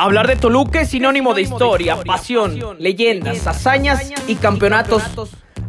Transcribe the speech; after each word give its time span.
Hablar 0.00 0.26
de 0.28 0.36
Toluca 0.36 0.80
es 0.80 0.88
sinónimo 0.88 1.34
de 1.34 1.42
historia, 1.42 2.02
pasión, 2.02 2.58
leyendas, 2.78 3.46
hazañas 3.46 4.10
y 4.26 4.36
campeonatos. 4.36 5.02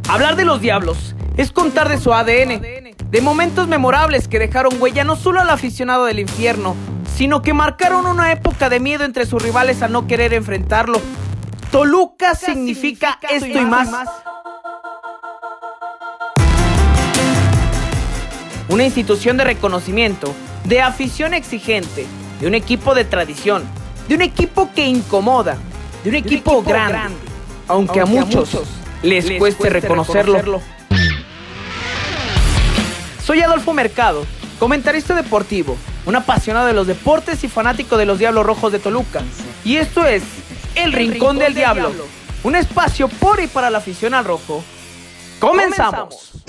Hablar 0.08 0.38
de 0.38 0.46
los 0.46 0.62
Diablos 0.62 1.18
es 1.36 1.52
contar 1.52 1.90
de 1.90 1.98
su 1.98 2.14
ADN, 2.14 2.62
de 2.62 3.22
momentos 3.22 3.68
memorables 3.68 4.30
que 4.30 4.40
dejaron 4.40 4.82
huella 4.82 5.04
no 5.04 5.18
solo 5.18 5.42
al 5.42 5.50
aficionado 5.50 6.06
del 6.06 6.20
infierno, 6.20 6.78
sino 7.14 7.42
que 7.42 7.54
marcaron 7.54 8.06
una 8.06 8.32
época 8.32 8.70
de 8.70 8.80
miedo 8.80 9.04
entre 9.04 9.26
sus 9.26 9.44
rivales 9.44 9.82
a 9.82 9.90
no 9.90 10.08
querer 10.08 10.34
enfrentarlo. 10.34 11.02
Toluca 11.70 12.34
significa 12.34 13.20
esto 13.30 13.60
y 13.60 13.66
más. 13.66 13.90
Una 18.70 18.86
institución 18.86 19.36
de 19.36 19.44
reconocimiento, 19.44 20.34
de 20.64 20.80
afición 20.80 21.34
exigente, 21.34 22.06
de 22.40 22.48
un 22.48 22.56
equipo 22.56 22.96
de 22.96 23.04
tradición 23.04 23.81
de 24.08 24.16
un 24.16 24.22
equipo 24.22 24.70
que 24.74 24.86
incomoda, 24.86 25.58
de 26.04 26.10
un 26.10 26.16
equipo, 26.16 26.62
grande, 26.64 27.16
aunque, 27.68 28.02
a 28.02 28.06
muchos, 28.06 28.50
les, 29.02 29.40
cueste, 29.40 29.70
reconocerlo. 29.70 30.62
Soy 33.24 33.42
Adolfo 33.42 33.74
Mercado, 33.74 34.26
comentarista 34.60 35.16
deportivo, 35.16 35.78
un 36.06 36.16
apasionado 36.16 36.68
de 36.68 36.74
los 36.74 36.88
deportes 36.88 37.44
y 37.44 37.48
fanático 37.48 37.98
de 37.98 38.06
los 38.06 38.20
Diablos 38.20 38.46
Rojos 38.46 38.72
de 38.72 38.80
Toluca. 38.80 39.22
Y 39.64 39.78
esto 39.78 40.06
es 40.06 40.24
El, 40.76 40.92
Rincón, 40.92 41.38
del, 41.38 41.54
Diablo, 41.54 41.92
un 42.44 42.56
espacio 42.56 43.08
por 43.08 43.40
y 43.40 43.48
para 43.48 43.70
la 43.70 43.78
afición 43.78 44.14
al 44.14 44.26
rojo. 44.26 44.64
¡Comenzamos! 45.40 46.44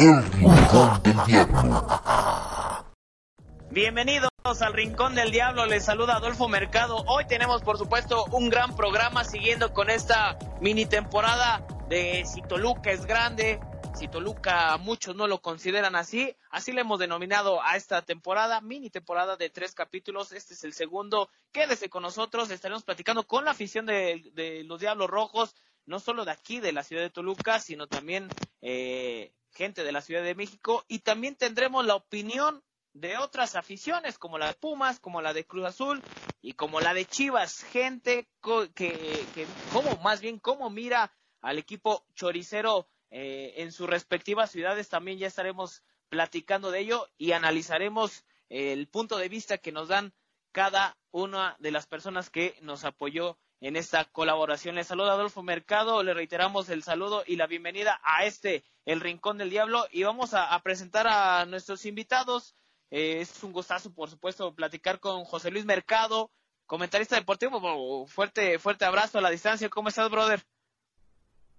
Bienvenidos 3.70 4.31
al 4.44 4.72
Rincón 4.72 5.14
del 5.14 5.30
Diablo, 5.30 5.66
les 5.66 5.84
saluda 5.84 6.16
Adolfo 6.16 6.48
Mercado. 6.48 7.04
Hoy 7.06 7.26
tenemos 7.26 7.62
por 7.62 7.78
supuesto 7.78 8.24
un 8.32 8.50
gran 8.50 8.74
programa 8.74 9.22
siguiendo 9.22 9.72
con 9.72 9.88
esta 9.88 10.36
mini 10.60 10.84
temporada 10.84 11.64
de 11.88 12.24
Si 12.26 12.42
Toluca 12.42 12.90
es 12.90 13.06
grande. 13.06 13.60
Si 13.94 14.08
Toluca 14.08 14.76
muchos 14.78 15.14
no 15.14 15.28
lo 15.28 15.40
consideran 15.40 15.94
así, 15.94 16.34
así 16.50 16.72
le 16.72 16.80
hemos 16.80 16.98
denominado 16.98 17.62
a 17.62 17.76
esta 17.76 18.02
temporada, 18.02 18.60
mini 18.60 18.90
temporada 18.90 19.36
de 19.36 19.48
tres 19.48 19.74
capítulos. 19.74 20.32
Este 20.32 20.54
es 20.54 20.64
el 20.64 20.72
segundo. 20.72 21.30
Quédese 21.52 21.88
con 21.88 22.02
nosotros, 22.02 22.50
estaremos 22.50 22.82
platicando 22.82 23.24
con 23.28 23.44
la 23.44 23.52
afición 23.52 23.86
de, 23.86 24.64
los 24.66 24.80
Diablos 24.80 25.08
Rojos, 25.08 25.54
no 25.86 26.00
solo 26.00 26.24
de 26.24 26.32
aquí, 26.32 26.58
de 26.58 26.72
la 26.72 26.82
ciudad 26.82 27.02
de 27.02 27.10
Toluca, 27.10 27.60
sino 27.60 27.86
también 27.86 28.28
eh, 28.60 29.32
gente 29.52 29.84
de 29.84 29.92
la 29.92 30.00
Ciudad 30.00 30.24
de 30.24 30.34
México. 30.34 30.84
Y 30.88 30.98
también 30.98 31.36
tendremos 31.36 31.86
la 31.86 31.94
opinión 31.94 32.64
de 32.94 33.16
otras 33.16 33.56
aficiones 33.56 34.18
como 34.18 34.38
la 34.38 34.48
de 34.48 34.54
Pumas, 34.54 35.00
como 35.00 35.22
la 35.22 35.32
de 35.32 35.46
Cruz 35.46 35.64
Azul 35.64 36.02
y 36.42 36.52
como 36.52 36.80
la 36.80 36.94
de 36.94 37.06
Chivas, 37.06 37.62
gente 37.62 38.28
que, 38.74 39.26
que 39.34 39.46
como 39.72 39.96
más 40.02 40.20
bien 40.20 40.38
cómo 40.38 40.68
mira 40.70 41.12
al 41.40 41.58
equipo 41.58 42.04
choricero 42.14 42.88
eh, 43.10 43.54
en 43.58 43.72
sus 43.72 43.88
respectivas 43.88 44.50
ciudades, 44.50 44.88
también 44.88 45.18
ya 45.18 45.26
estaremos 45.26 45.82
platicando 46.08 46.70
de 46.70 46.80
ello 46.80 47.08
y 47.16 47.32
analizaremos 47.32 48.24
el 48.48 48.86
punto 48.88 49.16
de 49.16 49.28
vista 49.28 49.58
que 49.58 49.72
nos 49.72 49.88
dan 49.88 50.12
cada 50.52 50.98
una 51.10 51.56
de 51.58 51.70
las 51.70 51.86
personas 51.86 52.28
que 52.28 52.54
nos 52.60 52.84
apoyó 52.84 53.38
en 53.60 53.76
esta 53.76 54.04
colaboración. 54.04 54.74
Le 54.74 54.84
saluda 54.84 55.12
Adolfo 55.12 55.42
Mercado, 55.42 56.02
le 56.02 56.12
reiteramos 56.12 56.68
el 56.68 56.82
saludo 56.82 57.24
y 57.26 57.36
la 57.36 57.46
bienvenida 57.46 58.00
a 58.04 58.26
este, 58.26 58.64
el 58.84 59.00
Rincón 59.00 59.38
del 59.38 59.50
Diablo, 59.50 59.86
y 59.90 60.02
vamos 60.02 60.34
a 60.34 60.58
presentar 60.62 61.06
a 61.06 61.46
nuestros 61.46 61.86
invitados. 61.86 62.54
Eh, 62.94 63.22
es 63.22 63.42
un 63.42 63.52
gustazo, 63.52 63.90
por 63.90 64.10
supuesto, 64.10 64.54
platicar 64.54 65.00
con 65.00 65.24
José 65.24 65.50
Luis 65.50 65.64
Mercado, 65.64 66.30
comentarista 66.66 67.16
deportivo. 67.16 68.06
Fuerte, 68.06 68.58
fuerte 68.58 68.84
abrazo 68.84 69.16
a 69.16 69.22
la 69.22 69.30
distancia. 69.30 69.70
¿Cómo 69.70 69.88
estás, 69.88 70.10
brother? 70.10 70.42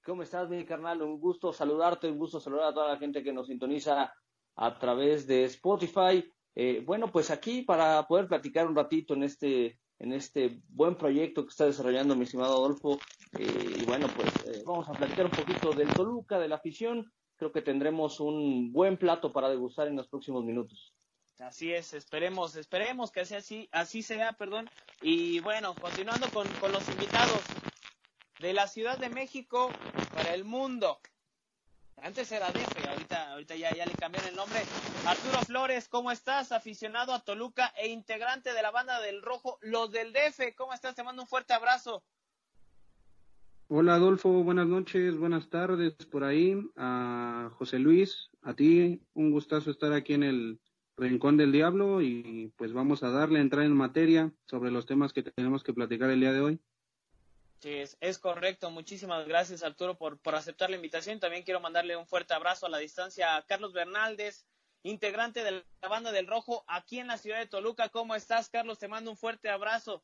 ¿Cómo 0.06 0.22
estás, 0.22 0.48
mi 0.48 0.64
carnal? 0.64 1.02
Un 1.02 1.20
gusto 1.20 1.52
saludarte, 1.52 2.08
un 2.08 2.20
gusto 2.20 2.40
saludar 2.40 2.66
a 2.66 2.74
toda 2.76 2.90
la 2.90 3.00
gente 3.00 3.24
que 3.24 3.34
nos 3.34 3.48
sintoniza 3.48 4.14
a 4.56 4.78
través 4.78 5.26
de 5.26 5.46
Spotify. 5.46 6.24
Eh, 6.54 6.84
bueno, 6.86 7.12
pues 7.12 7.32
aquí 7.32 7.64
para 7.64 8.06
poder 8.08 8.28
platicar 8.28 8.68
un 8.68 8.76
ratito 8.76 9.16
en 9.16 9.24
este, 9.24 9.80
en 9.98 10.14
este 10.14 10.62
buen 10.70 10.96
proyecto 10.96 11.46
que 11.46 11.50
está 11.50 11.66
desarrollando 11.66 12.16
mi 12.16 12.26
estimado 12.26 12.58
Adolfo. 12.58 13.00
Eh, 13.40 13.78
y 13.82 13.86
bueno, 13.86 14.06
pues 14.16 14.64
vamos 14.66 14.88
a 14.88 14.92
platicar 14.92 15.26
un 15.26 15.32
poquito 15.32 15.72
del 15.72 15.92
Toluca, 15.96 16.38
de 16.38 16.48
la 16.48 16.58
afición. 16.58 17.12
Creo 17.38 17.52
que 17.52 17.64
tendremos 17.64 18.20
un 18.20 18.72
buen 18.72 18.98
plato 18.98 19.34
para 19.34 19.50
degustar 19.50 19.88
en 19.88 19.96
los 19.96 20.08
próximos 20.08 20.46
minutos. 20.46 20.94
Así 21.40 21.74
es, 21.74 21.94
esperemos, 21.94 22.56
esperemos 22.56 23.12
que 23.12 23.22
así, 23.22 24.04
sea, 24.04 24.34
perdón. 24.34 24.70
Y 25.02 25.40
bueno, 25.40 25.74
continuando 25.76 26.30
con, 26.30 26.48
los 26.72 26.88
invitados 26.90 27.42
de 28.40 28.54
la 28.54 28.68
Ciudad 28.68 28.98
de 28.98 29.10
México 29.10 29.72
para 30.14 30.34
el 30.34 30.44
mundo. 30.44 31.00
Antes 31.98 32.32
era 32.32 32.52
DF, 32.52 32.88
ahorita, 32.88 33.32
ahorita 33.32 33.56
ya, 33.56 33.74
ya 33.74 33.86
le 33.86 33.94
cambiaron 33.94 34.30
el 34.30 34.36
nombre. 34.36 34.62
Arturo 35.06 35.40
Flores, 35.40 35.88
¿cómo 35.88 36.12
estás? 36.12 36.52
Aficionado 36.52 37.14
a 37.14 37.24
Toluca 37.24 37.74
e 37.78 37.88
integrante 37.88 38.54
de 38.54 38.62
la 38.62 38.72
banda 38.72 39.00
del 39.02 39.22
Rojo, 39.22 39.58
los 39.62 39.92
del 39.92 40.14
DF. 40.14 40.56
¿Cómo 40.56 40.74
estás? 40.74 40.96
Te 40.96 41.04
mando 41.04 41.24
un 41.24 41.28
fuerte 41.28 41.54
abrazo. 41.54 42.04
Hola 43.70 43.96
Adolfo, 43.96 44.30
buenas 44.44 44.68
noches, 44.68 45.18
buenas 45.18 45.50
tardes 45.50 45.94
por 46.12 46.24
ahí. 46.24 46.56
A 46.76 47.50
José 47.58 47.80
Luis, 47.80 48.30
a 48.44 48.54
ti, 48.54 49.02
un 49.14 49.32
gustazo 49.32 49.72
estar 49.72 49.94
aquí 49.94 50.14
en 50.14 50.24
el 50.24 50.60
Rincón 50.98 51.38
del 51.38 51.52
Diablo 51.52 52.02
y 52.02 52.54
pues 52.56 52.74
vamos 52.74 53.04
a 53.04 53.10
darle 53.10 53.40
a 53.40 53.42
entrar 53.42 53.66
en 53.66 53.74
materia 53.74 54.32
sobre 54.46 54.72
los 54.72 54.86
temas 54.86 55.14
que 55.14 55.24
tenemos 55.24 55.64
que 55.64 55.74
platicar 55.74 56.10
el 56.10 56.20
día 56.20 56.34
de 56.34 56.42
hoy. 56.42 56.60
Sí, 57.60 57.82
es, 58.02 58.20
correcto. 58.20 58.70
Muchísimas 58.72 59.26
gracias 59.28 59.64
Arturo 59.64 59.98
por, 59.98 60.20
por 60.20 60.36
aceptar 60.36 60.70
la 60.70 60.76
invitación. 60.76 61.20
También 61.20 61.44
quiero 61.44 61.62
mandarle 61.62 61.96
un 61.96 62.06
fuerte 62.06 62.34
abrazo 62.34 62.66
a 62.66 62.70
la 62.70 62.78
distancia 62.78 63.38
a 63.38 63.46
Carlos 63.46 63.74
Bernaldez, 63.74 64.46
integrante 64.84 65.44
de 65.44 65.64
la 65.82 65.88
banda 65.88 66.12
del 66.12 66.28
Rojo 66.28 66.66
aquí 66.68 67.00
en 67.00 67.08
la 67.08 67.18
ciudad 67.18 67.40
de 67.40 67.48
Toluca. 67.48 67.90
¿Cómo 67.90 68.16
estás, 68.16 68.50
Carlos? 68.50 68.80
Te 68.80 68.90
mando 68.90 69.12
un 69.12 69.18
fuerte 69.18 69.50
abrazo. 69.50 70.04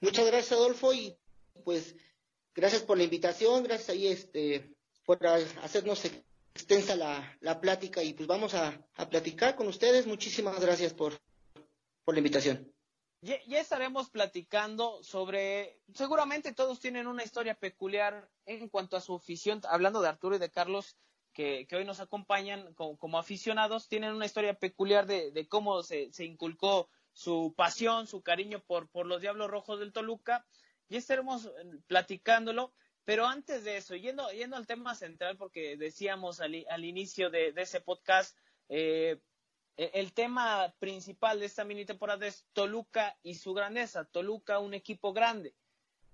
Muchas 0.00 0.26
gracias, 0.26 0.52
Adolfo, 0.52 0.92
y 0.92 1.16
pues 1.64 1.96
gracias 2.54 2.82
por 2.82 2.98
la 2.98 3.04
invitación, 3.04 3.64
gracias 3.64 3.90
ahí 3.90 4.06
este 4.06 4.76
por 5.04 5.24
hacernos 5.26 6.04
extensa 6.56 6.96
la, 6.96 7.36
la 7.40 7.60
plática 7.60 8.02
y 8.02 8.14
pues 8.14 8.26
vamos 8.26 8.54
a, 8.54 8.82
a, 8.96 9.08
platicar 9.10 9.56
con 9.56 9.68
ustedes. 9.68 10.06
Muchísimas 10.06 10.58
gracias 10.58 10.94
por, 10.94 11.12
por 12.02 12.14
la 12.14 12.20
invitación. 12.20 12.72
Ya, 13.20 13.36
ya, 13.46 13.60
estaremos 13.60 14.08
platicando 14.08 15.02
sobre, 15.02 15.78
seguramente 15.94 16.54
todos 16.54 16.80
tienen 16.80 17.06
una 17.06 17.24
historia 17.24 17.54
peculiar 17.54 18.30
en 18.46 18.68
cuanto 18.68 18.96
a 18.96 19.00
su 19.00 19.14
afición, 19.14 19.60
hablando 19.68 20.00
de 20.00 20.08
Arturo 20.08 20.36
y 20.36 20.38
de 20.38 20.50
Carlos, 20.50 20.96
que, 21.34 21.66
que 21.66 21.76
hoy 21.76 21.84
nos 21.84 22.00
acompañan 22.00 22.72
como, 22.74 22.96
como, 22.96 23.18
aficionados, 23.18 23.88
tienen 23.88 24.14
una 24.14 24.24
historia 24.24 24.54
peculiar 24.54 25.06
de, 25.06 25.46
cómo 25.48 25.82
se, 25.82 26.10
se, 26.12 26.24
inculcó 26.24 26.88
su 27.12 27.52
pasión, 27.54 28.06
su 28.06 28.22
cariño 28.22 28.62
por, 28.66 28.88
por 28.88 29.06
los 29.06 29.20
Diablos 29.20 29.50
Rojos 29.50 29.78
del 29.78 29.92
Toluca. 29.92 30.46
Ya 30.88 30.96
estaremos 30.98 31.46
eh, 31.46 31.50
platicándolo. 31.86 32.72
Pero 33.06 33.24
antes 33.24 33.62
de 33.62 33.76
eso, 33.76 33.94
yendo, 33.94 34.28
yendo 34.32 34.56
al 34.56 34.66
tema 34.66 34.96
central, 34.96 35.36
porque 35.36 35.76
decíamos 35.76 36.40
al, 36.40 36.84
inicio 36.84 37.30
de, 37.30 37.52
de, 37.52 37.62
ese 37.62 37.80
podcast, 37.80 38.36
eh, 38.68 39.20
e, 39.76 39.90
el 39.94 40.12
tema 40.12 40.74
principal 40.80 41.38
de 41.38 41.46
esta 41.46 41.64
mini 41.64 41.84
temporada 41.84 42.26
es 42.26 42.44
Toluca 42.52 43.16
y 43.22 43.36
su 43.36 43.54
grandeza. 43.54 44.06
Toluca, 44.06 44.58
un 44.58 44.74
equipo 44.74 45.12
grande, 45.12 45.54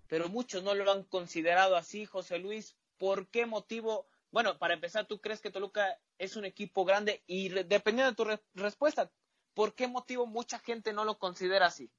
pero 0.07 0.29
muchos 0.29 0.63
no 0.63 0.75
lo 0.75 0.93
han 0.93 1.05
considerado 1.05 1.77
así, 1.77 2.05
José 2.05 2.39
Luis. 2.39 2.77
¿Por 2.99 3.27
qué 3.29 3.47
motivo? 3.47 4.07
Bueno, 4.31 4.59
para 4.59 4.75
empezar, 4.75 5.07
¿tú 5.07 5.19
crees 5.19 5.41
que 5.41 5.51
Toluca 5.51 5.99
es 6.19 6.37
un 6.37 6.45
equipo 6.45 6.85
grande? 6.85 7.23
Y 7.27 7.49
dependiendo 7.49 8.11
de 8.11 8.17
tu 8.17 8.25
re 8.25 8.43
respuesta, 8.53 9.11
¿por 9.55 9.75
qué 9.75 9.89
motivo 9.89 10.27
mucha 10.27 10.59
gente 10.59 10.93
no 10.93 11.07
lo 11.07 11.19
considera 11.19 11.67
así? 11.69 11.91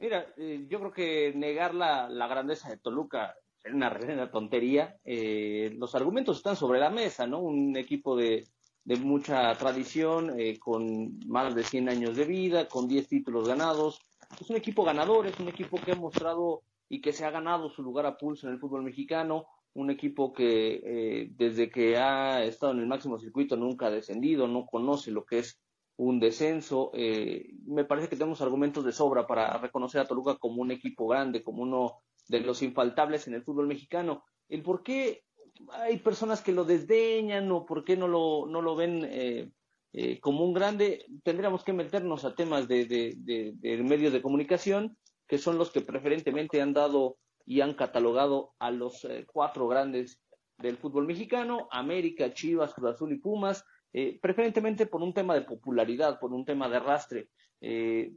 Mira, 0.00 0.32
eh, 0.38 0.64
yo 0.66 0.78
creo 0.78 0.92
que 0.92 1.32
negar 1.36 1.74
la, 1.74 2.08
la 2.08 2.26
grandeza 2.26 2.70
de 2.70 2.78
Toluca 2.78 3.34
es 3.62 3.74
una 3.74 3.90
reverenda 3.90 4.30
tontería. 4.30 4.96
Eh, 5.04 5.74
los 5.78 5.94
argumentos 5.94 6.38
están 6.38 6.56
sobre 6.56 6.80
la 6.80 6.88
mesa, 6.88 7.26
¿no? 7.26 7.40
Un 7.40 7.76
equipo 7.76 8.16
de, 8.16 8.48
de 8.82 8.96
mucha 8.96 9.52
tradición, 9.56 10.40
eh, 10.40 10.58
con 10.58 11.18
más 11.28 11.54
de 11.54 11.64
100 11.64 11.90
años 11.90 12.16
de 12.16 12.24
vida, 12.24 12.66
con 12.66 12.88
10 12.88 13.08
títulos 13.08 13.46
ganados. 13.46 14.00
Es 14.40 14.48
un 14.48 14.56
equipo 14.56 14.84
ganador, 14.84 15.26
es 15.26 15.38
un 15.38 15.48
equipo 15.48 15.78
que 15.78 15.92
ha 15.92 15.96
mostrado 15.96 16.62
y 16.88 17.02
que 17.02 17.12
se 17.12 17.26
ha 17.26 17.30
ganado 17.30 17.68
su 17.68 17.82
lugar 17.82 18.06
a 18.06 18.16
pulso 18.16 18.46
en 18.46 18.54
el 18.54 18.58
fútbol 18.58 18.82
mexicano. 18.82 19.46
Un 19.74 19.90
equipo 19.90 20.32
que 20.32 20.80
eh, 20.82 21.28
desde 21.36 21.70
que 21.70 21.98
ha 21.98 22.42
estado 22.42 22.72
en 22.72 22.80
el 22.80 22.86
máximo 22.86 23.18
circuito 23.18 23.54
nunca 23.56 23.86
ha 23.86 23.90
descendido, 23.90 24.48
no 24.48 24.64
conoce 24.64 25.10
lo 25.10 25.26
que 25.26 25.40
es 25.40 25.60
un 26.04 26.20
descenso. 26.20 26.90
Eh, 26.94 27.50
me 27.66 27.84
parece 27.84 28.08
que 28.08 28.16
tenemos 28.16 28.40
argumentos 28.40 28.84
de 28.84 28.92
sobra 28.92 29.26
para 29.26 29.58
reconocer 29.58 30.00
a 30.00 30.06
Toluca 30.06 30.36
como 30.36 30.62
un 30.62 30.70
equipo 30.70 31.06
grande, 31.06 31.42
como 31.42 31.62
uno 31.62 32.02
de 32.28 32.40
los 32.40 32.62
infaltables 32.62 33.26
en 33.26 33.34
el 33.34 33.42
fútbol 33.42 33.66
mexicano. 33.66 34.24
El 34.48 34.62
por 34.62 34.82
qué 34.82 35.24
hay 35.72 35.98
personas 35.98 36.40
que 36.40 36.52
lo 36.52 36.64
desdeñan 36.64 37.50
o 37.52 37.66
por 37.66 37.84
qué 37.84 37.96
no 37.96 38.08
lo, 38.08 38.46
no 38.46 38.62
lo 38.62 38.76
ven 38.76 39.06
eh, 39.10 39.50
eh, 39.92 40.20
como 40.20 40.44
un 40.44 40.54
grande, 40.54 41.04
tendríamos 41.24 41.64
que 41.64 41.72
meternos 41.72 42.24
a 42.24 42.34
temas 42.34 42.68
de, 42.68 42.86
de, 42.86 43.82
medios 43.82 44.12
de 44.12 44.22
comunicación, 44.22 44.96
que 45.26 45.38
son 45.38 45.58
los 45.58 45.70
que 45.70 45.80
preferentemente 45.80 46.62
han 46.62 46.72
dado 46.72 47.18
y 47.44 47.60
han 47.60 47.74
catalogado 47.74 48.52
a 48.58 48.70
los 48.70 49.04
eh, 49.04 49.26
cuatro 49.30 49.66
grandes 49.66 50.20
del 50.58 50.76
fútbol 50.76 51.06
mexicano, 51.06 51.68
América, 51.72 52.32
Chivas, 52.32 52.72
Cruz 52.74 52.94
Azul 52.94 53.12
y 53.12 53.18
Pumas, 53.18 53.64
eh, 53.92 54.18
preferentemente 54.20 54.86
por 54.86 55.02
un 55.02 55.12
tema 55.12 55.34
de 55.34 55.42
popularidad, 55.42 56.18
por 56.18 56.32
un 56.32 56.44
tema 56.44 56.68
de 56.68 56.76
arrastre. 56.76 57.28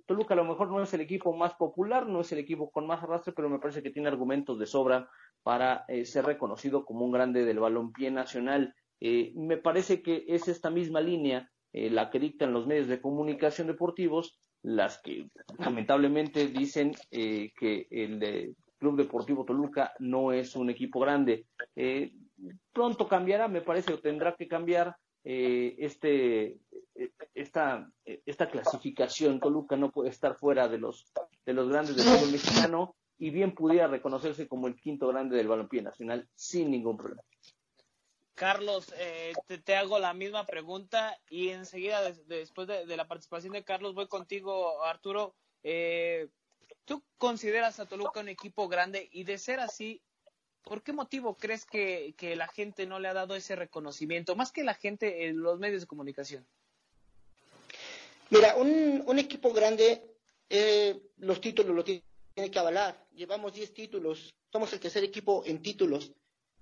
Toluca 0.06 0.36
a 0.36 0.38
lo 0.38 0.46
mejor 0.46 0.72
no 0.72 0.82
es 0.82 0.94
el 0.94 1.02
equipo 1.02 1.36
más 1.36 1.54
popular, 1.56 2.08
no 2.08 2.22
es 2.22 2.32
el 2.32 2.40
equipo 2.40 2.72
con 2.72 2.88
más 2.88 3.04
arrastre, 3.04 3.34
pero 3.36 3.50
me 3.50 3.60
parece 3.60 3.84
que 3.84 3.90
tiene 3.90 4.08
argumentos 4.08 4.58
de 4.58 4.66
sobra 4.66 5.10
para 5.42 5.86
ser 6.06 6.26
reconocido 6.26 6.86
como 6.86 7.04
un 7.04 7.12
grande 7.12 7.44
del 7.44 7.60
balompié 7.60 8.10
nacional. 8.10 8.74
me 9.02 9.58
parece 9.58 10.02
que 10.02 10.24
es 10.30 10.48
esta 10.48 10.70
misma 10.70 11.02
línea 11.02 11.52
eh, 11.74 11.90
la 11.90 12.12
que 12.12 12.20
dictan 12.20 12.54
los 12.54 12.68
medios 12.68 12.88
de 12.88 13.02
comunicación 13.02 13.66
deportivos, 13.66 14.40
las 14.62 15.02
que 15.02 15.30
lamentablemente 15.58 16.48
dicen 16.48 16.94
eh, 17.10 17.52
que 17.60 17.88
el 17.90 18.56
Club 18.78 18.98
Deportivo 18.98 19.44
Toluca 19.44 19.92
no 19.98 20.32
es 20.32 20.56
un 20.56 20.70
equipo 20.70 21.00
grande. 21.00 21.48
Eh, 21.76 22.14
pronto 22.72 23.08
cambiará, 23.08 23.48
me 23.48 23.62
parece, 23.62 23.92
o 23.92 24.00
tendrá 24.00 24.36
que 24.36 24.48
cambiar 24.48 24.96
este, 25.24 26.58
esta, 27.34 27.90
esta 28.06 28.50
clasificación. 28.50 29.40
Toluca 29.40 29.76
no 29.76 29.92
puede 29.92 30.10
estar 30.10 30.36
fuera 30.36 30.68
de 30.68 30.78
los, 30.78 31.12
de 31.46 31.54
los 31.54 31.70
grandes 31.70 31.96
del 31.96 32.06
fútbol 32.06 32.32
mexicano 32.32 32.96
y 33.18 33.30
bien 33.30 33.56
pudiera 33.56 33.88
reconocerse 33.88 34.48
como 34.48 34.68
el 34.68 34.76
quinto 34.76 35.08
grande 35.08 35.38
del 35.38 35.48
balompié 35.48 35.82
nacional 35.82 36.28
sin 36.36 36.72
ningún 36.72 36.98
problema. 36.98 37.24
Carlos, 38.36 38.94
eh, 38.98 39.34
te, 39.64 39.76
hago 39.76 40.00
la 40.00 40.14
misma 40.14 40.46
pregunta 40.46 41.18
y 41.30 41.50
enseguida, 41.50 42.02
después 42.26 42.68
de, 42.68 42.98
la 42.98 43.08
participación 43.08 43.54
de 43.54 43.64
Carlos, 43.64 43.94
voy 43.94 44.08
contigo, 44.08 44.84
Arturo. 44.84 45.36
Eh, 45.64 46.30
¿Tú 46.86 47.04
consideras 47.18 47.80
a 47.80 47.86
Toluca 47.86 48.20
un 48.20 48.30
equipo 48.30 48.68
grande? 48.68 49.08
Y 49.12 49.24
de 49.24 49.38
ser 49.38 49.60
así, 49.60 50.02
¿por 50.64 50.82
qué 50.82 50.94
motivo 50.94 51.38
crees 51.38 51.66
que, 51.66 52.16
la 52.36 52.48
gente 52.48 52.86
no 52.86 53.00
le 53.00 53.08
ha 53.08 53.14
dado 53.14 53.36
ese 53.36 53.56
reconocimiento? 53.56 54.36
Más 54.36 54.52
que 54.52 54.64
la 54.64 54.74
gente 54.74 55.28
en 55.28 55.42
los 55.42 55.60
medios 55.60 55.82
de 55.82 55.88
comunicación. 55.88 56.48
Mira, 58.30 58.56
un, 58.56 59.20
equipo 59.20 59.54
grande, 59.54 60.02
eh, 60.50 61.00
los 61.18 61.40
títulos 61.40 61.76
lo 61.76 61.84
tiene, 61.84 62.04
que 62.36 62.60
avalar. 62.60 63.06
Llevamos 63.14 63.54
10 63.54 63.74
títulos, 63.74 64.34
somos 64.52 64.74
el 64.74 64.80
tercer 64.80 65.04
equipo 65.04 65.44
en 65.46 65.62
títulos. 65.62 66.12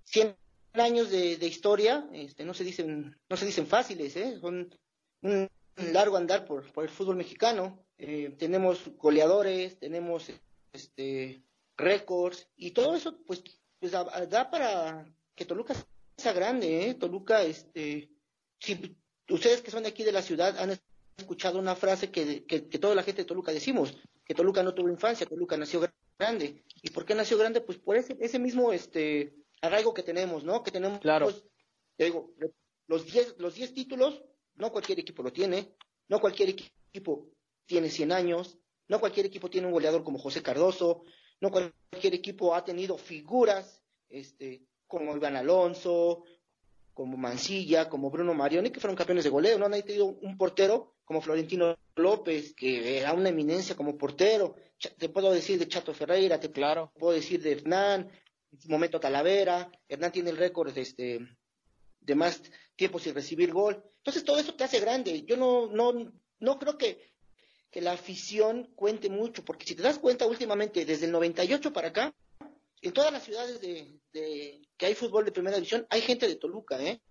Siempre 0.03 0.37
años 0.73 1.09
de, 1.09 1.47
historia, 1.47 2.07
este, 2.13 2.43
no 2.43 2.53
se 2.53 2.63
dicen, 2.63 3.17
no 3.29 3.37
se 3.37 3.45
dicen 3.45 3.67
fáciles, 3.67 4.15
¿eh? 4.15 4.37
son 4.39 4.73
un 5.21 5.49
largo 5.75 6.17
andar 6.17 6.45
por, 6.45 6.65
el 6.77 6.89
fútbol 6.89 7.15
mexicano. 7.15 7.85
Eh, 7.97 8.35
tenemos 8.37 8.89
goleadores, 8.97 9.79
tenemos 9.79 10.29
este 10.73 11.43
récords 11.77 12.47
y 12.55 12.71
todo 12.71 12.95
eso, 12.95 13.17
pues, 13.25 13.43
pues 13.81 13.91
da, 13.91 14.51
para 14.51 15.11
que 15.35 15.43
Toluca 15.43 15.73
sea 16.15 16.33
grande, 16.33 16.89
¿eh? 16.89 16.93
Toluca, 16.93 17.41
este, 17.41 18.11
si 18.59 18.95
ustedes 19.27 19.63
que 19.63 19.71
son 19.71 19.81
de 19.81 19.89
aquí 19.89 20.03
de 20.03 20.11
la 20.11 20.21
ciudad 20.21 20.55
han 20.59 20.79
escuchado 21.17 21.57
una 21.57 21.75
frase 21.75 22.11
que, 22.11 22.45
que, 22.45 22.61
toda 22.61 22.93
la 22.93 23.01
gente 23.01 23.23
de 23.23 23.27
Toluca 23.27 23.51
decimos, 23.51 23.97
que 24.23 24.35
Toluca 24.35 24.61
no 24.61 24.75
tuvo 24.75 24.87
infancia, 24.87 25.25
Toluca 25.25 25.57
nació 25.57 25.81
grande. 26.19 26.63
¿Y 26.83 26.91
por 26.91 27.05
qué 27.05 27.15
nació 27.15 27.39
grande? 27.39 27.61
Pues 27.61 27.79
por 27.79 27.97
ese, 27.97 28.15
ese 28.21 28.37
mismo, 28.37 28.71
este, 28.71 29.33
arraigo 29.61 29.95
que 29.95 30.03
tenemos, 30.03 30.43
¿no? 30.43 30.61
Que 30.61 30.69
tenemos, 30.69 30.99
claro. 30.99 31.25
Pues, 31.25 31.43
digo, 31.97 32.35
los 32.85 33.03
10 33.11 33.39
los 33.39 33.55
diez 33.55 33.73
títulos, 33.73 34.21
no 34.57 34.71
cualquier 34.71 34.99
equipo 34.99 35.23
lo 35.23 35.33
tiene, 35.33 35.75
no 36.07 36.19
cualquier 36.19 36.49
equipo 36.49 37.31
tiene 37.65 37.89
100 37.89 38.11
años, 38.11 38.59
no 38.87 38.99
cualquier 38.99 39.25
equipo 39.25 39.49
tiene 39.49 39.65
un 39.65 39.73
goleador 39.73 40.03
como 40.03 40.19
José 40.19 40.43
Cardoso, 40.43 41.03
no 41.41 41.51
cualquier 41.51 42.13
equipo 42.13 42.55
ha 42.55 42.63
tenido 42.63 42.97
figuras 42.97 43.81
este, 44.09 44.61
como 44.87 45.15
Iván 45.15 45.35
Alonso, 45.35 46.23
como 46.93 47.17
Mancilla, 47.17 47.89
como 47.89 48.09
Bruno 48.09 48.33
Marioni, 48.33 48.69
que 48.69 48.79
fueron 48.79 48.95
campeones 48.95 49.23
de 49.23 49.29
goleo, 49.29 49.57
no 49.57 49.65
han 49.65 49.81
tenido 49.81 50.05
un 50.05 50.37
portero 50.37 50.95
como 51.03 51.21
Florentino 51.21 51.75
López, 51.95 52.53
que 52.53 52.99
era 52.99 53.13
una 53.13 53.29
eminencia 53.29 53.75
como 53.75 53.97
portero, 53.97 54.55
te 54.97 55.09
puedo 55.09 55.31
decir 55.31 55.59
de 55.59 55.67
Chato 55.67 55.93
Ferreira, 55.93 56.39
te 56.39 56.51
claro. 56.51 56.91
puedo 56.97 57.13
decir 57.13 57.41
de 57.41 57.53
Hernán, 57.53 58.09
en 58.51 58.61
su 58.61 58.69
momento 58.69 58.99
Talavera, 58.99 59.69
Hernán 59.87 60.11
tiene 60.11 60.29
el 60.29 60.37
récord 60.37 60.73
de, 60.73 60.81
este, 60.81 61.19
de 61.99 62.15
más 62.15 62.41
tiempo 62.75 62.99
sin 62.99 63.13
recibir 63.13 63.51
gol. 63.51 63.83
Entonces 63.97 64.23
todo 64.23 64.39
eso 64.39 64.53
te 64.55 64.63
hace 64.63 64.79
grande. 64.79 65.23
Yo 65.23 65.37
no, 65.37 65.67
no, 65.67 66.11
no 66.39 66.59
creo 66.59 66.77
que, 66.77 67.10
que 67.71 67.81
la 67.81 67.93
afición 67.93 68.65
cuente 68.75 69.09
mucho, 69.09 69.43
porque 69.45 69.65
si 69.65 69.75
te 69.75 69.81
das 69.81 69.97
cuenta 69.97 70.25
últimamente, 70.25 70.85
desde 70.85 71.05
el 71.05 71.11
98 71.11 71.71
para 71.71 71.87
acá, 71.87 72.13
en 72.81 72.91
todas 72.91 73.13
las 73.13 73.23
ciudades 73.23 73.61
de, 73.61 73.99
de, 74.11 74.61
que 74.77 74.85
hay 74.87 74.95
fútbol 74.95 75.23
de 75.23 75.31
primera 75.31 75.55
división, 75.55 75.87
hay 75.89 76.01
gente 76.01 76.27
de 76.27 76.35
Toluca, 76.35 76.81
¿eh? 76.83 77.01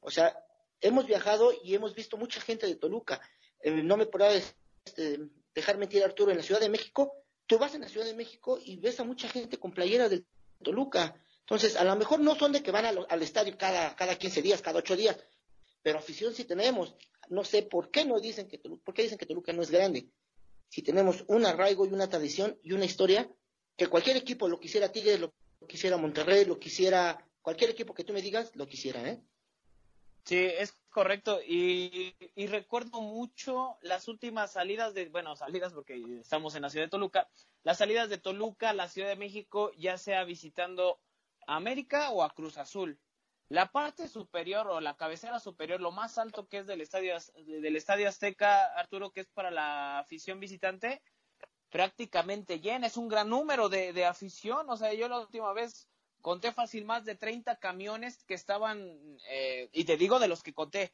O 0.00 0.10
sea, 0.10 0.36
hemos 0.80 1.06
viajado 1.06 1.52
y 1.62 1.74
hemos 1.74 1.94
visto 1.94 2.16
mucha 2.16 2.40
gente 2.40 2.66
de 2.66 2.76
Toluca. 2.76 3.20
Eh, 3.60 3.70
no 3.70 3.96
me 3.96 4.06
podrá 4.06 4.32
este, 4.34 5.20
dejar 5.54 5.78
mentir 5.78 6.02
Arturo, 6.02 6.30
en 6.30 6.38
la 6.38 6.42
Ciudad 6.42 6.60
de 6.60 6.68
México, 6.68 7.12
tú 7.46 7.58
vas 7.58 7.74
en 7.74 7.82
la 7.82 7.88
Ciudad 7.88 8.06
de 8.06 8.14
México 8.14 8.58
y 8.62 8.76
ves 8.78 8.98
a 9.00 9.04
mucha 9.04 9.28
gente 9.28 9.58
con 9.58 9.72
playera 9.72 10.08
del 10.08 10.26
Toluca. 10.62 11.14
Entonces, 11.40 11.76
a 11.76 11.84
lo 11.84 11.96
mejor 11.96 12.20
no 12.20 12.34
son 12.34 12.52
de 12.52 12.62
que 12.62 12.70
van 12.70 12.84
al, 12.86 13.22
estadio 13.22 13.56
cada, 13.56 13.96
cada 13.96 14.16
15 14.16 14.42
días, 14.42 14.62
cada 14.62 14.78
8 14.80 14.96
días, 14.96 15.16
pero 15.82 15.98
afición 15.98 16.34
sí 16.34 16.44
tenemos. 16.44 16.94
No 17.30 17.44
sé 17.44 17.62
por 17.62 17.90
qué 17.90 18.04
no 18.04 18.20
dicen 18.20 18.48
que 18.48 18.58
Toluca, 18.58 18.84
por 18.84 18.94
qué 18.94 19.02
dicen 19.02 19.18
que 19.18 19.26
Toluca 19.26 19.52
no 19.52 19.62
es 19.62 19.70
grande. 19.70 20.08
Si 20.68 20.82
tenemos 20.82 21.24
un 21.28 21.46
arraigo 21.46 21.86
y 21.86 21.92
una 21.92 22.08
tradición 22.08 22.58
y 22.62 22.72
una 22.72 22.84
historia, 22.84 23.30
que 23.76 23.86
cualquier 23.86 24.16
equipo 24.16 24.48
lo 24.48 24.60
quisiera 24.60 24.92
Tigres, 24.92 25.20
lo 25.20 25.32
quisiera 25.66 25.96
Monterrey, 25.96 26.44
lo 26.44 26.58
quisiera 26.58 27.24
cualquier 27.42 27.70
equipo 27.70 27.94
que 27.94 28.04
tú 28.04 28.12
me 28.12 28.22
digas, 28.22 28.54
lo 28.54 28.66
quisiera, 28.66 29.08
¿eh? 29.08 29.22
Sí, 30.24 30.36
es 30.36 30.76
correcto. 30.90 31.40
Y, 31.42 32.14
y, 32.34 32.46
recuerdo 32.48 33.00
mucho 33.00 33.78
las 33.80 34.08
últimas 34.08 34.52
salidas 34.52 34.92
de, 34.92 35.08
bueno, 35.08 35.34
salidas 35.36 35.72
porque 35.72 35.94
estamos 36.20 36.54
en 36.54 36.62
la 36.62 36.68
ciudad 36.68 36.84
de 36.84 36.90
Toluca, 36.90 37.30
las 37.62 37.78
salidas 37.78 38.10
de 38.10 38.18
Toluca 38.18 38.70
a 38.70 38.74
la 38.74 38.88
Ciudad 38.88 39.08
de 39.08 39.16
México, 39.16 39.72
ya 39.78 39.96
sea 39.96 40.24
visitando 40.24 41.00
América 41.46 42.10
o 42.10 42.22
a 42.22 42.34
Cruz 42.34 42.58
Azul. 42.58 42.98
La 43.48 43.72
parte 43.72 44.08
superior 44.08 44.66
o 44.68 44.80
la 44.80 44.96
cabecera 44.96 45.40
superior, 45.40 45.80
lo 45.80 45.90
más 45.90 46.18
alto 46.18 46.48
que 46.48 46.58
es 46.58 46.66
del 46.66 46.82
estadio, 46.82 47.16
del 47.36 47.76
estadio 47.76 48.08
Azteca, 48.08 48.66
Arturo, 48.74 49.10
que 49.10 49.20
es 49.20 49.28
para 49.28 49.50
la 49.50 49.98
afición 49.98 50.38
visitante, 50.38 51.00
prácticamente 51.70 52.60
llena. 52.60 52.86
Es 52.86 52.98
un 52.98 53.08
gran 53.08 53.30
número 53.30 53.68
de, 53.68 53.92
de 53.92 54.04
afición. 54.04 54.68
O 54.68 54.76
sea, 54.76 54.92
yo 54.92 55.08
la 55.08 55.20
última 55.20 55.52
vez 55.54 55.88
conté 56.20 56.52
fácil 56.52 56.84
más 56.84 57.04
de 57.04 57.14
30 57.14 57.56
camiones 57.56 58.24
que 58.24 58.34
estaban, 58.34 59.18
eh, 59.28 59.68
y 59.72 59.84
te 59.84 59.96
digo 59.96 60.18
de 60.18 60.28
los 60.28 60.42
que 60.42 60.52
conté, 60.52 60.92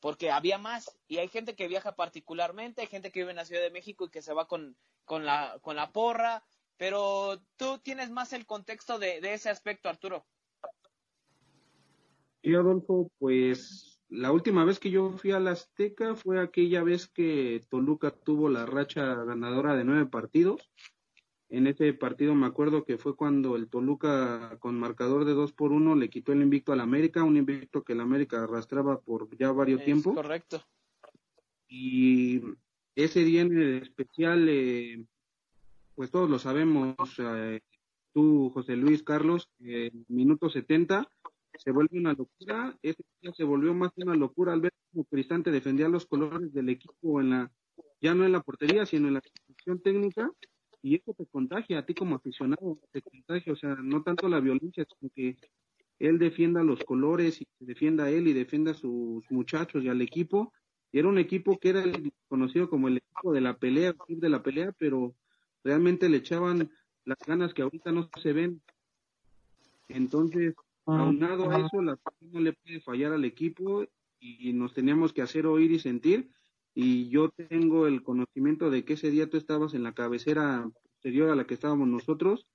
porque 0.00 0.30
había 0.30 0.58
más, 0.58 0.90
y 1.08 1.18
hay 1.18 1.28
gente 1.28 1.54
que 1.54 1.68
viaja 1.68 1.96
particularmente, 1.96 2.82
hay 2.82 2.88
gente 2.88 3.10
que 3.10 3.20
vive 3.20 3.30
en 3.30 3.36
la 3.36 3.44
Ciudad 3.44 3.62
de 3.62 3.70
México 3.70 4.04
y 4.04 4.10
que 4.10 4.22
se 4.22 4.34
va 4.34 4.46
con, 4.46 4.76
con, 5.04 5.24
la, 5.24 5.58
con 5.62 5.76
la 5.76 5.92
porra, 5.92 6.44
pero 6.76 7.40
tú 7.56 7.78
tienes 7.78 8.10
más 8.10 8.32
el 8.32 8.44
contexto 8.44 8.98
de, 8.98 9.20
de 9.20 9.34
ese 9.34 9.48
aspecto, 9.48 9.88
Arturo. 9.88 10.26
Sí, 12.42 12.54
Adolfo, 12.54 13.10
pues 13.18 14.00
la 14.08 14.32
última 14.32 14.64
vez 14.64 14.78
que 14.78 14.90
yo 14.90 15.10
fui 15.10 15.32
a 15.32 15.40
la 15.40 15.52
Azteca 15.52 16.14
fue 16.14 16.40
aquella 16.40 16.82
vez 16.82 17.08
que 17.08 17.60
Toluca 17.68 18.10
tuvo 18.10 18.48
la 18.48 18.66
racha 18.66 19.24
ganadora 19.24 19.74
de 19.74 19.84
nueve 19.84 20.06
partidos 20.06 20.70
en 21.48 21.66
ese 21.66 21.92
partido 21.94 22.34
me 22.34 22.46
acuerdo 22.46 22.84
que 22.84 22.98
fue 22.98 23.14
cuando 23.14 23.54
el 23.56 23.68
Toluca 23.68 24.56
con 24.58 24.78
marcador 24.78 25.24
de 25.24 25.32
2 25.32 25.52
por 25.52 25.72
1 25.72 25.94
le 25.94 26.10
quitó 26.10 26.32
el 26.32 26.42
invicto 26.42 26.72
al 26.72 26.80
América, 26.80 27.22
un 27.22 27.36
invicto 27.36 27.84
que 27.84 27.92
el 27.92 28.00
América 28.00 28.42
arrastraba 28.42 29.00
por 29.00 29.34
ya 29.36 29.52
varios 29.52 29.84
tiempos. 29.84 30.14
Correcto. 30.14 30.62
Y 31.68 32.42
ese 32.96 33.20
día 33.24 33.42
en 33.42 33.76
especial, 33.76 34.48
eh, 34.48 35.04
pues 35.94 36.10
todos 36.10 36.28
lo 36.28 36.40
sabemos, 36.40 36.96
eh, 37.18 37.60
tú, 38.12 38.50
José 38.52 38.74
Luis 38.74 39.04
Carlos, 39.04 39.48
eh, 39.60 39.92
minuto 40.08 40.50
70 40.50 41.08
se 41.58 41.70
vuelve 41.70 41.98
una 41.98 42.12
locura. 42.12 42.78
Ese 42.82 43.02
se 43.34 43.44
volvió 43.44 43.74
más 43.74 43.92
una 43.96 44.14
locura 44.14 44.52
al 44.52 44.60
ver 44.60 44.72
cómo 44.92 45.04
Cristante 45.04 45.50
defendía 45.50 45.88
los 45.88 46.06
colores 46.06 46.52
del 46.52 46.68
equipo 46.68 47.20
en 47.20 47.30
la, 47.30 47.52
ya 48.00 48.14
no 48.14 48.24
en 48.24 48.32
la 48.32 48.40
portería, 48.40 48.86
sino 48.86 49.08
en 49.08 49.14
la 49.14 49.20
construcción 49.20 49.80
técnica 49.80 50.30
y 50.86 50.94
eso 50.94 51.12
te 51.14 51.26
contagia 51.26 51.80
a 51.80 51.84
ti 51.84 51.94
como 51.94 52.14
aficionado, 52.14 52.78
te 52.92 53.02
contagia, 53.02 53.52
o 53.52 53.56
sea, 53.56 53.74
no 53.74 54.04
tanto 54.04 54.28
la 54.28 54.38
violencia, 54.38 54.86
sino 54.88 55.10
que 55.12 55.36
él 55.98 56.18
defienda 56.18 56.62
los 56.62 56.84
colores 56.84 57.40
y 57.40 57.46
defienda 57.58 58.04
a 58.04 58.10
él 58.10 58.28
y 58.28 58.32
defienda 58.32 58.70
a 58.70 58.74
sus 58.74 59.24
muchachos 59.30 59.82
y 59.82 59.88
al 59.88 60.00
equipo. 60.00 60.52
Y 60.92 61.00
era 61.00 61.08
un 61.08 61.18
equipo 61.18 61.58
que 61.58 61.70
era 61.70 61.82
conocido 62.28 62.70
como 62.70 62.86
el 62.86 62.98
equipo 62.98 63.32
de 63.32 63.40
la 63.40 63.56
pelea, 63.56 63.88
el 63.88 63.96
club 63.96 64.20
de 64.20 64.28
la 64.28 64.44
pelea, 64.44 64.72
pero 64.78 65.16
realmente 65.64 66.08
le 66.08 66.18
echaban 66.18 66.70
las 67.04 67.18
ganas 67.26 67.52
que 67.52 67.62
ahorita 67.62 67.90
no 67.90 68.08
se 68.22 68.32
ven. 68.32 68.62
Entonces, 69.88 70.54
aunado 70.86 71.50
a 71.50 71.66
eso, 71.66 71.82
la 71.82 71.98
no 72.20 72.40
le 72.40 72.52
puede 72.52 72.80
fallar 72.80 73.12
al 73.12 73.24
equipo 73.24 73.84
y 74.18 74.52
nos 74.52 74.72
teníamos 74.72 75.12
que 75.12 75.22
hacer 75.22 75.46
oír 75.46 75.72
y 75.72 75.78
sentir. 75.78 76.30
Y 76.74 77.08
yo 77.08 77.30
tengo 77.30 77.86
el 77.86 78.02
conocimiento 78.02 78.70
de 78.70 78.84
que 78.84 78.94
ese 78.94 79.10
día 79.10 79.30
tú 79.30 79.36
estabas 79.36 79.74
en 79.74 79.82
la 79.82 79.94
cabecera 79.94 80.68
posterior 80.82 81.30
a 81.30 81.36
la 81.36 81.46
que 81.46 81.54
estábamos 81.54 81.88
nosotros 81.88 82.46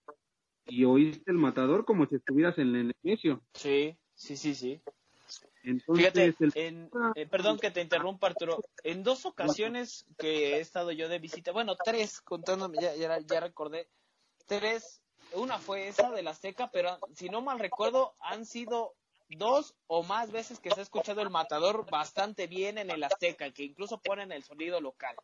y 0.65 0.85
oíste 0.85 1.31
el 1.31 1.37
matador 1.37 1.85
como 1.85 2.05
si 2.05 2.15
estuvieras 2.15 2.57
en 2.57 2.75
el 2.75 2.93
inicio. 3.03 3.43
Sí, 3.53 3.97
sí, 4.13 4.37
sí, 4.37 4.55
sí. 4.55 4.81
Fíjate, 5.93 6.35
eh, 6.55 7.27
perdón 7.29 7.59
que 7.59 7.69
te 7.69 7.81
interrumpa 7.81 8.27
Arturo, 8.27 8.63
en 8.83 9.03
dos 9.03 9.25
ocasiones 9.25 10.05
que 10.17 10.55
he 10.55 10.59
estado 10.59 10.91
yo 10.91 11.07
de 11.07 11.19
visita, 11.19 11.51
bueno, 11.51 11.75
tres, 11.83 12.19
contándome, 12.21 12.77
ya, 12.81 12.95
ya, 12.95 13.19
ya 13.19 13.39
recordé, 13.39 13.87
tres, 14.47 15.01
una 15.33 15.59
fue 15.59 15.87
esa 15.87 16.11
de 16.11 16.23
la 16.23 16.33
seca, 16.33 16.69
pero 16.71 16.99
si 17.15 17.29
no 17.29 17.41
mal 17.41 17.59
recuerdo, 17.59 18.13
han 18.19 18.45
sido 18.45 18.93
dos 19.29 19.75
o 19.87 20.03
más 20.03 20.31
veces 20.31 20.59
que 20.59 20.71
se 20.71 20.79
ha 20.79 20.83
escuchado 20.83 21.21
el 21.21 21.29
matador 21.29 21.89
bastante 21.89 22.47
bien 22.47 22.77
en 22.77 22.89
el 22.89 23.03
Azteca, 23.03 23.51
que 23.51 23.63
incluso 23.63 23.99
ponen 23.99 24.31
el 24.31 24.43
sonido 24.43 24.81
local. 24.81 25.15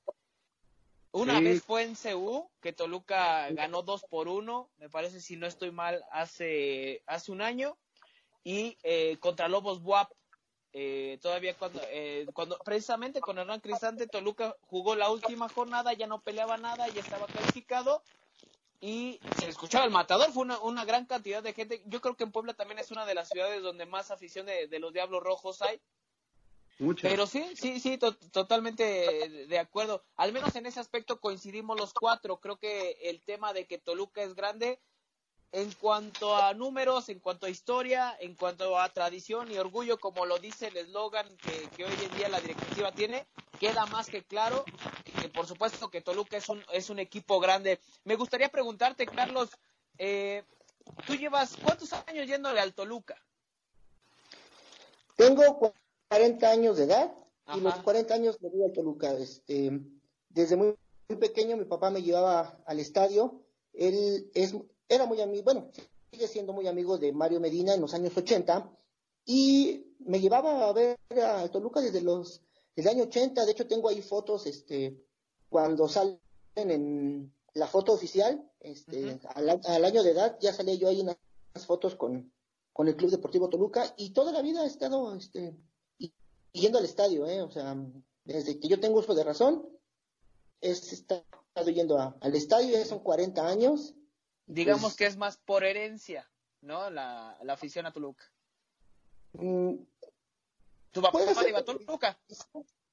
Una 1.11 1.39
vez 1.39 1.63
fue 1.63 1.83
en 1.83 1.95
CU, 1.95 2.49
que 2.61 2.73
Toluca 2.73 3.49
ganó 3.51 3.81
dos 3.81 4.03
por 4.03 4.27
uno, 4.27 4.69
me 4.77 4.89
parece 4.89 5.19
si 5.19 5.35
no 5.35 5.47
estoy 5.47 5.71
mal, 5.71 6.03
hace, 6.11 7.01
hace 7.07 7.31
un 7.31 7.41
año, 7.41 7.77
y 8.43 8.77
eh, 8.83 9.17
contra 9.19 9.47
Lobos 9.47 9.81
Buap, 9.81 10.11
eh, 10.73 11.17
todavía 11.21 11.55
cuando, 11.57 11.81
eh, 11.89 12.27
cuando, 12.33 12.59
precisamente 12.59 13.19
con 13.19 13.39
Hernán 13.39 13.61
Cristante, 13.61 14.07
Toluca 14.07 14.55
jugó 14.61 14.95
la 14.95 15.09
última 15.09 15.49
jornada, 15.49 15.93
ya 15.93 16.07
no 16.07 16.21
peleaba 16.21 16.57
nada, 16.57 16.87
ya 16.89 17.01
estaba 17.01 17.25
calificado, 17.25 18.03
y 18.79 19.19
se 19.39 19.49
escuchaba 19.49 19.85
el 19.85 19.91
matador, 19.91 20.31
fue 20.31 20.45
una, 20.61 20.85
gran 20.85 21.05
cantidad 21.05 21.41
de 21.41 21.53
gente. 21.53 21.81
Yo 21.85 21.99
creo 21.99 22.15
que 22.15 22.23
en 22.23 22.31
Puebla 22.31 22.53
también 22.53 22.79
es 22.79 22.91
una 22.91 23.05
de 23.05 23.15
las 23.15 23.29
ciudades 23.29 23.63
donde 23.63 23.85
más 23.85 24.11
afición 24.11 24.45
de, 24.45 24.79
los 24.79 24.93
Diablos 24.93 25.23
Rojos 25.23 25.61
hay. 25.61 25.81
Pero 27.01 27.25
sí, 27.25 27.43
sí, 27.55 27.79
sí, 27.79 27.97
totalmente 27.97 28.83
de 29.47 29.59
acuerdo. 29.59 30.03
Al 30.15 30.31
menos 30.31 30.55
en 30.55 30.67
ese 30.67 30.79
aspecto 30.79 31.19
coincidimos 31.19 31.79
los 31.79 31.91
cuatro. 31.91 32.39
Creo 32.39 32.57
que 32.57 32.91
el 33.01 33.23
tema 33.23 33.51
de 33.51 33.65
que 33.65 33.79
Toluca 33.79 34.21
es 34.21 34.35
grande 34.35 34.79
en 35.51 35.71
cuanto 35.73 36.35
a 36.35 36.53
números, 36.53 37.09
en 37.09 37.19
cuanto 37.19 37.45
a 37.45 37.49
historia, 37.49 38.15
en 38.19 38.35
cuanto 38.35 38.77
a 38.79 38.89
tradición 38.89 39.51
y 39.51 39.57
orgullo, 39.57 39.97
como 39.99 40.25
lo 40.25 40.37
dice 40.39 40.67
el 40.67 40.77
eslogan 40.77 41.25
que, 41.37 41.85
hoy 41.85 41.93
en 42.03 42.17
día 42.17 42.29
la 42.29 42.41
directiva 42.41 42.91
tiene, 42.91 43.25
queda 43.59 43.85
más 43.87 44.07
que 44.07 44.23
claro 44.23 44.65
que 45.21 45.29
por 45.29 45.47
supuesto 45.47 45.89
que 45.89 46.01
Toluca 46.01 46.37
es 46.37 46.47
un, 46.49 46.61
es 46.73 46.89
un 46.89 46.99
equipo 46.99 47.39
grande. 47.39 47.79
Me 48.03 48.15
gustaría 48.15 48.49
preguntarte, 48.49 49.05
Carlos, 49.05 49.49
eh, 49.97 50.43
tú 51.05 51.15
llevas 51.15 51.55
cuántos 51.57 51.91
años 51.93 52.27
yéndole 52.27 52.59
al 52.59 52.73
Toluca? 52.73 53.15
Tengo 55.15 55.73
40 56.09 56.49
años 56.49 56.77
de 56.77 56.83
edad 56.83 57.11
y 57.55 57.61
los 57.61 57.75
40 57.77 58.13
años 58.13 58.41
me 58.41 58.49
voy 58.49 58.65
al 58.65 58.73
Toluca. 58.73 59.13
Este, 59.13 59.71
desde 60.29 60.55
muy, 60.55 60.75
muy 61.09 61.17
pequeño 61.17 61.57
mi 61.57 61.65
papá 61.65 61.89
me 61.89 62.03
llevaba 62.03 62.59
al 62.65 62.79
estadio. 62.79 63.41
Él 63.73 64.29
es 64.35 64.53
era 64.89 65.05
muy 65.05 65.21
amigo, 65.21 65.43
bueno, 65.43 65.69
sigue 66.11 66.27
siendo 66.27 66.53
muy 66.53 66.67
amigo 66.67 66.97
de 66.97 67.11
Mario 67.11 67.39
Medina 67.39 67.73
en 67.73 67.81
los 67.81 67.93
años 67.93 68.15
80 68.15 68.69
y 69.25 69.95
me 69.99 70.19
llevaba 70.19 70.67
a 70.67 70.73
ver 70.73 70.97
a 71.21 71.47
Toluca 71.49 71.81
desde 71.81 72.01
los 72.01 72.41
desde 72.75 72.91
el 72.91 72.97
año 72.97 73.03
80, 73.05 73.45
de 73.45 73.51
hecho 73.51 73.67
tengo 73.67 73.89
ahí 73.89 74.01
fotos 74.01 74.45
este 74.45 75.03
cuando 75.49 75.87
salen 75.87 76.19
en 76.55 77.33
la 77.53 77.67
foto 77.67 77.93
oficial, 77.93 78.47
este, 78.59 79.19
al, 79.33 79.85
año 79.85 80.03
de 80.03 80.11
edad 80.11 80.37
ya 80.39 80.53
salí 80.53 80.77
yo 80.77 80.87
ahí 80.87 81.01
en 81.01 81.07
unas 81.07 81.65
fotos 81.65 81.95
con, 81.95 82.31
con 82.71 82.87
el 82.87 82.95
Club 82.95 83.09
Deportivo 83.09 83.49
Toluca 83.49 83.93
y 83.97 84.11
toda 84.11 84.31
la 84.31 84.41
vida 84.41 84.63
he 84.63 84.67
estado 84.67 85.15
este 85.15 85.55
yendo 86.53 86.77
al 86.77 86.85
estadio, 86.85 87.25
eh, 87.27 87.41
o 87.41 87.51
sea, 87.51 87.75
desde 88.25 88.59
que 88.59 88.67
yo 88.67 88.79
tengo 88.79 88.99
uso 88.99 89.15
de 89.15 89.23
razón, 89.23 89.67
he 90.61 90.71
estado 90.71 91.23
yendo 91.73 91.99
al 91.99 92.35
estadio, 92.35 92.77
ya 92.77 92.85
son 92.85 92.99
40 92.99 93.47
años, 93.47 93.93
Digamos 94.47 94.81
pues 94.81 94.95
que 94.95 95.05
es 95.05 95.17
más 95.17 95.37
por 95.37 95.63
herencia, 95.63 96.27
¿no? 96.61 96.89
La, 96.89 97.37
la 97.43 97.53
afición 97.53 97.85
a 97.85 97.91
Toluca. 97.91 98.23
Mm, 99.33 99.73
¿Tu 100.91 101.01
papá 101.01 101.19
iba 101.47 101.59
a 101.59 101.65
Toluca? 101.65 102.17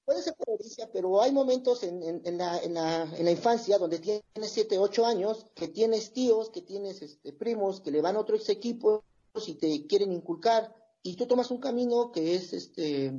Puede 0.04 0.23
ser 0.23 0.34
por 0.34 0.50
herencia, 0.50 0.90
pero 0.92 1.23
hay 1.23 1.32
momentos 1.32 1.82
en, 1.84 2.02
en, 2.02 2.37
la, 2.37 2.58
en, 2.58 2.75
la, 2.75 3.04
en 3.04 3.25
la 3.25 3.30
infancia 3.30 3.78
donde 3.78 4.00
tienes 4.00 4.23
7, 4.34 4.78
8 4.78 5.06
años, 5.06 5.46
que 5.54 5.68
tienes 5.68 6.12
tíos, 6.12 6.50
que 6.50 6.61
tienes 6.61 7.00
este, 7.00 7.32
primos, 7.32 7.80
que 7.80 7.90
le 7.90 8.02
van 8.02 8.16
a 8.16 8.20
otros 8.20 8.49
equipos 8.49 9.02
y 9.46 9.54
te 9.54 9.87
quieren 9.87 10.12
inculcar, 10.12 10.75
y 11.02 11.16
tú 11.16 11.26
tomas 11.26 11.50
un 11.50 11.58
camino 11.58 12.12
que 12.12 12.34
es 12.34 12.52
este 12.52 13.14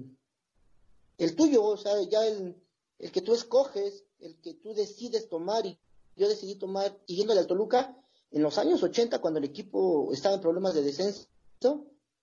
el 1.18 1.36
tuyo, 1.36 1.64
o 1.64 1.78
sea, 1.78 1.94
ya 2.04 2.28
el, 2.28 2.62
el 3.00 3.12
que 3.12 3.22
tú 3.22 3.34
escoges, 3.34 4.04
el 4.20 4.36
que 4.42 4.54
tú 4.54 4.74
decides 4.74 5.30
tomar, 5.30 5.66
y 5.66 5.80
yo 6.16 6.28
decidí 6.28 6.56
tomar, 6.56 6.98
y 7.08 7.16
yéndole 7.16 7.40
al 7.40 7.48
Toluca, 7.48 7.98
en 8.36 8.44
los 8.44 8.58
años 8.58 8.84
80, 8.84 9.20
cuando 9.20 9.40
el 9.40 9.46
equipo 9.46 10.12
estaba 10.12 10.36
en 10.36 10.42
problemas 10.42 10.74
de 10.74 10.84
descenso, 10.84 11.26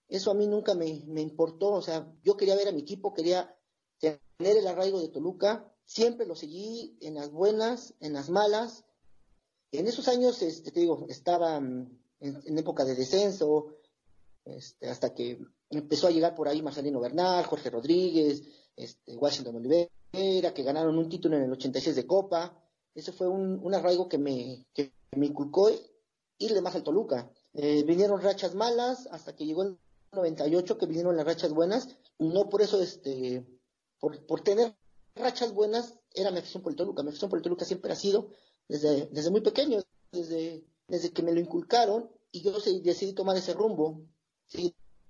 eso 0.08 0.30
a 0.30 0.34
mí 0.34 0.46
nunca 0.46 0.74
me, 0.74 0.86
importó. 0.86 1.72
O 1.72 1.80
sea, 1.80 2.06
yo 2.22 2.36
quería 2.36 2.54
ver 2.54 2.68
a 2.68 2.72
mi 2.72 2.82
equipo, 2.82 3.14
quería 3.14 3.56
tener 3.98 4.58
el 4.58 4.66
arraigo 4.66 5.00
de 5.00 5.08
Toluca. 5.08 5.72
Siempre 5.86 6.26
lo 6.26 6.36
seguí 6.36 6.98
en 7.00 7.14
las 7.14 7.30
buenas, 7.30 7.94
en 8.00 8.12
las 8.12 8.28
malas. 8.28 8.84
En 9.70 9.86
esos 9.86 10.06
años, 10.06 10.42
este, 10.42 10.70
te 10.70 10.80
digo, 10.80 11.06
estaba 11.08 11.58
mm, 11.58 11.98
en, 12.20 12.58
época 12.58 12.84
de 12.84 12.94
descenso, 12.94 13.78
este, 14.44 14.90
hasta 14.90 15.14
que 15.14 15.40
empezó 15.70 16.08
a 16.08 16.10
llegar 16.10 16.34
por 16.34 16.46
ahí 16.46 16.60
Marcelino 16.60 17.00
Bernal, 17.00 17.46
Jorge 17.46 17.70
Rodríguez, 17.70 18.42
este, 18.76 19.16
Washington 19.16 19.56
Olivera, 19.56 19.88
que 20.12 20.62
ganaron 20.62 20.98
un 20.98 21.08
título 21.08 21.38
en 21.38 21.44
el 21.44 21.52
86 21.52 21.96
de 21.96 22.06
Copa. 22.06 22.62
Eso 22.94 23.14
fue 23.14 23.28
un, 23.28 23.60
un 23.64 23.74
arraigo 23.74 24.10
que 24.10 24.18
me, 24.18 24.66
que 24.74 24.92
me 25.16 25.24
inculcó 25.24 25.70
irle 26.44 26.60
más 26.60 26.74
al 26.74 26.82
Toluca. 26.82 27.30
Eh, 27.54 27.82
vinieron 27.84 28.20
rachas 28.20 28.54
malas 28.54 29.08
hasta 29.10 29.34
que 29.34 29.46
llegó 29.46 29.62
el 29.62 29.78
98 30.12 30.78
que 30.78 30.86
vinieron 30.86 31.16
las 31.16 31.26
rachas 31.26 31.52
buenas. 31.52 31.88
No 32.18 32.48
por 32.48 32.62
eso, 32.62 32.80
este, 32.80 33.46
por, 33.98 34.40
tener 34.42 34.74
rachas 35.14 35.52
buenas, 35.52 35.98
era 36.14 36.30
mi 36.30 36.38
afición 36.38 36.62
por 36.62 36.72
el 36.72 36.76
Toluca. 36.76 37.02
Mi 37.02 37.10
afición 37.10 37.30
por 37.30 37.38
el 37.38 37.42
Toluca 37.42 37.64
siempre 37.64 37.92
ha 37.92 37.96
sido 37.96 38.30
desde, 38.68 39.06
desde 39.06 39.30
muy 39.30 39.40
pequeño, 39.40 39.80
desde, 40.12 40.64
desde 40.88 41.10
que 41.10 41.22
me 41.22 41.32
lo 41.32 41.40
inculcaron 41.40 42.10
y 42.30 42.42
yo 42.42 42.52
decidí 42.82 43.12
tomar 43.12 43.36
ese 43.36 43.54
rumbo. 43.54 44.02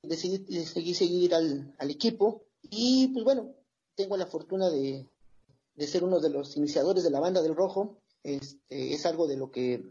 decidí 0.03 0.65
seguir, 0.65 0.97
seguir 0.97 1.35
al, 1.35 1.75
al 1.79 1.91
equipo 1.91 2.45
y 2.63 3.09
pues 3.09 3.25
bueno, 3.25 3.55
tengo 3.95 4.17
la 4.17 4.27
fortuna 4.27 4.71
de, 4.71 5.09
de 5.75 5.87
ser 5.87 6.05
uno 6.05 6.21
de 6.21 6.31
los 6.31 6.57
iniciadores 6.57 7.05
de 7.05 7.11
la 7.11 7.21
banda 7.21 7.43
del 7.43 7.57
Rojo. 7.57 7.99
Este, 8.23 8.95
es 8.95 9.05
algo 9.07 9.27
de 9.27 9.37
lo 9.37 9.51
que 9.51 9.85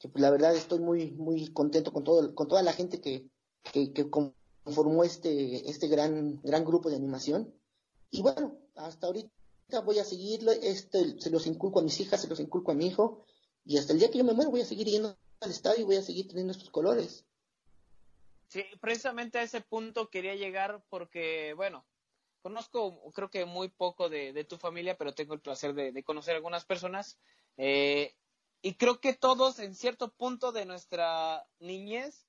que 0.00 0.08
pues, 0.08 0.22
la 0.22 0.30
verdad 0.30 0.56
estoy 0.56 0.80
muy 0.80 1.12
muy 1.12 1.52
contento 1.52 1.92
con 1.92 2.02
todo 2.02 2.34
con 2.34 2.48
toda 2.48 2.62
la 2.62 2.72
gente 2.72 3.00
que, 3.00 3.28
que, 3.62 4.08
conformó 4.10 5.04
este 5.04 5.70
este 5.70 5.88
gran 5.88 6.40
gran 6.42 6.64
grupo 6.64 6.88
de 6.88 6.96
animación. 6.96 7.54
Y 8.10 8.22
bueno 8.22 8.58
hasta 8.74 9.06
ahorita 9.06 9.30
voy 9.84 9.98
a 9.98 10.04
seguirlo. 10.04 10.52
Este 10.52 11.20
se 11.20 11.30
los 11.30 11.46
inculco 11.46 11.80
a 11.80 11.82
mis 11.82 12.00
hijas 12.00 12.22
se 12.22 12.28
los 12.28 12.40
inculco 12.40 12.72
a 12.72 12.74
mi 12.74 12.86
hijo. 12.86 13.24
Y 13.64 13.76
hasta 13.76 13.92
el 13.92 13.98
día 13.98 14.10
que 14.10 14.18
yo 14.18 14.24
me 14.24 14.32
muero 14.32 14.50
voy 14.50 14.62
a 14.62 14.66
seguir 14.66 14.88
yendo 14.88 15.16
al 15.40 15.50
estadio 15.50 15.82
y 15.82 15.84
voy 15.84 15.96
a 15.96 16.02
seguir 16.02 16.26
teniendo 16.26 16.52
estos 16.52 16.70
colores. 16.70 17.26
Sí 18.48 18.64
precisamente 18.80 19.38
a 19.38 19.42
ese 19.42 19.60
punto 19.60 20.08
quería 20.08 20.34
llegar 20.34 20.82
porque 20.88 21.52
bueno 21.54 21.84
conozco 22.40 23.12
creo 23.12 23.28
que 23.28 23.44
muy 23.44 23.68
poco 23.68 24.08
de, 24.08 24.44
tu 24.48 24.56
familia 24.56 24.96
pero 24.96 25.12
tengo 25.12 25.34
el 25.34 25.40
placer 25.40 25.74
de, 25.74 25.92
de 25.92 26.02
conocer 26.02 26.36
algunas 26.36 26.64
personas. 26.64 27.18
Eh, 27.58 28.14
y 28.62 28.74
creo 28.74 29.00
que 29.00 29.14
todos 29.14 29.58
en 29.58 29.74
cierto 29.74 30.12
punto 30.12 30.52
de 30.52 30.66
nuestra 30.66 31.46
niñez 31.58 32.26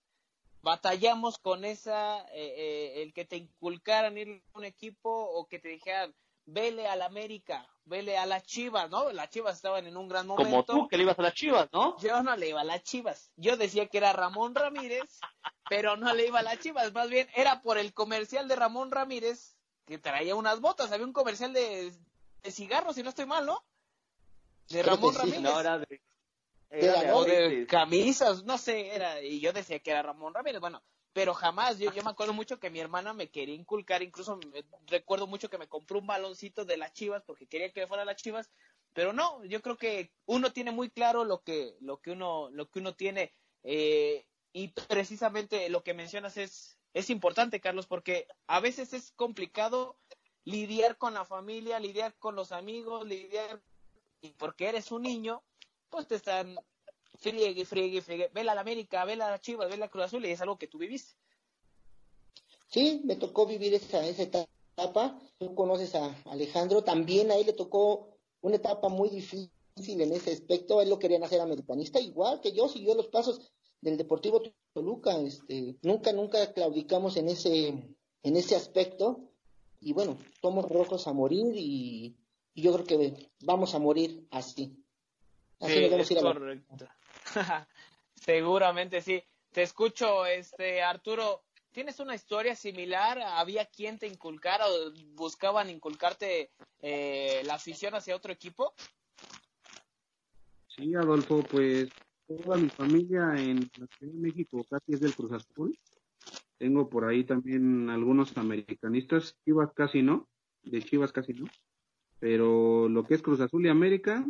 batallamos 0.62 1.38
con 1.40 1.66
esa, 1.66 2.22
eh, 2.30 2.54
eh, 2.56 3.02
el 3.02 3.14
que 3.14 3.26
te 3.26 3.38
inculcaran 3.38 4.18
ir 4.18 4.44
a 4.54 4.58
un 4.58 4.64
equipo 4.64 5.10
o 5.10 5.48
que 5.48 5.60
te 5.60 5.70
dijeran, 5.70 6.16
vele 6.46 6.88
a 6.88 6.96
la 6.96 7.06
América, 7.06 7.68
vele 7.86 8.18
a 8.18 8.26
las 8.26 8.44
Chivas, 8.44 8.90
¿no? 8.90 9.12
Las 9.12 9.30
Chivas 9.30 9.56
estaban 9.56 9.88
en 9.88 9.98
un 9.98 10.08
gran 10.08 10.28
momento. 10.28 10.66
Como 10.66 10.84
tú 10.84 10.88
que 10.88 10.98
le 10.98 11.04
ibas 11.04 11.18
a 11.18 11.24
las 11.24 11.34
Chivas, 11.34 11.70
¿no? 11.74 11.98
Yo 12.00 12.22
no 12.24 12.36
le 12.36 12.50
iba 12.50 12.62
a 12.62 12.66
las 12.66 12.84
Chivas. 12.84 13.32
Yo 13.36 13.58
decía 13.58 13.88
que 13.88 13.98
era 13.98 14.14
Ramón 14.14 14.56
Ramírez, 14.56 15.20
pero 15.70 15.98
no 15.98 16.14
le 16.14 16.28
iba 16.28 16.40
a 16.40 16.44
las 16.44 16.60
Chivas. 16.60 16.94
Más 16.94 17.10
bien 17.10 17.28
era 17.36 17.62
por 17.62 17.78
el 17.78 17.94
comercial 17.94 18.48
de 18.48 18.56
Ramón 18.56 18.92
Ramírez 18.92 19.58
que 19.86 19.98
traía 19.98 20.36
unas 20.36 20.62
botas. 20.62 20.92
Había 20.92 21.06
un 21.06 21.14
comercial 21.14 21.54
de, 21.54 21.92
de 22.44 22.52
cigarros, 22.52 22.96
si 22.96 23.04
no 23.04 23.10
estoy 23.10 23.26
mal, 23.26 23.46
¿no? 23.46 23.64
De 24.70 24.84
Ramón 24.84 25.16
Ramírez. 25.16 25.42
No, 25.42 25.60
era 25.60 25.80
de 25.80 26.02
de, 26.72 27.66
camisas, 27.68 28.44
no 28.46 28.58
sé, 28.58 28.96
era, 28.96 29.22
y 29.22 29.40
yo 29.40 29.52
decía 29.52 29.80
que 29.80 29.92
era 29.92 30.02
Ramón 30.02 30.34
Ramírez, 30.34 30.62
bueno, 30.62 30.82
pero 31.14 31.34
jamás, 31.34 31.78
yo, 31.78 31.92
yo 31.94 32.04
me 32.04 32.12
acuerdo 32.12 32.34
mucho 32.34 32.60
que 32.60 32.70
mi 32.70 32.80
hermana 32.80 33.14
me 33.14 33.30
quería 33.30 33.56
inculcar, 33.56 34.02
incluso 34.02 34.40
recuerdo 34.88 35.28
mucho 35.28 35.50
que 35.50 35.58
me 35.58 35.68
compró 35.68 36.00
un 36.00 36.08
baloncito 36.08 36.64
de 36.64 36.78
las 36.78 36.94
chivas 36.94 37.24
porque 37.26 37.48
quería 37.48 37.72
que 37.72 37.88
fuera 37.88 38.06
las 38.06 38.16
chivas, 38.16 38.50
pero 38.94 39.12
no, 39.12 39.44
yo 39.46 39.62
creo 39.62 39.78
que 39.78 40.12
uno 40.26 40.54
tiene 40.54 40.72
muy 40.72 40.90
claro 40.90 41.26
lo 41.26 41.42
que, 41.42 41.76
lo 41.82 42.00
que 42.00 42.12
uno, 42.12 42.50
lo 42.52 42.70
que 42.70 42.80
uno 42.80 42.96
tiene, 42.96 43.34
eh, 43.64 44.26
y 44.54 44.70
precisamente 44.88 45.70
lo 45.70 45.84
que 45.84 45.94
mencionas 45.94 46.38
es, 46.38 46.78
es 46.94 47.10
importante, 47.10 47.62
Carlos, 47.62 47.88
porque 47.88 48.28
a 48.48 48.60
veces 48.60 48.94
es 48.94 49.12
complicado 49.12 49.98
lidiar 50.44 50.98
con 50.98 51.14
la 51.14 51.26
familia, 51.26 51.80
lidiar 51.80 52.16
con 52.18 52.36
los 52.36 52.52
amigos, 52.52 53.06
lidiar 53.06 53.62
y 54.22 54.32
porque 54.34 54.68
eres 54.68 54.92
un 54.92 55.04
niño, 55.04 55.44
pues 55.92 56.08
te 56.08 56.16
están 56.16 56.56
friegue, 57.20 57.66
friegue, 57.66 58.02
friegue, 58.02 58.32
vela 58.34 58.56
la 58.56 58.62
América, 58.62 59.06
vela 59.06 59.30
la 59.30 59.40
Chivas, 59.40 59.70
vela 59.70 59.90
Cruz 59.90 60.06
Azul 60.06 60.26
y 60.26 60.32
es 60.32 60.42
algo 60.42 60.58
que 60.58 60.68
tú 60.68 60.80
viviste. 60.80 61.14
Sí, 62.68 63.02
me 63.04 63.18
tocó 63.18 63.46
vivir 63.46 63.74
esa, 63.74 64.06
esa 64.08 64.24
etapa. 64.24 65.20
Tú 65.38 65.54
conoces 65.54 65.94
a 65.94 66.16
Alejandro, 66.26 66.84
también 66.84 67.30
a 67.30 67.36
él 67.36 67.46
le 67.46 67.54
tocó 67.54 68.18
una 68.42 68.56
etapa 68.56 68.90
muy 68.90 69.10
difícil 69.10 69.52
en 69.78 70.14
ese 70.14 70.32
aspecto. 70.32 70.82
Él 70.82 70.90
lo 70.90 70.98
querían 70.98 71.24
hacer 71.24 71.42
americanista, 71.42 72.00
igual 72.00 72.40
que 72.42 72.54
yo, 72.54 72.68
siguió 72.68 72.96
los 72.96 73.08
pasos 73.08 73.52
del 73.82 73.98
Deportivo 73.98 74.42
Toluca. 74.74 75.20
Este, 75.20 75.78
nunca, 75.82 76.14
nunca 76.14 76.54
claudicamos 76.54 77.18
en 77.18 77.28
ese, 77.30 77.68
en 78.24 78.36
ese 78.36 78.56
aspecto. 78.56 79.32
Y 79.80 79.94
bueno, 79.94 80.18
somos 80.42 80.70
rojos 80.70 81.08
a 81.08 81.14
morir 81.14 81.54
y, 81.56 82.16
yo 82.54 82.74
creo 82.74 82.86
que 82.86 83.32
vamos 83.44 83.74
a 83.76 83.80
morir 83.80 84.28
así. 84.30 84.81
Así 85.62 86.06
sí, 86.06 86.18
a 86.18 86.22
correcto. 86.22 86.88
Seguramente 88.16 89.02
sí. 89.02 89.24
Te 89.52 89.64
escucho, 89.64 90.26
este 90.26 90.82
Arturo. 90.82 91.44
¿Tienes 91.72 92.00
una 92.00 92.16
historia 92.16 92.56
similar? 92.56 93.20
¿Había 93.20 93.66
quien 93.66 93.98
te 93.98 94.08
inculcara 94.08 94.66
o 94.68 94.92
buscaban 95.16 95.70
inculcarte 95.70 96.52
eh, 96.82 97.42
la 97.46 97.56
afición 97.56 97.96
hacia 97.96 98.16
otro 98.16 98.34
equipo? 98.34 98.74
Sí, 100.68 100.94
Adolfo, 100.96 101.44
pues 101.44 101.90
toda 102.28 102.58
mi 102.58 102.70
familia 102.70 103.34
en 103.38 103.70
la 103.78 103.88
Ciudad 103.88 104.14
de 104.14 104.20
México 104.20 104.66
casi 104.70 104.94
es 104.94 105.00
del 105.02 105.14
Cruz 105.14 105.32
Azul. 105.34 105.78
Tengo 106.58 106.90
por 106.90 107.06
ahí 107.06 107.24
también 107.24 107.90
algunos 107.90 108.38
americanistas, 108.38 109.36
Chivas 109.44 109.72
casi 109.74 110.02
no, 110.02 110.28
de 110.64 110.84
Chivas 110.84 111.12
casi 111.12 111.34
no, 111.34 111.50
pero 112.20 112.88
lo 112.88 113.06
que 113.06 113.16
es 113.16 113.22
Cruz 113.22 113.40
Azul 113.42 113.66
y 113.66 113.70
América, 113.70 114.26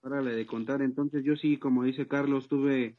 para 0.00 0.22
de 0.22 0.46
contar, 0.46 0.82
entonces 0.82 1.22
yo 1.24 1.36
sí, 1.36 1.58
como 1.58 1.84
dice 1.84 2.08
Carlos, 2.08 2.48
tuve 2.48 2.94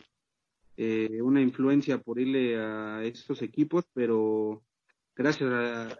eh, 0.78 1.22
una 1.22 1.42
influencia 1.42 2.00
por 2.00 2.20
irle 2.20 2.60
a 2.60 3.04
estos 3.04 3.42
equipos, 3.42 3.86
pero 3.94 4.64
gracias 5.16 5.52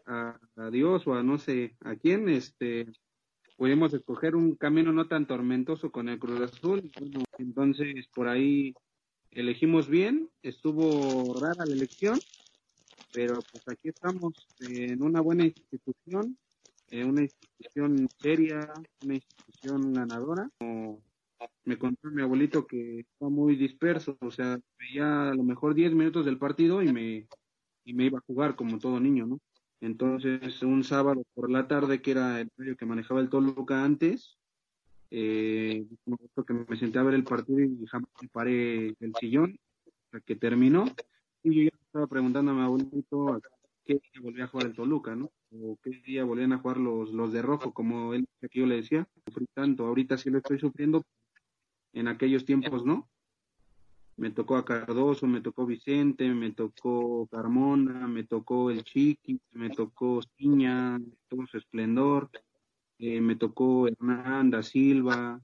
a, 0.06 0.40
Dios 0.72 1.06
o 1.08 1.16
a 1.16 1.24
no 1.24 1.38
sé 1.38 1.76
a 1.82 1.96
quién, 1.96 2.30
este, 2.30 2.88
pudimos 3.58 3.94
escoger 3.94 4.36
un 4.36 4.56
camino 4.56 4.92
no 4.94 5.08
tan 5.08 5.28
tormentoso 5.28 5.92
con 5.92 6.10
el 6.10 6.20
Cruz 6.20 6.42
Azul. 6.42 6.92
entonces 7.38 8.08
por 8.14 8.28
ahí 8.28 8.74
elegimos 9.32 9.88
bien, 9.88 10.30
estuvo 10.42 11.40
rara 11.40 11.66
la 11.66 11.74
elección, 11.74 12.20
pero 13.14 13.40
pues 13.52 13.68
aquí 13.68 13.90
estamos 13.90 14.34
en 14.62 15.04
una 15.04 15.22
buena 15.22 15.46
institución, 15.46 16.38
en 16.90 17.10
una 17.10 17.22
institución 17.22 18.08
seria, 18.20 18.74
una 19.04 19.16
institución 19.16 19.51
ganadora. 19.64 20.50
me 21.64 21.78
contó 21.78 22.10
mi 22.10 22.22
abuelito 22.22 22.66
que 22.66 23.00
está 23.02 23.30
muy 23.30 23.56
disperso, 23.56 24.18
o 24.22 24.32
sea, 24.32 24.60
veía 24.80 25.30
a 25.30 25.34
lo 25.34 25.44
mejor 25.44 25.74
10 25.74 25.94
minutos 25.94 26.26
del 26.26 26.38
partido 26.38 26.82
y 26.82 26.92
me, 26.92 27.28
y 27.86 27.94
me 27.94 28.06
iba 28.06 28.20
a 28.20 28.24
jugar 28.28 28.56
como 28.56 28.80
todo 28.80 29.00
niño, 29.00 29.28
¿no? 29.28 29.40
Entonces, 29.80 30.62
un 30.62 30.84
sábado 30.84 31.24
por 31.34 31.50
la 31.50 31.68
tarde, 31.68 32.02
que 32.02 32.12
era 32.12 32.40
el 32.40 32.50
medio 32.56 32.78
que 32.78 32.86
manejaba 32.86 33.20
el 33.20 33.30
Toluca 33.30 33.84
antes, 33.84 34.38
eh, 35.10 35.86
que 36.48 36.54
me 36.54 36.78
senté 36.78 37.00
a 37.00 37.04
ver 37.04 37.16
el 37.16 37.24
partido 37.24 37.60
y 37.60 37.86
jamás 37.88 38.10
me 38.22 38.28
paré 38.30 38.96
del 39.00 39.14
sillón 39.20 39.58
hasta 39.86 40.20
que 40.22 40.36
terminó. 40.36 40.86
Y 41.44 41.56
yo 41.56 41.64
ya 41.64 41.78
estaba 41.86 42.06
preguntando 42.06 42.52
a 42.52 42.54
mi 42.54 42.62
abuelito 42.62 43.42
día 43.86 44.22
volvía 44.22 44.46
a 44.46 44.48
jugar 44.48 44.68
el 44.68 44.76
Toluca, 44.76 45.16
¿no? 45.16 45.32
O 45.52 45.78
qué 45.84 45.92
día 46.06 46.24
volvían 46.24 46.54
a 46.54 46.60
jugar 46.60 46.78
los, 46.78 47.12
los 47.12 47.34
de 47.34 47.42
rojo, 47.42 47.74
como 47.74 48.14
él, 48.14 48.28
que 48.40 48.60
yo 48.60 48.66
le 48.66 48.78
decía. 48.78 49.08
Sufrí 49.26 49.46
tanto, 49.54 49.86
ahorita 49.86 50.18
sí 50.18 50.30
lo 50.30 50.38
estoy 50.38 50.60
sufriendo, 50.60 51.04
en 51.94 52.08
aquellos 52.08 52.46
tiempos 52.46 52.86
no 52.86 53.10
me 54.22 54.30
tocó 54.30 54.56
a 54.56 54.64
Cardoso, 54.64 55.26
me 55.26 55.42
tocó 55.42 55.66
Vicente, 55.66 56.30
me 56.30 56.52
tocó 56.52 57.28
Carmona, 57.28 58.08
me 58.08 58.24
tocó 58.24 58.70
el 58.70 58.84
Chiqui, 58.84 59.40
me 59.52 59.72
tocó 59.72 60.22
Ciña, 60.38 61.00
todo 61.28 61.48
su 61.48 61.58
esplendor, 61.58 62.30
eh, 63.00 63.20
me 63.20 63.36
tocó 63.36 63.88
Hernanda 63.88 64.62
Silva, 64.62 65.42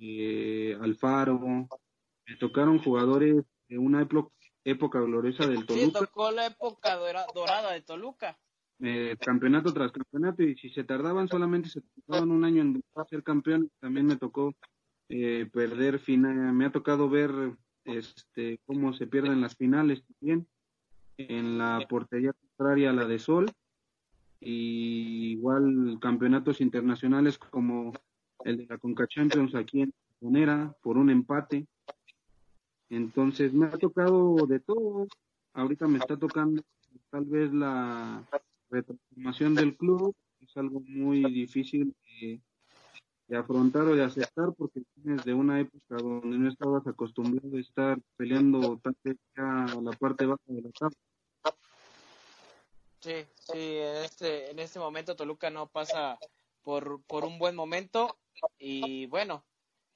eh, 0.00 0.78
Alfaro, 0.80 1.40
me 1.40 2.36
tocaron 2.38 2.78
jugadores 2.78 3.44
de 3.68 3.78
una 3.78 4.06
época, 4.64 5.00
gloriosa 5.00 5.48
del 5.48 5.66
Toluca. 5.66 5.86
Sí, 5.86 5.92
tocó 5.92 6.30
la 6.30 6.46
época 6.46 6.96
dorada 7.34 7.72
de 7.72 7.80
Toluca. 7.82 8.38
Eh, 8.82 9.16
campeonato 9.20 9.74
tras 9.74 9.92
campeonato 9.92 10.42
y 10.42 10.56
si 10.56 10.70
se 10.70 10.84
tardaban 10.84 11.28
solamente 11.28 11.68
se 11.68 11.82
tardaban 11.82 12.30
un 12.30 12.44
año 12.44 12.62
en 12.62 12.82
ser 13.08 13.22
campeón, 13.22 13.70
también 13.78 14.06
me 14.06 14.16
tocó 14.16 14.54
perder 15.52 15.98
final, 15.98 16.52
me 16.52 16.66
ha 16.66 16.70
tocado 16.70 17.10
ver 17.10 17.30
este, 17.84 18.60
cómo 18.64 18.92
se 18.92 19.06
pierden 19.06 19.40
las 19.40 19.56
finales 19.56 20.04
también, 20.06 20.46
en 21.18 21.58
la 21.58 21.84
portería 21.88 22.32
contraria 22.32 22.90
a 22.90 22.92
la 22.92 23.06
de 23.06 23.18
Sol, 23.18 23.50
y 24.40 25.32
igual 25.32 25.98
campeonatos 26.00 26.60
internacionales 26.60 27.38
como 27.38 27.92
el 28.44 28.56
de 28.56 28.66
la 28.66 28.78
Conca 28.78 29.06
Champions 29.06 29.54
aquí 29.54 29.82
en 29.82 29.92
Monera 30.20 30.74
por 30.82 30.96
un 30.96 31.10
empate. 31.10 31.66
Entonces 32.88 33.52
me 33.52 33.66
ha 33.66 33.70
tocado 33.70 34.34
de 34.46 34.60
todo. 34.60 35.06
Ahorita 35.52 35.86
me 35.86 35.98
está 35.98 36.16
tocando 36.16 36.62
tal 37.10 37.24
vez 37.26 37.52
la 37.52 38.26
retransformación 38.70 39.54
del 39.54 39.76
club. 39.76 40.14
Es 40.40 40.56
algo 40.56 40.80
muy 40.80 41.22
difícil 41.32 41.94
de, 42.04 42.40
afrontar 43.36 43.82
o 43.82 43.94
de 43.94 44.02
aceptar 44.02 44.52
porque 44.56 44.82
tienes 44.94 45.24
de 45.24 45.34
una 45.34 45.60
época 45.60 45.96
donde 45.96 46.36
no 46.36 46.48
estabas 46.48 46.84
acostumbrado 46.86 47.56
a 47.56 47.60
estar 47.60 47.98
peleando 48.16 48.78
tan 48.78 48.96
cerca 49.02 49.64
a 49.64 49.80
la 49.80 49.92
parte 49.92 50.26
baja 50.26 50.42
de 50.46 50.62
la 50.62 50.70
tabla. 50.70 50.96
Sí, 53.00 53.24
sí, 53.34 53.76
en 53.78 54.04
este, 54.04 54.50
en 54.50 54.58
este 54.58 54.78
momento 54.78 55.16
Toluca 55.16 55.48
no 55.48 55.68
pasa 55.68 56.18
por, 56.62 57.02
por 57.04 57.24
un 57.24 57.38
buen 57.38 57.54
momento 57.54 58.18
y 58.58 59.06
bueno, 59.06 59.44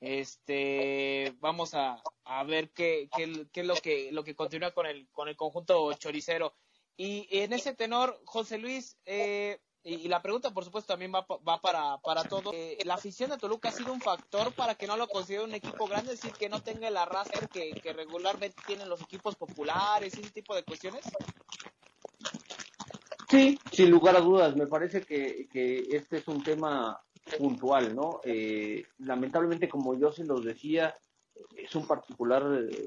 este 0.00 1.34
vamos 1.40 1.74
a, 1.74 2.02
a 2.24 2.44
ver 2.44 2.70
qué, 2.70 3.08
qué, 3.14 3.46
qué, 3.52 3.60
es 3.60 3.66
lo 3.66 3.74
que 3.76 4.12
lo 4.12 4.24
que 4.24 4.34
continúa 4.34 4.70
con 4.72 4.86
el 4.86 5.08
con 5.10 5.28
el 5.28 5.36
conjunto 5.36 5.92
choricero 5.94 6.54
y 6.96 7.26
en 7.30 7.52
ese 7.52 7.74
tenor 7.74 8.20
José 8.24 8.58
Luis 8.58 8.96
eh, 9.04 9.58
y, 9.86 10.08
la 10.08 10.22
pregunta, 10.22 10.50
por 10.50 10.64
supuesto, 10.64 10.94
también 10.94 11.12
va, 11.14 11.26
va 11.46 11.60
para, 11.60 11.98
para 11.98 12.24
todos. 12.24 12.54
Eh, 12.54 12.78
¿La 12.86 12.94
afición 12.94 13.28
de 13.28 13.36
Toluca 13.36 13.68
ha 13.68 13.72
sido 13.72 13.92
un 13.92 14.00
factor 14.00 14.50
para 14.54 14.76
que 14.76 14.86
no 14.86 14.96
lo 14.96 15.06
considere 15.06 15.44
un 15.44 15.52
equipo 15.52 15.86
grande? 15.86 16.14
Es 16.14 16.22
decir, 16.22 16.34
que 16.38 16.48
no 16.48 16.62
tenga 16.62 16.88
el 16.88 16.96
arrastre 16.96 17.48
que, 17.48 17.92
regularmente 17.92 18.56
tienen 18.66 18.88
los 18.88 19.02
equipos 19.02 19.36
populares, 19.36 20.14
ese 20.14 20.30
tipo 20.30 20.54
de 20.54 20.64
cuestiones. 20.64 21.04
Sí, 23.28 23.58
sin 23.72 23.90
lugar 23.90 24.16
a 24.16 24.20
dudas. 24.20 24.56
Me 24.56 24.66
parece 24.66 25.02
que, 25.02 25.48
que 25.52 25.86
este 25.90 26.16
es 26.16 26.28
un 26.28 26.42
tema 26.42 26.98
puntual, 27.36 27.94
¿no? 27.94 28.20
Eh, 28.24 28.84
lamentablemente, 29.00 29.68
como 29.68 29.98
yo 29.98 30.12
se 30.12 30.24
los 30.24 30.42
decía, 30.44 30.96
es 31.54 31.74
un 31.74 31.86
particular, 31.86 32.42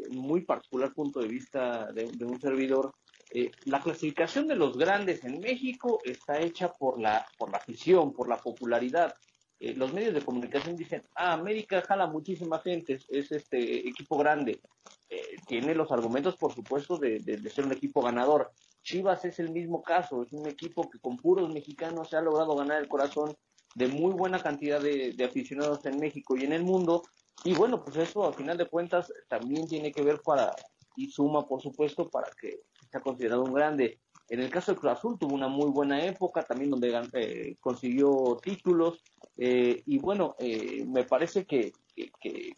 muy 0.10 0.41
particular 0.41 0.96
punto 0.96 1.20
de 1.20 1.28
vista 1.28 1.91
de, 1.91 2.06
de 2.12 2.26
un 2.26 2.41
servidor 2.41 2.96
eh, 3.31 3.51
la 3.65 3.81
clasificación 3.81 4.47
de 4.47 4.55
los 4.55 4.77
grandes 4.77 5.23
en 5.25 5.39
México 5.39 5.99
está 6.03 6.39
hecha 6.39 6.71
por 6.71 6.99
la, 6.99 7.25
por 7.37 7.51
la 7.51 7.57
afición, 7.57 8.13
por 8.13 8.29
la 8.29 8.37
popularidad. 8.37 9.15
Eh, 9.59 9.73
los 9.73 9.91
medios 9.91 10.13
de 10.13 10.21
comunicación 10.21 10.75
dicen, 10.75 11.03
ah, 11.15 11.33
América 11.33 11.81
jala 11.81 12.07
muchísima 12.07 12.59
gente, 12.59 12.99
es, 13.09 13.31
este 13.31 13.87
equipo 13.87 14.17
grande. 14.17 14.61
Eh, 15.09 15.35
tiene 15.47 15.73
los 15.73 15.91
argumentos, 15.91 16.35
por 16.37 16.53
supuesto, 16.53 16.97
de, 16.97 17.19
ser 17.49 17.65
un 17.65 17.71
equipo 17.73 18.01
ganador. 18.01 18.51
Chivas 18.83 19.25
es 19.25 19.39
el 19.39 19.49
mismo 19.49 19.81
caso, 19.81 20.23
es 20.23 20.31
un 20.31 20.47
equipo 20.47 20.89
que 20.89 20.99
con 20.99 21.17
puros 21.17 21.51
mexicanos 21.53 22.09
se 22.09 22.17
ha 22.17 22.21
logrado 22.21 22.55
ganar 22.55 22.81
el 22.81 22.87
corazón 22.87 23.35
de 23.75 23.87
muy 23.87 24.13
buena 24.13 24.41
cantidad 24.41 24.79
de, 24.79 25.13
de 25.13 25.25
aficionados 25.25 25.85
en 25.85 25.99
México 25.99 26.37
y 26.37 26.45
en 26.45 26.53
el 26.53 26.63
mundo. 26.63 27.03
Y 27.43 27.53
bueno, 27.53 27.83
pues 27.83 27.97
eso 27.97 28.25
a 28.25 28.33
final 28.33 28.57
de 28.57 28.67
cuentas 28.67 29.11
también 29.27 29.67
tiene 29.67 29.91
que 29.91 30.01
ver 30.01 30.21
para, 30.23 30.55
y 30.97 31.10
suma, 31.12 31.47
por 31.47 31.62
supuesto, 31.62 32.10
para 32.10 32.27
que 32.41 32.63
sea 32.91 32.99
considerado 32.99 33.43
un 33.43 33.53
grande. 33.53 33.99
En 34.29 34.41
el 34.41 34.49
caso 34.49 34.71
del 34.71 34.79
Cruz 34.79 34.93
Azul 34.93 35.17
tuvo 35.17 35.33
una 35.36 35.47
muy 35.47 35.69
buena 35.69 36.03
época, 36.03 36.43
también 36.43 36.71
donde 36.71 37.01
eh, 37.13 37.55
consiguió 37.62 38.38
títulos, 38.43 39.01
eh, 39.38 39.83
y 39.86 39.99
bueno, 39.99 40.36
eh, 40.39 40.83
me 40.86 41.03
parece 41.03 41.45
que, 41.45 41.71
que, 42.19 42.57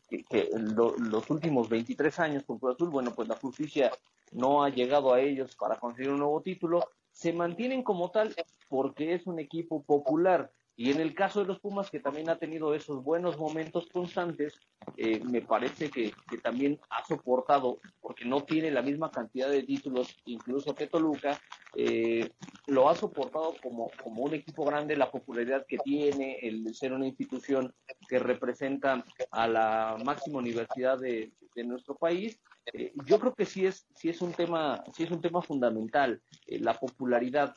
los 0.98 1.30
últimos 1.30 1.70
23 1.70 2.20
años 2.20 2.44
con 2.46 2.58
Cruz 2.58 2.76
Azul, 2.76 2.90
bueno, 2.90 3.14
pues 3.14 3.28
la 3.28 3.36
justicia 3.36 3.92
no 4.32 4.64
ha 4.64 4.70
llegado 4.70 5.14
a 5.14 5.20
ellos 5.20 5.56
para 5.56 5.78
conseguir 5.78 6.12
un 6.12 6.20
nuevo 6.20 6.42
título, 6.42 6.90
se 7.12 7.34
mantienen 7.34 7.84
como 7.84 8.10
tal 8.10 8.34
porque 8.70 9.14
es 9.14 9.28
un 9.28 9.40
equipo 9.40 9.84
popular 9.84 10.52
Y 10.80 10.92
en 10.92 11.02
el 11.02 11.14
caso 11.14 11.42
de 11.42 11.46
los 11.46 11.60
Pumas, 11.60 11.92
que 11.92 12.00
también 12.00 12.30
ha 12.30 12.38
tenido 12.38 12.74
esos 12.74 13.04
buenos 13.04 13.38
momentos 13.38 13.90
constantes, 13.92 14.62
eh, 14.96 15.20
me 15.26 15.42
parece 15.42 15.90
que, 15.90 16.14
también 16.42 16.80
ha 16.90 17.06
soportado, 17.06 17.82
porque 18.00 18.24
no 18.24 18.46
tiene 18.46 18.72
la 18.72 18.82
misma 18.82 19.12
cantidad 19.12 19.50
de 19.50 19.64
títulos, 19.64 20.16
incluso 20.24 20.74
que 20.74 20.88
Toluca, 20.88 21.38
eh, 21.76 22.30
lo 22.68 22.88
ha 22.88 22.96
soportado 22.96 23.56
como, 23.62 23.92
como 24.02 24.24
un 24.24 24.34
equipo 24.36 24.64
grande, 24.64 24.96
la 24.96 25.12
popularidad 25.12 25.66
que 25.68 25.80
tiene, 25.80 26.40
el 26.44 26.74
ser 26.74 26.94
una 26.94 27.08
institución 27.08 27.74
que 28.08 28.18
representa 28.18 29.04
a 29.32 29.48
la 29.50 29.98
máxima 30.06 30.38
universidad 30.38 30.98
de, 30.98 31.34
nuestro 31.66 31.96
país. 31.96 32.40
Eh, 32.72 32.94
yo 33.06 33.20
creo 33.20 33.36
que 33.36 33.46
sí 33.46 33.66
es, 33.66 33.86
sí 33.96 34.08
es 34.08 34.22
un 34.22 34.32
tema, 34.32 34.82
sí 34.96 35.04
es 35.04 35.12
un 35.12 35.20
tema 35.20 35.42
fundamental, 35.42 36.22
la 36.48 36.74
popularidad 36.74 37.54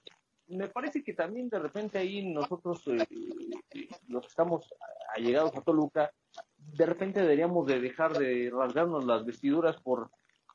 me 0.48 0.68
parece 0.68 1.02
que 1.02 1.14
también 1.14 1.48
de 1.48 1.58
repente 1.58 1.98
ahí 1.98 2.32
nosotros, 2.32 2.86
eh, 2.88 3.06
los 4.08 4.22
que 4.22 4.28
estamos 4.28 4.74
allegados 5.14 5.56
a 5.56 5.62
Toluca, 5.62 6.12
de 6.56 6.86
repente 6.86 7.20
deberíamos 7.20 7.66
de 7.66 7.80
dejar 7.80 8.16
de 8.16 8.50
rasgarnos 8.52 9.04
las 9.04 9.24
vestiduras 9.24 9.80
por, 9.80 10.10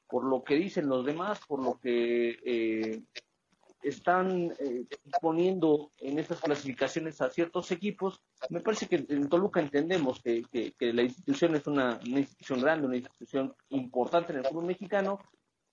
por 0.08 0.23
lo 0.23 0.43
que 0.43 0.56
dicen 0.56 0.88
los 0.88 1.06
demás, 1.06 1.39
por 1.47 1.63
lo 1.63 1.80
que 1.80 2.38
eh, 2.45 3.02
están 3.84 4.54
eh, 4.60 4.86
poniendo 5.21 5.91
en 6.00 6.19
estas 6.19 6.39
clasificaciones 6.39 7.21
a 7.21 7.30
ciertos 7.30 7.71
equipos. 7.71 8.21
Me 8.50 8.62
parece 8.62 8.88
que 8.88 9.06
en 9.08 9.30
Toluca 9.30 9.60
entendemos 9.60 10.21
que, 10.21 10.43
que, 10.52 10.93
la 10.93 11.04
institución 11.04 11.56
es 11.56 11.67
una, 11.67 12.00
una, 12.08 12.19
institución 12.19 12.62
grande, 12.62 12.88
una 12.88 12.97
institución 12.97 13.54
importante 13.69 14.34
en 14.34 14.39
el 14.39 14.45
fútbol 14.45 14.65
mexicano 14.65 15.19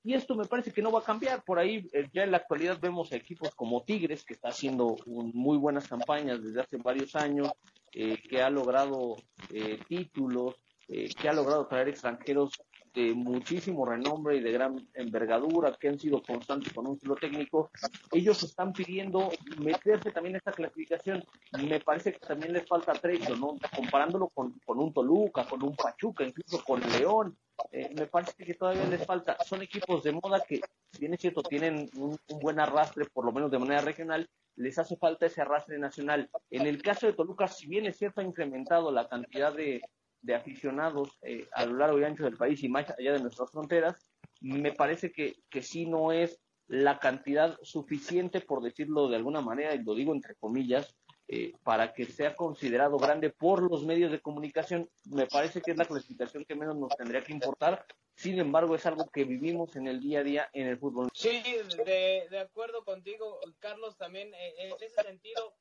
y 0.04 0.12
esto 0.12 0.36
me 0.36 0.44
parece 0.44 0.70
que 0.70 0.82
no 0.82 0.92
va 0.92 1.00
a 1.00 1.04
cambiar. 1.04 1.42
Por 1.42 1.58
ahí 1.58 1.88
eh, 1.92 2.08
ya 2.12 2.24
en 2.24 2.30
la 2.30 2.36
actualidad 2.36 2.78
vemos 2.78 3.10
equipos 3.12 3.54
como 3.54 3.82
Tigres, 3.84 4.22
que 4.22 4.34
está 4.34 4.50
haciendo 4.50 4.96
muy 5.06 5.56
buenas 5.56 5.88
campañas 5.88 6.42
desde 6.42 6.60
hace 6.60 6.76
varios 6.76 7.16
años, 7.16 7.50
eh, 7.92 8.18
que 8.28 8.42
ha 8.42 8.50
logrado 8.50 9.16
eh, 9.50 9.80
títulos, 9.88 10.56
que 10.86 11.28
ha 11.30 11.32
logrado 11.32 11.66
traer 11.66 11.88
extranjeros 11.88 12.62
de 12.94 13.12
muchísimo 13.12 13.84
renombre 13.84 14.36
y 14.36 14.40
de 14.40 14.52
gran 14.52 14.88
envergadura, 14.94 15.76
que 15.78 15.88
han 15.88 15.98
sido 15.98 16.22
constantes 16.22 16.72
con 16.72 16.86
un 16.86 16.94
estilo 16.94 17.16
técnico, 17.16 17.70
ellos 18.12 18.42
están 18.42 18.72
pidiendo 18.72 19.30
meterse 19.58 20.12
también 20.12 20.34
en 20.34 20.38
esta 20.38 20.52
clasificación. 20.52 21.24
Me 21.68 21.80
parece 21.80 22.12
que 22.12 22.20
también 22.20 22.52
les 22.52 22.66
falta 22.66 22.92
trecho, 22.92 23.36
¿no? 23.36 23.56
Comparándolo 23.74 24.28
con, 24.28 24.52
con 24.64 24.78
un 24.78 24.92
Toluca, 24.92 25.44
con 25.44 25.62
un 25.62 25.74
Pachuca, 25.74 26.24
incluso 26.24 26.62
con 26.64 26.80
León, 26.80 27.36
eh, 27.70 27.92
me 27.96 28.06
parece 28.06 28.44
que 28.44 28.54
todavía 28.54 28.84
les 28.86 29.04
falta. 29.04 29.36
Son 29.44 29.62
equipos 29.62 30.02
de 30.02 30.12
moda 30.12 30.42
que, 30.46 30.60
si 30.92 31.00
bien 31.00 31.14
es 31.14 31.20
cierto, 31.20 31.42
tienen 31.42 31.90
un, 31.96 32.18
buen 32.40 32.60
arrastre, 32.60 33.06
por 33.06 33.24
lo 33.24 33.32
menos 33.32 33.50
de 33.50 33.58
manera 33.58 33.80
regional, 33.80 34.28
les 34.56 34.78
hace 34.78 34.96
falta 34.96 35.26
ese 35.26 35.40
arrastre 35.40 35.78
nacional. 35.78 36.30
En 36.50 36.66
el 36.66 36.82
caso 36.82 37.06
de 37.06 37.12
Toluca, 37.12 37.48
si 37.48 37.66
bien 37.66 37.86
es 37.86 37.96
cierto, 37.96 38.20
ha 38.20 38.24
incrementado 38.24 38.92
la 38.92 39.08
cantidad 39.08 39.52
de, 39.52 39.82
de 40.24 40.34
aficionados 40.34 41.18
eh, 41.22 41.46
a 41.52 41.66
lo 41.66 41.76
largo 41.76 42.00
y 42.00 42.04
ancho 42.04 42.24
del 42.24 42.36
país 42.36 42.62
y 42.62 42.68
más 42.68 42.88
allá 42.98 43.12
de 43.12 43.20
nuestras 43.20 43.50
fronteras, 43.50 43.96
me 44.40 44.72
parece 44.72 45.12
que, 45.12 45.36
que 45.50 45.62
sí 45.62 45.86
no 45.86 46.12
es 46.12 46.40
la 46.66 46.98
cantidad 46.98 47.58
suficiente, 47.62 48.40
por 48.40 48.62
decirlo 48.62 49.08
de 49.08 49.16
alguna 49.16 49.42
manera, 49.42 49.74
y 49.74 49.82
lo 49.82 49.94
digo 49.94 50.14
entre 50.14 50.34
comillas, 50.34 50.96
eh, 51.28 51.52
para 51.62 51.94
que 51.94 52.04
sea 52.04 52.34
considerado 52.34 52.98
grande 52.98 53.30
por 53.30 53.62
los 53.62 53.84
medios 53.84 54.12
de 54.12 54.20
comunicación. 54.20 54.90
Me 55.06 55.26
parece 55.26 55.62
que 55.62 55.70
es 55.70 55.76
la 55.76 55.86
clasificación 55.86 56.44
que 56.44 56.54
menos 56.54 56.76
nos 56.76 56.94
tendría 56.96 57.22
que 57.22 57.32
importar. 57.32 57.86
Sin 58.14 58.38
embargo, 58.38 58.74
es 58.74 58.84
algo 58.86 59.06
que 59.10 59.24
vivimos 59.24 59.74
en 59.76 59.88
el 59.88 60.00
día 60.00 60.20
a 60.20 60.22
día 60.22 60.50
en 60.52 60.68
el 60.68 60.78
fútbol. 60.78 61.08
Sí, 61.14 61.42
de, 61.84 62.38
acuerdo 62.38 62.84
contigo, 62.84 63.40
Carlos, 63.58 63.96
también 63.96 64.34
eh, 64.34 64.54
en 64.58 64.72
ese 64.80 65.02
sentido 65.02 65.54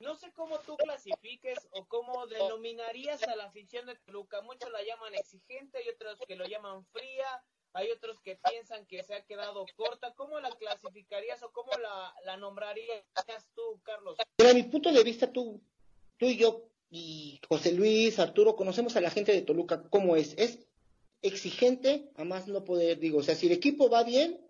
no 0.00 0.14
sé 0.16 0.32
cómo 0.32 0.58
tú 0.60 0.76
clasifiques 0.76 1.58
o 1.72 1.86
cómo 1.86 2.26
denominarías 2.26 3.22
a 3.24 3.36
la 3.36 3.44
afición 3.44 3.86
de 3.86 3.96
Toluca. 3.96 4.40
Muchos 4.42 4.70
la 4.70 4.82
llaman 4.82 5.14
exigente 5.14 5.82
y 5.84 5.88
otros 5.88 6.18
que 6.26 6.36
lo 6.36 6.46
llaman 6.46 6.84
fría. 6.86 7.26
Hay 7.74 7.90
otros 7.90 8.20
que 8.20 8.38
piensan 8.48 8.86
que 8.86 9.02
se 9.02 9.14
ha 9.14 9.24
quedado 9.24 9.66
corta. 9.76 10.14
¿Cómo 10.14 10.40
la 10.40 10.50
clasificarías 10.50 11.42
o 11.42 11.52
cómo 11.52 11.70
la, 11.72 12.14
la 12.24 12.36
nombrarías 12.36 13.04
tú, 13.54 13.80
Carlos? 13.82 14.16
Desde 14.38 14.54
mi 14.54 14.62
punto 14.64 14.90
de 14.90 15.02
vista, 15.02 15.30
tú, 15.30 15.60
tú 16.16 16.26
y 16.26 16.38
yo 16.38 16.68
y 16.90 17.40
José 17.48 17.72
Luis, 17.72 18.18
Arturo, 18.18 18.56
conocemos 18.56 18.96
a 18.96 19.00
la 19.00 19.10
gente 19.10 19.32
de 19.32 19.42
Toluca 19.42 19.82
cómo 19.90 20.16
es. 20.16 20.34
Es 20.38 20.58
exigente, 21.20 22.10
a 22.14 22.24
más 22.24 22.48
no 22.48 22.64
poder, 22.64 22.98
digo, 22.98 23.18
o 23.18 23.22
sea, 23.22 23.34
si 23.34 23.46
el 23.46 23.52
equipo 23.52 23.90
va 23.90 24.04
bien, 24.04 24.40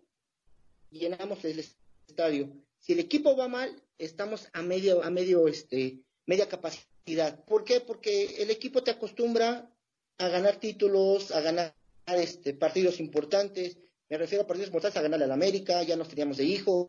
llenamos 0.90 1.44
el 1.44 1.58
estadio. 2.06 2.52
Si 2.78 2.92
el 2.92 3.00
equipo 3.00 3.36
va 3.36 3.48
mal, 3.48 3.82
estamos 3.98 4.48
a 4.52 4.62
medio, 4.62 5.02
a 5.02 5.10
medio, 5.10 5.48
este, 5.48 6.00
media 6.26 6.48
capacidad. 6.48 7.44
¿Por 7.44 7.64
qué? 7.64 7.80
Porque 7.80 8.42
el 8.42 8.50
equipo 8.50 8.82
te 8.82 8.90
acostumbra 8.90 9.70
a 10.18 10.28
ganar 10.28 10.56
títulos, 10.56 11.30
a 11.30 11.40
ganar 11.40 11.74
este, 12.06 12.54
partidos 12.54 13.00
importantes. 13.00 13.76
Me 14.08 14.16
refiero 14.16 14.44
a 14.44 14.46
partidos 14.46 14.68
importantes, 14.68 14.98
a 14.98 15.02
ganarle 15.02 15.26
al 15.26 15.32
América, 15.32 15.82
ya 15.82 15.96
nos 15.96 16.08
teníamos 16.08 16.38
de 16.38 16.44
hijos, 16.44 16.88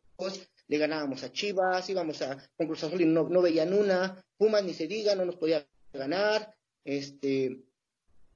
le 0.68 0.78
ganábamos 0.78 1.22
a 1.22 1.32
Chivas, 1.32 1.88
íbamos 1.90 2.22
a 2.22 2.36
con 2.56 2.66
Cruz 2.66 2.84
Azul 2.84 3.00
y 3.00 3.04
no, 3.04 3.28
no 3.28 3.42
veían 3.42 3.74
una, 3.74 4.24
Pumas 4.38 4.64
ni 4.64 4.72
se 4.72 4.86
diga, 4.86 5.14
no 5.14 5.24
nos 5.24 5.36
podía 5.36 5.66
ganar. 5.92 6.54
Este, 6.84 7.60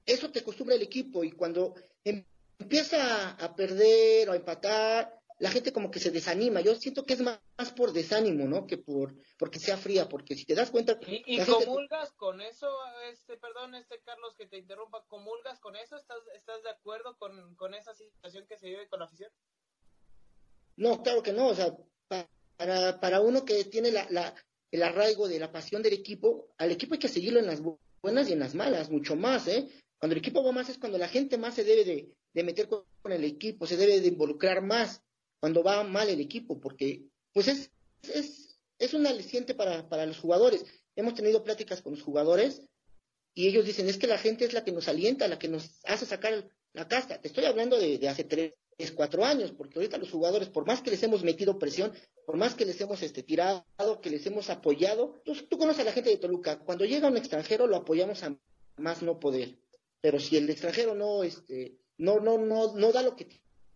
eso 0.05 0.29
te 0.29 0.39
acostumbra 0.39 0.75
el 0.75 0.83
equipo 0.83 1.23
y 1.23 1.31
cuando 1.31 1.73
empieza 2.59 3.31
a 3.31 3.55
perder 3.55 4.29
o 4.29 4.33
a 4.33 4.35
empatar, 4.35 5.19
la 5.37 5.51
gente 5.51 5.73
como 5.73 5.91
que 5.91 5.99
se 5.99 6.11
desanima. 6.11 6.61
Yo 6.61 6.75
siento 6.75 7.05
que 7.05 7.13
es 7.13 7.21
más, 7.21 7.39
por 7.75 7.91
desánimo, 7.91 8.45
¿no? 8.45 8.65
Que 8.67 8.77
por 8.77 9.15
porque 9.37 9.59
sea 9.59 9.77
fría, 9.77 10.07
porque 10.07 10.35
si 10.35 10.45
te 10.45 10.55
das 10.55 10.71
cuenta... 10.71 10.97
¿Y, 11.05 11.39
comulgas 11.43 12.11
con 12.13 12.41
eso, 12.41 12.69
este, 13.11 13.37
perdón, 13.37 13.75
este 13.75 13.99
Carlos, 14.01 14.35
que 14.35 14.47
te 14.47 14.57
interrumpa, 14.57 15.03
comulgas 15.07 15.59
con 15.59 15.75
eso? 15.75 15.97
¿Estás, 15.97 16.19
estás 16.35 16.63
de 16.63 16.69
acuerdo 16.69 17.17
con, 17.17 17.55
con 17.55 17.73
esa 17.73 17.93
situación 17.93 18.45
que 18.47 18.57
se 18.57 18.67
vive 18.67 18.87
con 18.87 18.99
la 18.99 19.05
afición? 19.05 19.31
No, 20.77 21.03
claro 21.03 21.21
que 21.21 21.33
no, 21.33 21.47
o 21.47 21.55
sea, 21.55 21.75
para, 22.57 22.99
para 22.99 23.21
uno 23.21 23.43
que 23.43 23.65
tiene 23.65 23.91
la, 23.91 24.07
la, 24.09 24.33
el 24.71 24.83
arraigo 24.83 25.27
de 25.27 25.39
la 25.39 25.51
pasión 25.51 25.81
del 25.81 25.93
equipo, 25.93 26.53
al 26.57 26.71
equipo 26.71 26.93
hay 26.93 26.99
que 26.99 27.07
seguirlo 27.07 27.39
en 27.39 27.47
las 27.47 27.61
buenas 28.01 28.29
y 28.29 28.33
en 28.33 28.39
las 28.39 28.55
malas, 28.55 28.89
mucho 28.89 29.15
más, 29.15 29.47
¿eh? 29.47 29.67
Cuando 29.97 30.13
el 30.13 30.19
equipo 30.19 30.43
va 30.43 30.51
más 30.51 30.69
es 30.69 30.77
cuando 30.77 30.97
la 30.97 31.07
gente 31.07 31.37
más 31.37 31.55
se 31.55 31.63
debe 31.63 31.83
de, 31.83 32.13
de 32.33 32.43
meter 32.43 32.67
con 32.67 32.85
el 33.05 33.23
equipo, 33.23 33.65
se 33.65 33.77
debe 33.77 34.01
de 34.01 34.07
involucrar 34.07 34.61
más 34.61 35.01
cuando 35.39 35.63
va 35.63 35.83
mal 35.83 36.09
el 36.09 36.19
equipo, 36.19 36.59
porque 36.59 37.03
pues 37.33 37.47
es, 37.47 37.71
es, 38.13 38.59
es 38.79 38.93
un 38.93 39.05
aliciente 39.07 39.53
para, 39.53 39.87
para 39.89 40.05
los 40.05 40.19
jugadores. 40.19 40.65
Hemos 40.95 41.13
tenido 41.13 41.43
pláticas 41.43 41.81
con 41.81 41.93
los 41.93 42.01
jugadores 42.01 42.61
y 43.33 43.47
ellos 43.47 43.65
dicen, 43.65 43.87
es 43.89 43.97
que 43.97 44.07
la 44.07 44.17
gente 44.17 44.45
es 44.45 44.53
la 44.53 44.63
que 44.63 44.71
nos 44.71 44.87
alienta, 44.87 45.27
la 45.27 45.37
que 45.37 45.49
nos 45.49 45.79
hace 45.83 46.05
sacar 46.05 46.49
la 46.73 46.87
casta. 46.87 47.19
Te 47.19 47.27
estoy 47.27 47.45
hablando 47.45 47.77
de, 47.77 48.07
hace 48.07 48.23
tres, 48.23 48.53
cuatro 48.95 49.25
años, 49.25 49.51
porque 49.51 49.77
ahorita 49.77 49.97
los 49.97 50.09
jugadores, 50.09 50.49
por 50.49 50.65
más 50.65 50.81
que 50.81 50.91
les 50.91 51.03
hemos 51.03 51.23
metido 51.23 51.59
presión, 51.59 51.93
por 52.25 52.37
más 52.37 52.55
que 52.55 52.65
les 52.65 52.79
hemos 52.79 53.01
este, 53.01 53.23
tirado, 53.23 53.65
que 54.01 54.09
les 54.09 54.25
hemos 54.25 54.49
apoyado, 54.49 55.21
tú, 55.25 55.35
tú 55.49 55.57
conoces 55.57 55.81
a 55.81 55.85
la 55.85 55.91
gente 55.91 56.09
de 56.09 56.17
Toluca, 56.17 56.59
cuando 56.59 56.85
llega 56.85 57.09
un 57.09 57.17
extranjero 57.17 57.67
lo 57.67 57.75
apoyamos 57.75 58.23
a 58.23 58.37
más 58.77 59.01
no 59.01 59.19
poder, 59.19 59.57
pero 60.01 60.19
si 60.19 60.37
el 60.37 60.49
extranjero 60.49 60.95
no, 60.95 61.23
este, 61.23 61.77
no, 61.97 62.19
no, 62.19 62.37
no, 62.37 62.73
no 62.73 62.91
da 62.91 63.01
lo 63.01 63.15
que 63.15 63.27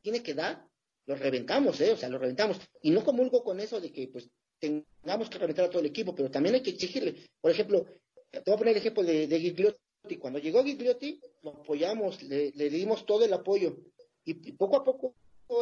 tiene 0.01 0.23
que 0.23 0.33
dar, 0.33 0.68
lo 1.09 1.15
reventamos, 1.15 1.81
¿eh? 1.81 1.91
O 1.91 1.97
sea, 1.97 2.07
lo 2.07 2.19
reventamos. 2.19 2.59
Y 2.83 2.91
no 2.91 3.03
comulgo 3.03 3.43
con 3.43 3.59
eso 3.59 3.81
de 3.81 3.91
que, 3.91 4.09
pues, 4.09 4.29
tengamos 4.59 5.27
que 5.27 5.39
reventar 5.39 5.65
a 5.65 5.69
todo 5.69 5.79
el 5.79 5.87
equipo, 5.87 6.13
pero 6.13 6.29
también 6.29 6.53
hay 6.53 6.61
que 6.61 6.69
exigirle. 6.69 7.15
Por 7.41 7.49
ejemplo, 7.49 7.83
te 8.29 8.43
voy 8.45 8.53
a 8.53 8.57
poner 8.57 8.73
el 8.73 8.77
ejemplo 8.77 9.01
de, 9.01 9.39
Gigliotti. 9.39 10.17
Cuando 10.19 10.37
llegó 10.37 10.63
Gigliotti, 10.63 11.19
lo 11.41 11.49
apoyamos, 11.49 12.21
le, 12.21 12.51
dimos 12.51 13.07
todo 13.07 13.25
el 13.25 13.33
apoyo. 13.33 13.75
Y, 14.23 14.51
poco 14.51 14.77
a 14.77 14.83
poco 14.83 15.15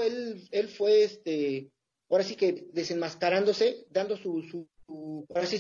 él, 0.04 0.68
fue, 0.68 1.04
este, 1.06 1.72
ahora 2.10 2.26
sí 2.26 2.36
que 2.36 2.68
desenmascarándose, 2.74 3.86
dando 3.90 4.18
su, 4.18 4.42
su, 4.42 4.68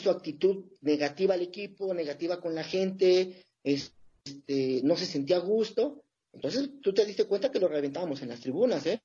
su 0.01 0.09
actitud 0.09 0.65
negativa 0.81 1.35
al 1.35 1.43
equipo, 1.43 1.93
negativa 1.93 2.41
con 2.41 2.53
la 2.53 2.65
gente, 2.65 3.41
este, 3.63 4.81
no 4.83 4.97
se 4.97 5.05
sentía 5.05 5.37
a 5.37 5.39
gusto. 5.39 6.03
Entonces 6.33 6.71
tú 6.81 6.93
te 6.93 7.05
diste 7.05 7.23
cuenta 7.23 7.49
que 7.49 7.59
lo 7.61 7.69
reventamos 7.69 8.21
en 8.21 8.27
las 8.27 8.41
tribunas, 8.41 8.85
¿eh? 8.85 9.01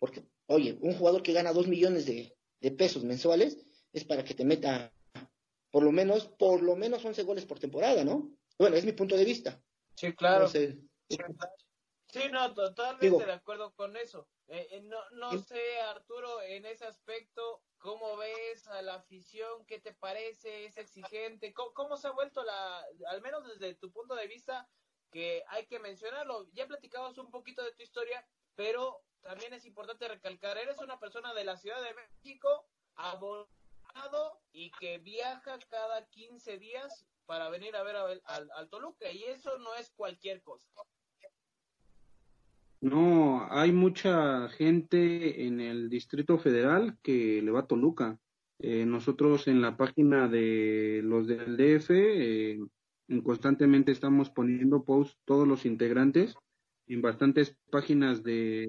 Porque, 0.00 0.24
oye, 0.46 0.76
un 0.80 0.94
jugador 0.94 1.22
que 1.22 1.34
gana 1.34 1.52
dos 1.52 1.68
millones 1.68 2.06
de, 2.06 2.34
pesos 2.76 3.04
mensuales 3.04 3.58
es 3.92 4.04
para 4.04 4.24
que 4.24 4.34
te 4.34 4.44
meta 4.44 4.92
por 5.70 5.84
lo 5.84 5.92
menos, 5.92 6.26
por 6.26 6.62
lo 6.62 6.74
menos 6.74 7.04
11 7.04 7.22
goles 7.22 7.46
por 7.46 7.60
temporada, 7.60 8.02
¿no? 8.02 8.32
Bueno, 8.58 8.76
es 8.76 8.84
mi 8.84 8.92
punto 8.92 9.16
de 9.16 9.24
vista. 9.24 9.62
Sí, 9.94 10.12
claro. 10.14 10.48
sí, 10.48 10.80
no, 12.32 12.54
totalmente 12.54 13.24
de 13.24 13.32
acuerdo 13.32 13.72
con 13.74 13.96
eso. 13.96 14.26
Eh, 14.48 14.66
eh, 14.72 14.80
no, 14.80 14.98
no 15.12 15.38
sé, 15.38 15.80
Arturo, 15.82 16.42
en 16.42 16.66
ese 16.66 16.86
aspecto, 16.86 17.62
¿cómo 17.78 18.16
ves 18.16 18.66
a 18.68 18.82
la 18.82 18.96
afición? 18.96 19.64
¿Qué 19.66 19.80
te 19.80 19.92
parece? 19.92 20.64
¿Es 20.64 20.76
exigente? 20.76 21.52
¿Cómo, 21.52 21.72
¿Cómo, 21.72 21.96
se 21.96 22.08
ha 22.08 22.12
vuelto 22.12 22.42
la, 22.42 22.84
al 23.08 23.20
menos 23.20 23.46
desde 23.46 23.74
tu 23.74 23.92
punto 23.92 24.16
de 24.16 24.26
vista, 24.26 24.68
que 25.12 25.44
hay 25.48 25.66
que 25.66 25.78
mencionarlo? 25.78 26.48
Ya 26.52 26.66
platicabas 26.66 27.16
un 27.18 27.30
poquito 27.30 27.62
de 27.62 27.72
tu 27.72 27.82
historia, 27.82 28.26
pero 28.56 29.04
también 29.22 29.52
es 29.54 29.64
importante 29.64 30.08
recalcar, 30.08 30.58
eres 30.58 30.78
una 30.78 30.98
persona 30.98 31.34
de 31.34 31.44
la 31.44 31.56
Ciudad 31.56 31.82
de 31.82 31.94
México, 31.94 32.66
y 34.52 34.70
que 34.78 34.98
viaja 34.98 35.58
cada 35.68 36.06
15 36.06 36.58
días 36.58 37.06
para 37.26 37.48
venir 37.48 37.76
a 37.76 37.82
ver 37.82 37.96
al, 37.96 38.20
al 38.24 38.68
Toluca 38.68 39.10
y 39.10 39.24
eso 39.24 39.58
no 39.58 39.74
es 39.74 39.90
cualquier 39.90 40.42
cosa. 40.42 40.68
No, 42.80 43.46
hay 43.50 43.72
mucha 43.72 44.48
gente 44.48 45.46
en 45.46 45.60
el 45.60 45.90
Distrito 45.90 46.38
Federal 46.38 46.98
que 47.02 47.42
le 47.42 47.50
va 47.50 47.60
a 47.60 47.66
Toluca. 47.66 48.18
Eh, 48.58 48.86
nosotros 48.86 49.48
en 49.48 49.60
la 49.60 49.76
página 49.76 50.28
de 50.28 51.00
los 51.04 51.26
del 51.26 51.56
DF 51.56 51.90
eh, 51.90 52.58
constantemente 53.22 53.92
estamos 53.92 54.30
poniendo 54.30 54.84
posts 54.84 55.18
todos 55.24 55.46
los 55.46 55.66
integrantes 55.66 56.34
en 56.86 57.02
bastantes 57.02 57.56
páginas 57.70 58.22
de 58.22 58.66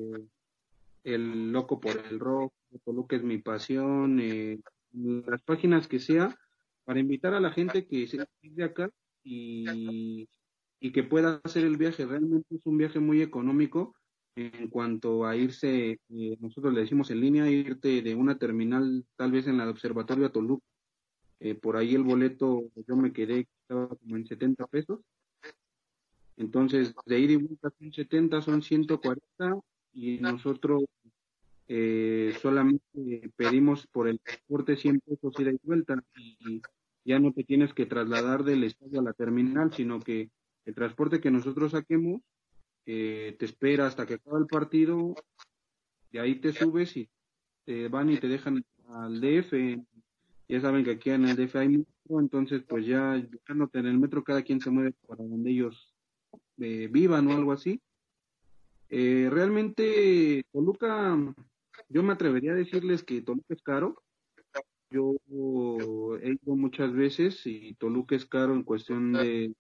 El 1.03 1.51
Loco 1.51 1.79
por 1.79 1.97
el 1.97 2.19
Rock, 2.19 2.53
Toluca 2.85 3.15
es 3.15 3.23
mi 3.23 3.37
pasión, 3.39 4.19
eh, 4.19 4.59
las 4.93 5.41
páginas 5.41 5.87
que 5.87 5.99
sea, 5.99 6.37
para 6.83 6.99
invitar 6.99 7.33
a 7.33 7.39
la 7.39 7.51
gente 7.51 7.87
que 7.87 8.07
se 8.07 8.25
de 8.41 8.63
acá 8.63 8.89
y, 9.23 10.27
y 10.79 10.91
que 10.91 11.03
pueda 11.03 11.41
hacer 11.43 11.65
el 11.65 11.77
viaje. 11.77 12.05
Realmente 12.05 12.55
es 12.55 12.61
un 12.65 12.77
viaje 12.77 12.99
muy 12.99 13.21
económico 13.21 13.95
en 14.35 14.69
cuanto 14.69 15.25
a 15.25 15.35
irse, 15.35 15.99
eh, 16.09 16.37
nosotros 16.39 16.73
le 16.73 16.81
decimos 16.81 17.11
en 17.11 17.19
línea, 17.19 17.49
irte 17.49 18.01
de 18.01 18.15
una 18.15 18.37
terminal 18.37 19.05
tal 19.15 19.31
vez 19.31 19.47
en 19.47 19.57
la 19.57 19.69
Observatorio 19.69 20.25
a 20.25 20.31
Toluca. 20.31 20.65
Eh, 21.39 21.55
por 21.55 21.75
ahí 21.75 21.95
el 21.95 22.03
boleto 22.03 22.63
yo 22.87 22.95
me 22.95 23.11
quedé, 23.11 23.47
estaba 23.61 23.87
como 23.87 24.15
en 24.15 24.25
70 24.25 24.67
pesos. 24.67 24.99
Entonces, 26.37 26.93
de 27.05 27.19
ir 27.19 27.31
y 27.31 27.35
vuelta 27.35 27.71
son 27.77 27.91
70, 27.91 28.41
son 28.41 28.61
140 28.61 29.59
y 29.93 30.17
nosotros 30.19 30.83
eh, 31.67 32.33
solamente 32.41 33.31
pedimos 33.35 33.87
por 33.87 34.07
el 34.07 34.19
transporte 34.19 34.75
100 34.75 34.99
pesos 35.01 35.39
ida 35.39 35.51
y 35.51 35.59
vuelta 35.63 36.03
y 36.17 36.61
ya 37.03 37.19
no 37.19 37.31
te 37.33 37.43
tienes 37.43 37.73
que 37.73 37.85
trasladar 37.85 38.43
del 38.43 38.63
estadio 38.63 38.99
a 38.99 39.03
la 39.03 39.13
terminal, 39.13 39.73
sino 39.73 39.99
que 39.99 40.29
el 40.65 40.75
transporte 40.75 41.19
que 41.19 41.31
nosotros 41.31 41.71
saquemos 41.71 42.21
te 42.83 43.45
espera 43.45 43.87
hasta 43.87 44.05
que 44.05 44.15
acabe 44.15 44.39
el 44.39 44.47
partido, 44.47 45.15
y 46.11 46.17
ahí 46.17 46.35
te 46.35 46.51
subes 46.51 46.95
y 46.97 47.09
te 47.65 47.87
van 47.87 48.09
y 48.09 48.17
te 48.17 48.27
dejan 48.27 48.63
al 48.89 49.21
DF. 49.21 49.53
Ya 50.47 50.59
saben 50.59 50.83
que 50.83 50.91
aquí 50.91 51.09
en 51.09 51.25
el 51.25 51.35
DF 51.35 51.55
hay 51.55 51.69
metro, 51.69 52.19
entonces 52.19 52.63
pues 52.67 52.85
ya 52.85 53.15
en 53.15 53.85
el 53.85 53.99
metro 53.99 54.23
cada 54.23 54.43
quien 54.43 54.59
se 54.59 54.69
mueve 54.69 54.93
para 55.07 55.23
donde 55.23 55.49
ellos 55.49 55.95
eh, 56.57 56.89
vivan 56.91 57.27
o 57.27 57.31
algo 57.31 57.53
así. 57.53 57.81
Eh, 58.93 59.29
realmente 59.31 60.43
Toluca, 60.51 61.17
yo 61.87 62.03
me 62.03 62.11
atrevería 62.11 62.51
a 62.51 62.55
decirles 62.55 63.03
que 63.03 63.21
Toluca 63.21 63.53
es 63.53 63.61
caro. 63.61 63.95
Yo 64.89 65.15
he 66.21 66.31
ido 66.31 66.55
muchas 66.57 66.91
veces 66.91 67.41
y 67.47 67.73
Toluca 67.75 68.17
es 68.17 68.25
caro 68.25 68.53
en 68.53 68.63
cuestión 68.63 69.13
de 69.13 69.53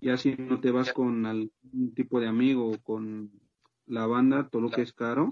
ya 0.00 0.16
si 0.16 0.34
no 0.34 0.60
te 0.60 0.72
vas 0.72 0.92
con 0.92 1.24
algún 1.26 1.94
tipo 1.94 2.18
de 2.18 2.26
amigo 2.26 2.72
o 2.72 2.78
con 2.78 3.30
la 3.86 4.06
banda, 4.06 4.50
que 4.74 4.82
es 4.82 4.92
caro, 4.92 5.30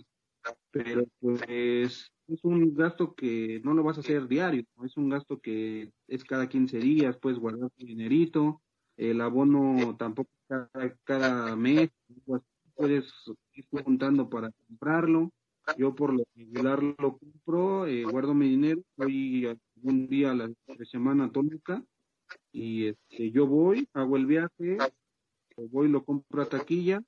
pero 0.71 1.05
pues 1.19 2.13
es 2.29 2.45
un 2.45 2.73
gasto 2.73 3.15
que 3.15 3.61
no 3.65 3.75
lo 3.75 3.83
vas 3.83 3.97
a 3.99 4.01
hacer 4.01 4.29
diario, 4.29 4.65
es 4.85 4.97
un 4.97 5.09
gasto 5.09 5.41
que 5.41 5.93
es 6.07 6.23
cada 6.23 6.49
15 6.49 6.79
días, 6.79 7.19
puedes 7.19 7.41
guardar 7.41 7.71
tu 7.71 7.85
dinerito, 7.85 8.63
el 8.97 9.21
abono 9.21 9.97
tampoco 9.97 10.31
cada, 10.47 10.97
cada 11.03 11.57
mes, 11.57 11.91
puedes 12.75 13.13
ir 13.55 13.67
juntando 13.85 14.29
para 14.29 14.51
comprarlo. 14.67 15.31
Yo 15.79 15.95
por 15.95 16.13
lo 16.13 16.25
regular 16.35 16.83
lo 16.83 17.17
compro, 17.17 17.87
eh, 17.87 18.05
guardo 18.05 18.35
mi 18.35 18.49
dinero, 18.49 18.83
voy 18.97 19.47
algún 19.47 20.07
día 20.09 20.33
a 20.33 20.35
la 20.35 20.51
semana 20.85 21.33
tónica 21.33 21.83
y 22.53 22.87
este 22.87 23.31
yo 23.31 23.47
voy, 23.47 23.89
hago 23.95 24.17
el 24.17 24.27
viaje, 24.27 24.77
voy 25.71 25.89
lo 25.89 26.05
compro 26.05 26.43
a 26.43 26.49
taquilla 26.49 27.03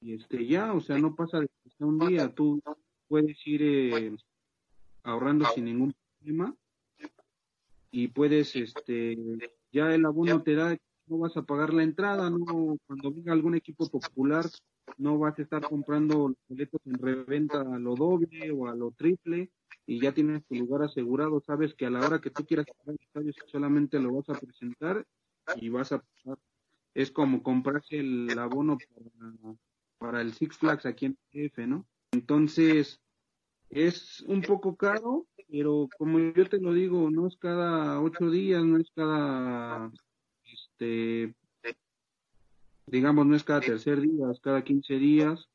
y 0.00 0.14
este 0.14 0.46
ya, 0.46 0.72
o 0.72 0.80
sea, 0.80 0.98
no 0.98 1.14
pasa 1.14 1.40
de 1.40 1.48
un 1.78 1.98
día, 1.98 2.34
tú 2.34 2.60
puedes 3.06 3.36
ir 3.46 3.62
eh, 3.62 4.16
ahorrando 5.04 5.44
sin 5.54 5.66
ningún 5.66 5.94
problema 6.18 6.56
y 7.92 8.08
puedes 8.08 8.56
este 8.56 9.16
ya 9.70 9.94
el 9.94 10.04
abono 10.04 10.42
te 10.42 10.54
da 10.54 10.76
no 11.06 11.18
vas 11.18 11.36
a 11.36 11.42
pagar 11.42 11.72
la 11.72 11.84
entrada, 11.84 12.30
no 12.30 12.78
cuando 12.86 13.12
venga 13.12 13.32
algún 13.32 13.54
equipo 13.54 13.88
popular 13.88 14.44
no 14.98 15.18
vas 15.18 15.38
a 15.38 15.42
estar 15.42 15.62
comprando 15.62 16.34
boletos 16.48 16.80
en 16.84 16.94
reventa 16.94 17.60
a 17.60 17.78
lo 17.78 17.94
doble 17.94 18.50
o 18.50 18.68
a 18.68 18.74
lo 18.74 18.92
triple 18.92 19.50
y 19.86 20.00
ya 20.00 20.12
tienes 20.12 20.44
tu 20.46 20.54
lugar 20.54 20.82
asegurado, 20.82 21.40
sabes 21.40 21.74
que 21.74 21.86
a 21.86 21.90
la 21.90 22.04
hora 22.04 22.20
que 22.20 22.30
tú 22.30 22.44
quieras 22.44 22.66
el 23.14 23.34
solamente 23.46 23.98
lo 24.00 24.12
vas 24.12 24.28
a 24.30 24.38
presentar 24.38 25.06
y 25.56 25.68
vas 25.68 25.92
a 25.92 26.00
pasar. 26.00 26.38
Es 26.94 27.10
como 27.10 27.42
comprarse 27.42 27.98
el 27.98 28.36
abono 28.38 28.78
para, 29.98 30.20
el 30.20 30.32
Six 30.32 30.56
Flags 30.56 30.86
aquí 30.86 31.06
en 31.06 31.18
F, 31.32 31.66
¿no? 31.66 31.86
Entonces, 32.12 33.00
es 33.70 34.22
un 34.22 34.42
poco 34.42 34.76
caro, 34.76 35.26
pero 35.48 35.88
como 35.98 36.18
yo 36.18 36.48
te 36.48 36.58
lo 36.58 36.72
digo, 36.72 37.10
no 37.10 37.26
es 37.26 37.36
cada 37.36 38.00
ocho 38.00 38.30
días, 38.30 38.64
no 38.64 38.78
es 38.78 38.90
cada, 38.94 39.92
este, 40.44 41.34
digamos, 42.86 43.26
no 43.26 43.36
es 43.36 43.44
cada 43.44 43.60
tercer 43.60 44.00
día, 44.00 44.30
es 44.32 44.40
cada 44.40 44.62
quince 44.62 44.94
días. 44.94 45.48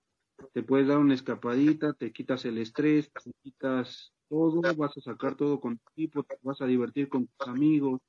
Te 0.54 0.64
puedes 0.64 0.88
dar 0.88 0.98
una 0.98 1.14
escapadita, 1.14 1.94
te 1.94 2.12
quitas 2.12 2.46
el 2.46 2.58
estrés, 2.58 3.12
te 3.12 3.32
quitas 3.42 4.12
todo, 4.28 4.62
vas 4.76 4.98
a 4.98 5.02
sacar 5.02 5.36
todo 5.36 5.60
con 5.60 5.78
tu 5.78 5.90
equipo, 5.92 6.24
te 6.24 6.38
vas 6.42 6.62
a 6.62 6.66
divertir 6.66 7.10
con 7.10 7.28
tus 7.28 7.48
amigos, 7.48 8.02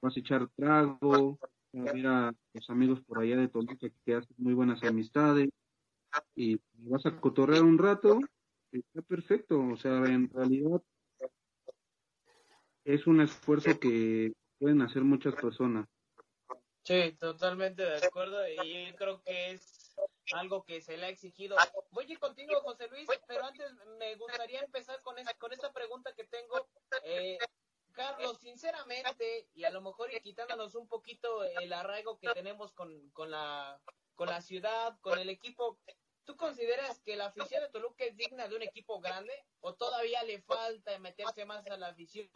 vas 0.00 0.16
a 0.16 0.20
echar 0.20 0.48
trago, 0.54 1.38
a 1.74 1.92
ver 1.92 2.06
a 2.06 2.34
los 2.54 2.70
amigos 2.70 3.00
por 3.02 3.18
allá 3.18 3.36
de 3.36 3.48
Toluca 3.48 3.88
que 4.04 4.14
haces 4.14 4.38
muy 4.38 4.54
buenas 4.54 4.82
amistades 4.84 5.50
y 6.34 6.60
vas 6.74 7.06
a 7.06 7.20
cotorrear 7.20 7.62
un 7.62 7.78
rato, 7.78 8.20
está 8.72 9.02
perfecto, 9.02 9.60
o 9.60 9.76
sea, 9.76 10.04
en 10.06 10.28
realidad 10.30 10.82
es 12.84 13.06
un 13.06 13.20
esfuerzo 13.20 13.78
que 13.78 14.32
pueden 14.58 14.82
hacer 14.82 15.02
muchas 15.02 15.34
personas. 15.34 15.86
Sí, 16.90 17.12
totalmente 17.12 17.84
de 17.84 18.04
acuerdo 18.04 18.48
y 18.48 18.88
yo 18.88 18.96
creo 18.96 19.22
que 19.22 19.52
es 19.52 19.94
algo 20.32 20.64
que 20.64 20.80
se 20.80 20.96
le 20.96 21.06
ha 21.06 21.08
exigido. 21.08 21.56
Voy 21.92 22.04
a 22.06 22.12
ir 22.14 22.18
contigo, 22.18 22.60
José 22.62 22.88
Luis, 22.88 23.08
pero 23.28 23.44
antes 23.44 23.72
me 24.00 24.16
gustaría 24.16 24.58
empezar 24.58 25.00
con, 25.02 25.16
esta, 25.16 25.32
con 25.34 25.52
esta 25.52 25.72
pregunta 25.72 26.12
que 26.16 26.24
tengo. 26.24 26.68
Eh, 27.04 27.38
Carlos, 27.92 28.40
sinceramente, 28.40 29.46
y 29.54 29.62
a 29.62 29.70
lo 29.70 29.82
mejor 29.82 30.10
quitándonos 30.20 30.74
un 30.74 30.88
poquito 30.88 31.44
el 31.44 31.72
arraigo 31.72 32.18
que 32.18 32.28
tenemos 32.30 32.72
con, 32.72 33.10
con, 33.10 33.30
la, 33.30 33.80
con 34.16 34.26
la 34.26 34.40
ciudad, 34.40 34.98
con 35.00 35.16
el 35.20 35.28
equipo, 35.28 35.78
¿tú 36.24 36.36
consideras 36.36 36.98
que 37.02 37.14
la 37.14 37.26
afición 37.26 37.62
de 37.62 37.70
Toluca 37.70 38.04
es 38.04 38.16
digna 38.16 38.48
de 38.48 38.56
un 38.56 38.62
equipo 38.62 38.98
grande 38.98 39.32
o 39.60 39.76
todavía 39.76 40.24
le 40.24 40.42
falta 40.42 40.98
meterse 40.98 41.44
más 41.44 41.64
a 41.68 41.76
la 41.76 41.86
afición? 41.86 42.28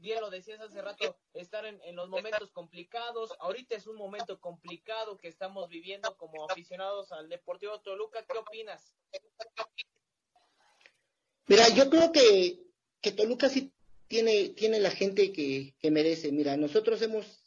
Bien 0.00 0.20
lo 0.20 0.30
decías 0.30 0.60
hace 0.60 0.80
rato, 0.80 1.16
estar 1.34 1.64
en, 1.64 1.96
los 1.96 2.08
momentos 2.08 2.50
complicados. 2.50 3.32
Ahorita 3.40 3.76
es 3.76 3.86
un 3.86 3.96
momento 3.96 4.40
complicado 4.40 5.18
que 5.18 5.28
estamos 5.28 5.68
viviendo 5.68 6.16
como 6.16 6.48
aficionados 6.50 7.12
al 7.12 7.28
Deportivo 7.28 7.80
Toluca. 7.80 8.24
¿Qué 8.24 8.38
opinas? 8.38 8.94
Mira, 11.46 11.68
yo 11.70 11.90
creo 11.90 12.12
que, 12.12 12.60
que 13.00 13.12
Toluca 13.12 13.48
sí 13.48 13.72
tiene, 14.08 14.50
tiene 14.50 14.80
la 14.80 14.90
gente 14.90 15.32
que, 15.32 15.74
que 15.78 15.90
merece. 15.90 16.32
Mira, 16.32 16.56
nosotros 16.56 17.00
hemos 17.02 17.44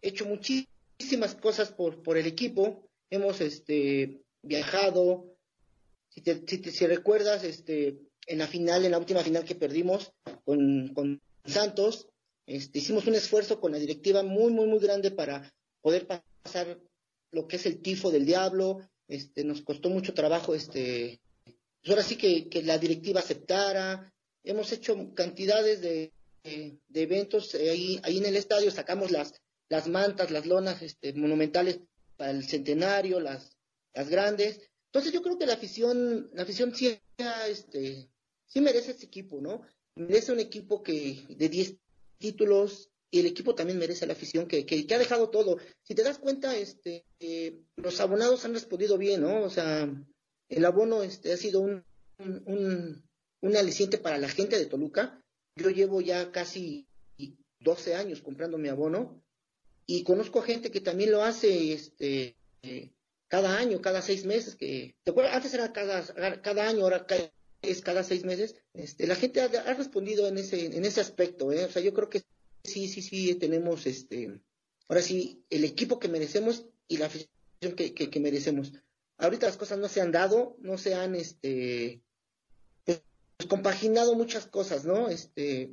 hecho 0.00 0.24
muchísimas 0.24 1.34
cosas 1.34 1.72
por, 1.72 2.02
por 2.02 2.16
el 2.16 2.26
equipo. 2.26 2.88
Hemos 3.10 3.40
este, 3.40 4.22
viajado. 4.42 5.36
Si, 6.08 6.20
te, 6.20 6.46
si, 6.46 6.62
si 6.70 6.86
recuerdas, 6.86 7.44
este, 7.44 7.98
en 8.26 8.38
la 8.38 8.46
final, 8.46 8.84
en 8.84 8.92
la 8.92 8.98
última 8.98 9.22
final 9.22 9.44
que 9.44 9.54
perdimos 9.54 10.12
con, 10.44 10.92
con 10.94 11.20
Santos, 11.44 12.08
este, 12.46 12.78
hicimos 12.78 13.06
un 13.06 13.14
esfuerzo 13.14 13.60
con 13.60 13.72
la 13.72 13.78
directiva 13.78 14.22
muy, 14.22 14.52
muy, 14.52 14.66
muy 14.66 14.78
grande 14.78 15.10
para 15.10 15.52
poder 15.80 16.06
pasar 16.06 16.78
lo 17.30 17.46
que 17.46 17.56
es 17.56 17.66
el 17.66 17.80
tifo 17.80 18.10
del 18.10 18.26
diablo. 18.26 18.80
Este, 19.08 19.44
nos 19.44 19.62
costó 19.62 19.90
mucho 19.90 20.14
trabajo, 20.14 20.54
este, 20.54 21.20
pues 21.44 21.90
ahora 21.90 22.02
sí 22.02 22.16
que, 22.16 22.48
que 22.48 22.62
la 22.62 22.78
directiva 22.78 23.20
aceptara. 23.20 24.12
Hemos 24.44 24.72
hecho 24.72 25.14
cantidades 25.14 25.80
de, 25.80 26.12
de, 26.44 27.02
eventos 27.02 27.54
ahí, 27.54 28.00
ahí 28.02 28.18
en 28.18 28.26
el 28.26 28.36
estadio, 28.36 28.70
sacamos 28.70 29.10
las, 29.10 29.34
las 29.68 29.88
mantas, 29.88 30.30
las 30.30 30.46
lonas 30.46 30.82
este, 30.82 31.12
monumentales 31.12 31.80
para 32.16 32.30
el 32.30 32.44
centenario, 32.44 33.20
las, 33.20 33.56
las 33.94 34.08
grandes. 34.08 34.60
Entonces 34.86 35.12
yo 35.12 35.22
creo 35.22 35.38
que 35.38 35.46
la 35.46 35.54
afición, 35.54 36.30
la 36.34 36.42
afición 36.42 36.74
sí, 36.74 36.98
este, 37.48 38.08
sí 38.46 38.60
merece 38.60 38.92
ese 38.92 39.06
equipo, 39.06 39.40
¿no? 39.40 39.62
Merece 39.96 40.32
un 40.32 40.40
equipo 40.40 40.82
que 40.82 41.24
de 41.28 41.48
10 41.48 41.76
títulos 42.18 42.90
y 43.10 43.20
el 43.20 43.26
equipo 43.26 43.54
también 43.54 43.78
merece 43.78 44.06
la 44.06 44.14
afición 44.14 44.46
que, 44.46 44.64
que, 44.64 44.86
ha 44.94 44.98
dejado 44.98 45.28
todo. 45.28 45.58
Si 45.82 45.94
te 45.94 46.02
das 46.02 46.18
cuenta, 46.18 46.56
este, 46.56 47.04
eh, 47.20 47.60
los 47.76 48.00
abonados 48.00 48.44
han 48.44 48.54
respondido 48.54 48.96
bien, 48.96 49.20
¿no? 49.20 49.42
O 49.42 49.50
sea, 49.50 49.90
el 50.48 50.64
abono 50.64 51.02
este, 51.02 51.32
ha 51.32 51.36
sido 51.36 51.60
un, 51.60 51.84
un, 52.18 53.02
un, 53.40 53.56
aliciente 53.56 53.98
para 53.98 54.18
la 54.18 54.28
gente 54.28 54.58
de 54.58 54.66
Toluca 54.66 55.22
yo 55.56 55.70
llevo 55.70 56.00
ya 56.00 56.32
casi 56.32 56.86
12 57.60 57.94
años 57.94 58.22
comprando 58.22 58.58
mi 58.58 58.68
abono 58.68 59.22
y 59.86 60.04
conozco 60.04 60.42
gente 60.42 60.70
que 60.70 60.80
también 60.80 61.10
lo 61.10 61.22
hace 61.22 61.72
este 61.72 62.36
cada 63.28 63.58
año, 63.58 63.80
cada 63.80 64.02
seis 64.02 64.24
meses, 64.26 64.56
que 64.56 64.94
antes 65.30 65.54
era 65.54 65.72
cada, 65.72 66.04
cada 66.42 66.68
año, 66.68 66.82
ahora 66.82 67.06
es 67.62 67.80
cada 67.80 68.04
seis 68.04 68.24
meses, 68.24 68.56
este, 68.74 69.06
la 69.06 69.14
gente 69.14 69.40
ha, 69.40 69.74
respondido 69.74 70.26
en 70.26 70.38
ese, 70.38 70.66
en 70.66 70.84
ese 70.84 71.00
aspecto, 71.00 71.52
¿eh? 71.52 71.64
o 71.64 71.70
sea, 71.70 71.80
yo 71.80 71.94
creo 71.94 72.08
que 72.08 72.22
sí, 72.64 72.88
sí, 72.88 73.02
sí 73.02 73.34
tenemos 73.36 73.86
este, 73.86 74.40
ahora 74.88 75.02
sí, 75.02 75.44
el 75.48 75.64
equipo 75.64 75.98
que 75.98 76.08
merecemos 76.08 76.66
y 76.88 76.98
la 76.98 77.06
afición 77.06 77.30
que, 77.76 77.94
que, 77.94 78.20
merecemos. 78.20 78.72
Ahorita 79.18 79.46
las 79.46 79.56
cosas 79.56 79.78
no 79.78 79.88
se 79.88 80.00
han 80.00 80.10
dado, 80.10 80.56
no 80.60 80.76
se 80.76 80.94
han 80.94 81.14
este, 81.14 82.02
pues, 82.84 83.02
compaginado 83.48 84.14
muchas 84.14 84.46
cosas, 84.46 84.84
¿no? 84.84 85.08
Este, 85.08 85.72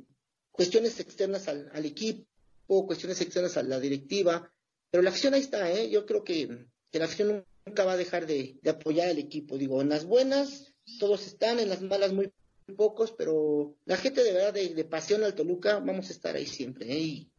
cuestiones 0.52 1.00
externas 1.00 1.48
al, 1.48 1.68
al 1.74 1.84
equipo, 1.84 2.86
cuestiones 2.86 3.20
externas 3.20 3.56
a 3.56 3.64
la 3.64 3.80
directiva, 3.80 4.50
pero 4.90 5.02
la 5.02 5.10
afición 5.10 5.34
ahí 5.34 5.40
está, 5.40 5.70
¿eh? 5.70 5.90
Yo 5.90 6.06
creo 6.06 6.24
que, 6.24 6.66
que 6.90 6.98
la 6.98 7.04
afición 7.04 7.44
nunca 7.64 7.84
va 7.84 7.92
a 7.92 7.96
dejar 7.96 8.26
de, 8.26 8.58
apoyar 8.68 9.08
al 9.08 9.18
equipo. 9.18 9.56
Digo, 9.56 9.80
en 9.80 9.88
las 9.88 10.04
buenas 10.04 10.69
todos 10.98 11.26
están, 11.26 11.58
en 11.60 11.68
las 11.68 11.82
malas 11.82 12.12
muy 12.12 12.32
pocos, 12.76 13.12
pero 13.12 13.76
la 13.84 13.96
gente 13.96 14.22
de 14.22 14.32
verdad 14.32 14.54
de, 14.54 14.84
pasión 14.84 15.24
al 15.24 15.34
Toluca 15.34 15.78
vamos 15.78 16.08
a 16.08 16.12
estar 16.12 16.36
ahí 16.36 16.46
siempre. 16.46 16.92
¿eh? 16.92 16.98
Y, 16.98 17.30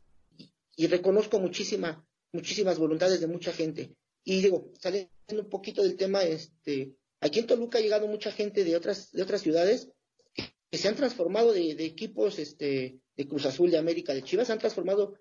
y, 0.75 0.88
reconozco 0.88 1.39
muchísima, 1.39 2.06
muchísimas 2.32 2.77
voluntades 2.77 3.21
de 3.21 3.27
mucha 3.27 3.54
gente. 3.54 3.95
Y 4.23 4.41
digo, 4.41 4.71
saliendo 4.80 5.10
un 5.30 5.49
poquito 5.49 5.82
del 5.84 5.95
tema, 5.95 6.23
este, 6.23 6.95
aquí 7.19 7.39
en 7.39 7.47
Toluca 7.47 7.80
ha 7.80 7.82
llegado 7.82 8.08
mucha 8.08 8.32
gente 8.32 8.63
de 8.63 8.75
otras, 8.75 9.12
de 9.12 9.23
otras 9.23 9.41
ciudades 9.41 9.89
que 10.34 10.77
se 10.77 10.88
han 10.88 10.95
transformado 10.95 11.54
de, 11.54 11.75
de 11.75 11.86
equipos 11.86 12.39
este, 12.39 12.99
de 13.15 13.27
Cruz 13.27 13.45
Azul, 13.45 13.71
de 13.71 13.77
América, 13.77 14.13
de 14.13 14.23
Chivas, 14.23 14.47
se 14.47 14.54
han 14.54 14.60
transformado 14.60 15.15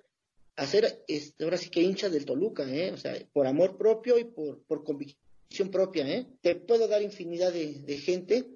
hacer 0.57 1.03
este, 1.09 1.45
ahora 1.45 1.57
sí 1.57 1.71
que 1.71 1.83
hinchas 1.83 2.13
del 2.13 2.25
Toluca, 2.25 2.69
¿eh? 2.69 2.93
o 2.93 2.97
sea, 2.97 3.17
por 3.33 3.47
amor 3.47 3.77
propio 3.77 4.19
y 4.19 4.25
por, 4.25 4.63
por 4.65 4.85
convicción 4.85 5.30
propia. 5.71 6.09
¿eh? 6.09 6.27
Te 6.41 6.55
puedo 6.55 6.89
dar 6.89 7.03
infinidad 7.03 7.53
de, 7.53 7.81
de 7.81 7.99
gente 7.99 8.47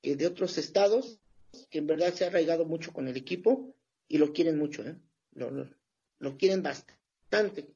que 0.00 0.16
de 0.16 0.26
otros 0.26 0.58
estados 0.58 1.18
que 1.70 1.78
en 1.78 1.86
verdad 1.86 2.12
se 2.14 2.24
ha 2.24 2.28
arraigado 2.28 2.64
mucho 2.64 2.92
con 2.92 3.08
el 3.08 3.16
equipo 3.16 3.74
y 4.08 4.18
lo 4.18 4.32
quieren 4.32 4.58
mucho, 4.58 4.82
¿eh? 4.82 4.96
lo, 5.32 5.50
lo, 6.18 6.36
quieren 6.36 6.62
bastante. 6.62 7.74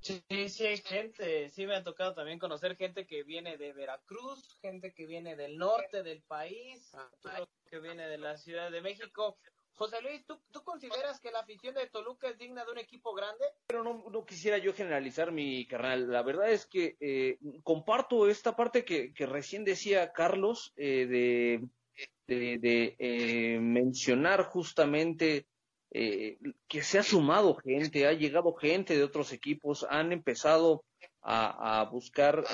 Sí, 0.00 0.22
sí, 0.48 0.66
hay 0.66 0.78
gente, 0.78 1.48
sí 1.50 1.66
me 1.66 1.74
ha 1.74 1.82
tocado 1.82 2.14
también 2.14 2.38
conocer 2.38 2.76
gente 2.76 3.06
que 3.06 3.24
viene 3.24 3.56
de 3.56 3.72
Veracruz, 3.72 4.56
gente 4.60 4.92
que 4.92 5.06
viene 5.06 5.34
del 5.34 5.58
norte 5.58 6.02
del 6.02 6.22
país, 6.22 6.92
que 7.68 7.80
viene 7.80 8.06
de 8.06 8.18
la 8.18 8.36
Ciudad 8.36 8.70
de 8.70 8.82
México. 8.82 9.38
José 9.76 10.00
Luis, 10.00 10.24
¿tú, 10.24 10.38
consideras 10.64 11.20
que 11.20 11.30
la 11.30 11.40
afición 11.40 11.74
de 11.74 11.86
Toluca 11.88 12.30
es 12.30 12.38
digna 12.38 12.64
de 12.64 12.72
un 12.72 12.78
equipo 12.78 13.12
grande? 13.14 13.44
Pero 13.66 13.84
no, 13.84 14.24
quisiera 14.24 14.56
yo 14.56 14.72
generalizar 14.72 15.32
mi 15.32 15.66
carnal. 15.66 16.10
La 16.10 16.22
verdad 16.22 16.50
es 16.50 16.64
que 16.64 16.96
eh, 16.98 17.38
comparto 17.62 18.26
esta 18.26 18.56
parte 18.56 18.86
que, 18.86 19.12
recién 19.26 19.64
decía 19.64 20.12
Carlos 20.12 20.72
eh, 20.76 21.60
de, 22.26 22.96
eh, 22.98 23.58
mencionar 23.60 24.44
justamente 24.44 25.46
que 25.90 26.82
se 26.82 26.98
ha 26.98 27.02
sumado 27.02 27.54
gente, 27.56 28.06
ha 28.06 28.12
llegado 28.12 28.52
gente 28.54 28.96
de 28.96 29.04
otros 29.04 29.32
equipos, 29.32 29.86
han 29.88 30.12
empezado 30.12 30.84
a, 31.22 31.80
a 31.80 31.84
buscar 31.84 32.44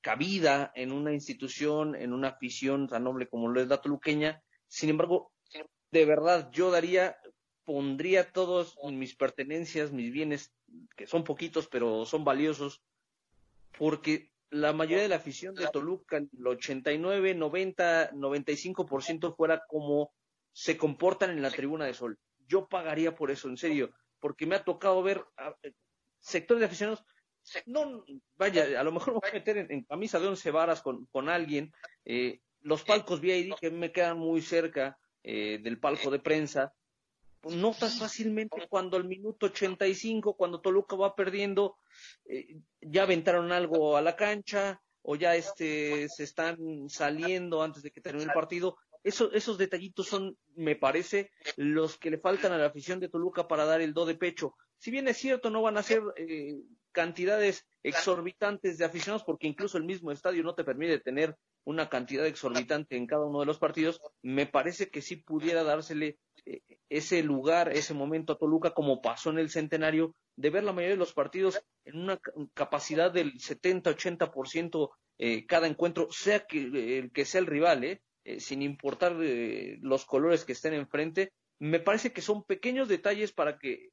cabida 0.00 0.72
en 0.74 0.92
una 0.92 1.12
institución, 1.12 1.94
en 1.94 2.12
una 2.12 2.28
afición 2.28 2.88
tan 2.88 3.04
noble 3.04 3.28
como 3.28 3.48
lo 3.48 3.60
es 3.60 3.68
la 3.68 3.80
toluqueña. 3.80 4.42
Sin 4.66 4.90
embargo, 4.90 5.31
de 5.92 6.06
verdad, 6.06 6.50
yo 6.50 6.70
daría, 6.70 7.16
pondría 7.64 8.32
todos 8.32 8.76
mis 8.82 9.14
pertenencias, 9.14 9.92
mis 9.92 10.10
bienes, 10.10 10.52
que 10.96 11.06
son 11.06 11.22
poquitos, 11.22 11.68
pero 11.68 12.04
son 12.06 12.24
valiosos, 12.24 12.82
porque 13.78 14.32
la 14.50 14.72
mayoría 14.72 15.02
de 15.02 15.08
la 15.08 15.16
afición 15.16 15.54
de 15.54 15.68
Toluca, 15.68 16.16
el 16.16 16.46
89, 16.46 17.34
90, 17.34 18.12
95% 18.12 19.36
fuera 19.36 19.62
como 19.68 20.12
se 20.52 20.76
comportan 20.76 21.30
en 21.30 21.42
la 21.42 21.50
tribuna 21.50 21.84
de 21.84 21.94
sol. 21.94 22.18
Yo 22.48 22.68
pagaría 22.68 23.14
por 23.14 23.30
eso, 23.30 23.48
en 23.48 23.56
serio, 23.56 23.94
porque 24.18 24.46
me 24.46 24.56
ha 24.56 24.64
tocado 24.64 25.02
ver 25.02 25.24
sectores 26.20 26.60
de 26.60 26.66
aficionados. 26.66 27.04
No, 27.66 28.04
vaya, 28.36 28.80
a 28.80 28.84
lo 28.84 28.92
mejor 28.92 29.14
me 29.14 29.20
voy 29.20 29.30
a 29.30 29.34
meter 29.34 29.58
en, 29.58 29.84
camisa 29.84 30.20
de 30.20 30.28
once 30.28 30.50
varas 30.50 30.80
con, 30.80 31.06
con 31.06 31.28
alguien. 31.28 31.72
Eh, 32.04 32.40
los 32.60 32.82
palcos 32.82 33.20
VIP 33.20 33.54
que 33.58 33.70
me 33.70 33.90
quedan 33.90 34.18
muy 34.18 34.40
cerca, 34.40 34.98
eh, 35.24 35.58
del 35.62 35.78
palco 35.78 36.10
de 36.10 36.18
prensa, 36.18 36.74
notas 37.50 37.98
fácilmente 37.98 38.66
cuando 38.68 38.96
al 38.96 39.04
minuto 39.04 39.46
85, 39.46 40.34
cuando 40.34 40.60
Toluca 40.60 40.96
va 40.96 41.14
perdiendo, 41.14 41.76
eh, 42.24 42.58
ya 42.80 43.02
aventaron 43.02 43.52
algo 43.52 43.96
a 43.96 44.02
la 44.02 44.16
cancha 44.16 44.80
o 45.02 45.16
ya 45.16 45.34
este, 45.34 46.08
se 46.08 46.22
están 46.22 46.88
saliendo 46.88 47.62
antes 47.62 47.82
de 47.82 47.90
que 47.90 48.00
termine 48.00 48.26
el 48.26 48.32
partido. 48.32 48.76
Eso, 49.02 49.32
esos 49.32 49.58
detallitos 49.58 50.06
son, 50.06 50.36
me 50.54 50.76
parece, 50.76 51.30
los 51.56 51.98
que 51.98 52.10
le 52.10 52.18
faltan 52.18 52.52
a 52.52 52.58
la 52.58 52.66
afición 52.66 53.00
de 53.00 53.08
Toluca 53.08 53.48
para 53.48 53.64
dar 53.64 53.80
el 53.80 53.94
do 53.94 54.06
de 54.06 54.14
pecho. 54.14 54.54
Si 54.78 54.92
bien 54.92 55.08
es 55.08 55.16
cierto, 55.16 55.50
no 55.50 55.62
van 55.62 55.76
a 55.76 55.82
ser 55.82 56.02
eh, 56.16 56.60
cantidades 56.92 57.66
exorbitantes 57.82 58.78
de 58.78 58.84
aficionados, 58.84 59.24
porque 59.24 59.48
incluso 59.48 59.76
el 59.76 59.84
mismo 59.84 60.12
estadio 60.12 60.44
no 60.44 60.54
te 60.54 60.62
permite 60.62 61.00
tener 61.00 61.36
una 61.64 61.88
cantidad 61.88 62.26
exorbitante 62.26 62.96
en 62.96 63.06
cada 63.06 63.24
uno 63.24 63.40
de 63.40 63.46
los 63.46 63.58
partidos, 63.58 64.00
me 64.22 64.46
parece 64.46 64.90
que 64.90 65.02
sí 65.02 65.16
pudiera 65.16 65.62
dársele 65.62 66.18
eh, 66.44 66.60
ese 66.88 67.22
lugar, 67.22 67.72
ese 67.72 67.94
momento 67.94 68.32
a 68.32 68.38
Toluca, 68.38 68.74
como 68.74 69.00
pasó 69.00 69.30
en 69.30 69.38
el 69.38 69.50
centenario, 69.50 70.14
de 70.36 70.50
ver 70.50 70.64
la 70.64 70.72
mayoría 70.72 70.96
de 70.96 70.98
los 70.98 71.12
partidos 71.12 71.62
en 71.84 71.98
una 71.98 72.20
capacidad 72.54 73.12
del 73.12 73.34
70-80% 73.34 74.90
eh, 75.18 75.46
cada 75.46 75.66
encuentro, 75.66 76.08
sea 76.10 76.46
que 76.46 76.98
el 76.98 77.12
que 77.12 77.24
sea 77.24 77.40
el 77.40 77.46
rival, 77.46 77.84
eh, 77.84 78.02
eh 78.24 78.40
sin 78.40 78.62
importar 78.62 79.12
los 79.12 80.04
colores 80.04 80.44
que 80.44 80.52
estén 80.52 80.74
enfrente, 80.74 81.32
me 81.58 81.80
parece 81.80 82.12
que 82.12 82.22
son 82.22 82.44
pequeños 82.44 82.88
detalles 82.88 83.32
para 83.32 83.58
que 83.58 83.90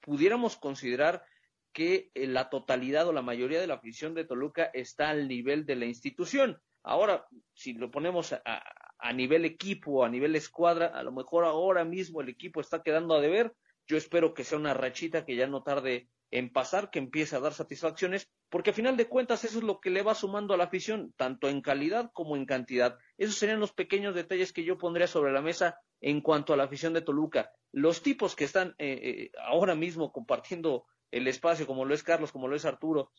pudiéramos 0.00 0.56
considerar 0.56 1.24
que 1.72 2.10
la 2.14 2.50
totalidad 2.50 3.08
o 3.08 3.12
la 3.12 3.22
mayoría 3.22 3.60
de 3.60 3.66
la 3.66 3.74
afición 3.74 4.14
de 4.14 4.24
Toluca 4.24 4.64
está 4.74 5.08
al 5.08 5.26
nivel 5.26 5.64
de 5.64 5.76
la 5.76 5.86
institución. 5.86 6.60
Ahora, 6.88 7.26
si 7.52 7.74
lo 7.74 7.90
ponemos 7.90 8.32
a, 8.32 9.12
nivel 9.12 9.44
equipo, 9.44 10.06
a 10.06 10.08
nivel 10.08 10.34
escuadra, 10.36 10.86
a 10.86 11.02
lo 11.02 11.12
mejor 11.12 11.44
ahora 11.44 11.84
mismo 11.84 12.22
el 12.22 12.30
equipo 12.30 12.62
está 12.62 12.82
quedando 12.82 13.14
a 13.14 13.20
deber. 13.20 13.54
Yo 13.86 13.98
espero 13.98 14.32
que 14.32 14.42
sea 14.42 14.56
una 14.56 14.72
rachita 14.72 15.26
que 15.26 15.36
ya 15.36 15.46
no 15.46 15.62
tarde 15.62 16.08
en 16.30 16.50
pasar, 16.50 16.90
que 16.90 16.98
empiece 16.98 17.36
a 17.36 17.40
dar 17.40 17.52
satisfacciones, 17.52 18.30
porque 18.48 18.70
a 18.70 18.72
final 18.72 18.96
de 18.96 19.06
cuentas 19.06 19.44
eso 19.44 19.58
es 19.58 19.64
lo 19.64 19.80
que 19.80 19.90
le 19.90 20.00
va 20.00 20.14
sumando 20.14 20.54
a 20.54 20.56
la 20.56 20.64
afición, 20.64 21.12
tanto 21.18 21.50
en 21.50 21.60
calidad 21.60 22.10
como 22.14 22.36
en 22.36 22.46
cantidad. 22.46 22.96
Esos 23.18 23.36
serían 23.36 23.60
los 23.60 23.74
pequeños 23.74 24.14
detalles 24.14 24.54
que 24.54 24.64
yo 24.64 24.78
pondría 24.78 25.08
sobre 25.08 25.32
la 25.32 25.42
mesa 25.42 25.78
en 26.00 26.22
cuanto 26.22 26.54
a 26.54 26.56
la 26.56 26.64
afición 26.64 26.94
de 26.94 27.02
Toluca. 27.02 27.52
Los 27.70 28.02
tipos 28.02 28.34
que 28.34 28.44
están 28.44 28.74
eh, 28.78 29.00
eh, 29.02 29.30
ahora 29.44 29.74
mismo 29.74 30.10
compartiendo 30.10 30.86
el 31.10 31.28
espacio, 31.28 31.66
como 31.66 31.84
lo 31.84 31.92
es 31.92 32.02
Carlos, 32.02 32.32
como 32.32 32.48
lo 32.48 32.56
es 32.56 32.64
Arturo, 32.64 33.10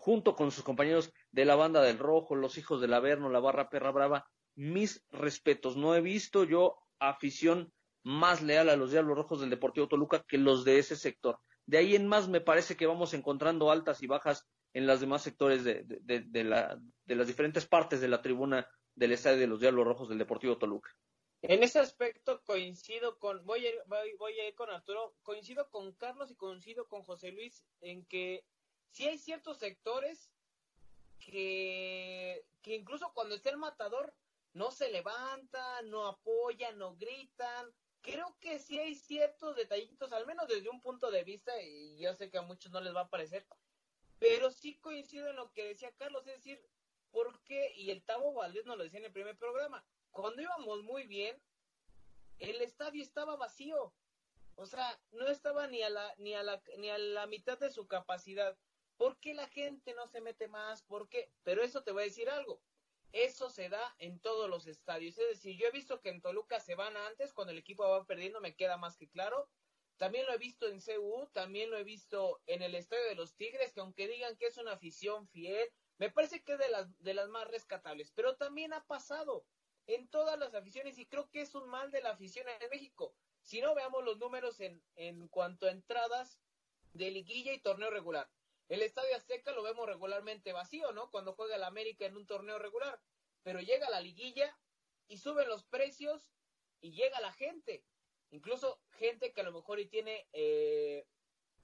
junto 0.00 0.34
con 0.34 0.50
sus 0.50 0.64
compañeros 0.64 1.12
de 1.30 1.44
la 1.44 1.56
banda 1.56 1.82
del 1.82 1.98
Rojo, 1.98 2.34
los 2.34 2.56
hijos 2.56 2.80
del 2.80 2.94
Averno, 2.94 3.28
la 3.28 3.38
barra 3.38 3.68
perra 3.68 3.90
brava, 3.90 4.26
mis 4.54 5.04
respetos. 5.10 5.76
No 5.76 5.94
he 5.94 6.00
visto 6.00 6.44
yo 6.44 6.78
afición 6.98 7.70
más 8.02 8.40
leal 8.40 8.70
a 8.70 8.76
los 8.76 8.92
Diablos 8.92 9.18
Rojos 9.18 9.40
del 9.40 9.50
Deportivo 9.50 9.88
Toluca 9.88 10.24
que 10.26 10.38
los 10.38 10.64
de 10.64 10.78
ese 10.78 10.96
sector. 10.96 11.38
De 11.66 11.76
ahí 11.76 11.94
en 11.96 12.08
más 12.08 12.28
me 12.28 12.40
parece 12.40 12.78
que 12.78 12.86
vamos 12.86 13.12
encontrando 13.12 13.70
altas 13.70 14.02
y 14.02 14.06
bajas 14.06 14.48
en 14.72 14.86
los 14.86 15.00
demás 15.00 15.22
sectores 15.22 15.64
de, 15.64 15.84
de, 15.84 16.44
las 16.44 17.26
diferentes 17.26 17.66
partes 17.66 18.00
de 18.00 18.08
la 18.08 18.22
tribuna 18.22 18.66
del 18.94 19.12
estadio 19.12 19.38
de 19.38 19.48
los 19.48 19.60
Diablos 19.60 19.86
Rojos 19.86 20.08
del 20.08 20.18
Deportivo 20.18 20.56
Toluca. 20.56 20.90
En 21.42 21.62
ese 21.62 21.78
aspecto 21.78 22.40
coincido 22.44 23.18
con, 23.18 23.44
voy 23.44 23.66
a, 23.66 23.70
voy 23.86 24.40
a 24.40 24.48
ir 24.48 24.54
con 24.54 24.70
Arturo, 24.70 25.14
coincido 25.22 25.68
con 25.68 25.92
Carlos 25.92 26.30
y 26.30 26.36
coincido 26.36 26.88
con 26.88 27.02
José 27.02 27.32
Luis 27.32 27.66
en 27.82 28.06
que 28.06 28.44
si 28.90 29.06
hay 29.06 29.18
ciertos 29.18 29.58
sectores 29.58 30.30
que, 31.18 32.44
que 32.62 32.74
incluso 32.74 33.12
cuando 33.14 33.34
está 33.34 33.50
el 33.50 33.56
matador 33.58 34.14
no 34.52 34.70
se 34.70 34.90
levantan, 34.90 35.90
no 35.90 36.06
apoyan, 36.06 36.78
no 36.78 36.96
gritan. 36.96 37.72
Creo 38.02 38.36
que 38.40 38.58
sí 38.58 38.78
hay 38.78 38.94
ciertos 38.94 39.56
detallitos, 39.56 40.12
al 40.12 40.26
menos 40.26 40.48
desde 40.48 40.70
un 40.70 40.80
punto 40.80 41.10
de 41.10 41.22
vista, 41.22 41.52
y 41.62 41.98
yo 41.98 42.14
sé 42.14 42.30
que 42.30 42.38
a 42.38 42.42
muchos 42.42 42.72
no 42.72 42.80
les 42.80 42.94
va 42.94 43.02
a 43.02 43.10
parecer, 43.10 43.46
pero 44.18 44.50
sí 44.50 44.78
coincido 44.78 45.28
en 45.28 45.36
lo 45.36 45.52
que 45.52 45.66
decía 45.66 45.92
Carlos, 45.98 46.26
es 46.26 46.36
decir, 46.36 46.66
¿por 47.10 47.42
qué? 47.42 47.72
Y 47.76 47.90
el 47.90 48.02
Tavo 48.02 48.32
Valdés 48.32 48.64
nos 48.64 48.78
lo 48.78 48.84
decía 48.84 49.00
en 49.00 49.06
el 49.06 49.12
primer 49.12 49.36
programa, 49.36 49.84
cuando 50.10 50.40
íbamos 50.40 50.82
muy 50.82 51.06
bien, 51.06 51.40
el 52.38 52.62
estadio 52.62 53.02
estaba 53.02 53.36
vacío, 53.36 53.92
o 54.56 54.66
sea, 54.66 54.98
no 55.12 55.28
estaba 55.28 55.66
ni 55.66 55.82
a 55.82 55.90
la, 55.90 56.14
ni 56.18 56.34
a 56.34 56.42
la, 56.42 56.62
ni 56.78 56.90
a 56.90 56.98
la 56.98 57.26
mitad 57.26 57.58
de 57.58 57.70
su 57.70 57.86
capacidad. 57.86 58.56
¿Por 59.00 59.18
qué 59.18 59.32
la 59.32 59.48
gente 59.48 59.94
no 59.94 60.06
se 60.08 60.20
mete 60.20 60.46
más? 60.46 60.82
¿Por 60.82 61.08
qué? 61.08 61.32
Pero 61.42 61.62
eso 61.62 61.82
te 61.82 61.90
voy 61.90 62.02
a 62.02 62.04
decir 62.04 62.28
algo. 62.28 62.60
eso 63.12 63.48
se 63.48 63.70
da 63.70 63.96
en 63.98 64.20
todos 64.20 64.50
los 64.50 64.66
estadios. 64.66 65.16
Es 65.16 65.26
decir, 65.26 65.56
yo 65.56 65.66
he 65.66 65.70
visto 65.70 66.02
que 66.02 66.10
en 66.10 66.20
Toluca 66.20 66.60
se 66.60 66.74
van 66.74 66.98
antes, 66.98 67.32
cuando 67.32 67.52
el 67.52 67.58
equipo 67.58 67.88
va 67.88 68.04
perdiendo, 68.04 68.42
me 68.42 68.54
queda 68.54 68.76
más 68.76 68.98
que 68.98 69.08
claro. 69.08 69.48
También 69.96 70.26
lo 70.26 70.34
he 70.34 70.38
visto 70.38 70.68
en 70.68 70.82
CU, 70.82 71.30
también 71.32 71.70
lo 71.70 71.78
he 71.78 71.82
visto 71.82 72.42
en 72.44 72.60
el 72.60 72.74
Estadio 72.74 73.06
de 73.06 73.14
los 73.14 73.34
Tigres, 73.36 73.72
que 73.72 73.80
aunque 73.80 74.06
digan 74.06 74.36
que 74.36 74.48
es 74.48 74.58
una 74.58 74.72
afición 74.72 75.26
fiel, 75.28 75.66
me 75.96 76.10
parece 76.10 76.42
que 76.42 76.52
es 76.52 76.58
de 76.58 76.68
las, 76.68 77.02
de 77.02 77.14
las 77.14 77.30
más 77.30 77.48
rescatables. 77.48 78.12
Pero 78.14 78.36
también 78.36 78.74
ha 78.74 78.84
pasado 78.84 79.46
en 79.86 80.08
todas 80.08 80.38
las 80.38 80.52
aficiones 80.54 80.98
y 80.98 81.06
creo 81.06 81.30
que 81.30 81.40
es 81.40 81.54
un 81.54 81.70
mal 81.70 81.90
de 81.90 82.02
la 82.02 82.10
afición 82.10 82.46
en 82.60 82.68
México. 82.68 83.14
Si 83.40 83.62
no, 83.62 83.74
veamos 83.74 84.04
los 84.04 84.18
números 84.18 84.60
en, 84.60 84.84
en 84.96 85.26
cuanto 85.28 85.64
a 85.64 85.70
entradas 85.70 86.38
de 86.92 87.10
liguilla 87.10 87.54
y 87.54 87.60
torneo 87.60 87.88
regular. 87.88 88.28
El 88.70 88.82
Estadio 88.82 89.16
Azteca 89.16 89.50
lo 89.50 89.64
vemos 89.64 89.84
regularmente 89.84 90.52
vacío, 90.52 90.92
¿no? 90.92 91.10
Cuando 91.10 91.34
juega 91.34 91.56
el 91.56 91.64
América 91.64 92.06
en 92.06 92.16
un 92.16 92.24
torneo 92.24 92.56
regular. 92.60 93.02
Pero 93.42 93.60
llega 93.60 93.90
la 93.90 94.00
liguilla 94.00 94.56
y 95.08 95.18
suben 95.18 95.48
los 95.48 95.64
precios 95.64 96.30
y 96.80 96.92
llega 96.92 97.20
la 97.20 97.32
gente. 97.32 97.84
Incluso 98.30 98.80
gente 98.92 99.32
que 99.32 99.40
a 99.40 99.44
lo 99.44 99.50
mejor 99.50 99.80
y 99.80 99.86
tiene 99.86 100.28
eh, 100.32 101.04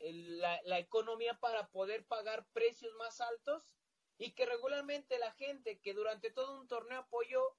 la, 0.01 0.61
la 0.65 0.81
economía 0.81 1.39
para 1.39 1.69
poder 1.69 2.05
pagar 2.07 2.45
precios 2.53 2.93
más 2.97 3.21
altos 3.21 3.77
y 4.19 4.33
que 4.33 4.45
regularmente 4.45 5.17
la 5.21 5.31
gente 5.31 5.79
que 5.79 5.95
durante 5.95 6.33
todo 6.33 6.61
un 6.61 6.67
torneo 6.67 6.99
apoyó 6.99 7.57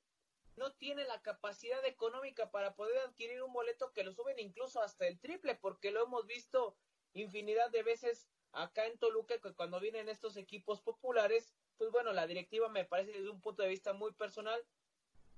no 0.57 0.73
tiene 0.73 1.05
la 1.05 1.21
capacidad 1.21 1.85
económica 1.85 2.51
para 2.51 2.75
poder 2.75 2.97
adquirir 2.97 3.41
un 3.43 3.53
boleto 3.53 3.93
que 3.93 4.03
lo 4.03 4.11
suben 4.11 4.39
incluso 4.39 4.81
hasta 4.81 5.07
el 5.07 5.21
triple, 5.21 5.55
porque 5.55 5.91
lo 5.91 6.03
hemos 6.03 6.25
visto 6.25 6.75
infinidad 7.13 7.69
de 7.71 7.83
veces 7.83 8.27
acá 8.57 8.87
en 8.87 8.97
Toluca, 8.97 9.39
que 9.39 9.53
cuando 9.53 9.79
vienen 9.79 10.09
estos 10.09 10.35
equipos 10.35 10.81
populares, 10.81 11.53
pues 11.77 11.91
bueno, 11.91 12.11
la 12.11 12.27
directiva 12.27 12.69
me 12.69 12.85
parece 12.85 13.11
desde 13.11 13.29
un 13.29 13.39
punto 13.39 13.63
de 13.63 13.69
vista 13.69 13.93
muy 13.93 14.13
personal, 14.13 14.59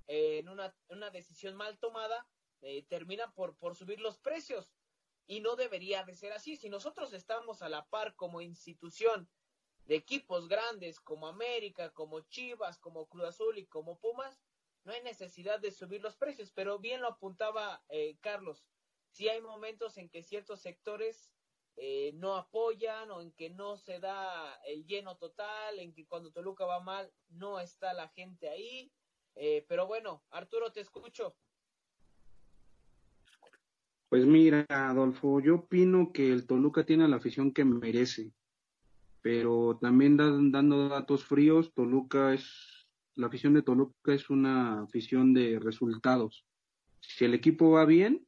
eh, 0.06 0.38
en 0.38 0.48
una, 0.48 0.74
una, 0.88 1.10
decisión 1.10 1.54
mal 1.54 1.78
tomada, 1.78 2.26
eh, 2.62 2.82
termina 2.88 3.30
por, 3.32 3.56
por 3.56 3.76
subir 3.76 4.00
los 4.00 4.18
precios. 4.18 4.72
Y 5.26 5.40
no 5.40 5.54
debería 5.54 6.02
de 6.02 6.16
ser 6.16 6.32
así. 6.32 6.56
Si 6.56 6.68
nosotros 6.68 7.12
estamos 7.12 7.62
a 7.62 7.68
la 7.68 7.86
par 7.86 8.16
como 8.16 8.40
institución 8.40 9.28
de 9.84 9.94
equipos 9.94 10.48
grandes 10.48 10.98
como 10.98 11.28
América, 11.28 11.90
como 11.90 12.20
Chivas, 12.22 12.78
como 12.78 13.06
Cruz 13.06 13.24
Azul 13.26 13.58
y 13.58 13.66
como 13.66 13.98
Pumas, 13.98 14.40
no 14.82 14.92
hay 14.92 15.02
necesidad 15.02 15.60
de 15.60 15.70
subir 15.70 16.02
los 16.02 16.16
precios. 16.16 16.50
Pero 16.52 16.78
bien 16.78 17.00
lo 17.00 17.08
apuntaba 17.08 17.84
eh, 17.90 18.16
Carlos, 18.20 18.64
si 19.10 19.28
hay 19.28 19.40
momentos 19.40 19.98
en 19.98 20.08
que 20.08 20.22
ciertos 20.22 20.60
sectores 20.60 21.30
eh, 21.76 22.12
no 22.14 22.36
apoyan 22.36 23.10
o 23.10 23.20
en 23.20 23.32
que 23.32 23.50
no 23.50 23.76
se 23.76 24.00
da 24.00 24.54
el 24.66 24.86
lleno 24.86 25.16
total, 25.16 25.78
en 25.78 25.94
que 25.94 26.06
cuando 26.06 26.30
Toluca 26.30 26.64
va 26.64 26.80
mal 26.80 27.10
no 27.30 27.58
está 27.60 27.94
la 27.94 28.08
gente 28.08 28.48
ahí. 28.48 28.92
Eh, 29.36 29.64
pero 29.68 29.86
bueno, 29.86 30.22
Arturo, 30.30 30.72
te 30.72 30.80
escucho. 30.80 31.34
Pues 34.10 34.26
mira, 34.26 34.66
Adolfo, 34.68 35.40
yo 35.40 35.54
opino 35.54 36.12
que 36.12 36.32
el 36.32 36.46
Toluca 36.46 36.84
tiene 36.84 37.06
la 37.06 37.16
afición 37.16 37.52
que 37.52 37.64
merece, 37.64 38.32
pero 39.22 39.78
también 39.80 40.16
dando 40.16 40.88
datos 40.88 41.24
fríos, 41.24 41.72
Toluca 41.74 42.34
es, 42.34 42.88
la 43.14 43.28
afición 43.28 43.54
de 43.54 43.62
Toluca 43.62 44.12
es 44.12 44.28
una 44.28 44.82
afición 44.82 45.32
de 45.32 45.60
resultados. 45.60 46.44
Si 47.00 47.24
el 47.24 47.34
equipo 47.34 47.70
va 47.70 47.84
bien, 47.84 48.26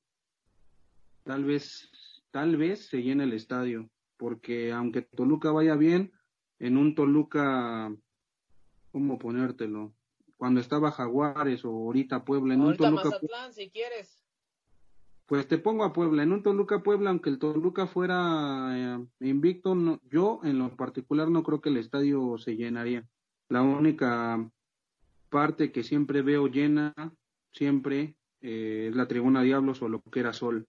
tal 1.25 1.45
vez 1.45 1.91
tal 2.33 2.57
vez 2.57 2.87
se 2.87 3.03
llene 3.03 3.25
el 3.25 3.35
estadio, 3.35 3.89
porque 4.17 4.73
aunque 4.73 5.03
Toluca 5.03 5.53
vaya 5.53 5.77
bien, 5.77 6.13
en 6.59 6.77
un 6.77 6.95
Toluca, 6.95 7.95
¿cómo 8.91 9.19
ponértelo? 9.19 9.95
Cuando 10.37 10.61
estaba 10.61 10.91
Jaguares 10.91 11.65
o 11.65 11.69
ahorita 11.69 12.25
Puebla, 12.25 12.55
en 12.55 12.63
un 12.63 12.77
Toluca. 12.77 13.05
Mazatlán, 13.05 13.53
si 13.53 13.71
quieres. 13.71 14.19
Pues 15.27 15.47
te 15.47 15.59
pongo 15.59 15.85
a 15.85 15.93
Puebla, 15.93 16.25
en 16.25 16.33
un 16.33 16.43
Toluca 16.43 16.83
Puebla, 16.83 17.11
aunque 17.11 17.31
el 17.31 17.39
Toluca 17.39 17.87
fuera 17.87 18.97
eh, 18.97 19.07
invicto, 19.21 20.01
yo 20.11 20.41
en 20.43 20.59
lo 20.59 20.75
particular 20.77 21.29
no 21.29 21.43
creo 21.43 21.61
que 21.61 21.69
el 21.69 21.77
estadio 21.77 22.39
se 22.39 22.57
llenaría. 22.57 23.07
La 23.49 23.63
única 23.63 24.51
parte 25.29 25.71
que 25.71 25.83
siempre 25.83 26.23
veo 26.23 26.49
llena, 26.49 26.95
siempre, 27.53 28.17
eh, 28.41 28.89
es 28.89 28.97
la 28.97 29.07
tribuna 29.07 29.43
Diablos 29.43 29.81
o 29.83 29.89
lo 29.89 30.03
que 30.03 30.21
era 30.21 30.33
Sol. 30.33 30.67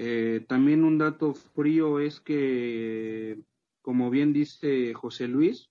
Eh, 0.00 0.44
también 0.46 0.84
un 0.84 0.96
dato 0.96 1.34
frío 1.34 1.98
es 1.98 2.20
que, 2.20 3.42
como 3.82 4.10
bien 4.10 4.32
dice 4.32 4.94
José 4.94 5.26
Luis, 5.26 5.70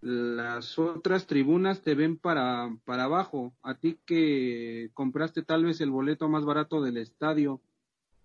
las 0.00 0.78
otras 0.80 1.28
tribunas 1.28 1.80
te 1.80 1.94
ven 1.94 2.18
para, 2.18 2.76
para 2.84 3.04
abajo. 3.04 3.54
A 3.62 3.76
ti 3.78 4.00
que 4.04 4.90
compraste 4.94 5.42
tal 5.42 5.64
vez 5.64 5.80
el 5.80 5.92
boleto 5.92 6.28
más 6.28 6.44
barato 6.44 6.82
del 6.82 6.96
estadio 6.96 7.62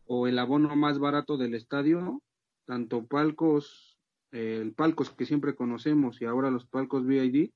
o 0.07 0.27
el 0.27 0.39
abono 0.39 0.75
más 0.75 0.97
barato 0.97 1.37
del 1.37 1.53
estadio, 1.53 2.23
tanto 2.65 3.05
palcos, 3.05 3.99
el 4.31 4.73
palcos 4.73 5.11
que 5.11 5.27
siempre 5.27 5.55
conocemos 5.55 6.19
y 6.19 6.25
ahora 6.25 6.49
los 6.49 6.65
palcos 6.65 7.05
VID, 7.05 7.51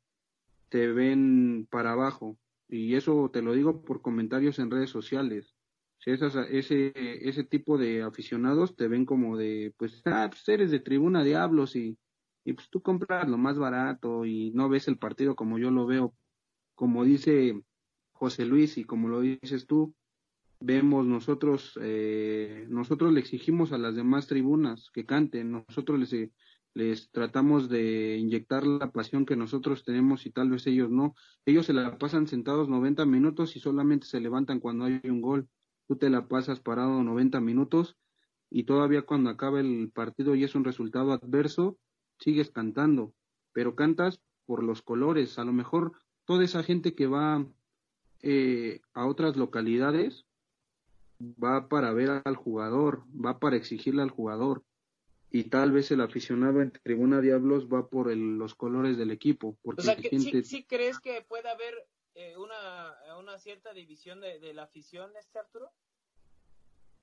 te 0.70 0.88
ven 0.92 1.68
para 1.72 1.94
abajo. 1.94 2.38
Y 2.70 2.94
eso 2.94 3.32
te 3.34 3.42
lo 3.42 3.54
digo 3.54 3.82
por 3.82 4.04
comentarios 4.04 4.60
en 4.60 4.70
redes 4.70 4.92
sociales 4.92 5.56
ese, 6.06 6.94
ese 6.96 7.44
tipo 7.44 7.78
de 7.78 8.04
aficionados 8.04 8.76
te 8.76 8.88
ven 8.88 9.06
como 9.06 9.38
de, 9.38 9.74
pues, 9.78 10.02
ah, 10.06 10.28
pues 10.30 10.48
eres 10.50 10.72
de 10.72 10.80
tribuna 10.80 11.24
diablos 11.24 11.76
y, 11.76 11.98
y 12.44 12.54
pues 12.54 12.70
tú 12.70 12.82
compras 12.82 13.30
lo 13.30 13.38
más 13.38 13.58
barato 13.58 14.26
y 14.26 14.52
no 14.52 14.70
ves 14.70 14.88
el 14.88 14.98
partido 14.98 15.36
como 15.36 15.58
yo 15.60 15.72
lo 15.72 15.86
veo, 15.86 16.14
como 16.76 17.04
dice 17.06 17.62
José 18.12 18.46
Luis 18.46 18.78
y 18.78 18.84
como 18.84 19.08
lo 19.08 19.22
dices 19.22 19.66
tú, 19.68 19.96
vemos 20.60 21.06
nosotros, 21.06 21.78
eh, 21.82 22.66
nosotros 22.70 23.14
le 23.14 23.20
exigimos 23.20 23.72
a 23.74 23.78
las 23.78 23.96
demás 23.96 24.28
tribunas 24.28 24.90
que 24.94 25.06
canten, 25.06 25.52
nosotros 25.52 26.00
les, 26.00 26.32
les 26.74 27.12
tratamos 27.12 27.70
de 27.70 28.18
inyectar 28.18 28.66
la 28.66 28.92
pasión 28.92 29.26
que 29.26 29.36
nosotros 29.36 29.84
tenemos 29.84 30.26
y 30.26 30.32
tal 30.32 30.50
vez 30.50 30.66
ellos 30.68 30.90
no. 30.90 31.16
Ellos 31.46 31.66
se 31.66 31.74
la 31.74 31.98
pasan 31.98 32.28
sentados 32.28 32.70
90 32.70 33.06
minutos 33.06 33.56
y 33.56 33.60
solamente 33.60 34.08
se 34.08 34.22
levantan 34.22 34.60
cuando 34.60 34.86
hay 34.86 35.02
un 35.04 35.22
gol 35.22 35.50
tú 35.88 35.96
te 35.98 36.10
la 36.10 36.28
pasas 36.28 36.60
parado 36.60 37.04
90 37.04 37.40
minutos 37.42 37.98
y 38.50 38.64
todavía 38.64 39.04
cuando 39.04 39.30
acaba 39.30 39.60
el 39.60 39.92
partido 39.94 40.36
y 40.36 40.44
es 40.44 40.56
un 40.56 40.64
resultado 40.64 41.12
adverso, 41.12 41.78
sigues 42.20 42.52
cantando, 42.52 43.14
pero 43.52 43.76
cantas 43.76 44.22
por 44.46 44.64
los 44.64 44.82
colores. 44.82 45.40
A 45.40 45.44
lo 45.44 45.54
mejor 45.54 45.94
toda 46.26 46.44
esa 46.44 46.64
gente 46.64 46.94
que 46.94 47.08
va 47.08 47.46
eh, 48.22 48.82
a 48.94 49.06
otras 49.06 49.36
localidades 49.36 50.26
va 51.22 51.68
para 51.68 51.94
ver 51.94 52.22
al 52.24 52.36
jugador, 52.36 53.04
va 53.14 53.40
para 53.40 53.56
exigirle 53.56 54.02
al 54.02 54.12
jugador. 54.12 54.64
Y 55.30 55.46
tal 55.46 55.72
vez 55.72 55.90
el 55.90 56.02
aficionado 56.02 56.62
en 56.62 56.72
Tribuna 56.72 57.20
Diablos 57.20 57.68
va 57.68 57.88
por 57.88 58.16
los 58.16 58.54
colores 58.54 58.98
del 58.98 59.10
equipo. 59.10 59.58
Porque 59.64 59.82
o 59.82 59.84
sea, 59.84 59.96
que, 59.96 60.20
¿sí, 60.44 60.64
crees 60.64 61.00
que 61.00 61.26
puede 61.28 61.50
haber 61.50 61.74
eh, 62.16 62.38
una, 62.38 63.18
una 63.20 63.38
cierta 63.40 63.74
división 63.74 64.22
de, 64.22 64.40
de, 64.40 64.54
la 64.54 64.64
afición, 64.64 65.12
este 65.18 65.40
Arturo? 65.40 65.72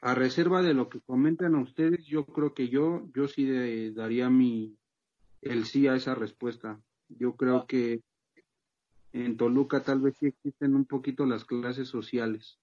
A 0.00 0.14
reserva 0.14 0.62
de 0.62 0.74
lo 0.74 0.88
que 0.88 1.00
comentan 1.00 1.54
a 1.54 1.62
ustedes, 1.62 2.06
yo 2.06 2.24
creo 2.26 2.54
que 2.54 2.68
yo, 2.68 3.08
yo 3.14 3.28
sí 3.28 3.90
daría 3.90 4.30
mi, 4.30 4.78
el 5.42 5.66
sí 5.66 5.88
a 5.88 5.96
esa 5.96 6.14
respuesta. 6.14 6.80
Yo 7.08 7.34
creo 7.36 7.56
ah. 7.56 7.66
que 7.66 8.02
en 9.12 9.36
Toluca 9.36 9.82
tal 9.82 10.00
vez 10.00 10.16
sí 10.18 10.26
existen 10.26 10.74
un 10.74 10.84
poquito 10.84 11.26
las 11.26 11.44
clases 11.44 11.88
sociales. 11.88 12.59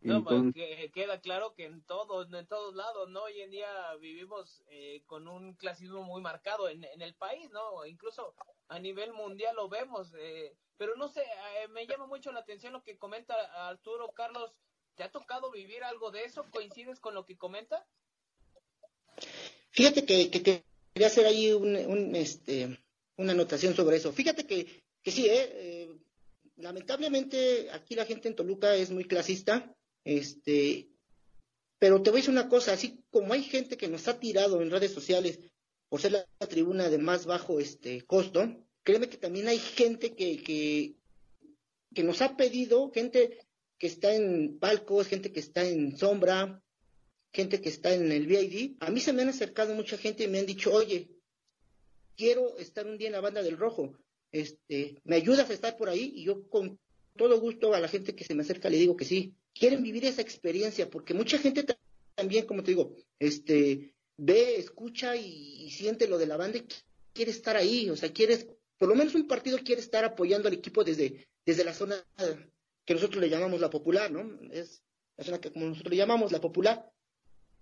No, 0.00 0.22
pues, 0.22 0.54
queda 0.92 1.20
claro 1.20 1.54
que 1.54 1.64
en 1.64 1.82
todos, 1.82 2.32
en 2.32 2.46
todos 2.46 2.74
lados, 2.74 3.08
¿no? 3.08 3.24
Hoy 3.24 3.40
en 3.40 3.50
día 3.50 3.68
vivimos 4.00 4.62
eh, 4.68 5.02
con 5.06 5.26
un 5.26 5.54
clasismo 5.54 6.02
muy 6.04 6.22
marcado 6.22 6.68
en, 6.68 6.84
en, 6.84 7.02
el 7.02 7.14
país, 7.14 7.50
¿no? 7.50 7.84
Incluso 7.86 8.34
a 8.68 8.78
nivel 8.78 9.12
mundial 9.12 9.56
lo 9.56 9.68
vemos. 9.68 10.12
Eh, 10.18 10.54
pero 10.76 10.94
no 10.96 11.08
sé, 11.08 11.22
eh, 11.22 11.68
me 11.68 11.86
llama 11.86 12.06
mucho 12.06 12.30
la 12.32 12.40
atención 12.40 12.72
lo 12.72 12.82
que 12.82 12.98
comenta 12.98 13.34
Arturo 13.68 14.12
Carlos. 14.12 14.52
¿Te 14.94 15.02
ha 15.02 15.10
tocado 15.10 15.50
vivir 15.50 15.82
algo 15.84 16.10
de 16.10 16.24
eso? 16.24 16.44
¿Coincides 16.50 17.00
con 17.00 17.14
lo 17.14 17.24
que 17.24 17.36
comenta? 17.36 17.86
Fíjate 19.70 20.04
que, 20.04 20.30
quería 20.30 21.06
hacer 21.06 21.26
ahí 21.26 21.52
un, 21.52 22.14
este, 22.14 22.78
una 23.16 23.32
anotación 23.32 23.74
sobre 23.74 23.96
eso. 23.96 24.12
Fíjate 24.12 24.46
que, 24.46 24.84
que 25.02 25.10
sí, 25.10 25.26
eh, 25.28 25.98
lamentablemente 26.56 27.70
aquí 27.72 27.94
la 27.94 28.06
gente 28.06 28.28
en 28.28 28.36
Toluca 28.36 28.74
es 28.74 28.90
muy 28.90 29.04
clasista, 29.04 29.75
este, 30.06 30.88
pero 31.80 32.00
te 32.00 32.10
voy 32.10 32.18
a 32.18 32.22
decir 32.22 32.30
una 32.30 32.48
cosa, 32.48 32.72
así 32.72 33.02
como 33.10 33.32
hay 33.32 33.42
gente 33.42 33.76
que 33.76 33.88
nos 33.88 34.06
ha 34.06 34.20
tirado 34.20 34.62
en 34.62 34.70
redes 34.70 34.92
sociales 34.92 35.40
por 35.88 36.00
ser 36.00 36.12
la, 36.12 36.26
tribuna 36.48 36.88
de 36.88 36.98
más 36.98 37.26
bajo 37.26 37.58
este 37.58 38.02
costo, 38.02 38.56
créeme 38.84 39.08
que 39.08 39.16
también 39.16 39.48
hay 39.48 39.58
gente 39.58 40.14
que, 40.14 40.40
que, 40.44 40.94
que 41.92 42.04
nos 42.04 42.22
ha 42.22 42.36
pedido, 42.36 42.92
gente 42.92 43.40
que 43.78 43.88
está 43.88 44.14
en 44.14 44.60
palcos, 44.60 45.08
gente 45.08 45.32
que 45.32 45.40
está 45.40 45.66
en 45.68 45.98
sombra, 45.98 46.62
gente 47.32 47.60
que 47.60 47.68
está 47.68 47.92
en 47.92 48.12
el 48.12 48.28
VID. 48.28 48.76
A 48.78 48.92
mí 48.92 49.00
se 49.00 49.12
me 49.12 49.22
han 49.22 49.30
acercado 49.30 49.74
mucha 49.74 49.98
gente 49.98 50.22
y 50.22 50.28
me 50.28 50.38
han 50.38 50.46
dicho, 50.46 50.72
oye, 50.72 51.10
quiero 52.16 52.56
estar 52.58 52.86
un 52.86 52.96
día 52.96 53.08
en 53.08 53.14
la 53.14 53.20
banda 53.20 53.42
del 53.42 53.58
rojo. 53.58 53.98
este, 54.30 55.00
me 55.02 55.16
ayudas 55.16 55.50
a 55.50 55.52
estar 55.52 55.76
por 55.76 55.88
ahí 55.88 56.12
y 56.14 56.24
yo 56.24 56.48
con 56.48 56.78
todo 57.16 57.40
gusto 57.40 57.74
a 57.74 57.80
la 57.80 57.88
gente 57.88 58.14
que 58.14 58.24
se 58.24 58.36
me 58.36 58.42
acerca 58.42 58.70
le 58.70 58.76
digo 58.76 58.96
que 58.96 59.04
sí. 59.04 59.34
Quieren 59.58 59.82
vivir 59.82 60.04
esa 60.04 60.22
experiencia 60.22 60.90
porque 60.90 61.14
mucha 61.14 61.38
gente 61.38 61.64
también, 62.14 62.46
como 62.46 62.62
te 62.62 62.72
digo, 62.72 62.94
este, 63.18 63.94
ve, 64.16 64.56
escucha 64.56 65.16
y, 65.16 65.70
siente 65.70 66.08
lo 66.08 66.18
de 66.18 66.26
la 66.26 66.36
banda 66.36 66.58
y 66.58 66.66
quiere 67.12 67.30
estar 67.30 67.56
ahí, 67.56 67.90
o 67.90 67.96
sea, 67.96 68.12
quieres, 68.12 68.46
por 68.78 68.88
lo 68.88 68.94
menos 68.94 69.14
un 69.14 69.26
partido 69.26 69.58
quiere 69.64 69.80
estar 69.80 70.04
apoyando 70.04 70.48
al 70.48 70.54
equipo 70.54 70.84
desde, 70.84 71.28
desde 71.44 71.64
la 71.64 71.74
zona 71.74 72.04
que 72.84 72.94
nosotros 72.94 73.20
le 73.20 73.30
llamamos 73.30 73.60
la 73.60 73.70
popular, 73.70 74.10
¿no? 74.10 74.38
Es 74.50 74.82
la 75.16 75.24
zona 75.24 75.40
que 75.40 75.52
como 75.52 75.66
nosotros 75.66 75.90
le 75.90 75.96
llamamos 75.96 76.32
la 76.32 76.40
popular. 76.40 76.90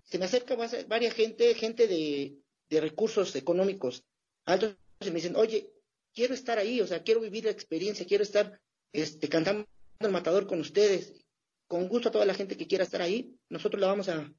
Se 0.03 0.19
me 0.19 0.27
acerca 0.27 0.57
varias 0.87 1.15
gente, 1.15 1.55
gente 1.55 1.87
de, 1.87 2.37
de 2.69 2.81
recursos 2.81 3.35
económicos 3.37 4.05
altos, 4.45 4.77
y 5.01 5.07
me 5.07 5.17
dicen, 5.17 5.37
oye, 5.37 5.71
quiero 6.13 6.35
estar 6.35 6.59
ahí, 6.59 6.81
o 6.81 6.87
sea, 6.87 7.03
quiero 7.03 7.21
vivir 7.21 7.45
la 7.45 7.51
experiencia, 7.51 8.07
quiero 8.07 8.23
estar 8.23 8.61
este, 8.93 9.29
cantando 9.29 9.67
el 10.01 10.11
matador 10.11 10.47
con 10.47 10.61
ustedes. 10.61 11.24
Con 11.67 11.89
gusto 11.89 12.09
a 12.09 12.13
toda 12.13 12.27
la 12.27 12.35
gente 12.35 12.57
que 12.57 12.67
quiera 12.67 12.85
estar 12.85 13.03
ahí, 13.03 13.37
nosotros 13.49 13.81
la 13.81 13.87
vamos 13.89 14.09
a, 14.09 14.33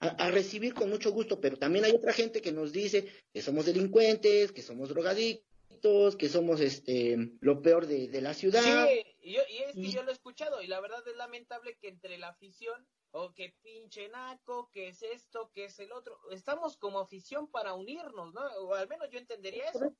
a, 0.00 0.30
recibir 0.30 0.74
con 0.74 0.90
mucho 0.90 1.10
gusto, 1.12 1.40
pero 1.40 1.56
también 1.56 1.84
hay 1.84 1.92
otra 1.92 2.12
gente 2.12 2.40
que 2.40 2.52
nos 2.52 2.72
dice 2.72 3.06
que 3.32 3.42
somos 3.42 3.66
delincuentes, 3.66 4.52
que 4.52 4.62
somos 4.62 4.88
drogadictos, 4.88 6.16
que 6.16 6.28
somos 6.28 6.60
este 6.60 7.16
lo 7.40 7.62
peor 7.62 7.86
de, 7.86 8.20
la 8.20 8.34
ciudad. 8.34 8.88
Sí, 8.88 9.02
y, 9.22 9.36
es 9.36 9.74
que 9.74 9.90
yo 9.90 10.02
lo 10.02 10.10
he 10.10 10.14
escuchado, 10.14 10.62
y 10.62 10.66
la 10.66 10.80
verdad 10.80 11.06
es 11.06 11.16
lamentable 11.16 11.76
que 11.80 11.88
entre 11.88 12.18
la 12.18 12.28
afición, 12.28 12.86
o 13.10 13.32
que 13.34 13.54
pinche 13.62 14.08
naco, 14.08 14.70
que 14.72 14.88
es 14.88 15.02
esto, 15.02 15.50
que 15.54 15.64
es 15.64 15.78
el 15.78 15.92
otro, 15.92 16.18
estamos 16.30 16.76
como 16.76 17.00
afición 17.00 17.50
para 17.50 17.74
unirnos, 17.74 18.32
¿no? 18.34 18.40
O 18.60 18.74
al 18.74 18.88
menos 18.88 19.08
yo 19.10 19.18
entendería 19.18 19.70
eso. 19.70 19.94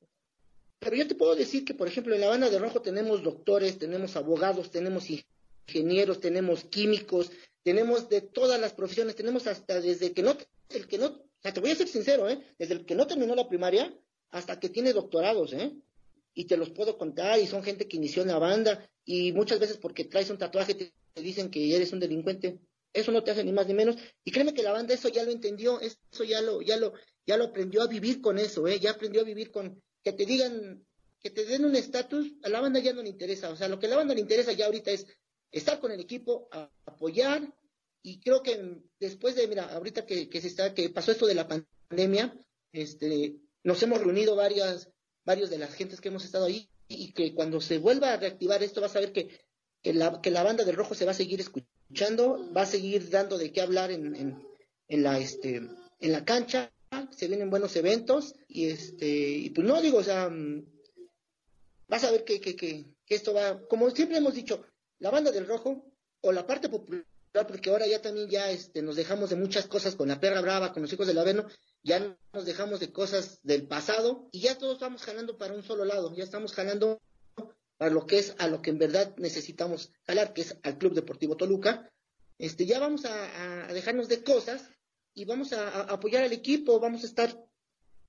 Pero 0.78 0.94
yo 0.94 1.08
te 1.08 1.16
puedo 1.16 1.34
decir 1.34 1.64
que, 1.64 1.74
por 1.74 1.88
ejemplo, 1.88 2.14
en 2.14 2.20
la 2.20 2.28
banda 2.28 2.50
de 2.50 2.58
rojo 2.58 2.80
tenemos 2.80 3.22
doctores, 3.22 3.78
tenemos 3.78 4.14
abogados, 4.14 4.70
tenemos 4.70 5.10
ingenieros, 5.10 5.37
tenemos 6.20 6.64
químicos, 6.64 7.30
tenemos 7.62 8.08
de 8.08 8.22
todas 8.22 8.60
las 8.60 8.72
profesiones, 8.72 9.16
tenemos 9.16 9.46
hasta 9.46 9.80
desde 9.80 10.12
que 10.12 10.22
no, 10.22 10.36
el 10.70 10.86
que 10.86 10.98
no, 10.98 11.06
o 11.06 11.42
sea, 11.42 11.52
te 11.52 11.60
voy 11.60 11.70
a 11.70 11.76
ser 11.76 11.88
sincero, 11.88 12.28
¿eh? 12.28 12.40
Desde 12.58 12.74
el 12.74 12.84
que 12.84 12.94
no 12.94 13.06
terminó 13.06 13.34
la 13.34 13.48
primaria 13.48 13.94
hasta 14.30 14.58
que 14.58 14.68
tiene 14.68 14.92
doctorados, 14.92 15.52
¿eh? 15.52 15.72
Y 16.34 16.46
te 16.46 16.56
los 16.56 16.70
puedo 16.70 16.98
contar, 16.98 17.38
y 17.38 17.46
son 17.46 17.62
gente 17.62 17.88
que 17.88 17.96
inició 17.96 18.22
en 18.22 18.28
la 18.28 18.38
banda, 18.38 18.88
y 19.04 19.32
muchas 19.32 19.58
veces 19.58 19.76
porque 19.76 20.04
traes 20.04 20.30
un 20.30 20.38
tatuaje 20.38 20.74
te, 20.74 20.92
dicen 21.20 21.50
que 21.50 21.74
eres 21.74 21.92
un 21.92 22.00
delincuente. 22.00 22.58
Eso 22.92 23.12
no 23.12 23.22
te 23.22 23.30
hace 23.30 23.44
ni 23.44 23.52
más 23.52 23.66
ni 23.66 23.74
menos. 23.74 23.96
Y 24.24 24.30
créeme 24.30 24.54
que 24.54 24.62
la 24.62 24.72
banda 24.72 24.94
eso 24.94 25.08
ya 25.08 25.24
lo 25.24 25.30
entendió, 25.30 25.80
eso 25.80 26.24
ya 26.24 26.40
lo, 26.40 26.62
ya 26.62 26.76
lo, 26.76 26.94
ya 27.26 27.36
lo 27.36 27.44
aprendió 27.44 27.82
a 27.82 27.86
vivir 27.86 28.20
con 28.20 28.38
eso, 28.38 28.66
¿eh? 28.66 28.80
Ya 28.80 28.92
aprendió 28.92 29.20
a 29.20 29.24
vivir 29.24 29.50
con, 29.50 29.82
que 30.02 30.12
te 30.12 30.24
digan, 30.24 30.84
que 31.20 31.30
te 31.30 31.44
den 31.44 31.64
un 31.64 31.76
estatus, 31.76 32.32
a 32.42 32.48
la 32.48 32.60
banda 32.60 32.80
ya 32.80 32.92
no 32.92 33.02
le 33.02 33.08
interesa. 33.08 33.50
O 33.50 33.56
sea, 33.56 33.68
lo 33.68 33.78
que 33.78 33.86
a 33.86 33.90
la 33.90 33.96
banda 33.96 34.14
le 34.14 34.20
interesa 34.20 34.52
ya 34.52 34.66
ahorita 34.66 34.90
es 34.90 35.06
estar 35.50 35.80
con 35.80 35.92
el 35.92 36.00
equipo, 36.00 36.48
apoyar, 36.86 37.52
y 38.02 38.20
creo 38.20 38.42
que 38.42 38.82
después 39.00 39.34
de, 39.34 39.48
mira, 39.48 39.72
ahorita 39.74 40.06
que, 40.06 40.28
que 40.28 40.40
se 40.40 40.48
está, 40.48 40.74
que 40.74 40.90
pasó 40.90 41.12
esto 41.12 41.26
de 41.26 41.34
la 41.34 41.48
pandemia, 41.48 42.34
este, 42.72 43.36
nos 43.64 43.82
hemos 43.82 44.00
reunido 44.00 44.36
varias, 44.36 44.90
varios 45.24 45.50
de 45.50 45.58
las 45.58 45.74
gentes 45.74 46.00
que 46.00 46.08
hemos 46.08 46.24
estado 46.24 46.46
ahí, 46.46 46.68
y 46.88 47.12
que 47.12 47.34
cuando 47.34 47.60
se 47.60 47.78
vuelva 47.78 48.12
a 48.12 48.16
reactivar 48.16 48.62
esto 48.62 48.80
vas 48.80 48.96
a 48.96 49.00
ver 49.00 49.12
que, 49.12 49.28
que, 49.82 49.92
la, 49.92 50.20
que 50.20 50.30
la 50.30 50.42
banda 50.42 50.64
del 50.64 50.76
rojo 50.76 50.94
se 50.94 51.04
va 51.04 51.10
a 51.10 51.14
seguir 51.14 51.40
escuchando, 51.40 52.50
va 52.56 52.62
a 52.62 52.66
seguir 52.66 53.10
dando 53.10 53.36
de 53.36 53.52
qué 53.52 53.60
hablar 53.60 53.90
en, 53.90 54.14
en, 54.16 54.42
en 54.88 55.02
la, 55.02 55.18
este, 55.18 55.56
en 55.56 56.12
la 56.12 56.24
cancha, 56.24 56.72
se 57.10 57.28
vienen 57.28 57.50
buenos 57.50 57.76
eventos 57.76 58.34
y 58.48 58.66
este 58.66 59.08
y 59.08 59.50
pues 59.50 59.66
no 59.66 59.80
digo 59.80 59.98
o 59.98 60.02
sea 60.02 60.28
mm, 60.28 60.64
vas 61.88 62.04
a 62.04 62.10
ver 62.10 62.24
que, 62.24 62.40
que, 62.40 62.56
que, 62.56 62.86
esto 63.08 63.34
va 63.34 63.60
como 63.68 63.90
siempre 63.90 64.18
hemos 64.18 64.34
dicho 64.34 64.64
la 64.98 65.10
banda 65.10 65.30
del 65.30 65.46
rojo 65.46 65.92
o 66.20 66.32
la 66.32 66.46
parte 66.46 66.68
popular 66.68 67.04
porque 67.46 67.70
ahora 67.70 67.86
ya 67.86 68.02
también 68.02 68.28
ya 68.28 68.50
este 68.50 68.82
nos 68.82 68.96
dejamos 68.96 69.30
de 69.30 69.36
muchas 69.36 69.66
cosas 69.66 69.94
con 69.94 70.08
la 70.08 70.18
perra 70.18 70.40
brava 70.40 70.72
con 70.72 70.82
los 70.82 70.92
hijos 70.92 71.06
del 71.06 71.18
averno 71.18 71.46
ya 71.82 72.16
nos 72.32 72.46
dejamos 72.46 72.80
de 72.80 72.90
cosas 72.90 73.38
del 73.42 73.68
pasado 73.68 74.28
y 74.32 74.40
ya 74.40 74.58
todos 74.58 74.74
estamos 74.74 75.02
jalando 75.02 75.38
para 75.38 75.54
un 75.54 75.62
solo 75.62 75.84
lado 75.84 76.14
ya 76.16 76.24
estamos 76.24 76.52
jalando 76.52 77.00
para 77.78 77.92
lo 77.92 78.04
que 78.04 78.18
es 78.18 78.34
a 78.38 78.48
lo 78.48 78.60
que 78.60 78.70
en 78.70 78.78
verdad 78.78 79.14
necesitamos 79.16 79.92
jalar 80.06 80.34
que 80.34 80.42
es 80.42 80.56
al 80.62 80.76
Club 80.76 80.94
Deportivo 80.94 81.36
Toluca. 81.36 81.90
Este 82.36 82.66
ya 82.66 82.78
vamos 82.78 83.04
a, 83.04 83.72
dejarnos 83.72 84.08
de 84.08 84.22
cosas 84.22 84.68
y 85.14 85.24
vamos 85.24 85.52
a, 85.52 85.82
apoyar 85.82 86.24
al 86.24 86.32
equipo, 86.32 86.80
vamos 86.80 87.04
a 87.04 87.06
estar 87.06 87.44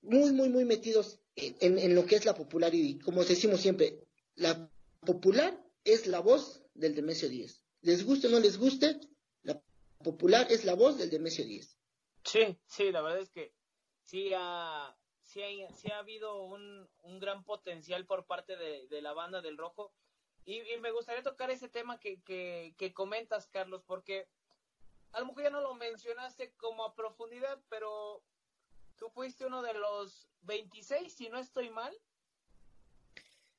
muy, 0.01 0.31
muy, 0.31 0.49
muy 0.49 0.65
metidos 0.65 1.19
en, 1.35 1.95
lo 1.95 2.05
que 2.05 2.15
es 2.15 2.25
la 2.25 2.33
popular 2.33 2.73
y 2.73 2.99
como 2.99 3.23
decimos 3.23 3.61
siempre, 3.61 3.99
la 4.35 4.69
popular 5.05 5.63
es 5.83 6.07
la 6.07 6.19
voz 6.19 6.59
del 6.80 6.95
Demesio 6.95 7.30
10. 7.30 7.63
Les 7.82 8.05
guste 8.05 8.27
o 8.27 8.30
no 8.32 8.39
les 8.39 8.57
guste, 8.57 8.99
la 9.43 9.61
popular 10.03 10.47
es 10.49 10.65
la 10.65 10.75
voz 10.75 10.97
del 10.97 11.09
Demesio 11.09 11.45
10. 11.45 11.77
Sí, 12.23 12.57
sí, 12.65 12.91
la 12.91 13.01
verdad 13.01 13.21
es 13.21 13.30
que 13.30 13.53
sí 14.05 14.32
ha, 14.36 14.95
sí 15.21 15.41
ha, 15.91 15.99
habido 15.99 16.43
un, 16.43 16.89
un, 17.03 17.19
gran 17.19 17.43
potencial 17.43 18.05
por 18.05 18.25
parte 18.25 18.55
de, 18.55 19.01
la 19.01 19.13
banda 19.13 19.41
del 19.41 19.57
Rojo. 19.57 19.93
Y, 20.45 20.61
me 20.82 20.91
gustaría 20.91 21.23
tocar 21.23 21.51
ese 21.51 21.69
tema 21.69 21.99
que, 21.99 22.21
que, 22.23 22.73
que 22.77 22.93
comentas, 22.93 23.47
Carlos, 23.47 23.84
porque 23.86 24.27
a 25.11 25.19
lo 25.19 25.27
mejor 25.27 25.43
ya 25.43 25.49
no 25.49 25.61
lo 25.61 25.75
mencionaste 25.75 26.53
como 26.57 26.84
a 26.84 26.95
profundidad, 26.95 27.59
pero 27.69 28.23
tú 28.97 29.09
fuiste 29.09 29.45
uno 29.45 29.61
de 29.61 29.73
los 29.73 30.27
26, 30.41 31.13
si 31.13 31.30
no 31.30 31.39
estoy 31.39 31.69
mal. 31.69 31.95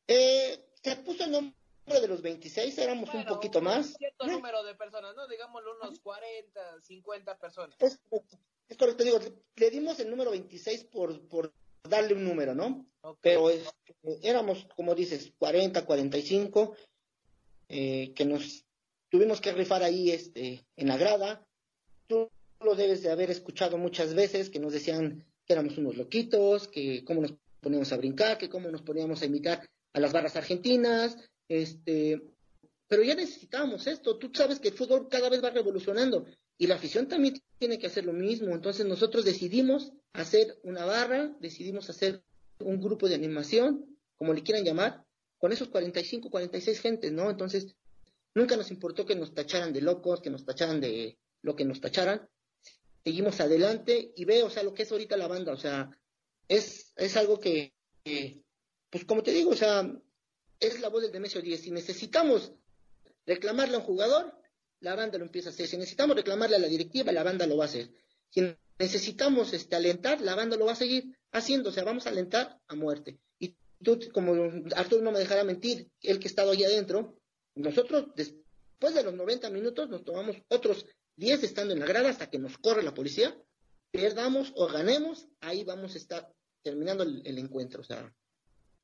Eh, 0.09 0.69
se 0.83 0.97
puso 0.97 1.25
el 1.25 1.31
nombre 1.31 1.60
de 1.87 2.09
los 2.09 2.23
26, 2.23 2.79
éramos 2.79 3.13
un 3.15 3.25
poquito 3.25 3.61
más. 3.61 3.95
cierto 3.97 4.27
número 4.27 4.63
de 4.63 4.75
personas, 4.75 5.15
¿no? 5.17 5.27
Digámoslo 5.27 5.77
unos 5.77 6.01
40, 6.01 6.81
50 6.83 7.39
personas. 7.39 7.77
Es 7.81 7.99
correcto, 8.09 8.39
es 8.69 8.77
correcto. 8.77 9.05
digo, 9.05 9.19
le 9.57 9.71
dimos 9.71 9.99
el 10.01 10.11
número 10.11 10.31
26 10.31 10.85
por, 10.85 11.21
por 11.29 11.53
darle 11.83 12.15
un 12.15 12.25
número, 12.25 12.55
¿no? 12.55 12.87
Pero 13.21 13.51
este, 13.51 13.73
éramos, 14.23 14.67
como 14.77 14.95
dices, 14.95 15.33
40, 15.39 15.85
45, 15.85 16.77
eh, 17.69 18.13
que 18.15 18.25
nos 18.25 18.65
tuvimos 19.09 19.41
que 19.41 19.53
rifar 19.53 19.83
ahí 19.83 20.11
este, 20.11 20.65
en 20.77 20.89
la 20.89 20.97
grada. 20.97 21.47
Tú 22.07 22.31
lo 22.61 22.75
debes 22.75 23.03
de 23.03 23.11
haber 23.11 23.31
escuchado 23.31 23.79
muchas 23.79 24.15
veces, 24.15 24.51
que 24.51 24.59
nos 24.59 24.73
decían 24.73 25.25
que 25.47 25.55
éramos 25.55 25.79
unos 25.79 25.97
loquitos, 25.97 26.69
que 26.69 27.05
cómo 27.05 27.23
nos 27.23 27.35
poníamos 27.61 27.93
a 27.93 27.97
brincar, 27.97 28.39
que 28.39 28.49
cómo 28.49 28.71
nos 28.71 28.83
poníamos 28.83 29.23
a 29.23 29.27
imitar 29.27 29.69
a 29.93 30.01
las 30.01 30.13
barras 30.13 30.37
argentinas, 30.37 31.17
este, 31.51 32.23
pero 32.89 33.03
ya 33.03 33.15
necesitábamos 33.15 33.87
esto. 33.87 34.17
Tú 34.17 34.31
sabes 34.33 34.59
que 34.59 34.69
el 34.69 34.75
fútbol 34.75 35.09
cada 35.09 35.29
vez 35.29 35.45
va 35.45 35.51
revolucionando 35.51 36.25
y 36.57 36.67
la 36.67 36.77
afición 36.77 37.07
también 37.07 37.35
tiene 37.59 37.79
que 37.79 37.89
hacer 37.89 38.07
lo 38.07 38.15
mismo. 38.15 38.55
Entonces 38.55 38.87
nosotros 38.87 39.27
decidimos 39.27 39.93
hacer 40.15 40.59
una 40.63 40.87
barra, 40.87 41.37
decidimos 41.41 41.91
hacer 41.91 42.23
un 42.61 42.81
grupo 42.81 43.07
de 43.07 43.17
animación, 43.17 43.99
como 44.17 44.33
le 44.33 44.43
quieran 44.43 44.65
llamar, 44.65 45.05
con 45.37 45.53
esos 45.53 45.69
45, 45.69 46.31
46 46.31 46.81
gentes, 46.81 47.13
¿no? 47.13 47.29
Entonces 47.29 47.77
Nunca 48.35 48.57
nos 48.57 48.71
importó 48.71 49.05
que 49.05 49.17
nos 49.17 49.35
tacharan 49.35 49.73
de 49.73 49.81
locos, 49.81 50.21
que 50.21 50.31
nos 50.31 50.45
tacharan 50.45 50.81
de 50.81 51.19
lo 51.43 51.57
que 51.57 51.65
nos 51.65 51.81
tacharan. 51.81 52.29
Seguimos 53.03 53.41
adelante 53.41 54.13
y 54.15 54.25
veo, 54.25 54.47
o 54.47 54.51
sea, 54.51 54.63
lo 54.63 54.73
que 54.73 54.85
es 54.85 54.93
ahorita 54.93 55.17
la 55.17 55.27
banda, 55.27 55.53
o 55.53 55.57
sea, 55.57 55.91
es, 56.47 56.93
es 56.97 57.17
algo 57.17 57.41
que, 57.41 57.75
pues 58.91 59.05
como 59.05 59.23
te 59.23 59.33
digo, 59.33 59.51
o 59.51 59.57
sea, 59.57 59.91
es 60.61 60.81
la 60.81 60.89
voz 60.89 61.03
del 61.03 61.13
Demesio 61.13 61.41
10. 61.41 61.61
Si 61.61 61.71
necesitamos 61.71 62.53
reclamarle 63.27 63.77
a 63.77 63.79
un 63.79 63.85
jugador, 63.85 64.33
la 64.81 64.95
banda 64.95 65.19
lo 65.19 65.25
empieza 65.25 65.49
a 65.49 65.53
hacer. 65.53 65.67
Si 65.67 65.77
necesitamos 65.77 66.17
reclamarle 66.17 66.57
a 66.57 66.61
la 66.61 66.69
directiva, 66.69 67.13
la 67.13 67.23
banda 67.23 67.47
lo 67.47 67.57
va 67.57 67.65
a 67.65 67.69
hacer. 67.69 67.91
Si 68.29 68.55
necesitamos 68.79 69.53
este, 69.53 69.77
alentar, 69.77 70.21
la 70.21 70.35
banda 70.35 70.57
lo 70.57 70.67
va 70.67 70.73
a 70.73 70.77
seguir 70.77 71.19
haciendo. 71.33 71.71
O 71.71 71.73
sea, 71.73 71.85
vamos 71.85 72.07
a 72.07 72.11
alentar 72.11 72.61
a 72.69 72.75
muerte. 72.75 73.19
Y 73.39 73.57
tú, 73.83 73.99
como 74.13 74.35
Arturo 74.77 75.03
no 75.03 75.13
me 75.13 75.19
dejará 75.19 75.45
mentir, 75.45 75.91
el 76.03 76.19
que 76.19 76.29
ha 76.29 76.31
estado 76.31 76.53
ahí 76.53 76.65
adentro, 76.65 77.19
nosotros, 77.55 78.07
después 78.15 78.95
de 78.95 79.03
los 79.03 79.15
90 79.15 79.51
minutos, 79.51 79.89
nos 79.89 80.05
tomamos 80.05 80.37
otros 80.49 80.87
10 81.17 81.43
estando 81.45 81.75
en 81.75 81.81
la 81.81 81.87
grada 81.87 82.11
hasta 82.11 82.31
que 82.31 82.39
nos 82.39 82.57
corre 82.59 82.83
la 82.83 82.95
policía. 82.95 83.37
Perdamos 83.91 84.53
o 84.55 84.69
ganemos, 84.69 85.27
ahí 85.41 85.65
vamos 85.65 85.95
a 85.95 85.99
estar 85.99 86.33
terminando 86.63 87.03
el, 87.03 87.39
encuentro. 87.39 87.81
O 87.81 87.85
sea, 87.85 88.15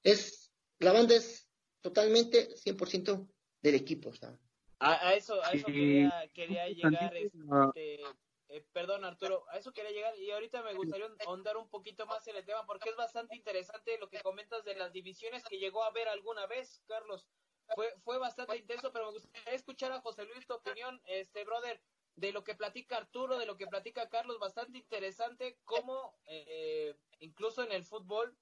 es, 0.03 0.51
la 0.79 0.93
banda 0.93 1.15
es 1.15 1.46
totalmente 1.87 2.49
100% 2.57 3.29
del 3.63 3.75
equipo. 3.77 4.09
O 4.09 4.13
sea. 4.13 4.37
a, 4.81 5.15
eso, 5.15 5.41
a 5.45 5.53
eso 5.53 5.67
quería, 5.67 6.29
quería 6.35 6.69
llegar. 6.69 7.17
Este, 7.17 8.01
eh, 8.49 8.65
perdón, 8.73 9.05
Arturo, 9.05 9.45
a 9.51 9.59
eso 9.59 9.73
quería 9.73 9.93
llegar 9.93 10.19
y 10.19 10.33
ahorita 10.33 10.63
me 10.63 10.75
gustaría 10.75 11.07
ahondar 11.27 11.57
un 11.57 11.69
poquito 11.69 12.05
más 12.07 12.27
en 12.27 12.37
el 12.37 12.45
tema 12.45 12.67
porque 12.67 12.91
es 12.91 12.97
bastante 12.97 13.37
interesante 13.37 13.99
lo 13.99 14.09
que 14.09 14.21
comentas 14.21 14.65
de 14.65 14.75
las 14.75 14.93
divisiones 14.93 15.45
que 15.45 15.59
llegó 15.59 15.85
a 15.85 15.93
ver 15.93 16.09
alguna 16.09 16.47
vez, 16.47 16.83
Carlos 16.89 17.29
fue, 17.75 17.95
fue 18.05 18.19
bastante 18.19 18.57
intenso, 18.57 18.93
pero 18.93 19.07
me 19.07 19.13
gustaría 19.13 19.53
escuchar 19.53 19.93
a 19.93 20.01
José 20.01 20.25
Luis 20.25 20.47
tu 20.47 20.55
opinión, 20.55 21.01
este 21.07 21.45
brother, 21.45 21.81
de 22.17 22.33
lo 22.33 22.43
que 22.43 22.55
platica 22.55 22.97
Arturo, 22.97 23.39
de 23.39 23.47
lo 23.47 23.57
que 23.57 23.67
platica 23.67 24.09
Carlos, 24.09 24.39
bastante 24.39 24.79
interesante 24.79 25.59
cómo 25.65 26.17
eh, 26.27 26.97
incluso 27.21 27.63
en 27.63 27.73
el 27.73 27.85
fútbol 27.85 28.37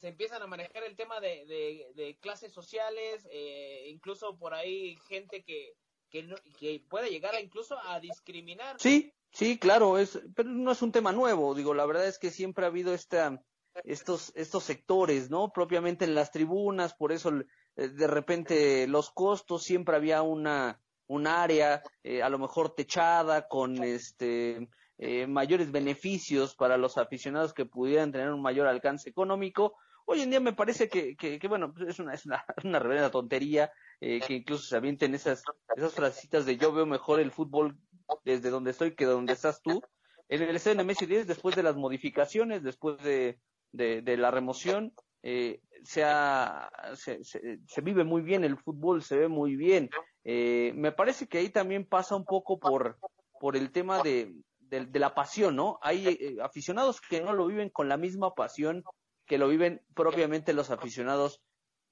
se 0.00 0.08
empiezan 0.08 0.42
a 0.42 0.46
manejar 0.46 0.82
el 0.84 0.96
tema 0.96 1.20
de, 1.20 1.44
de, 1.94 2.16
clases 2.20 2.52
sociales, 2.52 3.26
eh, 3.30 3.84
incluso 3.88 4.36
por 4.38 4.54
ahí 4.54 4.96
gente 5.08 5.44
que, 5.44 5.74
que, 6.08 6.26
que 6.58 6.82
puede 6.88 7.10
llegar 7.10 7.34
incluso 7.40 7.76
a 7.84 8.00
discriminar. 8.00 8.76
Sí, 8.80 9.12
sí, 9.30 9.58
claro, 9.58 9.98
es, 9.98 10.18
pero 10.34 10.48
no 10.48 10.72
es 10.72 10.80
un 10.80 10.92
tema 10.92 11.12
nuevo, 11.12 11.54
digo, 11.54 11.74
la 11.74 11.84
verdad 11.84 12.06
es 12.06 12.18
que 12.18 12.30
siempre 12.30 12.64
ha 12.64 12.68
habido 12.68 12.94
esta, 12.94 13.42
estos, 13.84 14.32
estos 14.34 14.64
sectores, 14.64 15.28
¿no? 15.28 15.52
Propiamente 15.52 16.06
en 16.06 16.14
las 16.14 16.30
tribunas, 16.30 16.94
por 16.94 17.12
eso 17.12 17.30
eh, 17.76 17.88
de 17.88 18.06
repente 18.06 18.86
los 18.88 19.10
costos, 19.10 19.64
siempre 19.64 19.96
había 19.96 20.22
una, 20.22 20.80
un 21.08 21.26
área, 21.26 21.82
eh, 22.02 22.22
a 22.22 22.30
lo 22.30 22.38
mejor 22.38 22.74
techada, 22.74 23.48
con 23.48 23.84
este, 23.84 24.66
mayores 25.28 25.72
beneficios 25.72 26.54
para 26.54 26.76
los 26.76 26.98
aficionados 26.98 27.54
que 27.54 27.64
pudieran 27.64 28.12
tener 28.12 28.30
un 28.30 28.42
mayor 28.42 28.66
alcance 28.66 29.08
económico, 29.08 29.74
Hoy 30.12 30.22
en 30.22 30.30
día 30.30 30.40
me 30.40 30.52
parece 30.52 30.88
que, 30.88 31.38
bueno, 31.48 31.72
pues, 31.72 31.90
es 31.90 32.00
una, 32.00 32.14
es 32.14 32.26
una, 32.26 32.44
una 32.64 33.10
tontería 33.12 33.70
eh, 34.00 34.18
que 34.18 34.34
incluso 34.34 34.64
se 34.64 34.74
avienten 34.74 35.14
esas, 35.14 35.44
esas 35.76 35.94
frasecitas 35.94 36.44
de 36.46 36.56
yo 36.56 36.72
veo 36.72 36.84
mejor 36.84 37.20
el 37.20 37.30
fútbol 37.30 37.78
desde 38.24 38.50
donde 38.50 38.72
estoy 38.72 38.96
que 38.96 39.04
donde 39.04 39.34
estás 39.34 39.62
tú. 39.62 39.80
En 40.28 40.42
el 40.42 40.56
estadio 40.56 40.84
Messi 40.84 41.06
10, 41.06 41.28
después 41.28 41.54
de 41.54 41.62
las 41.62 41.76
modificaciones, 41.76 42.64
después 42.64 43.00
de, 43.04 43.38
la 43.72 44.32
remoción, 44.32 44.92
eh, 45.22 45.60
se, 45.84 46.04
se, 46.96 47.60
se, 47.64 47.80
vive 47.80 48.02
muy 48.02 48.22
bien 48.22 48.42
el 48.42 48.58
fútbol, 48.58 49.04
se 49.04 49.16
ve 49.16 49.28
muy 49.28 49.54
bien. 49.54 49.90
Eh, 50.24 50.72
me 50.74 50.90
parece 50.90 51.28
que 51.28 51.38
ahí 51.38 51.50
también 51.50 51.86
pasa 51.86 52.16
un 52.16 52.24
poco 52.24 52.58
por, 52.58 52.98
por 53.38 53.56
el 53.56 53.70
tema 53.70 54.02
de, 54.02 54.34
de, 54.58 54.86
de 54.86 54.98
la 54.98 55.14
pasión, 55.14 55.54
¿no? 55.54 55.78
Hay 55.82 56.08
eh, 56.08 56.36
aficionados 56.42 57.00
que 57.00 57.20
no 57.20 57.32
lo 57.32 57.46
viven 57.46 57.70
con 57.70 57.88
la 57.88 57.96
misma 57.96 58.34
pasión 58.34 58.82
que 59.30 59.38
lo 59.38 59.46
viven 59.46 59.80
propiamente 59.94 60.52
los 60.52 60.70
aficionados 60.70 61.40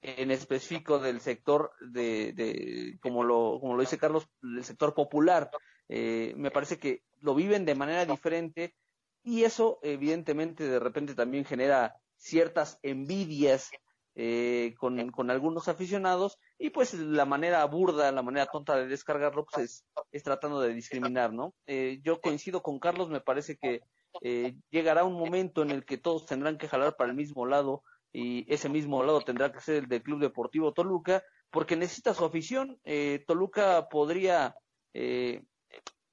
en 0.01 0.29
específico 0.29 0.99
del 0.99 1.21
sector 1.21 1.71
de, 1.79 2.33
de 2.33 2.99
como 3.01 3.23
lo 3.23 3.59
como 3.61 3.75
lo 3.75 3.79
dice 3.79 3.97
Carlos 3.97 4.27
del 4.41 4.65
sector 4.65 4.93
popular 4.93 5.49
eh, 5.87 6.33
me 6.35 6.51
parece 6.51 6.79
que 6.79 7.01
lo 7.21 7.33
viven 7.35 7.63
de 7.63 7.75
manera 7.75 8.05
diferente 8.05 8.75
y 9.23 9.45
eso 9.45 9.79
evidentemente 9.83 10.67
de 10.67 10.79
repente 10.79 11.15
también 11.15 11.45
genera 11.45 11.95
ciertas 12.17 12.77
envidias 12.83 13.71
eh, 14.15 14.75
con, 14.77 15.09
con, 15.11 15.31
algunos 15.31 15.69
aficionados 15.69 16.39
y 16.57 16.71
pues 16.71 16.93
la 16.93 17.23
manera 17.23 17.63
burda, 17.63 18.11
la 18.11 18.21
manera 18.21 18.47
tonta 18.47 18.75
de 18.75 18.87
descargarlo 18.87 19.45
pues 19.45 19.63
es, 19.63 19.85
es 20.11 20.23
tratando 20.23 20.59
de 20.59 20.73
discriminar, 20.73 21.31
¿no? 21.31 21.53
Eh, 21.67 22.01
yo 22.03 22.19
coincido 22.19 22.61
con 22.61 22.79
Carlos, 22.79 23.09
me 23.09 23.21
parece 23.21 23.55
que 23.55 23.79
eh, 24.21 24.55
llegará 24.69 25.03
un 25.03 25.13
momento 25.13 25.61
en 25.61 25.71
el 25.71 25.85
que 25.85 25.97
todos 25.97 26.25
tendrán 26.25 26.57
que 26.57 26.67
jalar 26.67 26.95
para 26.95 27.09
el 27.11 27.15
mismo 27.15 27.45
lado 27.45 27.83
y 28.11 28.51
ese 28.51 28.69
mismo 28.69 29.03
lado 29.03 29.21
tendrá 29.21 29.51
que 29.51 29.61
ser 29.61 29.75
el 29.75 29.87
del 29.87 30.01
Club 30.03 30.19
Deportivo 30.19 30.73
Toluca 30.73 31.23
porque 31.51 31.75
necesita 31.75 32.13
su 32.13 32.25
afición. 32.25 32.79
Eh, 32.83 33.23
Toluca 33.27 33.87
podría 33.89 34.55
eh, 34.93 35.43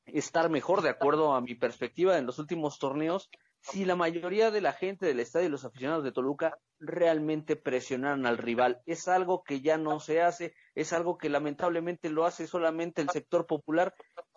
estar 0.07 0.51
mejor 0.51 0.83
de 0.83 0.91
acuerdo 0.91 1.35
a 1.35 1.41
mi 1.41 1.55
perspectiva 1.55 2.19
en 2.19 2.27
los 2.27 2.39
últimos 2.39 2.79
torneos 2.79 3.31
si 3.61 3.85
la 3.85 3.97
mayoría 3.97 4.51
de 4.51 4.61
la 4.61 4.73
gente 4.73 5.07
del 5.07 5.19
estadio 5.19 5.47
y 5.47 5.51
los 5.51 5.65
aficionados 5.65 6.05
de 6.05 6.13
Toluca 6.13 6.57
realmente 6.79 7.57
presionaran 7.57 8.25
al 8.27 8.39
rival. 8.39 8.81
Es 8.87 9.09
algo 9.09 9.43
que 9.43 9.61
ya 9.61 9.77
no 9.77 9.99
se 9.99 10.23
hace, 10.23 10.55
es 10.75 10.93
algo 10.93 11.19
que 11.19 11.29
lamentablemente 11.29 12.11
lo 12.11 12.27
hace 12.27 12.47
solamente 12.47 13.03
el 13.03 13.11
sector 13.11 13.47
popular 13.47 13.95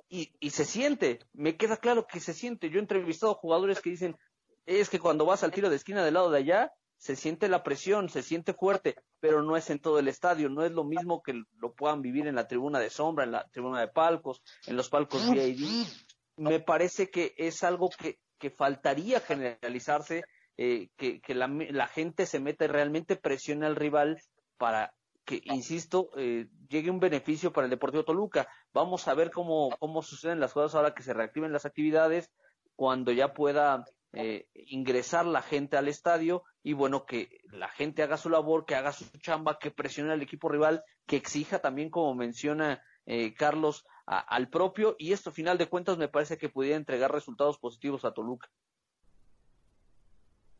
y, 0.10 0.32
y 0.40 0.50
se 0.50 0.66
siente, 0.66 1.20
me 1.34 1.56
queda 1.56 1.78
claro 1.78 2.08
que 2.08 2.20
se 2.20 2.34
siente. 2.34 2.70
Yo 2.70 2.78
he 2.78 2.82
entrevistado 2.82 3.36
jugadores 3.36 3.80
que 3.82 3.92
dicen, 3.92 4.18
es 4.66 4.90
que 4.90 5.00
cuando 5.00 5.26
vas 5.26 5.44
al 5.44 5.52
tiro 5.52 5.70
de 5.70 5.76
esquina 5.76 6.04
del 6.04 6.16
lado 6.16 6.32
de 6.32 6.40
allá, 6.40 6.74
se 7.00 7.16
siente 7.16 7.48
la 7.48 7.64
presión, 7.64 8.10
se 8.10 8.22
siente 8.22 8.54
fuerte, 8.54 8.96
pero 9.22 9.42
no 9.42 9.56
es 9.56 9.70
en 9.70 9.80
todo 9.80 10.00
el 10.00 10.10
estadio, 10.10 10.50
no 10.50 10.66
es 10.66 10.74
lo 10.74 10.84
mismo 10.84 11.24
que 11.24 11.44
lo 11.58 11.74
puedan 11.74 12.02
vivir 12.02 12.28
en 12.28 12.36
la 12.36 12.48
tribuna 12.48 12.80
de 12.80 12.90
sombra, 12.90 13.24
en 13.24 13.32
la 13.32 13.48
tribuna 13.48 13.80
de 13.80 13.88
palcos, 13.88 14.44
en 14.68 14.76
los 14.76 14.90
palcos 14.90 15.30
VIP. 15.32 15.88
Me 16.36 16.60
parece 16.60 17.10
que 17.10 17.34
es 17.38 17.64
algo 17.64 17.90
que, 17.90 18.20
que 18.38 18.50
faltaría 18.50 19.22
generalizarse, 19.22 20.24
eh, 20.58 20.90
que, 20.98 21.22
que 21.22 21.36
la, 21.36 21.88
gente 21.88 22.26
se 22.26 22.42
mete 22.42 22.68
realmente 22.68 23.16
presione 23.16 23.66
al 23.66 23.78
rival 23.78 24.22
para 24.58 24.94
que, 25.30 25.44
insisto, 25.46 26.10
eh, 26.18 26.48
llegue 26.70 26.90
un 26.90 27.00
beneficio 27.00 27.54
para 27.54 27.66
el 27.66 27.70
Deportivo 27.70 28.04
Toluca. 28.04 28.48
Vamos 28.74 29.08
a 29.08 29.14
ver 29.14 29.30
cómo, 29.30 29.70
cómo 29.78 30.02
suceden 30.02 30.40
las 30.40 30.54
cosas 30.54 30.74
ahora 30.74 30.96
que 30.96 31.04
se 31.04 31.14
reactiven 31.14 31.54
las 31.54 31.68
actividades, 31.68 32.32
cuando 32.76 33.12
ya 33.12 33.32
pueda 33.32 33.86
eh, 34.14 34.48
ingresar 34.56 35.28
la 35.28 35.44
gente 35.44 35.78
al 35.78 35.88
estadio 35.88 36.42
y 36.64 36.74
bueno, 36.74 37.06
que 37.06 37.42
la 37.52 37.68
gente 37.68 38.02
haga 38.02 38.18
su 38.18 38.32
labor, 38.32 38.66
que 38.66 38.74
haga 38.74 38.92
su 38.92 39.06
chamba, 39.20 39.60
que 39.60 39.70
presione 39.70 40.14
al 40.14 40.24
equipo 40.24 40.50
rival, 40.50 40.84
que 41.06 41.18
exija 41.18 41.60
también, 41.60 41.92
como 41.92 42.16
menciona 42.16 42.84
eh, 43.06 43.36
Carlos, 43.36 43.86
al 44.08 44.50
propio 44.50 44.96
y 44.98 45.14
esto, 45.14 45.32
final 45.32 45.60
de 45.60 45.70
cuentas, 45.70 46.00
me 46.00 46.08
parece 46.08 46.40
que 46.40 46.50
pudiera 46.50 46.76
entregar 46.76 47.12
resultados 47.12 47.60
positivos 47.60 48.04
a 48.04 48.14
Toluca. 48.14 48.50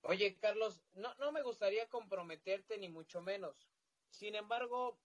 Oye, 0.04 0.38
Carlos, 0.40 0.80
no, 0.94 1.16
no 1.16 1.32
me 1.32 1.42
gustaría 1.42 1.90
comprometerte 1.90 2.78
ni 2.78 2.90
mucho 2.90 3.24
menos, 3.24 3.68
sin 4.10 4.36
embargo, 4.36 4.98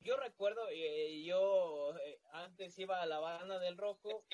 yo 0.00 0.16
recuerdo, 0.16 0.62
eh, 0.70 1.22
yo 1.24 1.96
eh, 1.98 2.20
antes 2.32 2.78
iba 2.78 3.00
a 3.02 3.06
la 3.06 3.18
banda 3.18 3.58
del 3.58 3.76
Rojo, 3.76 4.24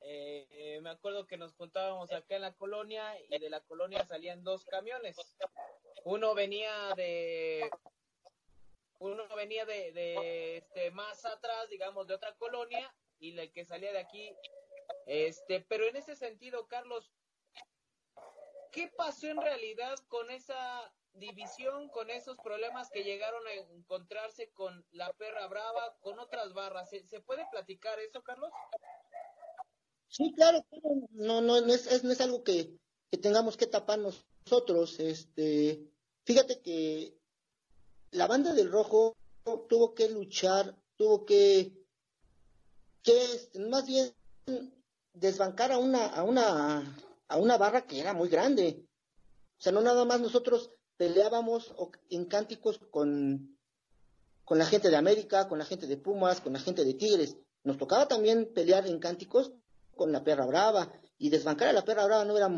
eh, 0.00 0.80
me 0.82 0.90
acuerdo 0.90 1.26
que 1.26 1.36
nos 1.36 1.54
juntábamos 1.54 2.12
acá 2.12 2.36
en 2.36 2.42
la 2.42 2.54
colonia 2.54 3.04
y 3.28 3.38
de 3.38 3.50
la 3.50 3.60
colonia 3.60 4.04
salían 4.04 4.42
dos 4.42 4.64
camiones. 4.64 5.16
Uno 6.04 6.34
venía 6.34 6.92
de 6.96 7.70
uno 8.98 9.26
venía 9.36 9.64
de, 9.64 9.92
de 9.92 10.56
este 10.58 10.90
más 10.90 11.24
atrás, 11.24 11.68
digamos, 11.68 12.06
de 12.06 12.14
otra 12.14 12.34
colonia 12.34 12.92
y 13.20 13.38
el 13.38 13.52
que 13.52 13.64
salía 13.64 13.92
de 13.92 13.98
aquí 13.98 14.36
este, 15.06 15.60
pero 15.60 15.86
en 15.86 15.96
ese 15.96 16.16
sentido, 16.16 16.66
Carlos, 16.68 17.10
¿qué 18.70 18.88
pasó 18.96 19.28
en 19.28 19.40
realidad 19.40 19.98
con 20.08 20.30
esa 20.30 20.92
división 21.14 21.88
con 21.90 22.10
esos 22.10 22.36
problemas 22.38 22.90
que 22.90 23.04
llegaron 23.04 23.42
a 23.46 23.74
encontrarse 23.74 24.50
con 24.52 24.84
la 24.92 25.12
perra 25.12 25.46
brava, 25.46 25.96
con 26.00 26.18
otras 26.18 26.52
barras. 26.54 26.90
¿Se, 26.90 27.20
puede 27.20 27.46
platicar 27.50 27.98
eso, 28.00 28.22
Carlos? 28.22 28.50
Sí, 30.08 30.32
claro, 30.34 30.64
no, 31.12 31.40
no, 31.40 31.60
no, 31.60 31.72
es, 31.72 32.04
no 32.04 32.12
es 32.12 32.20
algo 32.20 32.42
que, 32.42 32.76
que 33.10 33.18
tengamos 33.18 33.56
que 33.56 33.66
tapar 33.66 33.98
nosotros. 33.98 35.00
Este, 35.00 35.86
fíjate 36.24 36.60
que 36.60 37.16
la 38.10 38.26
banda 38.26 38.52
del 38.52 38.70
rojo 38.70 39.16
tuvo 39.68 39.94
que 39.94 40.08
luchar, 40.08 40.76
tuvo 40.96 41.24
que, 41.24 41.72
que 43.02 43.22
este, 43.22 43.58
más 43.60 43.86
bien 43.86 44.14
desbancar 45.14 45.72
a 45.72 45.78
una, 45.78 46.06
a 46.06 46.22
una, 46.22 46.96
a 47.28 47.36
una 47.36 47.58
barra 47.58 47.86
que 47.86 48.00
era 48.00 48.12
muy 48.12 48.28
grande. 48.28 48.86
O 49.58 49.62
sea, 49.62 49.72
no 49.72 49.80
nada 49.80 50.04
más 50.04 50.20
nosotros 50.20 50.72
peleábamos 50.96 51.74
en 52.10 52.26
cánticos 52.26 52.78
con, 52.90 53.56
con 54.44 54.58
la 54.58 54.66
gente 54.66 54.90
de 54.90 54.96
América, 54.96 55.48
con 55.48 55.58
la 55.58 55.64
gente 55.64 55.86
de 55.86 55.96
Pumas, 55.96 56.40
con 56.40 56.52
la 56.52 56.60
gente 56.60 56.84
de 56.84 56.94
Tigres. 56.94 57.36
Nos 57.64 57.78
tocaba 57.78 58.08
también 58.08 58.52
pelear 58.52 58.86
en 58.86 58.98
cánticos 58.98 59.52
con 59.94 60.12
la 60.12 60.24
perra 60.24 60.46
brava. 60.46 60.92
Y 61.18 61.30
desbancar 61.30 61.68
a 61.68 61.72
la 61.72 61.84
perra 61.84 62.04
brava 62.06 62.24
no 62.24 62.36
era 62.36 62.50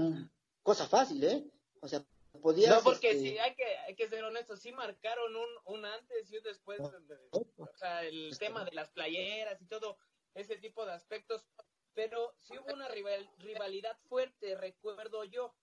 cosa 0.63 0.87
fácil, 0.87 1.23
¿eh? 1.25 1.45
O 1.81 1.89
sea, 1.89 2.03
podía 2.41 2.71
No, 2.71 2.83
porque 2.83 3.11
este 3.11 3.23
sí, 3.23 3.39
hay 3.39 3.55
que, 3.55 3.65
hay 3.87 3.95
que 3.95 4.09
ser 4.09 4.25
honestos, 4.25 4.61
sí 4.61 4.73
marcaron 4.73 5.37
un, 5.37 5.77
un 5.77 5.85
antes 5.85 6.31
y 6.31 6.37
un 6.39 6.43
después, 6.43 6.81
o 6.81 7.77
sea, 7.77 8.05
el 8.05 8.37
tema 8.39 8.65
de 8.65 8.73
las 8.73 8.91
playeras 8.91 9.61
y 9.61 9.67
todo 9.67 9.99
ese 10.35 10.57
tipo 10.57 10.85
de 10.85 10.93
aspectos, 10.93 11.47
pero 11.95 12.35
sí 12.43 12.55
hubo 12.59 12.75
una 12.75 12.89
rivalidad 12.89 13.97
fuerte, 14.09 14.57
recuerdo 14.57 15.25
yo, 15.25 15.55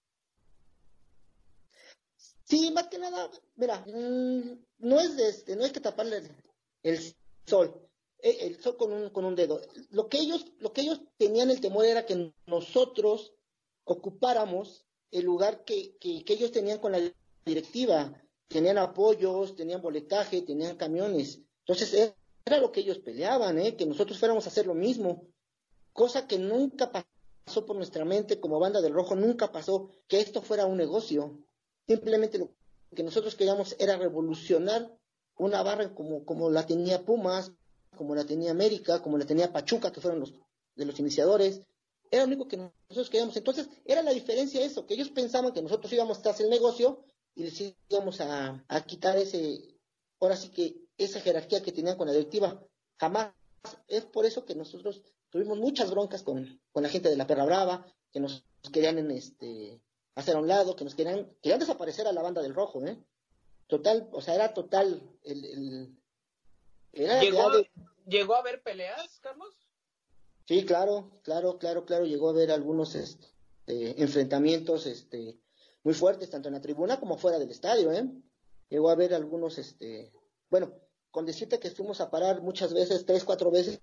Sí, 2.52 2.70
más 2.72 2.90
que 2.90 3.00
nada, 3.00 3.32
mira, 3.56 3.80
mm, 3.88 4.60
no 4.80 5.00
es 5.00 5.18
este, 5.18 5.56
no 5.56 5.64
es 5.64 5.72
que 5.72 5.80
taparle 5.80 6.22
el, 6.84 7.16
sol, 7.46 7.90
eh, 8.20 8.40
el 8.42 8.62
sol 8.62 8.76
con 8.76 8.92
un, 8.92 9.10
con 9.10 9.24
un 9.24 9.36
dedo. 9.36 9.62
Lo 9.92 10.10
que 10.10 10.18
ellos, 10.18 10.46
lo 10.60 10.74
que 10.74 10.82
ellos 10.82 11.00
tenían 11.18 11.50
el 11.50 11.62
temor 11.62 11.86
era 11.86 12.06
que 12.06 12.34
nosotros 12.48 13.34
ocupáramos 13.86 14.86
el 15.12 15.24
lugar 15.24 15.64
que, 15.64 15.96
que, 15.98 16.26
ellos 16.28 16.52
tenían 16.52 16.80
con 16.80 16.92
la 16.92 17.00
directiva. 17.46 18.22
Tenían 18.50 18.80
apoyos, 18.80 19.56
tenían 19.56 19.82
boletaje, 19.82 20.42
tenían 20.42 20.76
camiones. 20.76 21.40
Entonces 21.60 22.14
era 22.44 22.58
lo 22.58 22.74
que 22.74 22.82
ellos 22.82 23.00
peleaban, 23.00 23.60
¿eh? 23.60 23.78
que 23.78 23.86
nosotros 23.86 24.20
fuéramos 24.20 24.46
a 24.46 24.50
hacer 24.50 24.68
lo 24.68 24.74
mismo. 24.74 25.26
Cosa 25.94 26.28
que 26.28 26.38
nunca 26.38 26.92
pasó 26.92 27.66
por 27.66 27.78
nuestra 27.78 28.04
mente 28.04 28.42
como 28.42 28.60
banda 28.60 28.82
del 28.82 28.92
rojo, 28.92 29.16
nunca 29.16 29.54
pasó 29.54 29.90
que 30.10 30.20
esto 30.20 30.42
fuera 30.42 30.66
un 30.66 30.76
negocio. 30.76 31.40
Simplemente 31.92 32.38
lo 32.38 32.54
que 32.96 33.04
nosotros 33.04 33.36
queríamos 33.36 33.76
era 33.78 33.98
revolucionar 33.98 34.98
una 35.36 35.62
barra 35.62 35.94
como, 35.94 36.24
como 36.24 36.50
la 36.50 36.66
tenía 36.66 37.04
Pumas, 37.04 37.52
como 37.98 38.16
la 38.16 38.24
tenía 38.24 38.52
América, 38.52 39.02
como 39.02 39.18
la 39.18 39.26
tenía 39.26 39.52
Pachuca, 39.52 39.92
que 39.92 40.00
fueron 40.00 40.22
los 40.22 40.34
de 40.78 40.86
los 40.86 40.98
iniciadores. 41.02 41.64
Era 42.10 42.24
lo 42.24 42.28
único 42.28 42.48
que 42.48 42.56
nosotros 42.56 43.10
queríamos. 43.10 43.36
Entonces, 43.36 43.68
era 43.84 44.02
la 44.04 44.12
diferencia 44.12 44.64
eso, 44.64 44.86
que 44.86 44.94
ellos 44.94 45.10
pensaban 45.10 45.52
que 45.52 45.62
nosotros 45.62 45.92
íbamos 45.92 46.26
a 46.26 46.30
hacer 46.30 46.46
el 46.46 46.50
negocio 46.50 47.04
y 47.36 47.44
les 47.44 47.76
íbamos 47.90 48.22
a, 48.22 48.64
a 48.70 48.86
quitar 48.86 49.18
ese, 49.18 49.76
ahora 50.22 50.38
sí 50.38 50.48
que 50.50 50.78
esa 50.98 51.20
jerarquía 51.20 51.62
que 51.62 51.74
tenían 51.74 51.98
con 51.98 52.08
la 52.08 52.14
directiva. 52.14 52.66
Jamás. 53.02 53.34
Es 53.90 54.06
por 54.06 54.26
eso 54.26 54.46
que 54.46 54.56
nosotros 54.56 55.04
tuvimos 55.30 55.60
muchas 55.60 55.92
broncas 55.92 56.24
con, 56.24 56.62
con 56.72 56.84
la 56.84 56.90
gente 56.90 57.10
de 57.10 57.18
la 57.18 57.28
Perra 57.28 57.44
Brava, 57.44 57.86
que 58.14 58.22
nos 58.22 58.46
querían 58.72 58.98
en 58.98 59.12
este, 59.12 59.82
hacer 60.16 60.36
a 60.36 60.40
un 60.40 60.48
lado, 60.48 60.76
que 60.76 60.84
nos 60.84 60.96
querían, 60.96 61.30
querían 61.42 61.60
desaparecer 61.60 62.08
a 62.08 62.14
la 62.14 62.22
banda 62.22 62.42
del 62.42 62.54
rojo, 62.54 62.86
¿eh? 62.86 62.98
Total, 63.68 64.10
o 64.12 64.22
sea, 64.22 64.36
era 64.36 64.54
total 64.54 65.02
el, 65.24 65.46
el 65.46 65.98
¿Llegó, 66.92 68.36
a 68.36 68.40
haber 68.40 68.62
peleas, 68.62 69.20
Carlos? 69.22 69.56
Sí, 70.46 70.66
claro, 70.66 71.22
claro, 71.24 71.58
claro, 71.58 71.86
claro, 71.86 72.06
llegó 72.06 72.28
a 72.28 72.32
haber 72.32 72.52
algunos 72.52 72.96
este, 72.96 73.32
enfrentamientos 74.02 74.86
este, 74.86 75.40
muy 75.84 75.94
fuertes, 75.94 76.30
tanto 76.30 76.50
en 76.50 76.56
la 76.56 76.62
tribuna 76.62 77.00
como 77.00 77.18
fuera 77.18 77.40
del 77.40 77.50
estadio, 77.50 77.92
¿eh? 77.94 78.10
Llegó 78.70 78.90
a 78.90 78.94
haber 78.94 79.14
algunos, 79.14 79.58
este, 79.58 80.12
bueno, 80.50 80.74
con 81.12 81.26
decirte 81.26 81.60
que 81.60 81.72
fuimos 81.72 82.02
a 82.02 82.10
parar 82.10 82.42
muchas 82.42 82.74
veces, 82.74 83.06
tres, 83.06 83.24
cuatro 83.24 83.52
veces, 83.52 83.80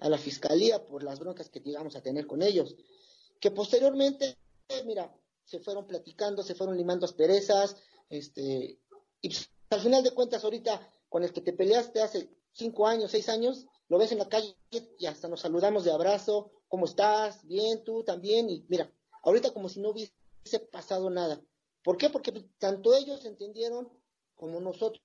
a 0.00 0.08
la 0.08 0.18
fiscalía 0.18 0.84
por 0.84 1.04
las 1.04 1.20
broncas 1.20 1.48
que 1.48 1.60
llegamos 1.60 1.94
a 1.94 2.02
tener 2.02 2.26
con 2.26 2.42
ellos, 2.42 2.74
que 3.38 3.52
posteriormente, 3.52 4.36
mira, 4.84 5.14
se 5.50 5.58
fueron 5.58 5.84
platicando, 5.84 6.44
se 6.44 6.54
fueron 6.54 6.76
limando 6.76 7.04
asperezas, 7.04 7.74
este, 8.08 8.78
y 9.20 9.28
pues, 9.28 9.50
al 9.70 9.80
final 9.80 10.04
de 10.04 10.12
cuentas 10.12 10.44
ahorita 10.44 10.88
con 11.08 11.24
el 11.24 11.32
que 11.32 11.40
te 11.40 11.52
peleaste 11.52 12.00
hace 12.00 12.30
cinco 12.52 12.86
años, 12.86 13.10
seis 13.10 13.28
años, 13.28 13.66
lo 13.88 13.98
ves 13.98 14.12
en 14.12 14.18
la 14.18 14.28
calle 14.28 14.56
y 14.96 15.06
hasta 15.06 15.26
nos 15.26 15.40
saludamos 15.40 15.82
de 15.82 15.90
abrazo, 15.90 16.52
¿cómo 16.68 16.84
estás? 16.84 17.44
Bien, 17.48 17.82
tú 17.82 18.04
también, 18.04 18.48
y 18.48 18.64
mira, 18.68 18.92
ahorita 19.24 19.52
como 19.52 19.68
si 19.68 19.80
no 19.80 19.90
hubiese 19.90 20.60
pasado 20.70 21.10
nada. 21.10 21.42
¿Por 21.82 21.96
qué? 21.96 22.10
Porque 22.10 22.30
tanto 22.58 22.94
ellos 22.94 23.24
entendieron 23.24 23.90
como 24.36 24.60
nosotros 24.60 25.02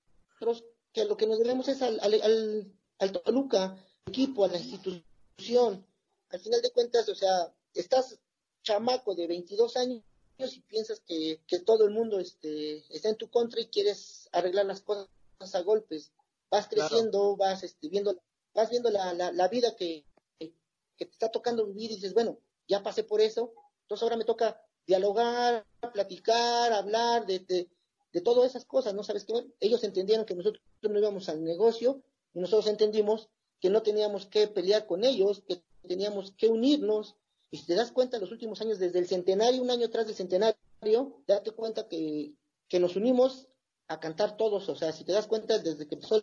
que 0.92 1.04
lo 1.06 1.16
que 1.16 1.26
nos 1.26 1.40
debemos 1.40 1.66
es 1.66 1.82
al, 1.82 1.98
al, 1.98 2.72
al, 3.00 3.12
Toluca, 3.12 3.76
equipo, 4.06 4.44
a 4.44 4.48
la 4.48 4.58
institución. 4.58 5.84
Al 6.28 6.38
final 6.38 6.62
de 6.62 6.70
cuentas, 6.70 7.08
o 7.08 7.16
sea, 7.16 7.52
estás 7.74 8.20
chamaco 8.62 9.16
de 9.16 9.26
22 9.26 9.76
años 9.76 10.04
y 10.38 10.60
piensas 10.60 11.00
que, 11.00 11.40
que 11.46 11.60
todo 11.60 11.84
el 11.84 11.90
mundo 11.90 12.18
este, 12.18 12.84
está 12.94 13.08
en 13.08 13.16
tu 13.16 13.30
contra 13.30 13.60
y 13.60 13.66
quieres 13.66 14.28
arreglar 14.32 14.66
las 14.66 14.82
cosas 14.82 15.08
a 15.54 15.60
golpes. 15.62 16.12
Vas 16.50 16.68
creciendo, 16.68 17.36
vas 17.36 17.62
este, 17.62 17.88
viendo, 17.88 18.20
vas 18.54 18.70
viendo 18.70 18.90
la, 18.90 19.14
la, 19.14 19.48
vida 19.48 19.74
que, 19.76 20.04
que, 20.38 20.54
te 20.96 21.04
está 21.04 21.30
tocando 21.30 21.66
vivir 21.66 21.90
y 21.90 21.94
dices, 21.96 22.14
bueno, 22.14 22.38
ya 22.68 22.82
pasé 22.82 23.02
por 23.02 23.20
eso, 23.20 23.52
entonces 23.82 24.02
ahora 24.02 24.16
me 24.16 24.24
toca 24.24 24.62
dialogar, 24.86 25.66
platicar, 25.92 26.72
hablar 26.72 27.26
de, 27.26 27.40
de, 27.40 27.68
de 28.12 28.20
todas 28.20 28.48
esas 28.48 28.64
cosas, 28.64 28.94
¿no? 28.94 29.02
¿Sabes 29.02 29.24
qué? 29.24 29.34
Ellos 29.60 29.82
entendieron 29.84 30.24
que 30.24 30.34
nosotros 30.34 30.62
no 30.82 30.98
íbamos 30.98 31.28
al 31.28 31.42
negocio 31.42 32.02
y 32.34 32.40
nosotros 32.40 32.68
entendimos 32.68 33.28
que 33.60 33.70
no 33.70 33.82
teníamos 33.82 34.26
que 34.26 34.46
pelear 34.48 34.86
con 34.86 35.04
ellos, 35.04 35.42
que 35.46 35.62
teníamos 35.86 36.32
que 36.32 36.48
unirnos. 36.48 37.16
Y 37.50 37.58
si 37.58 37.66
te 37.66 37.74
das 37.74 37.92
cuenta, 37.92 38.16
en 38.16 38.22
los 38.22 38.32
últimos 38.32 38.60
años, 38.60 38.78
desde 38.78 38.98
el 38.98 39.06
centenario, 39.06 39.62
un 39.62 39.70
año 39.70 39.86
atrás 39.86 40.06
del 40.06 40.16
centenario, 40.16 40.56
date 41.26 41.52
cuenta 41.52 41.88
que, 41.88 42.34
que 42.68 42.80
nos 42.80 42.96
unimos 42.96 43.48
a 43.88 44.00
cantar 44.00 44.36
todos. 44.36 44.68
O 44.68 44.76
sea, 44.76 44.92
si 44.92 45.04
te 45.04 45.12
das 45.12 45.26
cuenta, 45.26 45.58
desde 45.58 45.86
que 45.86 45.94
empezó 45.94 46.22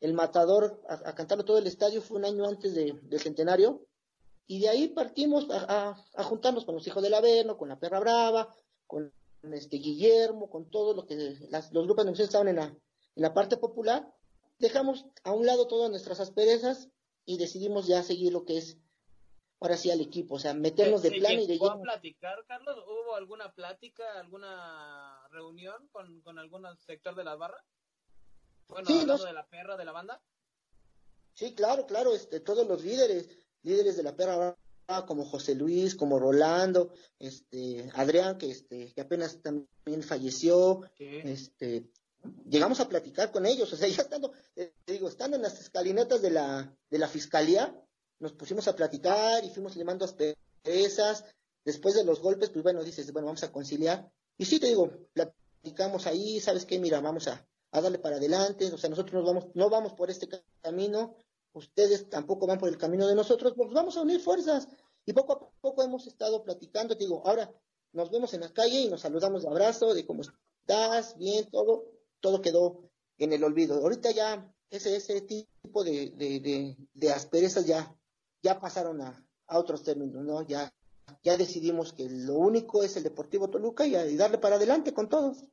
el 0.00 0.14
matador 0.14 0.82
a, 0.88 1.14
cantarlo 1.14 1.44
todo 1.44 1.58
el 1.58 1.66
estadio, 1.66 2.00
fue 2.00 2.18
un 2.18 2.24
año 2.24 2.46
antes 2.46 2.74
del 2.74 3.20
centenario. 3.20 3.86
Y 4.46 4.60
de 4.60 4.68
ahí 4.68 4.88
partimos 4.88 5.48
a, 5.50 5.96
a, 6.14 6.24
juntarnos 6.24 6.64
con 6.64 6.74
los 6.74 6.86
hijos 6.86 7.02
del 7.02 7.14
Averno, 7.14 7.56
con 7.56 7.68
la 7.68 7.78
Perra 7.78 8.00
Brava, 8.00 8.56
con 8.86 9.12
este 9.52 9.76
Guillermo, 9.76 10.50
con 10.50 10.68
todo 10.70 10.94
lo 10.94 11.06
que 11.06 11.36
los 11.72 11.84
grupos 11.84 12.04
de 12.04 12.24
estaban 12.24 12.48
en 12.48 12.56
la, 12.56 12.64
en 12.64 13.22
la 13.22 13.32
parte 13.32 13.56
popular. 13.56 14.12
Dejamos 14.58 15.06
a 15.22 15.32
un 15.32 15.46
lado 15.46 15.66
todas 15.66 15.90
nuestras 15.90 16.20
asperezas 16.20 16.88
y 17.24 17.38
decidimos 17.38 17.86
ya 17.86 18.02
seguir 18.02 18.32
lo 18.32 18.44
que 18.44 18.58
es 18.58 18.78
ahora 19.60 19.76
sí 19.76 19.90
al 19.90 20.00
equipo, 20.00 20.36
o 20.36 20.38
sea, 20.38 20.54
meternos 20.54 21.02
de 21.02 21.12
plan 21.12 21.38
y 21.38 21.46
de 21.46 21.58
lleno. 21.58 21.72
a 21.72 21.80
platicar, 21.80 22.44
Carlos? 22.46 22.76
¿Hubo 22.86 23.14
alguna 23.14 23.52
plática, 23.52 24.18
alguna 24.18 25.28
reunión 25.30 25.88
con, 25.92 26.20
con 26.22 26.38
algún 26.38 26.66
sector 26.78 27.14
de 27.14 27.24
la 27.24 27.36
barra? 27.36 27.62
Bueno, 28.68 28.86
sí, 28.86 29.04
de 29.04 29.32
la 29.32 29.46
perra 29.46 29.76
de 29.76 29.84
la 29.84 29.92
banda. 29.92 30.20
Sí, 31.34 31.54
claro, 31.54 31.86
claro, 31.86 32.14
este, 32.14 32.40
todos 32.40 32.66
los 32.66 32.82
líderes, 32.82 33.28
líderes 33.62 33.96
de 33.96 34.02
la 34.02 34.16
perra 34.16 34.56
como 35.06 35.24
José 35.24 35.54
Luis, 35.54 35.94
como 35.94 36.18
Rolando, 36.18 36.92
este, 37.18 37.90
Adrián, 37.94 38.38
que 38.38 38.50
este, 38.50 38.92
que 38.92 39.00
apenas 39.00 39.40
también 39.40 40.02
falleció, 40.02 40.80
este, 40.98 41.88
llegamos 42.48 42.80
a 42.80 42.88
platicar 42.88 43.30
con 43.30 43.46
ellos, 43.46 43.72
o 43.72 43.76
sea, 43.76 43.88
ya 44.02 44.02
estando, 44.02 44.32
eh, 44.56 44.74
digo, 44.86 45.08
estando 45.08 45.36
en 45.36 45.42
las 45.42 45.60
escalinetas 45.60 46.22
de 46.22 46.30
la, 46.30 46.76
de 46.90 46.98
la 46.98 47.08
fiscalía, 47.08 47.74
nos 48.20 48.32
pusimos 48.32 48.68
a 48.68 48.76
platicar 48.76 49.44
y 49.44 49.50
fuimos 49.50 49.74
limando 49.76 50.04
asperezas. 50.04 51.24
Después 51.64 51.94
de 51.94 52.04
los 52.04 52.20
golpes, 52.20 52.50
pues 52.50 52.62
bueno, 52.62 52.84
dices, 52.84 53.12
bueno, 53.12 53.26
vamos 53.26 53.42
a 53.42 53.50
conciliar. 53.50 54.10
Y 54.38 54.44
sí, 54.44 54.60
te 54.60 54.68
digo, 54.68 54.90
platicamos 55.12 56.06
ahí, 56.06 56.38
¿sabes 56.40 56.64
qué? 56.64 56.78
Mira, 56.78 57.00
vamos 57.00 57.26
a, 57.28 57.46
darle 57.72 57.98
para 57.98 58.16
adelante. 58.16 58.72
O 58.72 58.78
sea, 58.78 58.90
nosotros 58.90 59.14
nos 59.14 59.24
vamos, 59.24 59.54
no 59.54 59.68
vamos 59.68 59.94
por 59.94 60.10
este 60.10 60.28
camino, 60.62 61.16
ustedes 61.52 62.08
tampoco 62.08 62.46
van 62.46 62.58
por 62.58 62.68
el 62.68 62.78
camino 62.78 63.06
de 63.06 63.14
nosotros, 63.14 63.54
pues 63.56 63.70
vamos 63.72 63.96
a 63.96 64.02
unir 64.02 64.20
fuerzas. 64.20 64.68
Y 65.06 65.12
poco 65.12 65.32
a 65.32 65.50
poco 65.60 65.82
hemos 65.82 66.06
estado 66.06 66.44
platicando, 66.44 66.96
te 66.96 67.04
digo, 67.04 67.22
ahora 67.26 67.50
nos 67.92 68.10
vemos 68.10 68.32
en 68.34 68.42
la 68.42 68.52
calle 68.52 68.80
y 68.80 68.88
nos 68.88 69.00
saludamos 69.00 69.42
de 69.42 69.48
abrazo, 69.48 69.94
de 69.94 70.06
cómo 70.06 70.22
estás, 70.22 71.16
bien, 71.16 71.48
todo, 71.50 71.84
todo 72.20 72.42
quedó 72.42 72.90
en 73.18 73.32
el 73.32 73.42
olvido. 73.44 73.76
Ahorita 73.76 74.10
ya 74.12 74.52
ese, 74.68 74.96
ese 74.96 75.22
tipo 75.22 75.84
de, 75.84 76.10
de, 76.10 76.76
de 76.92 77.12
asperezas 77.12 77.66
ya 77.66 77.96
ya 78.42 78.60
pasaron 78.60 79.00
a, 79.00 79.24
otros 79.48 79.82
términos, 79.82 80.24
¿no? 80.24 80.42
Ya, 80.46 80.72
ya 81.22 81.36
decidimos 81.36 81.92
que 81.92 82.08
lo 82.08 82.34
único 82.34 82.84
es 82.84 82.96
el 82.96 83.02
Deportivo 83.02 83.50
Toluca 83.50 83.84
y, 83.86 84.16
darle 84.16 84.38
para 84.38 84.56
adelante 84.56 84.94
con 84.94 85.08
todos. 85.08 85.44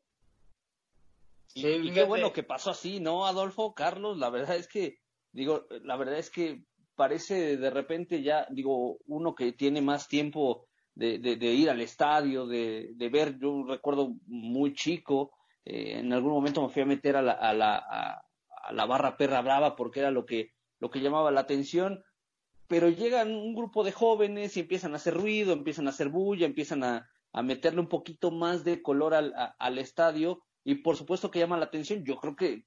y 1.55 1.91
qué 1.91 2.03
bueno 2.03 2.31
que 2.31 2.43
pasó 2.43 2.71
así, 2.71 2.99
¿no, 2.99 3.25
Adolfo? 3.25 3.73
Carlos, 3.73 4.17
la 4.17 4.29
verdad 4.29 4.55
es 4.55 4.67
que, 4.67 4.99
digo, 5.31 5.65
la 5.81 5.97
verdad 5.97 6.19
es 6.19 6.29
que 6.29 6.63
parece 6.95 7.57
de 7.57 7.69
repente 7.69 8.21
ya, 8.21 8.47
digo, 8.51 8.99
uno 9.07 9.33
que 9.33 9.53
tiene 9.53 9.81
más 9.81 10.07
tiempo 10.07 10.67
de, 10.93 11.19
de, 11.19 11.53
ir 11.53 11.69
al 11.69 11.81
estadio, 11.81 12.47
de, 12.47 12.91
de, 12.95 13.09
ver, 13.09 13.37
yo 13.39 13.63
recuerdo 13.67 14.15
muy 14.25 14.73
chico, 14.73 15.31
eh, 15.63 15.99
en 15.99 16.11
algún 16.11 16.31
momento 16.31 16.61
me 16.61 16.69
fui 16.69 16.81
a 16.81 16.87
meter 16.87 17.15
a 17.15 17.21
la, 17.21 17.33
a 17.33 17.53
la, 17.53 17.77
a 17.77 18.73
la 18.73 18.85
barra 18.85 19.15
perra 19.15 19.41
brava 19.41 19.75
porque 19.75 19.99
era 19.99 20.11
lo 20.11 20.25
que, 20.25 20.53
lo 20.79 20.89
que 20.89 20.99
llamaba 20.99 21.31
la 21.31 21.41
atención 21.41 22.03
pero 22.67 22.89
llegan 22.89 23.33
un 23.33 23.55
grupo 23.55 23.83
de 23.83 23.91
jóvenes 23.91 24.57
y 24.57 24.61
empiezan 24.61 24.93
a 24.93 24.97
hacer 24.97 25.13
ruido, 25.13 25.53
empiezan 25.53 25.87
a 25.87 25.91
hacer 25.91 26.09
bulla, 26.09 26.45
empiezan 26.45 26.83
a, 26.83 27.09
a 27.31 27.43
meterle 27.43 27.79
un 27.79 27.87
poquito 27.87 28.31
más 28.31 28.63
de 28.63 28.81
color 28.81 29.13
al, 29.13 29.33
al, 29.57 29.77
estadio 29.77 30.43
y 30.63 30.75
por 30.75 30.97
supuesto 30.97 31.31
que 31.31 31.39
llama 31.39 31.57
la 31.57 31.65
atención. 31.65 32.03
Yo 32.03 32.17
creo 32.17 32.35
que, 32.35 32.65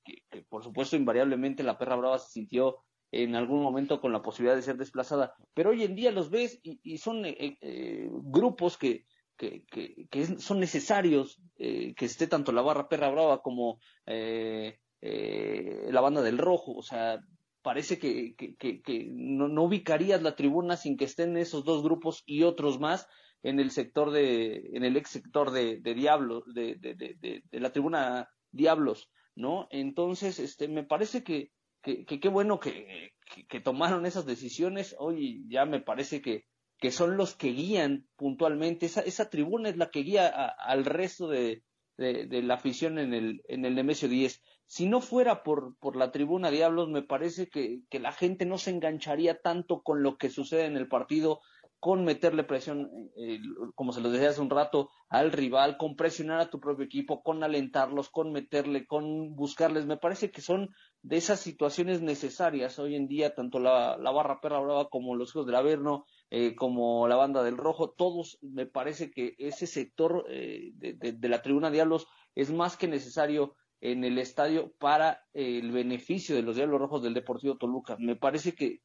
por 0.49 0.65
supuesto 0.65 0.97
invariablemente 0.97 1.63
la 1.63 1.79
perra 1.79 1.97
brava 1.97 2.19
se 2.19 2.31
sintió 2.31 2.79
en 3.13 3.35
algún 3.35 3.63
momento 3.63 4.01
con 4.01 4.13
la 4.13 4.23
posibilidad 4.23 4.57
de 4.57 4.63
ser 4.63 4.77
desplazada, 4.77 5.35
pero 5.53 5.71
hoy 5.71 5.83
en 5.83 5.97
día 5.97 6.13
los 6.13 6.31
ves 6.31 6.61
y, 6.63 6.79
y 6.83 6.99
son 6.99 7.25
eh, 7.27 7.59
eh, 7.61 8.09
grupos 8.11 8.79
que, 8.79 9.05
que, 9.37 9.65
que, 9.65 10.07
que, 10.11 10.39
son 10.39 10.61
necesarios 10.61 11.41
eh, 11.57 11.95
que 11.95 12.05
esté 12.05 12.27
tanto 12.27 12.53
la 12.53 12.63
barra 12.63 12.89
perra 12.89 13.11
brava 13.11 13.43
como 13.43 13.81
eh, 14.07 14.79
eh, 15.01 15.89
la 15.91 16.03
banda 16.03 16.21
del 16.21 16.37
rojo, 16.37 16.73
o 16.73 16.83
sea, 16.83 17.21
parece 17.63 17.99
que, 17.99 18.35
que, 18.37 18.57
que, 18.57 19.09
no, 19.11 19.49
no, 19.49 19.65
ubicarías 19.65 20.23
la 20.23 20.37
tribuna 20.37 20.77
sin 20.77 20.97
que 20.97 21.05
estén 21.05 21.37
esos 21.37 21.65
dos 21.65 21.83
grupos 21.83 22.23
y 22.27 22.43
otros 22.43 22.81
más 22.81 23.07
en 23.43 23.61
el 23.61 23.71
sector 23.71 24.11
de, 24.11 24.71
en 24.75 24.85
el 24.85 24.97
ex 24.97 25.11
sector 25.11 25.51
de, 25.51 25.79
de 25.81 25.95
Diablos, 25.95 26.45
de, 26.55 26.77
de, 26.77 26.95
de, 26.95 27.43
de, 27.51 27.61
la 27.61 27.73
tribuna 27.73 28.29
Diablos, 28.51 29.11
¿no? 29.35 29.67
Entonces, 29.71 30.39
este, 30.39 30.69
me 30.69 30.85
parece 30.85 31.23
que, 31.23 31.51
que, 31.83 32.05
qué 32.05 32.29
bueno 32.29 32.61
que, 32.61 33.13
que, 33.49 33.61
tomaron 33.61 34.05
esas 34.05 34.27
decisiones. 34.27 34.95
Hoy 34.99 35.45
ya 35.49 35.65
me 35.65 35.81
parece 35.81 36.21
que, 36.21 36.45
que 36.79 36.91
son 36.91 37.17
los 37.17 37.35
que 37.35 37.49
guían 37.49 38.07
puntualmente. 38.17 38.87
Esa, 38.87 39.01
esa 39.01 39.31
tribuna 39.31 39.71
es 39.71 39.77
la 39.77 39.91
que 39.91 40.01
guía 40.01 40.29
al 40.29 40.85
resto 40.85 41.29
de, 41.29 41.63
de, 41.97 42.43
la 42.43 42.55
afición 42.55 42.99
en 42.99 43.15
el, 43.15 43.43
en 43.49 43.65
el 43.65 43.75
Nemesio 43.75 44.09
10 44.09 44.41
si 44.71 44.87
no 44.87 45.01
fuera 45.01 45.43
por, 45.43 45.77
por 45.79 45.97
la 45.97 46.13
tribuna 46.13 46.49
Diablos, 46.49 46.89
me 46.89 47.03
parece 47.03 47.49
que, 47.49 47.81
que, 47.91 47.99
la 47.99 48.13
gente 48.13 48.47
no 48.47 48.57
se 48.57 48.71
engancharía 48.71 49.41
tanto 49.41 49.83
con 49.83 50.05
lo 50.05 50.17
que 50.17 50.31
sucede 50.31 50.67
en 50.67 50.77
el 50.77 50.87
partido, 50.87 51.41
con 51.81 52.05
meterle 52.05 52.45
presión, 52.45 52.89
eh, 53.17 53.41
como 53.75 53.93
se 53.93 54.03
lo 54.03 54.11
decía 54.11 54.29
hace 54.29 54.43
un 54.43 54.51
rato, 54.51 54.91
al 55.09 55.33
rival, 55.33 55.79
con 55.79 55.97
presionar 55.97 56.39
a 56.39 56.51
tu 56.51 56.61
propio 56.61 56.85
equipo, 56.85 57.23
con 57.23 57.43
alentarlos, 57.43 58.11
con 58.11 58.31
meterle, 58.31 58.87
con 58.87 59.35
buscarles. 59.35 59.87
Me 59.87 59.97
parece 59.97 60.31
que 60.31 60.43
son 60.43 60.69
de 61.03 61.17
esas 61.17 61.41
situaciones 61.41 62.03
necesarias 62.03 62.79
hoy 62.79 62.95
en 62.95 63.09
día, 63.09 63.35
tanto 63.35 63.59
la, 63.59 63.97
la 63.97 64.11
barra 64.13 64.41
perra 64.41 64.61
brava 64.61 64.89
como 64.91 65.17
los 65.17 65.31
hijos 65.31 65.47
del 65.47 65.57
Averno, 65.57 66.05
eh, 66.33 66.55
como 66.55 67.09
la 67.09 67.17
banda 67.17 67.43
del 67.43 67.57
Rojo, 67.57 67.91
todos 67.91 68.39
me 68.41 68.65
parece 68.65 69.11
que 69.11 69.35
ese 69.39 69.67
sector 69.67 70.27
eh, 70.29 70.71
de, 70.75 71.29
la 71.29 71.43
tribuna 71.43 71.73
Diablos 71.73 72.07
es 72.37 72.53
más 72.53 72.77
que 72.77 72.87
necesario 72.87 73.57
en 73.81 74.05
el 74.05 74.17
estadio 74.19 74.73
para 74.79 75.25
el 75.33 75.73
beneficio 75.73 76.37
de 76.37 76.43
los 76.43 76.55
Diablos 76.55 76.81
Rojos 76.81 77.03
del 77.03 77.15
Deportivo 77.15 77.57
Toluca. 77.57 77.97
Me 77.99 78.15
parece 78.15 78.55
que, 78.55 78.81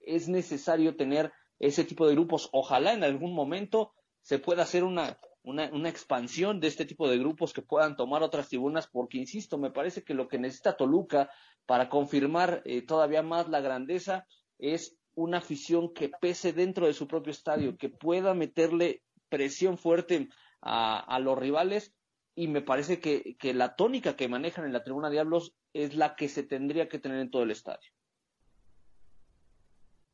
es 0.00 0.28
necesario 0.28 0.96
tener 0.96 1.32
ese 1.58 1.82
tipo 1.82 2.06
de 2.06 2.14
grupos. 2.14 2.48
Ojalá 2.52 2.92
en 2.92 3.02
algún 3.02 3.34
momento 3.34 3.92
se 4.20 4.38
pueda 4.38 4.62
hacer 4.62 4.84
una, 4.84 5.18
una, 5.42 5.70
una, 5.72 5.88
expansión 5.88 6.60
de 6.60 6.68
este 6.68 6.84
tipo 6.84 7.08
de 7.08 7.18
grupos 7.18 7.52
que 7.52 7.62
puedan 7.62 7.96
tomar 7.96 8.22
otras 8.22 8.50
tribunas, 8.50 8.86
porque, 8.86 9.18
insisto, 9.18 9.58
me 9.58 9.70
parece 9.70 10.04
que 10.04 10.14
lo 10.14 10.28
que 10.28 10.38
necesita 10.38 10.76
Toluca 10.76 11.30
para 11.66 11.88
confirmar 11.88 12.62
eh, 12.66 12.82
todavía 12.82 13.22
más 13.22 13.48
la 13.48 13.60
grandeza 13.60 14.26
es 14.58 14.96
una 15.14 15.38
afición 15.38 15.92
que 15.92 16.08
pese 16.08 16.52
dentro 16.52 16.86
de 16.86 16.94
su 16.94 17.06
propio 17.06 17.30
estadio, 17.30 17.76
que 17.76 17.88
pueda 17.88 18.34
meterle 18.34 19.02
presión 19.28 19.78
fuerte 19.78 20.28
a, 20.60 21.18
los 21.20 21.38
rivales 21.38 21.92
y 22.34 22.48
me 22.48 22.62
parece 22.62 23.00
que, 23.00 23.36
la 23.54 23.76
tónica 23.76 24.16
que 24.16 24.28
manejan 24.28 24.64
en 24.64 24.72
la 24.72 24.82
tribuna 24.82 25.10
Diablos 25.10 25.54
es 25.72 25.94
la 25.94 26.16
que 26.16 26.28
se 26.28 26.42
tendría 26.42 26.88
que 26.88 26.98
tener 26.98 27.20
en 27.20 27.30
todo 27.30 27.42
el 27.42 27.50
estadio. 27.50 27.90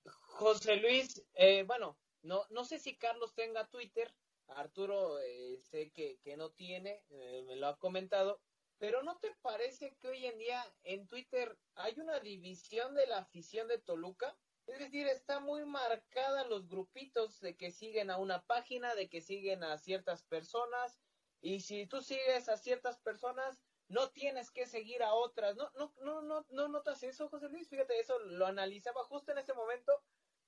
José 0.05 0.77
Luis, 0.77 1.23
eh, 1.35 1.65
bueno, 1.65 1.99
no, 2.23 2.45
no 2.51 2.65
sé 2.65 2.79
si 2.79 2.97
Carlos 2.97 3.35
tenga 3.35 3.67
Twitter, 3.69 4.13
Arturo 4.57 5.21
eh, 5.21 5.59
sé 5.71 5.91
que, 5.91 6.19
no 6.37 6.51
tiene, 6.51 7.03
eh, 7.11 7.43
me 7.47 7.57
lo 7.57 7.69
ha 7.69 7.77
comentado, 7.77 8.41
pero 8.79 9.03
¿no 9.03 9.19
te 9.19 9.35
parece 9.43 9.95
que 10.01 10.09
hoy 10.09 10.27
en 10.27 10.39
día 10.39 10.65
en 10.85 11.07
Twitter 11.07 11.57
hay 11.75 11.95
una 11.99 12.19
división 12.21 12.95
de 12.95 13.07
la 13.07 13.19
afición 13.19 13.69
de 13.69 13.79
Toluca? 13.79 14.37
Es 14.71 14.79
decir, 14.79 15.09
está 15.09 15.41
muy 15.41 15.65
marcada 15.65 16.45
los 16.45 16.69
grupitos 16.69 17.41
de 17.41 17.57
que 17.57 17.71
siguen 17.73 18.11
a 18.11 18.19
una 18.19 18.47
página, 18.47 18.95
de 18.95 19.09
que 19.09 19.21
siguen 19.21 19.65
a 19.65 19.77
ciertas 19.79 20.23
personas, 20.23 21.01
y 21.41 21.61
si 21.61 21.87
tú 21.87 22.03
sigues 22.03 22.49
a 22.49 22.57
ciertas 22.57 22.99
personas, 22.99 23.61
no 23.89 24.11
tienes 24.11 24.53
que 24.53 24.67
seguir 24.67 25.03
a 25.03 25.15
otras. 25.15 25.57
No, 25.57 25.71
no, 25.75 25.93
no, 26.03 26.23
no, 26.23 26.47
no 26.51 26.69
notas 26.69 27.03
eso, 27.03 27.29
José 27.29 27.49
Luis. 27.49 27.69
Fíjate, 27.69 27.99
eso 27.99 28.19
lo 28.21 28.47
analizaba 28.47 29.03
justo 29.05 29.33
en 29.33 29.39
ese 29.39 29.55
momento 29.55 29.93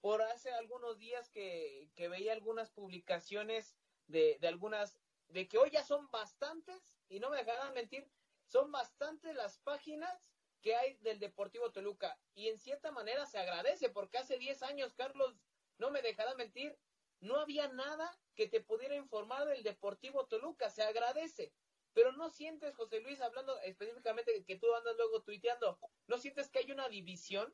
por 0.00 0.22
hace 0.22 0.52
algunos 0.52 0.98
días 0.98 1.28
que, 1.30 1.90
que 1.96 2.08
veía 2.08 2.32
algunas 2.32 2.70
publicaciones 2.70 3.76
de, 4.06 4.38
de 4.40 4.48
algunas, 4.48 5.00
de 5.28 5.48
que 5.48 5.58
hoy 5.58 5.70
ya 5.70 5.82
son 5.82 6.08
bastantes, 6.10 6.96
y 7.08 7.18
no 7.18 7.30
me 7.30 7.38
dejarán 7.38 7.74
mentir, 7.74 8.08
son 8.46 8.70
bastantes 8.70 9.34
las 9.34 9.58
páginas 9.58 10.31
que 10.62 10.74
hay 10.76 10.94
del 11.02 11.18
Deportivo 11.18 11.70
Toluca. 11.72 12.18
Y 12.34 12.48
en 12.48 12.58
cierta 12.58 12.90
manera 12.90 13.26
se 13.26 13.38
agradece, 13.38 13.90
porque 13.90 14.18
hace 14.18 14.38
10 14.38 14.62
años, 14.62 14.94
Carlos, 14.94 15.34
no 15.78 15.90
me 15.90 16.00
dejará 16.00 16.34
mentir, 16.34 16.78
no 17.20 17.38
había 17.38 17.68
nada 17.68 18.10
que 18.34 18.48
te 18.48 18.60
pudiera 18.60 18.96
informar 18.96 19.46
del 19.46 19.62
Deportivo 19.62 20.26
Toluca. 20.26 20.70
Se 20.70 20.82
agradece. 20.82 21.52
Pero 21.92 22.12
no 22.12 22.30
sientes, 22.30 22.74
José 22.74 23.00
Luis, 23.00 23.20
hablando 23.20 23.58
específicamente 23.60 24.44
que 24.46 24.56
tú 24.56 24.74
andas 24.74 24.96
luego 24.96 25.22
tuiteando, 25.22 25.78
¿no 26.06 26.16
sientes 26.16 26.48
que 26.48 26.60
hay 26.60 26.70
una 26.70 26.88
división? 26.88 27.52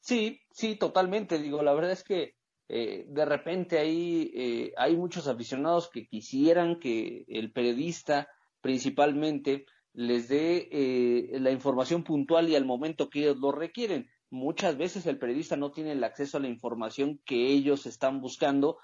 Sí, 0.00 0.40
sí, 0.52 0.76
totalmente. 0.76 1.38
Digo, 1.38 1.62
la 1.62 1.74
verdad 1.74 1.92
es 1.92 2.04
que 2.04 2.36
eh, 2.68 3.04
de 3.08 3.24
repente 3.24 3.78
ahí 3.78 4.32
eh, 4.34 4.72
hay 4.76 4.96
muchos 4.96 5.26
aficionados 5.26 5.90
que 5.90 6.06
quisieran 6.06 6.78
que 6.78 7.24
el 7.28 7.52
periodista 7.52 8.28
principalmente 8.60 9.66
les 9.94 10.28
dé 10.28 10.68
eh, 10.70 11.38
la 11.40 11.50
información 11.50 12.02
puntual 12.02 12.48
y 12.48 12.56
al 12.56 12.64
momento 12.64 13.10
que 13.10 13.20
ellos 13.20 13.38
lo 13.38 13.52
requieren. 13.52 14.08
Muchas 14.30 14.76
veces 14.78 15.06
el 15.06 15.18
periodista 15.18 15.56
no 15.56 15.72
tiene 15.72 15.92
el 15.92 16.04
acceso 16.04 16.38
a 16.38 16.40
la 16.40 16.48
información 16.48 17.20
que 17.24 17.48
ellos 17.48 17.86
están 17.86 18.20
buscando 18.20 18.78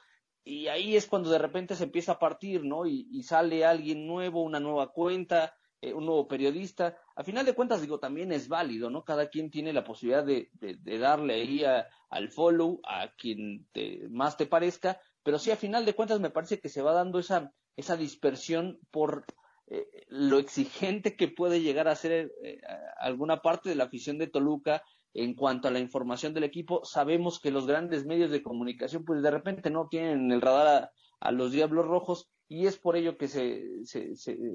y 0.44 0.68
ahí 0.68 0.96
es 0.96 1.06
cuando 1.06 1.30
de 1.30 1.38
repente 1.38 1.74
se 1.74 1.84
empieza 1.84 2.12
a 2.12 2.18
partir, 2.18 2.64
¿no? 2.64 2.86
Y, 2.86 3.22
sale 3.22 3.64
alguien 3.64 4.06
nuevo, 4.06 4.42
una 4.42 4.60
nueva 4.60 4.92
cuenta, 4.92 5.54
eh, 5.82 5.92
un 5.92 6.06
nuevo 6.06 6.26
periodista. 6.26 6.96
A 7.16 7.22
final 7.22 7.44
de 7.44 7.54
cuentas, 7.54 7.82
digo, 7.82 7.98
también 7.98 8.32
es 8.32 8.48
válido, 8.48 8.88
¿no? 8.88 9.04
Cada 9.04 9.28
quien 9.28 9.50
tiene 9.50 9.74
la 9.74 9.84
posibilidad 9.84 10.24
de, 10.24 10.50
darle 10.98 11.34
ahí 11.34 11.64
al 12.08 12.30
follow 12.30 12.80
a 12.84 13.12
quien 13.16 13.66
más 14.10 14.38
te 14.38 14.46
parezca, 14.46 14.98
pero 15.22 15.38
sí, 15.38 15.50
a 15.50 15.56
final 15.56 15.84
de 15.84 15.94
cuentas 15.94 16.20
me 16.20 16.30
parece 16.30 16.60
que 16.60 16.70
se 16.70 16.80
va 16.80 16.92
dando 16.92 17.18
esa, 17.18 17.52
esa 17.76 17.96
dispersión 17.96 18.80
por 18.90 19.26
eh, 19.70 19.86
lo 20.08 20.38
exigente 20.38 21.14
que 21.14 21.28
puede 21.28 21.60
llegar 21.60 21.88
a 21.88 21.94
ser 21.94 22.32
eh, 22.42 22.60
alguna 22.98 23.42
parte 23.42 23.68
de 23.68 23.74
la 23.74 23.84
afición 23.84 24.16
de 24.16 24.26
Toluca 24.26 24.82
en 25.12 25.34
cuanto 25.34 25.68
a 25.68 25.70
la 25.70 25.78
información 25.78 26.32
del 26.32 26.44
equipo. 26.44 26.84
Sabemos 26.84 27.38
que 27.38 27.50
los 27.50 27.66
grandes 27.66 28.06
medios 28.06 28.30
de 28.30 28.42
comunicación, 28.42 29.04
pues 29.04 29.22
de 29.22 29.30
repente 29.30 29.68
no 29.70 29.88
tienen 29.88 30.32
el 30.32 30.40
radar 30.40 30.90
a, 31.20 31.32
los 31.32 31.52
Diablos 31.52 31.86
Rojos 31.86 32.30
y 32.48 32.66
es 32.66 32.78
por 32.78 32.96
ello 32.96 33.18
que 33.18 33.28
se, 33.28 33.62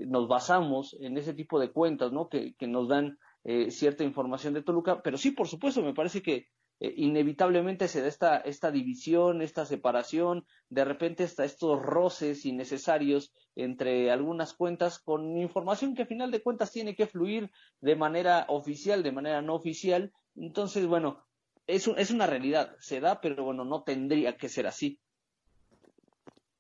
nos 0.08 0.28
basamos 0.28 0.98
en 1.00 1.18
ese 1.18 1.34
tipo 1.34 1.60
de 1.60 1.72
cuentas, 1.72 2.12
¿no? 2.12 2.28
Que, 2.28 2.56
nos 2.62 2.88
dan 2.88 3.20
eh, 3.44 3.70
cierta 3.70 4.04
información 4.04 4.56
de 4.56 4.64
Toluca. 4.64 5.02
Pero 5.04 5.18
sí, 5.18 5.32
por 5.32 5.48
supuesto, 5.48 5.84
me 5.84 5.94
parece 5.94 6.24
que 6.24 6.48
eh, 6.84 6.94
inevitablemente 6.98 7.88
se 7.88 8.02
da 8.02 8.10
esta, 8.10 8.38
esta 8.40 8.70
división, 8.70 9.42
esta 9.42 9.66
separación, 9.66 10.46
de 10.68 10.84
repente 10.84 11.24
hasta 11.24 11.46
estos 11.46 11.82
roces 11.82 12.46
innecesarios 12.46 13.32
entre 13.56 14.12
algunas 14.12 14.54
cuentas 14.54 15.00
con 15.00 15.38
información 15.38 15.96
que 15.96 16.02
a 16.02 16.06
final 16.06 16.30
de 16.30 16.44
cuentas 16.44 16.74
tiene 16.74 16.94
que 16.94 17.08
fluir 17.08 17.50
de 17.80 17.96
manera 17.96 18.48
oficial, 18.50 19.02
de 19.02 19.14
manera 19.14 19.42
no 19.42 19.56
oficial. 19.56 20.12
Entonces, 20.36 20.86
bueno, 20.86 21.26
es, 21.68 21.88
es 21.88 22.12
una 22.12 22.28
realidad, 22.28 22.76
se 22.82 23.00
da, 23.00 23.22
pero 23.22 23.46
bueno, 23.46 23.64
no 23.64 23.84
tendría 23.84 24.36
que 24.36 24.50
ser 24.50 24.68
así. 24.68 25.00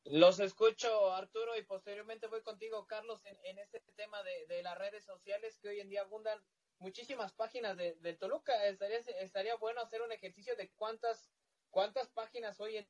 Los 0.05 0.39
escucho, 0.39 1.11
Arturo, 1.11 1.57
y 1.57 1.63
posteriormente 1.63 2.27
voy 2.27 2.43
contigo, 2.43 2.87
Carlos, 2.87 3.19
en, 3.25 3.57
este 3.57 3.81
tema 3.97 4.23
de, 4.23 4.55
de, 4.55 4.63
las 4.63 4.77
redes 4.77 5.03
sociales 5.03 5.59
que 5.61 5.67
hoy 5.67 5.81
en 5.81 5.89
día 5.89 6.03
abundan 6.03 6.39
muchísimas 6.79 7.33
páginas 7.33 7.77
de, 7.77 8.17
Toluca. 8.19 8.65
Estaría, 8.67 8.99
estaría 9.19 9.55
bueno 9.55 9.81
hacer 9.81 10.01
un 10.01 10.11
ejercicio 10.11 10.55
de 10.55 10.69
cuántas, 10.75 11.31
cuántas 11.69 12.09
páginas 12.09 12.59
hoy 12.59 12.77
en 12.77 12.87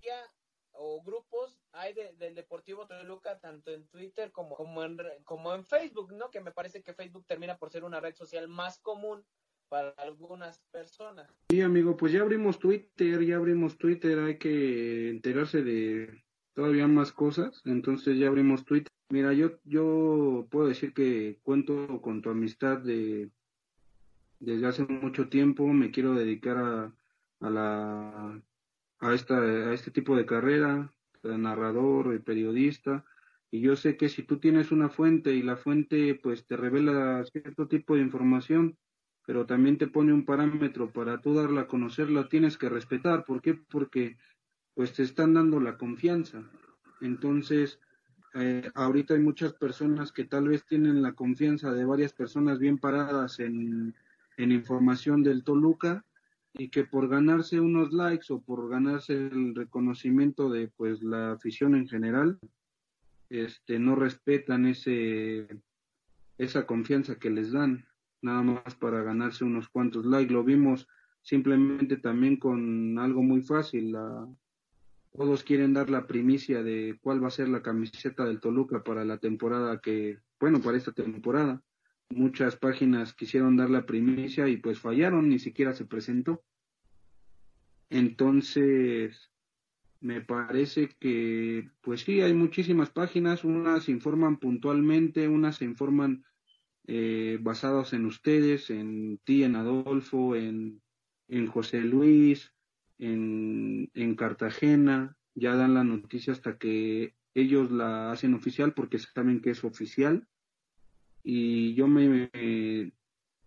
día 0.00 0.20
o 0.76 1.02
grupos 1.02 1.58
hay 1.72 1.94
del 1.94 2.34
Deportivo 2.34 2.86
Toluca, 2.86 3.38
tanto 3.38 3.70
en 3.72 3.86
Twitter 3.88 4.32
como, 4.32 4.56
como, 4.56 4.82
en, 4.82 4.98
como 5.24 5.54
en 5.54 5.64
Facebook, 5.64 6.12
¿no? 6.12 6.30
Que 6.30 6.40
me 6.40 6.52
parece 6.52 6.82
que 6.82 6.94
Facebook 6.94 7.24
termina 7.26 7.56
por 7.56 7.70
ser 7.70 7.84
una 7.84 8.00
red 8.00 8.14
social 8.14 8.48
más 8.48 8.78
común 8.78 9.24
para 9.68 9.90
algunas 9.90 10.58
personas. 10.70 11.30
Sí, 11.50 11.60
amigo, 11.60 11.96
pues 11.96 12.12
ya 12.12 12.20
abrimos 12.20 12.58
Twitter, 12.58 13.24
ya 13.24 13.36
abrimos 13.36 13.78
Twitter, 13.78 14.18
hay 14.18 14.38
que 14.38 15.10
enterarse 15.10 15.62
de 15.62 16.24
todavía 16.54 16.86
más 16.86 17.12
cosas, 17.12 17.62
entonces 17.64 18.18
ya 18.18 18.28
abrimos 18.28 18.64
Twitter. 18.64 18.93
Mira, 19.10 19.32
yo, 19.32 19.58
yo 19.64 20.46
puedo 20.50 20.66
decir 20.66 20.92
que 20.94 21.38
cuento 21.42 22.00
con 22.00 22.22
tu 22.22 22.30
amistad 22.30 22.78
de 22.78 23.30
desde 24.40 24.66
hace 24.66 24.84
mucho 24.84 25.28
tiempo, 25.28 25.66
me 25.68 25.90
quiero 25.90 26.14
dedicar 26.14 26.56
a, 26.58 26.94
a 27.40 27.50
la 27.50 28.42
a 28.98 29.14
esta 29.14 29.38
a 29.40 29.72
este 29.74 29.90
tipo 29.90 30.16
de 30.16 30.26
carrera, 30.26 30.92
de 31.22 31.38
narrador, 31.38 32.22
periodista, 32.22 33.04
y 33.50 33.60
yo 33.60 33.76
sé 33.76 33.96
que 33.96 34.08
si 34.08 34.22
tú 34.22 34.38
tienes 34.38 34.72
una 34.72 34.88
fuente 34.88 35.32
y 35.34 35.42
la 35.42 35.56
fuente 35.56 36.14
pues 36.16 36.46
te 36.46 36.56
revela 36.56 37.24
cierto 37.24 37.68
tipo 37.68 37.94
de 37.94 38.02
información, 38.02 38.76
pero 39.26 39.46
también 39.46 39.78
te 39.78 39.86
pone 39.86 40.12
un 40.12 40.24
parámetro 40.24 40.90
para 40.92 41.20
tú 41.20 41.34
darla 41.34 41.62
a 41.62 41.68
conocer, 41.68 42.10
la 42.10 42.28
tienes 42.28 42.58
que 42.58 42.68
respetar. 42.68 43.24
¿Por 43.24 43.40
qué? 43.40 43.54
Porque 43.54 44.16
pues 44.74 44.92
te 44.92 45.02
están 45.02 45.34
dando 45.34 45.60
la 45.60 45.78
confianza. 45.78 46.42
Entonces, 47.00 47.78
eh, 48.34 48.70
ahorita 48.74 49.14
hay 49.14 49.20
muchas 49.20 49.52
personas 49.54 50.10
que 50.10 50.24
tal 50.24 50.48
vez 50.48 50.64
tienen 50.66 51.02
la 51.02 51.12
confianza 51.12 51.72
de 51.72 51.84
varias 51.84 52.12
personas 52.12 52.58
bien 52.58 52.78
paradas 52.78 53.38
en, 53.38 53.94
en 54.36 54.52
información 54.52 55.22
del 55.22 55.44
Toluca 55.44 56.04
y 56.52 56.68
que 56.68 56.84
por 56.84 57.08
ganarse 57.08 57.60
unos 57.60 57.92
likes 57.92 58.32
o 58.32 58.40
por 58.40 58.68
ganarse 58.68 59.14
el 59.14 59.54
reconocimiento 59.54 60.50
de 60.50 60.68
pues 60.68 61.02
la 61.02 61.32
afición 61.32 61.74
en 61.74 61.88
general, 61.88 62.38
este 63.30 63.78
no 63.78 63.94
respetan 63.94 64.66
ese 64.66 65.48
esa 66.36 66.66
confianza 66.66 67.16
que 67.16 67.30
les 67.30 67.52
dan, 67.52 67.86
nada 68.20 68.42
más 68.42 68.74
para 68.74 69.02
ganarse 69.02 69.44
unos 69.44 69.68
cuantos 69.68 70.04
likes. 70.04 70.32
Lo 70.32 70.42
vimos 70.42 70.88
simplemente 71.22 71.96
también 71.96 72.36
con 72.36 72.98
algo 72.98 73.22
muy 73.22 73.42
fácil, 73.42 73.92
la, 73.92 74.28
todos 75.16 75.44
quieren 75.44 75.72
dar 75.74 75.90
la 75.90 76.06
primicia 76.06 76.62
de 76.62 76.98
cuál 77.00 77.22
va 77.22 77.28
a 77.28 77.30
ser 77.30 77.48
la 77.48 77.62
camiseta 77.62 78.24
del 78.24 78.40
Toluca 78.40 78.82
para 78.82 79.04
la 79.04 79.18
temporada 79.18 79.80
que, 79.80 80.18
bueno, 80.40 80.60
para 80.60 80.76
esta 80.76 80.92
temporada. 80.92 81.62
Muchas 82.10 82.56
páginas 82.56 83.14
quisieron 83.14 83.56
dar 83.56 83.70
la 83.70 83.86
primicia 83.86 84.48
y 84.48 84.56
pues 84.56 84.80
fallaron, 84.80 85.28
ni 85.28 85.38
siquiera 85.38 85.72
se 85.72 85.84
presentó. 85.84 86.42
Entonces, 87.90 89.30
me 90.00 90.20
parece 90.20 90.90
que, 90.98 91.70
pues 91.80 92.00
sí, 92.00 92.20
hay 92.20 92.34
muchísimas 92.34 92.90
páginas, 92.90 93.44
unas 93.44 93.88
informan 93.88 94.38
puntualmente, 94.38 95.28
unas 95.28 95.56
se 95.56 95.64
informan 95.64 96.24
eh, 96.88 97.38
basados 97.40 97.92
en 97.92 98.04
ustedes, 98.04 98.68
en 98.68 99.18
ti, 99.22 99.44
en 99.44 99.54
Adolfo, 99.54 100.34
en, 100.34 100.82
en 101.28 101.46
José 101.46 101.82
Luis, 101.82 102.53
en, 102.98 103.90
en 103.94 104.14
Cartagena, 104.14 105.16
ya 105.34 105.56
dan 105.56 105.74
la 105.74 105.84
noticia 105.84 106.32
hasta 106.32 106.58
que 106.58 107.14
ellos 107.34 107.70
la 107.70 108.12
hacen 108.12 108.34
oficial 108.34 108.74
porque 108.74 108.98
saben 108.98 109.40
que 109.40 109.50
es 109.50 109.64
oficial. 109.64 110.26
Y 111.22 111.74
yo 111.74 111.88
me, 111.88 112.30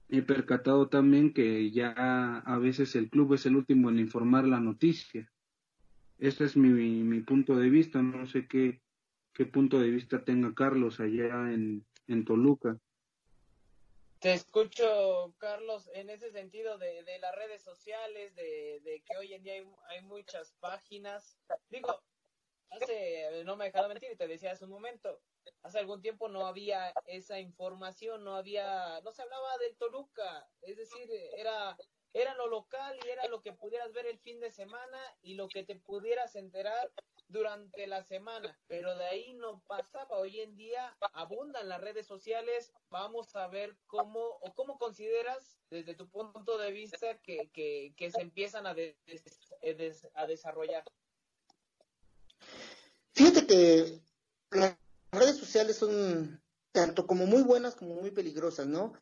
he 0.09 0.21
percatado 0.21 0.89
también 0.89 1.33
que 1.33 1.71
ya 1.71 2.37
a 2.39 2.57
veces 2.57 2.95
el 2.95 3.09
club 3.09 3.33
es 3.33 3.45
el 3.45 3.55
último 3.55 3.89
en 3.89 3.99
informar 3.99 4.47
la 4.47 4.59
noticia. 4.59 5.31
Este 6.17 6.45
es 6.45 6.57
mi, 6.57 6.69
mi 6.69 7.21
punto 7.21 7.55
de 7.55 7.69
vista, 7.69 8.01
no 8.01 8.25
sé 8.25 8.47
qué, 8.47 8.81
qué 9.33 9.45
punto 9.45 9.79
de 9.79 9.91
vista 9.91 10.23
tenga 10.23 10.53
Carlos 10.53 10.99
allá 10.99 11.53
en, 11.53 11.85
en 12.07 12.25
Toluca. 12.25 12.79
Te 14.20 14.34
escucho, 14.34 15.36
Carlos, 15.38 15.89
en 15.93 16.09
ese 16.09 16.32
sentido 16.32 16.80
de, 16.80 17.03
de 17.03 17.20
las 17.20 17.36
redes 17.36 17.61
sociales, 17.61 18.34
de, 18.36 18.82
de, 18.84 19.03
que 19.05 19.15
hoy 19.15 19.34
en 19.36 19.43
día 19.43 19.53
hay, 19.53 19.68
hay, 19.89 20.01
muchas 20.01 20.53
páginas. 20.59 21.38
Digo, 21.70 22.01
hace, 22.72 23.43
no 23.45 23.55
me 23.55 23.65
he 23.65 23.68
dejado 23.68 23.89
mentir, 23.89 24.18
te 24.18 24.28
decía 24.28 24.53
hace 24.53 24.65
un 24.65 24.72
momento, 24.72 25.22
hace 25.61 25.78
algún 25.78 26.01
tiempo 26.01 26.30
no 26.30 26.47
había 26.47 26.91
esa 27.05 27.39
información, 27.39 28.24
no 28.24 28.36
había, 28.36 28.99
no 29.01 29.11
se 29.11 29.22
hablaba 29.22 29.55
del 29.59 29.78
Toluca, 29.78 30.49
es 30.63 30.78
decir, 30.78 31.07
era, 31.38 31.78
era 32.13 32.34
lo 32.34 32.47
local 32.47 32.97
y 33.05 33.09
era 33.09 33.28
lo 33.28 33.41
que 33.41 33.53
pudieras 33.53 33.93
ver 33.93 34.07
el 34.07 34.18
fin 34.20 34.39
de 34.39 34.49
semana 34.49 34.99
y 35.22 35.36
lo 35.36 35.47
que 35.47 35.63
te 35.63 35.76
pudieras 35.76 36.36
enterar 36.36 36.91
durante 37.30 37.88
la 37.88 38.03
semana, 38.03 38.57
pero 38.67 38.95
de 38.97 39.05
ahí 39.05 39.34
no 39.34 39.61
pasaba. 39.67 40.17
Hoy 40.17 40.39
en 40.39 40.55
día 40.55 40.95
abundan 41.13 41.69
las 41.69 41.82
redes 41.82 42.07
sociales. 42.07 42.71
Vamos 42.89 43.36
a 43.36 43.47
ver 43.47 43.75
cómo 43.88 44.19
o 44.19 44.53
cómo 44.55 44.78
consideras 44.78 45.57
desde 45.69 45.95
tu 45.95 46.09
punto 46.09 46.57
de 46.57 46.71
vista 46.71 47.17
que, 47.19 47.49
que, 47.51 48.11
se 48.11 48.21
empiezan 48.21 48.65
a, 48.65 48.73
des, 48.73 48.95
a 50.13 50.25
desarrollar. 50.25 50.84
Fíjate 53.13 53.47
que 53.47 53.99
las 54.51 54.78
redes 55.11 55.38
sociales 55.38 55.78
son 55.78 56.41
tanto 56.71 57.07
como 57.07 57.25
muy 57.25 57.41
buenas 57.41 57.75
como 57.75 57.95
muy 57.95 58.11
peligrosas, 58.11 58.67
¿no? 58.67 58.93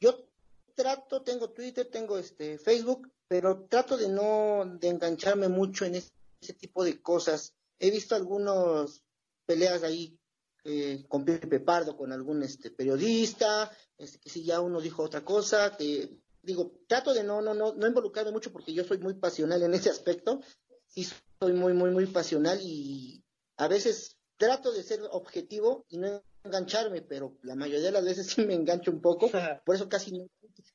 Yo 0.00 0.28
trato, 0.74 1.22
tengo 1.22 1.50
Twitter, 1.50 1.88
tengo 1.90 2.18
este 2.18 2.58
Facebook, 2.58 3.10
pero 3.26 3.64
trato 3.64 3.96
de 3.96 4.08
no 4.08 4.64
de 4.66 4.88
engancharme 4.88 5.48
mucho 5.48 5.84
en 5.84 5.96
ese 5.96 6.52
tipo 6.54 6.84
de 6.84 7.00
cosas 7.00 7.54
he 7.82 7.90
visto 7.90 8.14
algunas 8.14 9.02
peleas 9.44 9.82
ahí 9.82 10.16
eh, 10.64 11.04
con 11.08 11.24
Pepe 11.24 11.58
Pardo, 11.58 11.96
con 11.96 12.12
algún 12.12 12.44
este 12.44 12.70
periodista, 12.70 13.70
este, 13.98 14.20
que 14.20 14.30
si 14.30 14.44
ya 14.44 14.60
uno 14.60 14.80
dijo 14.80 15.02
otra 15.02 15.24
cosa, 15.24 15.76
que 15.76 16.20
digo, 16.42 16.80
trato 16.86 17.12
de 17.12 17.24
no, 17.24 17.42
no, 17.42 17.54
no, 17.54 17.74
no 17.74 17.86
involucrarme 17.86 18.30
mucho 18.30 18.52
porque 18.52 18.72
yo 18.72 18.84
soy 18.84 18.98
muy 18.98 19.14
pasional 19.14 19.60
en 19.64 19.74
ese 19.74 19.90
aspecto, 19.90 20.40
sí 20.86 21.04
soy 21.40 21.54
muy, 21.54 21.72
muy, 21.72 21.90
muy 21.90 22.06
pasional 22.06 22.60
y 22.62 23.24
a 23.56 23.66
veces 23.66 24.16
trato 24.36 24.70
de 24.70 24.84
ser 24.84 25.00
objetivo 25.10 25.84
y 25.88 25.98
no 25.98 26.22
engancharme, 26.44 27.02
pero 27.02 27.36
la 27.42 27.56
mayoría 27.56 27.86
de 27.86 27.92
las 27.92 28.04
veces 28.04 28.26
sí 28.28 28.46
me 28.46 28.54
engancho 28.54 28.92
un 28.92 29.00
poco, 29.00 29.28
por 29.66 29.74
eso 29.74 29.88
casi 29.88 30.12
no, 30.12 30.28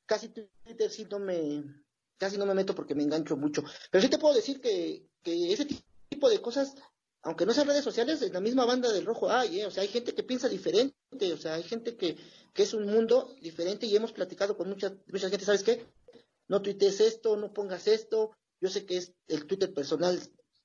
casi 0.05 0.27
Twitter 0.27 0.91
sí 0.91 1.07
no 1.09 1.19
me, 1.19 1.63
casi 2.17 2.37
no 2.37 2.45
me 2.45 2.53
meto 2.53 2.75
porque 2.75 2.95
me 2.95 3.03
engancho 3.03 3.37
mucho. 3.37 3.63
Pero 3.89 4.01
sí 4.01 4.09
te 4.09 4.17
puedo 4.17 4.35
decir 4.35 4.59
que, 4.59 5.07
que 5.23 5.53
ese 5.53 5.65
tipo 6.09 6.29
de 6.29 6.41
cosas 6.41 6.75
aunque 7.23 7.45
no 7.45 7.53
sean 7.53 7.67
redes 7.67 7.83
sociales, 7.83 8.21
en 8.21 8.33
la 8.33 8.39
misma 8.39 8.65
banda 8.65 8.91
del 8.91 9.05
rojo 9.05 9.29
hay, 9.29 9.61
¿eh? 9.61 9.65
o 9.65 9.71
sea, 9.71 9.83
hay 9.83 9.89
gente 9.89 10.13
que 10.13 10.23
piensa 10.23 10.47
diferente, 10.47 11.33
o 11.33 11.37
sea, 11.37 11.55
hay 11.55 11.63
gente 11.63 11.97
que, 11.97 12.17
que 12.53 12.63
es 12.63 12.73
un 12.73 12.85
mundo 12.85 13.35
diferente 13.41 13.85
y 13.85 13.95
hemos 13.95 14.13
platicado 14.13 14.55
con 14.55 14.69
mucha, 14.69 14.95
mucha 15.07 15.29
gente, 15.29 15.45
¿sabes 15.45 15.63
qué? 15.63 15.85
No 16.47 16.61
tuitees 16.61 17.01
esto, 17.01 17.35
no 17.35 17.53
pongas 17.53 17.87
esto, 17.87 18.31
yo 18.61 18.69
sé 18.69 18.85
que 18.85 18.97
es 18.97 19.13
el 19.27 19.45
Twitter 19.45 19.73
personal 19.73 20.19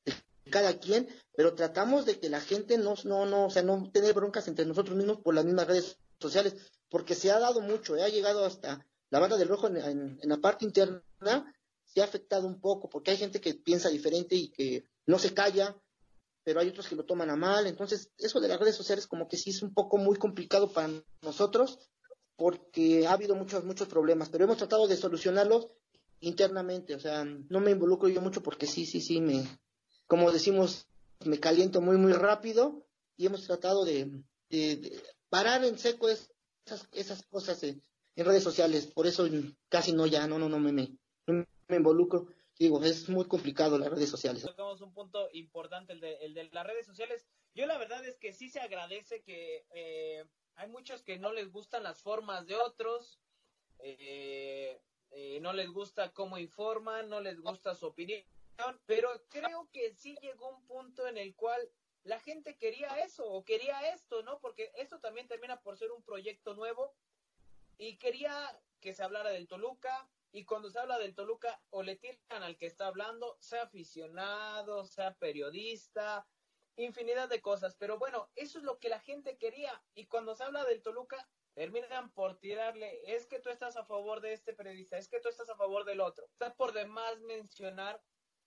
de 0.05 0.15
cada 0.51 0.79
quien, 0.79 1.09
pero 1.35 1.55
tratamos 1.55 2.07
de 2.07 2.19
que 2.19 2.29
la 2.29 2.41
gente 2.41 2.79
no, 2.79 2.95
no, 3.05 3.27
no, 3.27 3.47
o 3.47 3.51
sea, 3.51 3.63
no 3.63 3.91
tener 3.91 4.15
broncas 4.15 4.47
entre 4.49 4.67
nosotros 4.67 4.97
mismos 4.97 5.19
por 5.19 5.35
las 5.35 5.45
mismas 5.45 5.67
redes 5.67 5.99
sociales, 6.21 6.55
porque 6.89 7.15
se 7.15 7.31
ha 7.31 7.39
dado 7.39 7.61
mucho, 7.61 7.97
¿eh? 7.97 8.03
ha 8.03 8.09
llegado 8.09 8.45
hasta 8.45 8.87
la 9.11 9.19
banda 9.19 9.37
del 9.37 9.49
rojo 9.49 9.67
en, 9.67 9.77
en, 9.79 10.19
en 10.23 10.29
la 10.29 10.39
parte 10.39 10.65
interna, 10.65 11.03
se 11.85 12.01
ha 12.01 12.05
afectado 12.05 12.47
un 12.47 12.61
poco, 12.61 12.89
porque 12.89 13.11
hay 13.11 13.17
gente 13.17 13.41
que 13.41 13.55
piensa 13.55 13.89
diferente 13.89 14.35
y 14.35 14.51
que 14.51 14.85
no 15.07 15.19
se 15.19 15.35
calla, 15.35 15.77
pero 16.45 16.61
hay 16.61 16.69
otros 16.69 16.89
que 16.89 16.97
lo 16.97 17.05
toman 17.05 17.31
a 17.31 17.37
mal. 17.37 17.67
Entonces, 17.67 18.11
eso 18.19 18.41
de 18.41 18.49
las 18.49 18.59
redes 18.59 18.77
sociales 18.77 19.07
como 19.07 19.29
que 19.29 19.37
sí 19.37 19.51
es 19.51 19.63
un 19.63 19.73
poco 19.73 19.99
muy 19.99 20.17
complicado 20.17 20.73
para 20.73 20.91
nosotros 21.23 21.79
porque 22.37 23.07
ha 23.07 23.13
habido 23.13 23.35
muchos, 23.35 23.65
muchos 23.65 23.89
problemas, 23.89 24.29
pero 24.29 24.45
hemos 24.45 24.57
tratado 24.57 24.89
de 24.89 24.97
solucionarlos 24.97 25.69
internamente, 26.21 26.95
o 26.95 27.01
sea, 27.01 27.25
no 27.25 27.61
me 27.61 27.73
involucro 27.73 28.09
yo 28.09 28.21
mucho 28.21 28.43
porque 28.43 28.67
sí, 28.67 28.87
sí, 28.87 29.01
sí, 29.01 29.21
me, 29.21 29.45
como 30.07 30.31
decimos, 30.33 30.87
me 31.25 31.39
caliento 31.41 31.81
muy, 31.81 31.97
muy 31.99 32.13
rápido 32.13 32.87
y 33.17 33.27
hemos 33.27 33.47
tratado 33.47 33.85
de, 33.85 34.25
parar 35.29 35.65
en 35.65 35.79
seco 35.79 36.09
esas, 36.09 36.89
esas 36.93 37.23
cosas 37.25 37.63
en, 37.63 37.83
redes 38.17 38.43
sociales, 38.43 38.87
por 38.87 39.07
eso 39.07 39.27
casi 39.69 39.93
no 39.93 40.07
ya, 40.07 40.27
no, 40.27 40.39
no, 40.39 40.49
no 40.49 40.59
me, 40.59 40.73
me, 40.73 40.99
me 41.27 41.77
involucro 41.77 42.27
digo, 42.63 42.83
es 42.85 43.09
muy 43.09 43.27
complicado 43.27 43.77
las 43.77 43.91
redes 43.91 44.09
sociales. 44.09 44.43
Tocamos 44.43 44.81
un 44.81 44.93
punto 44.93 45.29
importante, 45.33 45.93
el 45.93 46.01
de, 46.01 46.15
el 46.25 46.35
de 46.35 46.45
las 46.51 46.67
redes 46.67 46.87
sociales. 46.87 47.27
Yo 47.55 47.67
la 47.67 47.77
verdad 47.77 48.05
es 48.05 48.17
que 48.19 48.33
sí 48.33 48.49
se 48.49 48.61
agradece 48.61 49.23
que 49.23 49.67
eh, 49.75 50.25
hay 50.55 50.69
muchos 50.69 51.03
que 51.03 51.19
no 51.19 51.33
les 51.33 51.51
gustan 51.51 51.83
las 51.83 52.01
formas 52.01 52.47
de 52.47 52.55
otros, 52.57 53.21
eh, 53.81 54.81
eh, 55.11 55.41
no 55.41 55.53
les 55.53 55.69
gusta 55.71 56.13
cómo 56.13 56.39
informan, 56.39 57.09
no 57.09 57.21
les 57.21 57.41
gusta 57.41 57.75
su 57.75 57.87
opinión, 57.87 58.25
pero 58.87 59.11
creo 59.29 59.69
que 59.73 59.93
sí 59.93 60.17
llegó 60.23 60.49
un 60.51 60.65
punto 60.67 61.07
en 61.09 61.19
el 61.19 61.35
cual 61.35 61.61
la 62.05 62.21
gente 62.21 62.57
quería 62.57 63.01
eso 63.01 63.25
o 63.27 63.45
quería 63.45 63.93
esto, 63.93 64.23
¿no? 64.23 64.39
Porque 64.41 64.71
esto 64.77 65.01
también 65.01 65.27
termina 65.27 65.61
por 65.61 65.77
ser 65.77 65.91
un 65.91 66.03
proyecto 66.03 66.55
nuevo 66.55 66.95
y 67.77 67.97
quería 67.97 68.33
que 68.81 68.95
se 68.95 69.03
hablara 69.03 69.31
del 69.31 69.49
Toluca, 69.49 70.09
y 70.33 70.47
cuando 70.47 70.71
se 70.71 70.79
habla 70.79 70.99
del 70.99 71.15
Toluca, 71.15 71.63
o 71.71 71.83
le 71.83 71.97
tiran 71.97 72.43
al 72.43 72.57
que 72.57 72.67
está 72.67 72.87
hablando, 72.87 73.37
sea 73.39 73.65
aficionado, 73.65 74.87
sea 74.87 75.15
periodista, 75.15 76.27
infinidad 76.77 77.29
de 77.29 77.43
cosas. 77.43 77.77
Pero 77.77 77.99
bueno, 77.99 78.31
eso 78.35 78.59
es 78.59 78.65
lo 78.65 78.79
que 78.79 78.89
la 78.89 79.01
gente 79.01 79.37
quería. 79.37 79.85
Y 79.95 80.07
cuando 80.07 80.35
se 80.35 80.45
habla 80.45 80.65
del 80.65 80.83
Toluca, 80.83 81.29
terminan 81.53 82.11
por 82.13 82.39
tirarle, 82.39 83.01
es 83.05 83.27
que 83.27 83.41
tú 83.41 83.51
estás 83.51 83.77
a 83.77 83.85
favor 83.85 84.23
de 84.23 84.33
este 84.33 84.55
periodista, 84.55 84.97
es 84.97 85.09
que 85.09 85.21
tú 85.21 85.29
estás 85.29 85.51
a 85.51 85.57
favor 85.57 85.85
del 85.85 86.01
otro. 86.01 86.25
Está 86.25 86.55
por 86.55 86.73
demás 86.73 87.21
mencionar 87.21 88.03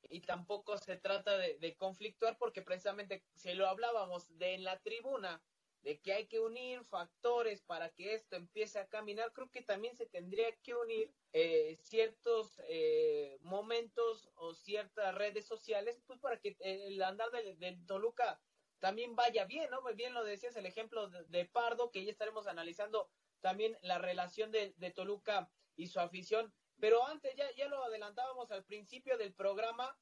y 0.10 0.22
tampoco 0.22 0.80
se 0.80 0.98
trata 0.98 1.38
de, 1.38 1.60
de 1.60 1.76
conflictuar 1.76 2.38
porque 2.40 2.64
precisamente 2.64 3.24
si 3.36 3.54
lo 3.54 3.68
hablábamos 3.68 4.36
de 4.38 4.56
en 4.56 4.64
la 4.64 4.80
tribuna, 4.82 5.44
de 5.86 6.00
que 6.00 6.14
hay 6.14 6.26
que 6.26 6.40
unir 6.40 6.84
factores 6.86 7.62
para 7.62 7.92
que 7.92 8.16
esto 8.16 8.36
empiece 8.36 8.80
a 8.80 8.88
caminar, 8.88 9.32
creo 9.34 9.52
que 9.52 9.62
también 9.62 9.96
se 9.96 10.08
tendría 10.08 10.52
que 10.64 10.74
unir 10.74 11.14
eh, 11.32 11.78
ciertos 11.80 12.60
eh, 12.68 13.38
momentos 13.42 14.32
o 14.34 14.56
ciertas 14.56 15.14
redes 15.14 15.46
sociales, 15.46 16.02
pues 16.08 16.20
para 16.20 16.40
que 16.40 16.58
el 16.60 17.00
andar 17.04 17.30
del, 17.30 17.86
Toluca 17.86 18.42
también 18.80 19.16
vaya 19.16 19.46
bien, 19.46 19.70
¿no? 19.70 19.84
Bien 19.94 20.16
lo 20.16 20.24
decías, 20.24 20.56
el 20.56 20.66
ejemplo 20.66 21.08
de, 21.08 21.46
Pardo, 21.46 21.92
que 21.92 22.04
ya 22.04 22.10
estaremos 22.10 22.48
analizando 22.48 23.12
también 23.42 23.78
la 23.84 24.00
relación 24.00 24.50
de, 24.50 24.74
de 24.78 24.90
Toluca 24.90 25.52
y 25.76 25.86
su 25.86 26.00
afición. 26.00 26.52
Pero 26.80 27.06
antes, 27.06 27.36
ya, 27.36 27.46
ya 27.52 27.68
lo 27.68 27.84
adelantábamos 27.84 28.50
al 28.50 28.66
principio 28.66 29.20
del 29.20 29.36
programa, 29.36 29.96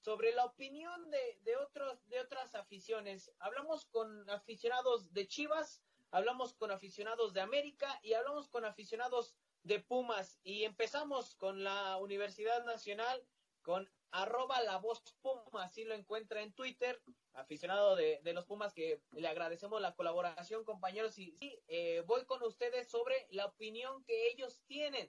sobre 0.00 0.32
la 0.32 0.44
opinión 0.44 1.10
de, 1.10 1.38
de, 1.42 1.56
otros, 1.56 2.08
de 2.08 2.20
otras 2.20 2.54
aficiones. 2.54 3.32
Hablamos 3.38 3.86
con 3.86 4.28
aficionados 4.30 5.12
de 5.12 5.26
Chivas, 5.28 5.82
hablamos 6.10 6.54
con 6.54 6.70
aficionados 6.70 7.32
de 7.32 7.40
América 7.40 8.00
y 8.02 8.14
hablamos 8.14 8.48
con 8.48 8.64
aficionados 8.64 9.34
de 9.62 9.80
Pumas. 9.80 10.38
Y 10.42 10.64
empezamos 10.64 11.34
con 11.36 11.62
la 11.64 11.98
Universidad 11.98 12.64
Nacional, 12.64 13.22
con 13.62 13.90
arroba 14.10 14.60
la 14.62 14.78
voz 14.78 15.02
Puma, 15.22 15.64
así 15.64 15.84
lo 15.84 15.94
encuentra 15.94 16.42
en 16.42 16.52
Twitter, 16.52 17.00
aficionado 17.34 17.94
de, 17.94 18.20
de, 18.24 18.32
los 18.32 18.44
Pumas, 18.44 18.72
que 18.72 19.00
le 19.12 19.28
agradecemos 19.28 19.80
la 19.80 19.94
colaboración, 19.94 20.64
compañeros. 20.64 21.18
Y 21.18 21.36
eh, 21.68 22.02
voy 22.06 22.24
con 22.24 22.42
ustedes 22.42 22.88
sobre 22.88 23.28
la 23.30 23.46
opinión 23.46 24.02
que 24.04 24.28
ellos 24.28 24.62
tienen 24.66 25.08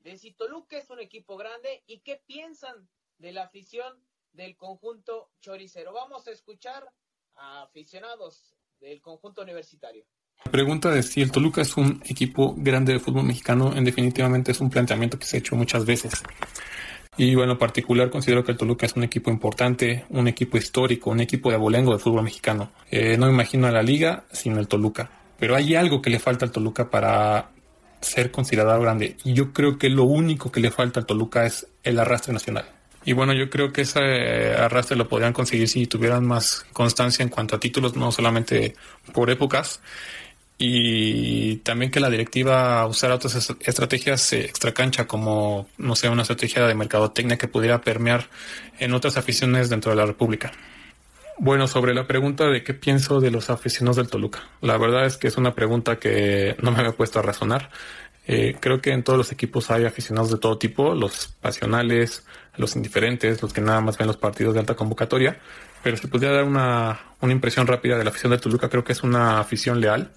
de 0.00 0.16
si 0.16 0.32
Toluca 0.32 0.76
es 0.76 0.90
un 0.90 0.98
equipo 0.98 1.36
grande 1.36 1.84
y 1.86 2.00
qué 2.00 2.16
piensan 2.16 2.88
de 3.18 3.32
la 3.32 3.44
afición 3.44 4.02
del 4.32 4.56
conjunto 4.56 5.30
choricero. 5.40 5.92
Vamos 5.92 6.26
a 6.26 6.30
escuchar 6.30 6.84
a 7.36 7.62
aficionados 7.62 8.54
del 8.80 9.00
conjunto 9.00 9.42
universitario. 9.42 10.04
Pregunta 10.50 10.90
de 10.90 11.02
si 11.02 11.22
el 11.22 11.30
Toluca 11.30 11.62
es 11.62 11.76
un 11.76 12.02
equipo 12.04 12.54
grande 12.56 12.92
de 12.92 12.98
fútbol 12.98 13.24
mexicano, 13.24 13.74
en 13.76 13.84
definitivamente 13.84 14.52
es 14.52 14.60
un 14.60 14.70
planteamiento 14.70 15.18
que 15.18 15.26
se 15.26 15.36
ha 15.36 15.40
hecho 15.40 15.54
muchas 15.54 15.84
veces. 15.84 16.12
Y 17.16 17.34
bueno, 17.34 17.52
en 17.52 17.58
particular 17.58 18.10
considero 18.10 18.42
que 18.42 18.52
el 18.52 18.58
Toluca 18.58 18.86
es 18.86 18.96
un 18.96 19.04
equipo 19.04 19.30
importante, 19.30 20.06
un 20.08 20.26
equipo 20.28 20.56
histórico, 20.56 21.10
un 21.10 21.20
equipo 21.20 21.50
de 21.50 21.56
abolengo 21.56 21.92
de 21.92 21.98
fútbol 21.98 22.24
mexicano. 22.24 22.72
Eh, 22.90 23.16
no 23.18 23.26
me 23.26 23.32
imagino 23.32 23.66
a 23.66 23.70
la 23.70 23.82
liga 23.82 24.24
sin 24.32 24.56
el 24.56 24.66
Toluca. 24.66 25.10
Pero 25.38 25.54
hay 25.54 25.74
algo 25.74 26.00
que 26.00 26.10
le 26.10 26.18
falta 26.18 26.46
al 26.46 26.52
Toluca 26.52 26.88
para 26.90 27.50
ser 28.00 28.30
considerado 28.30 28.80
grande. 28.80 29.16
Y 29.24 29.34
yo 29.34 29.52
creo 29.52 29.78
que 29.78 29.90
lo 29.90 30.04
único 30.04 30.50
que 30.50 30.60
le 30.60 30.70
falta 30.70 31.00
al 31.00 31.06
Toluca 31.06 31.44
es 31.44 31.68
el 31.82 31.98
arrastre 32.00 32.32
nacional 32.32 32.64
Y 33.04 33.12
bueno, 33.12 33.32
yo 33.32 33.50
creo 33.50 33.72
que 33.72 33.82
ese 33.82 34.00
eh, 34.00 34.54
arrastre 34.54 34.96
lo 34.96 35.08
podrían 35.08 35.32
conseguir 35.32 35.68
si 35.68 35.86
tuvieran 35.86 36.26
más 36.26 36.64
constancia 36.72 37.22
en 37.22 37.28
cuanto 37.28 37.56
a 37.56 37.60
títulos, 37.60 37.96
no 37.96 38.12
solamente 38.12 38.74
por 39.12 39.30
épocas. 39.30 39.80
Y 40.58 41.56
también 41.56 41.90
que 41.90 41.98
la 41.98 42.08
directiva 42.08 42.86
usara 42.86 43.16
otras 43.16 43.50
estrategias 43.60 44.32
extra 44.32 44.72
cancha, 44.72 45.08
como, 45.08 45.68
no 45.78 45.96
sé, 45.96 46.08
una 46.08 46.22
estrategia 46.22 46.64
de 46.66 46.74
mercadotecnia 46.76 47.36
que 47.36 47.48
pudiera 47.48 47.80
permear 47.80 48.28
en 48.78 48.94
otras 48.94 49.16
aficiones 49.16 49.70
dentro 49.70 49.90
de 49.90 49.96
la 49.96 50.06
República. 50.06 50.52
Bueno, 51.38 51.66
sobre 51.66 51.94
la 51.94 52.06
pregunta 52.06 52.46
de 52.46 52.62
qué 52.62 52.74
pienso 52.74 53.18
de 53.18 53.32
los 53.32 53.50
aficionados 53.50 53.96
del 53.96 54.08
Toluca. 54.08 54.44
La 54.60 54.78
verdad 54.78 55.06
es 55.06 55.16
que 55.16 55.26
es 55.26 55.36
una 55.36 55.54
pregunta 55.54 55.98
que 55.98 56.54
no 56.62 56.70
me 56.70 56.78
había 56.78 56.92
puesto 56.92 57.18
a 57.18 57.22
razonar. 57.22 57.70
Eh, 58.26 58.56
creo 58.60 58.80
que 58.80 58.92
en 58.92 59.02
todos 59.02 59.18
los 59.18 59.32
equipos 59.32 59.70
hay 59.70 59.84
aficionados 59.84 60.30
de 60.30 60.38
todo 60.38 60.56
tipo, 60.58 60.94
los 60.94 61.28
pasionales, 61.40 62.24
los 62.56 62.76
indiferentes, 62.76 63.42
los 63.42 63.52
que 63.52 63.60
nada 63.60 63.80
más 63.80 63.98
ven 63.98 64.06
los 64.06 64.16
partidos 64.16 64.54
de 64.54 64.60
alta 64.60 64.74
convocatoria. 64.74 65.38
Pero 65.82 65.96
si 65.96 66.06
pudiera 66.06 66.34
dar 66.34 66.44
una, 66.44 67.00
una 67.20 67.32
impresión 67.32 67.66
rápida 67.66 67.98
de 67.98 68.04
la 68.04 68.10
afición 68.10 68.30
del 68.30 68.40
Toluca, 68.40 68.68
creo 68.68 68.84
que 68.84 68.92
es 68.92 69.02
una 69.02 69.40
afición 69.40 69.80
leal, 69.80 70.12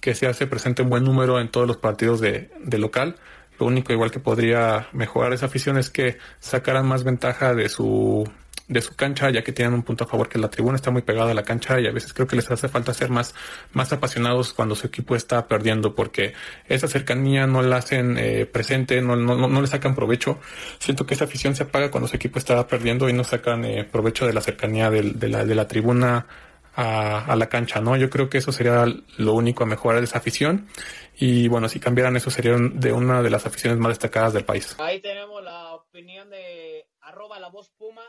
que 0.00 0.14
se 0.14 0.26
hace 0.26 0.46
presente 0.46 0.82
un 0.82 0.88
buen 0.88 1.04
número 1.04 1.38
en 1.40 1.50
todos 1.50 1.66
los 1.66 1.76
partidos 1.76 2.20
de, 2.20 2.50
de 2.64 2.78
local. 2.78 3.16
Lo 3.60 3.66
único 3.66 3.92
igual 3.92 4.10
que 4.10 4.18
podría 4.18 4.88
mejorar 4.92 5.32
esa 5.32 5.46
afición 5.46 5.76
es 5.76 5.90
que 5.90 6.18
sacaran 6.40 6.86
más 6.86 7.04
ventaja 7.04 7.54
de 7.54 7.68
su 7.68 8.28
de 8.68 8.80
su 8.80 8.94
cancha, 8.94 9.30
ya 9.30 9.42
que 9.42 9.52
tienen 9.52 9.74
un 9.74 9.82
punto 9.82 10.04
a 10.04 10.06
favor 10.06 10.28
que 10.28 10.38
la 10.38 10.48
tribuna 10.48 10.76
está 10.76 10.90
muy 10.90 11.02
pegada 11.02 11.30
a 11.32 11.34
la 11.34 11.42
cancha 11.42 11.80
y 11.80 11.86
a 11.86 11.92
veces 11.92 12.12
creo 12.12 12.26
que 12.26 12.36
les 12.36 12.50
hace 12.50 12.68
falta 12.68 12.94
ser 12.94 13.10
más, 13.10 13.34
más 13.72 13.92
apasionados 13.92 14.52
cuando 14.52 14.74
su 14.74 14.86
equipo 14.86 15.16
está 15.16 15.46
perdiendo, 15.46 15.94
porque 15.94 16.34
esa 16.68 16.88
cercanía 16.88 17.46
no 17.46 17.62
la 17.62 17.76
hacen 17.76 18.16
eh, 18.18 18.46
presente, 18.46 19.00
no, 19.02 19.16
no, 19.16 19.48
no, 19.48 19.60
le 19.60 19.66
sacan 19.66 19.94
provecho. 19.94 20.38
Siento 20.78 21.06
que 21.06 21.14
esa 21.14 21.24
afición 21.24 21.54
se 21.54 21.64
apaga 21.64 21.90
cuando 21.90 22.08
su 22.08 22.16
equipo 22.16 22.38
está 22.38 22.66
perdiendo 22.66 23.08
y 23.08 23.12
no 23.12 23.24
sacan 23.24 23.64
eh, 23.64 23.84
provecho 23.84 24.26
de 24.26 24.32
la 24.32 24.40
cercanía 24.40 24.90
de, 24.90 25.28
la, 25.28 25.44
de 25.44 25.54
la 25.54 25.68
tribuna 25.68 26.26
a, 26.74 27.24
a, 27.26 27.36
la 27.36 27.48
cancha, 27.48 27.80
¿no? 27.80 27.96
Yo 27.96 28.08
creo 28.08 28.30
que 28.30 28.38
eso 28.38 28.50
sería 28.52 28.86
lo 29.18 29.34
único 29.34 29.64
a 29.64 29.66
mejorar 29.66 30.00
de 30.00 30.06
esa 30.06 30.18
afición. 30.18 30.68
Y 31.16 31.48
bueno, 31.48 31.68
si 31.68 31.78
cambiaran 31.78 32.16
eso 32.16 32.30
sería 32.30 32.56
de 32.56 32.92
una 32.92 33.22
de 33.22 33.28
las 33.28 33.44
aficiones 33.44 33.78
más 33.78 33.90
destacadas 33.90 34.32
del 34.32 34.44
país. 34.44 34.74
Ahí 34.78 35.00
tenemos 35.00 35.42
la 35.44 35.74
opinión 35.74 36.30
de 36.30 36.86
arroba 37.02 37.38
la 37.38 37.50
voz 37.50 37.70
Puma 37.76 38.02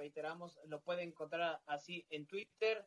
reiteramos, 0.00 0.58
lo 0.66 0.80
pueden 0.80 1.10
encontrar 1.10 1.60
así 1.66 2.06
en 2.08 2.26
Twitter. 2.26 2.86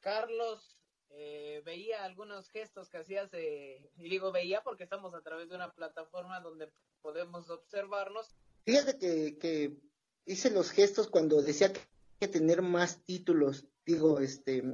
Carlos, 0.00 0.78
eh, 1.10 1.62
veía 1.66 2.04
algunos 2.04 2.48
gestos 2.48 2.88
que 2.88 2.98
hacías, 2.98 3.30
y 3.34 4.08
digo 4.08 4.32
veía 4.32 4.62
porque 4.62 4.84
estamos 4.84 5.14
a 5.14 5.20
través 5.20 5.50
de 5.50 5.56
una 5.56 5.72
plataforma 5.72 6.40
donde 6.40 6.72
podemos 7.02 7.50
observarnos. 7.50 8.34
Fíjate 8.64 8.98
que, 8.98 9.38
que 9.38 9.76
hice 10.24 10.50
los 10.50 10.70
gestos 10.70 11.08
cuando 11.08 11.42
decía 11.42 11.72
que 11.72 11.80
hay 11.80 11.86
que 12.20 12.28
tener 12.28 12.62
más 12.62 13.04
títulos. 13.04 13.66
Digo, 13.84 14.20
este, 14.20 14.64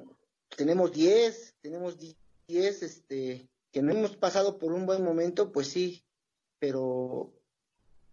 tenemos 0.57 0.93
10, 0.93 1.57
tenemos 1.61 1.99
10, 1.99 2.83
este, 2.83 3.49
que 3.72 3.83
no 3.83 3.93
hemos 3.93 4.16
pasado 4.16 4.59
por 4.59 4.72
un 4.72 4.87
buen 4.87 5.03
momento, 5.03 5.51
pues 5.51 5.66
sí, 5.66 6.05
pero 6.61 7.35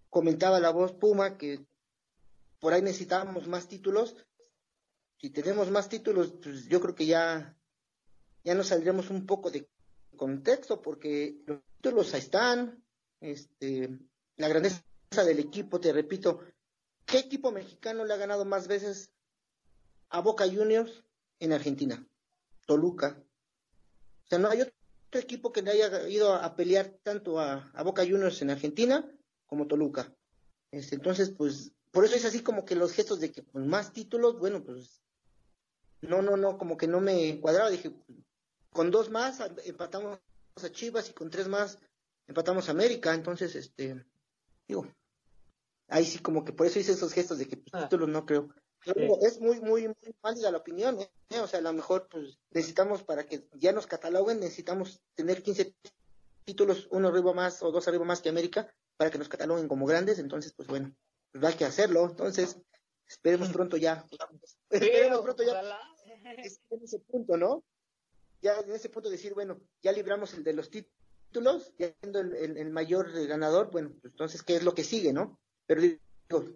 comentaba 0.10 0.60
la 0.60 0.72
voz 0.72 0.94
Puma 0.94 1.38
que 1.38 1.69
por 2.60 2.74
ahí 2.74 2.82
necesitamos 2.82 3.48
más 3.48 3.68
títulos. 3.68 4.16
Si 5.18 5.30
tenemos 5.30 5.70
más 5.72 5.90
títulos, 5.90 6.34
pues 6.42 6.68
yo 6.68 6.80
creo 6.80 6.96
que 6.96 7.06
ya, 7.06 7.58
ya 8.44 8.56
nos 8.56 8.68
saldremos 8.68 9.10
un 9.10 9.26
poco 9.26 9.52
de 9.52 9.70
contexto, 10.16 10.82
porque 10.82 11.42
los 11.46 11.62
títulos 11.76 12.14
ahí 12.14 12.20
están, 12.22 12.84
este, 13.20 14.00
la 14.38 14.48
grandeza 14.48 14.84
del 15.26 15.40
equipo, 15.40 15.80
te 15.80 15.92
repito, 15.92 16.42
¿qué 17.06 17.20
equipo 17.20 17.52
mexicano 17.52 18.06
le 18.06 18.14
ha 18.14 18.18
ganado 18.18 18.46
más 18.46 18.68
veces 18.68 19.12
a 20.10 20.22
Boca 20.22 20.46
Juniors 20.46 21.04
en 21.40 21.54
Argentina? 21.54 22.06
Toluca. 22.66 23.22
O 24.26 24.28
sea, 24.28 24.40
no 24.40 24.50
hay 24.50 24.62
otro 24.62 25.20
equipo 25.20 25.52
que 25.52 25.62
le 25.62 25.72
haya 25.72 26.08
ido 26.08 26.34
a, 26.34 26.56
pelear 26.56 27.00
tanto 27.04 27.40
a, 27.40 27.72
a, 27.74 27.84
Boca 27.84 28.04
Juniors 28.04 28.42
en 28.42 28.52
Argentina 28.52 29.10
como 29.48 29.68
Toluca. 29.68 30.14
Este, 30.72 30.96
entonces, 30.96 31.32
pues 31.32 31.74
por 31.92 32.06
eso 32.06 32.16
es 32.16 32.26
así 32.26 32.42
como 32.42 32.66
que 32.66 32.76
los 32.76 32.94
gestos 32.94 33.20
de 33.20 33.32
que 33.32 33.44
con 33.44 33.68
más 33.68 33.94
títulos, 33.94 34.38
bueno, 34.40 34.64
pues 34.64 35.02
no, 36.02 36.22
no, 36.22 36.38
no, 36.38 36.58
como 36.58 36.78
que 36.78 36.88
no 36.88 37.02
me 37.02 37.40
cuadraba. 37.40 37.70
Dije, 37.70 37.92
con 38.72 38.92
dos 38.92 39.10
más 39.10 39.40
empatamos 39.66 40.20
a 40.56 40.70
Chivas 40.72 41.10
y 41.10 41.14
con 41.14 41.30
tres 41.30 41.48
más 41.48 41.80
empatamos 42.28 42.68
a 42.68 42.72
América. 42.72 43.14
Entonces, 43.14 43.56
este, 43.56 44.06
digo, 44.68 44.88
ahí 45.88 46.06
sí 46.06 46.20
como 46.20 46.46
que 46.46 46.54
por 46.54 46.68
eso 46.68 46.80
hice 46.80 46.94
esos 46.94 47.14
gestos 47.14 47.40
de 47.40 47.48
que 47.48 47.58
pues, 47.58 47.74
ah. 47.74 47.84
títulos 47.84 48.10
no 48.10 48.26
creo. 48.26 48.50
es 49.22 49.42
muy, 49.42 49.60
muy, 49.60 49.88
muy 49.88 50.16
válida 50.22 50.52
la 50.52 50.60
opinión, 50.60 51.00
¿eh? 51.00 51.40
O 51.40 51.48
sea, 51.48 51.60
a 51.60 51.64
lo 51.64 51.74
mejor 51.74 52.08
pues 52.10 52.40
necesitamos 52.52 53.04
para 53.04 53.26
que 53.26 53.48
ya 53.54 53.74
nos 53.74 53.88
cataloguen, 53.88 54.40
necesitamos 54.40 55.02
tener 55.16 55.44
15 55.44 55.76
títulos, 56.46 56.88
uno 56.92 57.10
arriba 57.10 57.34
más 57.34 57.62
o 57.62 57.72
dos 57.72 57.88
arriba 57.88 58.06
más 58.06 58.22
que 58.22 58.30
América, 58.30 58.74
para 58.96 59.12
que 59.12 59.18
nos 59.18 59.30
cataloguen 59.30 59.68
como 59.68 59.86
grandes. 59.86 60.20
Entonces, 60.20 60.54
pues 60.54 60.68
bueno, 60.68 60.94
pues 60.96 61.09
hay 61.34 61.54
que 61.56 61.66
hacerlo. 61.66 62.08
Entonces, 62.10 62.58
esperemos 63.08 63.50
pronto 63.50 63.78
ya. 63.78 64.06
esperemos 64.70 65.22
pronto 65.22 65.44
ya. 65.44 65.62
En 66.26 66.84
ese 66.84 67.00
punto, 67.00 67.38
¿no? 67.38 67.64
Ya 68.42 68.60
en 68.60 68.72
ese 68.72 68.90
punto 68.90 69.10
decir, 69.10 69.34
bueno, 69.34 69.60
ya 69.82 69.92
libramos 69.92 70.34
el 70.34 70.44
de 70.44 70.54
los 70.54 70.70
títulos, 70.70 71.74
ya 71.78 71.94
siendo 72.02 72.20
el, 72.20 72.70
mayor 72.72 73.12
ganador, 73.28 73.70
bueno, 73.72 73.92
pues 74.02 74.14
entonces, 74.14 74.44
¿qué 74.44 74.56
es 74.56 74.64
lo 74.64 74.74
que 74.74 74.84
sigue, 74.84 75.12
no? 75.12 75.40
Pero 75.66 75.82
digo, 75.82 76.00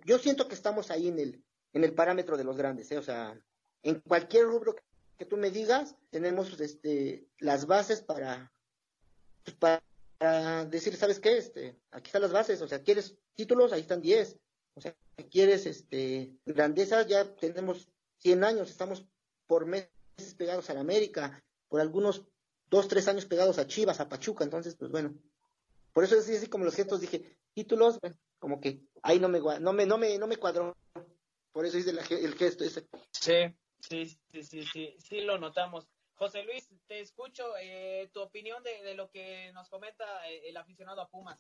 yo 0.06 0.18
siento 0.18 0.48
que 0.48 0.56
estamos 0.56 0.92
ahí 0.92 1.10
en 1.10 1.20
el, 1.20 1.44
en 1.74 1.84
el 1.84 1.94
parámetro 1.94 2.38
de 2.38 2.46
los 2.46 2.58
grandes, 2.58 2.92
¿eh? 2.92 2.98
O 2.98 3.04
sea, 3.04 3.38
en 3.82 4.00
cualquier 4.00 4.46
rubro 4.46 4.76
que 5.18 5.26
tú 5.26 5.38
me 5.38 5.52
digas, 5.52 5.96
tenemos 6.10 6.60
este, 6.60 7.28
las 7.40 7.66
bases 7.68 8.02
para, 8.02 8.52
pues, 9.44 9.58
para 9.58 10.66
decir, 10.66 10.96
¿sabes 10.96 11.20
qué? 11.20 11.38
Este, 11.38 11.78
aquí 11.92 12.08
están 12.08 12.22
las 12.22 12.32
bases, 12.32 12.62
o 12.62 12.68
sea, 12.68 12.82
¿quieres 12.82 13.18
títulos? 13.36 13.74
Ahí 13.74 13.82
están 13.82 14.02
10. 14.02 14.38
O 14.76 14.82
sea, 14.82 14.96
si 15.18 15.24
quieres 15.26 15.66
este, 15.66 16.34
grandeza, 16.46 17.06
ya 17.06 17.36
tenemos 17.36 17.90
100 18.20 18.44
años, 18.44 18.70
estamos 18.70 19.06
por 19.48 19.66
meses 19.66 19.92
pegados 20.38 20.70
a 20.70 20.74
la 20.74 20.82
América, 20.82 21.44
por 21.68 21.82
algunos 21.82 22.24
dos, 22.70 22.88
tres 22.88 23.08
años 23.08 23.26
pegados 23.26 23.60
a 23.60 23.68
Chivas, 23.68 24.00
a 24.00 24.10
Pachuca, 24.10 24.44
entonces, 24.44 24.76
pues 24.76 24.92
bueno. 24.92 25.14
Por 25.94 26.04
eso 26.04 26.16
es 26.16 26.28
así 26.30 26.48
como 26.48 26.66
los 26.66 26.76
gestos 26.76 27.02
dije, 27.02 27.38
títulos, 27.54 28.00
como 28.40 28.60
que 28.60 28.82
ahí 29.04 29.20
no 29.20 29.30
me, 29.30 29.40
no 29.40 29.74
me, 29.74 29.86
no 29.86 29.98
me, 29.98 30.18
no 30.18 30.28
me 30.28 30.38
cuadró. 30.38 30.76
Por 31.52 31.66
eso 31.68 31.78
hice 31.78 31.92
el 31.92 32.34
gesto 32.36 32.64
ese. 32.64 32.88
Sí, 33.12 33.56
sí, 33.80 34.08
sí, 34.32 34.44
sí, 34.44 34.66
sí, 34.66 34.96
sí 34.98 35.22
lo 35.22 35.38
notamos. 35.38 35.88
José 36.16 36.44
Luis, 36.44 36.68
te 36.88 37.00
escucho 37.00 37.44
eh, 37.62 38.10
tu 38.12 38.22
opinión 38.22 38.64
de, 38.64 38.82
de, 38.82 38.96
lo 38.96 39.10
que 39.12 39.52
nos 39.54 39.70
comenta 39.70 40.06
eh, 40.30 40.50
el 40.50 40.58
aficionado 40.58 41.02
a 41.02 41.10
Pumas 41.10 41.40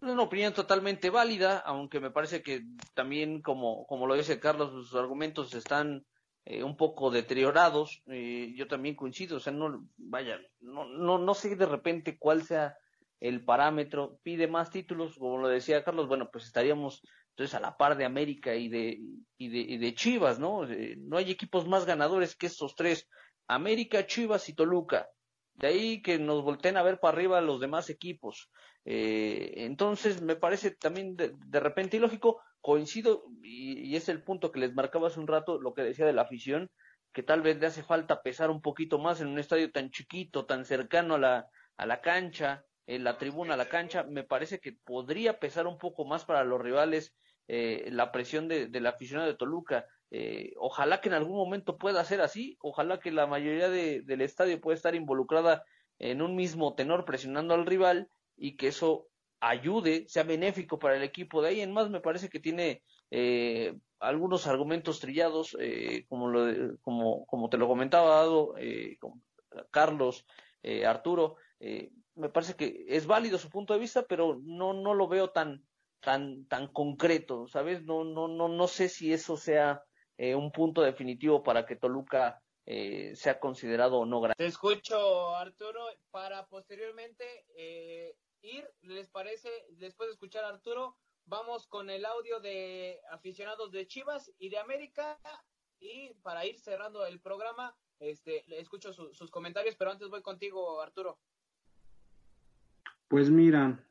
una 0.00 0.22
opinión 0.22 0.52
totalmente 0.52 1.10
válida, 1.10 1.58
aunque 1.58 2.00
me 2.00 2.10
parece 2.10 2.42
que 2.42 2.64
también, 2.94 3.42
como, 3.42 3.86
como 3.86 4.06
lo 4.06 4.14
dice 4.14 4.40
Carlos, 4.40 4.70
sus 4.70 4.94
argumentos 4.94 5.54
están 5.54 6.04
eh, 6.44 6.62
un 6.62 6.76
poco 6.76 7.10
deteriorados. 7.10 8.02
Eh, 8.06 8.52
yo 8.56 8.68
también 8.68 8.94
coincido, 8.94 9.36
o 9.36 9.40
sea, 9.40 9.52
no, 9.52 9.88
vaya, 9.96 10.38
no, 10.60 10.86
no, 10.86 11.18
no 11.18 11.34
sé 11.34 11.56
de 11.56 11.66
repente 11.66 12.18
cuál 12.18 12.42
sea 12.42 12.76
el 13.20 13.44
parámetro. 13.44 14.18
Pide 14.22 14.46
más 14.46 14.70
títulos, 14.70 15.16
como 15.18 15.38
lo 15.38 15.48
decía 15.48 15.84
Carlos, 15.84 16.08
bueno, 16.08 16.30
pues 16.30 16.44
estaríamos 16.44 17.02
entonces 17.30 17.54
a 17.54 17.60
la 17.60 17.76
par 17.76 17.96
de 17.96 18.04
América 18.04 18.54
y 18.54 18.68
de, 18.68 19.00
y 19.36 19.48
de, 19.48 19.58
y 19.58 19.76
de 19.78 19.94
Chivas, 19.94 20.38
¿no? 20.38 20.68
Eh, 20.68 20.96
no 20.98 21.18
hay 21.18 21.30
equipos 21.30 21.68
más 21.68 21.86
ganadores 21.86 22.34
que 22.34 22.46
estos 22.46 22.74
tres, 22.74 23.08
América, 23.46 24.06
Chivas 24.06 24.48
y 24.48 24.54
Toluca. 24.54 25.08
De 25.54 25.68
ahí 25.68 26.02
que 26.02 26.18
nos 26.18 26.42
volteen 26.42 26.76
a 26.76 26.82
ver 26.82 26.98
para 26.98 27.16
arriba 27.16 27.40
los 27.40 27.60
demás 27.60 27.90
equipos. 27.90 28.50
Eh, 28.90 29.66
entonces, 29.66 30.22
me 30.22 30.34
parece 30.34 30.70
también 30.70 31.14
de, 31.14 31.60
repente 31.60 31.98
ilógico, 31.98 32.40
coincido, 32.62 33.24
y, 33.42 33.94
es 33.94 34.08
el 34.08 34.22
punto 34.22 34.50
que 34.50 34.60
les 34.60 34.72
marcaba 34.72 35.08
hace 35.08 35.20
un 35.20 35.26
rato, 35.26 35.60
lo 35.60 35.74
que 35.74 35.82
decía 35.82 36.06
de 36.06 36.14
la 36.14 36.22
afición, 36.22 36.70
que 37.12 37.22
tal 37.22 37.42
vez 37.42 37.60
le 37.60 37.66
hace 37.66 37.82
falta 37.82 38.22
pesar 38.22 38.48
un 38.48 38.62
poquito 38.62 38.98
más 38.98 39.20
en 39.20 39.28
un 39.28 39.38
estadio 39.38 39.70
tan 39.72 39.90
chiquito, 39.90 40.46
tan 40.46 40.64
cercano 40.64 41.16
a 41.16 41.18
la, 41.18 41.46
a 41.76 41.84
la 41.84 42.00
cancha, 42.00 42.64
en 42.86 43.04
la 43.04 43.18
tribuna 43.18 43.54
a 43.54 43.56
la 43.58 43.68
cancha, 43.68 44.04
me 44.04 44.24
parece 44.24 44.58
que 44.58 44.72
podría 44.72 45.38
pesar 45.38 45.66
un 45.66 45.76
poco 45.76 46.06
más 46.06 46.24
para 46.24 46.42
los 46.44 46.58
rivales 46.58 47.14
eh, 47.46 47.90
la 47.92 48.10
presión 48.10 48.48
de, 48.48 48.70
la 48.80 48.88
aficionado 48.88 49.28
de 49.28 49.36
Toluca. 49.36 49.84
Eh, 50.10 50.54
ojalá 50.56 51.02
que 51.02 51.10
en 51.10 51.14
algún 51.14 51.36
momento 51.36 51.76
pueda 51.76 52.02
ser 52.06 52.22
así, 52.22 52.56
ojalá 52.62 53.00
que 53.00 53.12
la 53.12 53.26
mayoría 53.26 53.68
de, 53.68 54.00
del 54.00 54.22
estadio 54.22 54.62
pueda 54.62 54.76
estar 54.76 54.94
involucrada 54.94 55.62
en 55.98 56.22
un 56.22 56.36
mismo 56.36 56.74
tenor 56.74 57.04
presionando 57.04 57.52
al 57.52 57.66
rival 57.66 58.08
y 58.38 58.56
que 58.56 58.68
eso 58.68 59.08
ayude, 59.40 60.06
sea 60.08 60.22
benéfico 60.22 60.78
para 60.78 60.96
el 60.96 61.02
equipo. 61.02 61.42
De 61.42 61.48
ahí 61.48 61.60
en 61.60 61.72
más 61.72 61.90
me 61.90 62.00
parece 62.00 62.28
que 62.28 62.40
tiene 62.40 62.82
eh, 63.10 63.76
algunos 64.00 64.46
argumentos 64.46 65.00
trillados, 65.00 65.56
eh, 65.60 66.06
como, 66.08 66.28
lo, 66.28 66.78
como, 66.80 67.26
como 67.26 67.48
te 67.48 67.58
lo 67.58 67.68
comentaba 67.68 68.16
Dado, 68.16 68.54
eh, 68.58 68.98
Carlos, 69.70 70.26
Arturo, 70.86 71.36
me 72.14 72.28
parece 72.28 72.54
que 72.54 72.84
es 72.88 73.06
válido 73.06 73.38
su 73.38 73.48
punto 73.48 73.72
de 73.72 73.80
vista, 73.80 74.04
pero 74.06 74.40
no, 74.42 74.74
no 74.74 74.92
lo 74.92 75.08
veo 75.08 75.30
tan, 75.30 75.64
tan, 76.00 76.46
tan 76.46 76.68
concreto, 76.68 77.46
¿sabes? 77.48 77.84
No, 77.84 78.04
no, 78.04 78.28
no, 78.28 78.48
no 78.48 78.66
sé 78.66 78.88
si 78.88 79.12
eso 79.12 79.36
sea 79.36 79.82
eh, 80.16 80.34
un 80.34 80.50
punto 80.50 80.82
definitivo 80.82 81.42
para 81.42 81.64
que 81.64 81.76
Toluca 81.76 82.42
eh, 82.66 83.14
sea 83.14 83.38
considerado 83.38 84.00
o 84.00 84.06
no 84.06 84.20
grande. 84.20 84.34
Te 84.36 84.46
escucho, 84.46 85.34
Arturo, 85.36 85.86
para 86.10 86.46
posteriormente 86.46 87.24
eh, 87.56 88.16
ir, 88.42 88.68
¿les 88.82 89.08
parece? 89.08 89.48
Después 89.70 90.08
de 90.08 90.12
escuchar 90.12 90.44
a 90.44 90.48
Arturo, 90.48 90.96
vamos 91.26 91.66
con 91.66 91.90
el 91.90 92.04
audio 92.04 92.40
de 92.40 93.00
aficionados 93.10 93.70
de 93.70 93.86
Chivas 93.86 94.32
y 94.38 94.48
de 94.48 94.58
América 94.58 95.18
y 95.80 96.14
para 96.22 96.46
ir 96.46 96.58
cerrando 96.58 97.06
el 97.06 97.20
programa, 97.20 97.76
este, 98.00 98.44
escucho 98.60 98.92
sus 98.92 99.30
comentarios, 99.30 99.76
pero 99.76 99.90
antes 99.90 100.08
voy 100.08 100.22
contigo, 100.22 100.80
Arturo. 100.80 101.18
Pues 103.08 103.30
mira, 103.30 103.82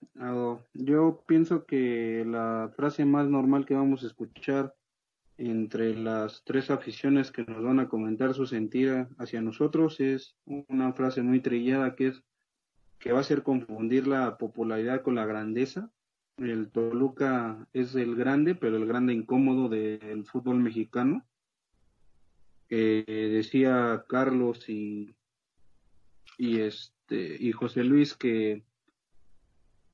yo 0.74 1.24
pienso 1.26 1.66
que 1.66 2.24
la 2.26 2.72
frase 2.76 3.04
más 3.04 3.28
normal 3.28 3.66
que 3.66 3.74
vamos 3.74 4.04
a 4.04 4.08
escuchar 4.08 4.76
entre 5.38 5.96
las 5.96 6.44
tres 6.44 6.70
aficiones 6.70 7.32
que 7.32 7.44
nos 7.44 7.64
van 7.64 7.80
a 7.80 7.90
comentar 7.90 8.34
su 8.34 8.46
sentido 8.46 9.08
hacia 9.18 9.42
nosotros 9.42 10.00
es 10.00 10.36
una 10.46 10.94
frase 10.94 11.22
muy 11.22 11.42
trillada 11.42 11.96
que 11.96 12.08
es 12.08 12.24
que 13.00 13.12
va 13.12 13.20
a 13.20 13.24
ser 13.24 13.44
confundir 13.44 14.08
la 14.08 14.38
popularidad 14.38 15.02
con 15.02 15.16
la 15.16 15.26
grandeza. 15.26 15.92
El 16.38 16.70
Toluca 16.70 17.68
es 17.74 17.96
el 17.96 18.16
grande, 18.16 18.56
pero 18.56 18.78
el 18.78 18.86
grande 18.86 19.14
incómodo 19.14 19.70
del 19.70 20.26
fútbol 20.26 20.60
mexicano. 20.60 21.26
decía 22.70 24.06
Carlos 24.08 24.70
y, 24.70 25.16
y 26.38 26.60
este 26.60 27.38
y 27.40 27.52
José 27.52 27.84
Luis 27.84 28.14
que 28.16 28.64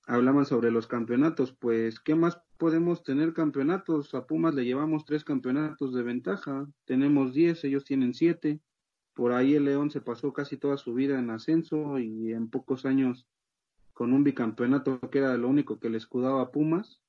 hablaban 0.05 0.45
sobre 0.45 0.71
los 0.71 0.87
campeonatos, 0.87 1.53
pues 1.53 1.99
¿qué 1.99 2.15
más 2.15 2.41
podemos 2.57 3.03
tener 3.03 3.33
campeonatos? 3.33 4.13
A 4.13 4.25
Pumas 4.25 4.53
le 4.55 4.65
llevamos 4.65 5.05
tres 5.05 5.23
campeonatos 5.23 5.93
de 5.93 6.03
ventaja, 6.03 6.67
tenemos 6.85 7.33
diez, 7.33 7.63
ellos 7.63 7.83
tienen 7.83 8.13
siete. 8.13 8.59
Por 9.13 9.31
ahí 9.31 9.53
el 9.53 9.65
León 9.65 9.91
se 9.91 10.01
pasó 10.01 10.33
casi 10.33 10.57
toda 10.57 10.77
su 10.77 10.93
vida 10.93 11.19
en 11.19 11.29
ascenso 11.29 11.99
y 11.99 12.33
en 12.33 12.49
pocos 12.49 12.85
años 12.85 13.27
con 13.93 14.11
un 14.11 14.23
bicampeonato 14.23 14.99
que 15.09 15.19
era 15.19 15.37
lo 15.37 15.47
único 15.47 15.79
que 15.79 15.89
le 15.89 15.97
escudaba 15.97 16.41
a 16.41 16.51
Pumas, 16.51 17.01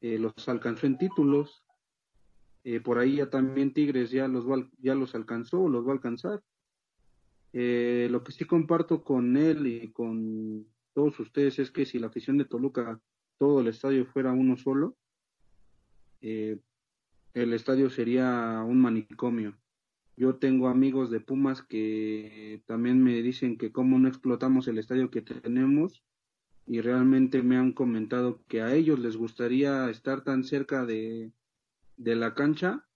eh, 0.00 0.18
los 0.18 0.48
alcanzó 0.48 0.86
en 0.86 0.98
títulos. 0.98 1.64
Eh, 2.64 2.80
por 2.80 2.98
ahí 2.98 3.16
ya 3.16 3.28
también 3.28 3.72
Tigres 3.72 4.10
ya 4.10 4.28
los, 4.28 4.46
ya 4.78 4.94
los 4.94 5.16
alcanzó, 5.16 5.68
los 5.68 5.84
va 5.84 5.90
a 5.90 5.94
alcanzar. 5.94 6.42
Eh, 7.52 8.08
lo 8.10 8.22
que 8.22 8.32
sí 8.32 8.44
comparto 8.44 9.02
con 9.02 9.36
él 9.36 9.66
y 9.66 9.92
con 9.92 10.66
todos 10.94 11.18
ustedes 11.20 11.58
es 11.58 11.70
que 11.70 11.84
si 11.84 11.98
la 11.98 12.06
afición 12.06 12.38
de 12.38 12.44
Toluca, 12.44 13.00
todo 13.36 13.60
el 13.60 13.66
estadio 13.66 14.06
fuera 14.06 14.32
uno 14.32 14.56
solo, 14.56 14.96
el 16.20 16.62
estadio 17.34 17.90
sería 17.90 18.62
un 18.64 18.80
manicomio. 18.80 19.58
Yo 20.16 20.36
tengo 20.36 20.68
amigos 20.68 21.10
de 21.10 21.20
Pumas 21.20 21.62
que 21.62 22.62
también 22.66 23.02
me 23.02 23.22
dicen 23.22 23.56
que 23.56 23.72
cómo 23.72 23.98
no 23.98 24.08
explotamos 24.08 24.68
el 24.68 24.78
estadio 24.78 25.10
que 25.10 25.22
tenemos 25.22 26.02
y 26.66 26.80
realmente 26.80 27.42
me 27.42 27.56
han 27.56 27.72
comentado 27.72 28.42
que 28.46 28.62
a 28.62 28.74
ellos 28.74 28.98
les 28.98 29.16
gustaría 29.16 29.90
estar 29.90 30.22
tan 30.22 30.44
cerca 30.44 30.84
de, 30.84 31.32
de 31.96 32.14
la 32.14 32.34
cancha 32.34 32.86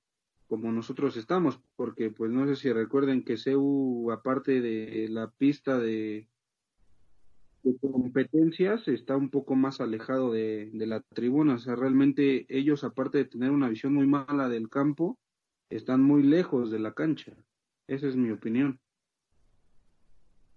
como 0.49 0.71
nosotros 0.71 1.17
estamos, 1.17 1.61
porque 1.75 2.11
pues 2.11 2.31
no 2.31 2.47
sé 2.47 2.57
si 2.57 2.73
recuerden 2.73 3.25
que 3.25 3.37
CEU, 3.37 4.11
aparte 4.13 4.61
de 4.61 5.09
la 5.09 5.31
pista 5.31 5.79
de, 5.79 6.29
competencias 7.81 8.87
está 8.89 9.17
un 9.17 9.31
poco 9.31 9.57
más 9.57 9.81
alejado 9.81 10.33
de, 10.33 10.71
la 10.73 11.01
tribuna. 11.01 11.55
O 11.55 11.59
sea, 11.59 11.75
realmente 11.75 12.47
ellos, 12.49 12.85
aparte 12.85 13.19
de 13.19 13.25
tener 13.25 13.51
una 13.51 13.69
visión 13.69 13.95
muy 13.95 14.07
mala 14.07 14.49
del 14.49 14.69
campo, 14.69 15.19
están 15.71 16.03
muy 16.03 16.23
lejos 16.23 16.71
de 16.71 16.79
la 16.79 16.95
cancha. 16.95 17.33
Esa 17.87 18.07
es 18.09 18.17
mi 18.17 18.31
opinión. 18.31 18.81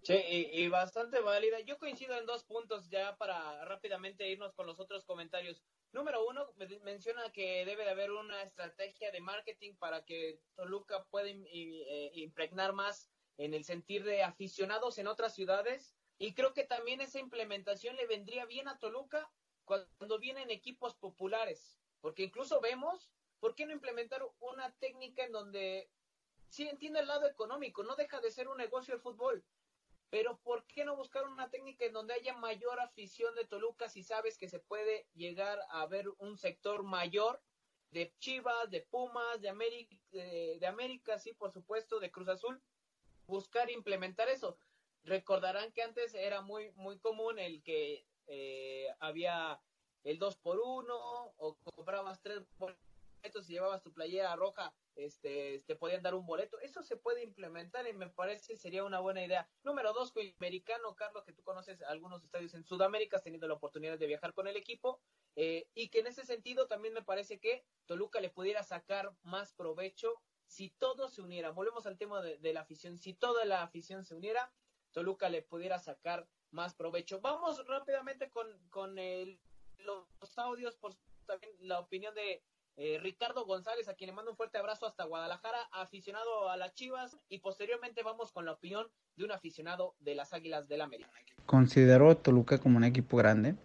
Sí, 0.01 0.15
y, 0.53 0.67
bastante 0.69 1.19
válida. 1.19 1.59
Yo 1.59 1.77
coincido 1.77 2.17
en 2.17 2.25
dos 2.25 2.43
puntos 2.43 2.89
ya 2.89 3.17
para 3.17 3.65
rápidamente 3.65 4.29
irnos 4.29 4.53
con 4.53 4.65
los 4.65 4.79
otros 4.79 5.03
comentarios. 5.03 5.61
Número 5.91 6.25
uno, 6.25 6.47
menciona 6.83 7.29
que 7.31 7.65
debe 7.65 7.83
de 7.83 7.91
haber 7.91 8.11
una 8.11 8.41
estrategia 8.41 9.11
de 9.11 9.19
marketing 9.19 9.75
para 9.75 10.05
que 10.05 10.39
Toluca 10.55 11.03
pueda 11.09 11.27
eh, 11.29 12.11
impregnar 12.13 12.73
más 12.73 13.09
en 13.37 13.53
el 13.53 13.63
sentir 13.65 14.03
de 14.03 14.23
aficionados 14.23 14.97
en 14.99 15.07
otras 15.07 15.35
ciudades 15.35 15.95
y 16.17 16.33
creo 16.33 16.53
que 16.53 16.65
también 16.65 17.01
esa 17.01 17.19
implementación 17.19 17.95
le 17.95 18.05
vendría 18.05 18.45
bien 18.45 18.67
a 18.67 18.77
Toluca 18.77 19.29
cuando 19.63 20.19
vienen 20.19 20.49
equipos 20.49 20.95
populares, 20.95 21.79
porque 22.01 22.23
incluso 22.23 22.59
vemos, 22.59 23.11
¿por 23.39 23.55
qué 23.55 23.65
no 23.65 23.73
implementar 23.73 24.25
una 24.39 24.71
técnica 24.75 25.23
en 25.23 25.31
donde, 25.31 25.89
sí 26.49 26.67
entiendo 26.67 26.99
el 26.99 27.07
lado 27.07 27.27
económico, 27.27 27.83
no 27.83 27.95
deja 27.95 28.19
de 28.21 28.31
ser 28.31 28.47
un 28.47 28.57
negocio 28.57 28.93
el 28.93 29.01
fútbol, 29.01 29.43
pero 30.09 30.39
¿por 30.39 30.65
qué 30.65 30.85
no 30.85 30.95
buscar 30.95 31.27
una 31.27 31.49
técnica 31.49 31.85
en 31.85 31.93
donde 31.93 32.13
haya 32.13 32.33
mayor 32.33 32.79
afición 32.79 33.35
de 33.35 33.45
Toluca 33.45 33.89
si 33.89 34.03
sabes 34.03 34.37
que 34.37 34.49
se 34.49 34.59
puede 34.59 35.07
llegar 35.13 35.59
a 35.69 35.85
ver 35.85 36.09
un 36.17 36.37
sector 36.37 36.83
mayor 36.83 37.41
de 37.91 38.13
Chivas, 38.19 38.69
de 38.69 38.81
Pumas, 38.81 39.41
de 39.41 39.49
América, 39.49 39.95
de, 40.11 40.65
América, 40.67 41.17
sí, 41.17 41.33
por 41.33 41.51
supuesto, 41.51 41.99
de 41.99 42.11
Cruz 42.11 42.27
Azul, 42.27 42.61
buscar 43.25 43.69
implementar 43.69 44.29
eso. 44.29 44.57
Recordarán 45.03 45.71
que 45.71 45.81
antes 45.81 46.13
era 46.13 46.41
muy, 46.41 46.71
muy 46.71 46.99
común 46.99 47.39
el 47.39 47.63
que 47.63 48.05
eh, 48.27 48.87
había 48.99 49.61
el 50.03 50.19
2 50.19 50.37
por 50.37 50.59
1 50.59 50.95
o 51.37 51.57
comprabas 51.63 52.21
tres 52.21 52.43
boletos 52.57 52.88
y 53.23 53.53
llevabas 53.53 53.81
tu 53.81 53.93
playera 53.93 54.35
roja, 54.35 54.73
este, 54.95 55.63
te 55.65 55.75
podían 55.75 56.01
dar 56.01 56.15
un 56.15 56.25
boleto. 56.25 56.59
Eso 56.59 56.83
se 56.83 56.97
puede 56.97 57.23
implementar 57.23 57.87
y 57.87 57.93
me 57.93 58.09
parece 58.09 58.57
sería 58.57 58.83
una 58.83 58.99
buena 58.99 59.23
idea. 59.23 59.49
Número 59.63 59.93
dos, 59.93 60.13
americano, 60.37 60.95
Carlos, 60.95 61.23
que 61.25 61.33
tú 61.33 61.43
conoces 61.43 61.81
algunos 61.83 62.23
estadios 62.23 62.53
en 62.53 62.63
Sudamérica, 62.63 63.17
has 63.17 63.23
tenido 63.23 63.47
la 63.47 63.55
oportunidad 63.55 63.97
de 63.97 64.07
viajar 64.07 64.33
con 64.33 64.47
el 64.47 64.57
equipo, 64.57 65.01
eh, 65.35 65.67
y 65.73 65.89
que 65.89 65.99
en 65.99 66.07
ese 66.07 66.25
sentido 66.25 66.67
también 66.67 66.93
me 66.93 67.03
parece 67.03 67.39
que 67.39 67.65
Toluca 67.85 68.19
le 68.19 68.29
pudiera 68.29 68.63
sacar 68.63 69.11
más 69.23 69.53
provecho 69.53 70.21
si 70.47 70.71
todo 70.71 71.09
se 71.09 71.21
uniera. 71.21 71.51
Volvemos 71.51 71.85
al 71.85 71.97
tema 71.97 72.21
de, 72.21 72.37
de 72.37 72.53
la 72.53 72.61
afición. 72.61 72.97
Si 72.97 73.13
toda 73.13 73.45
la 73.45 73.61
afición 73.61 74.03
se 74.03 74.15
uniera, 74.15 74.51
Toluca 74.91 75.29
le 75.29 75.43
pudiera 75.43 75.77
sacar 75.79 76.27
más 76.51 76.73
provecho. 76.73 77.21
Vamos 77.21 77.65
rápidamente 77.67 78.29
con, 78.29 78.47
con 78.69 78.95
los 79.77 80.37
audios, 80.37 80.75
por 80.77 80.95
también 81.25 81.53
la 81.59 81.79
opinión 81.79 82.13
de 82.15 82.43
eh, 82.79 82.97
Ricardo 82.99 83.45
González, 83.45 83.87
a 83.87 83.93
quien 83.93 84.09
le 84.09 84.15
mando 84.15 84.31
un 84.31 84.37
fuerte 84.37 84.57
abrazo 84.57 84.87
hasta 84.87 85.03
Guadalajara, 85.03 85.59
aficionado 85.71 86.49
a 86.49 86.57
las 86.57 86.73
Chivas, 86.73 87.17
y 87.29 87.39
posteriormente 87.39 88.01
vamos 88.01 88.31
con 88.31 88.45
la 88.45 88.53
opinión 88.53 88.87
de 89.15 89.25
un 89.25 89.31
aficionado 89.31 89.93
de 89.99 90.15
las 90.15 90.33
Águilas 90.33 90.67
del 90.67 90.81
América. 90.81 91.11
Considero 91.45 92.17
Toluca 92.17 92.57
como 92.57 92.77
un 92.77 92.83
equipo 92.83 93.17
grande. 93.17 93.55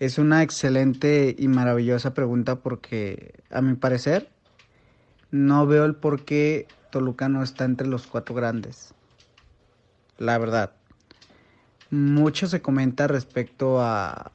Es 0.00 0.18
una 0.18 0.42
excelente 0.42 1.34
y 1.38 1.48
maravillosa 1.48 2.12
pregunta 2.12 2.56
porque, 2.56 3.34
a 3.50 3.62
mi 3.62 3.74
parecer, 3.74 4.28
no 5.30 5.66
veo 5.66 5.84
el 5.84 5.94
por 5.94 6.24
qué 6.24 6.66
Toluca 6.90 7.28
no 7.28 7.42
está 7.42 7.64
entre 7.64 7.86
los 7.86 8.06
cuatro 8.06 8.34
grandes 8.34 8.94
la 10.18 10.38
verdad. 10.38 10.72
Mucho 11.90 12.46
se 12.46 12.62
comenta 12.62 13.06
respecto 13.06 13.80
a, 13.80 14.32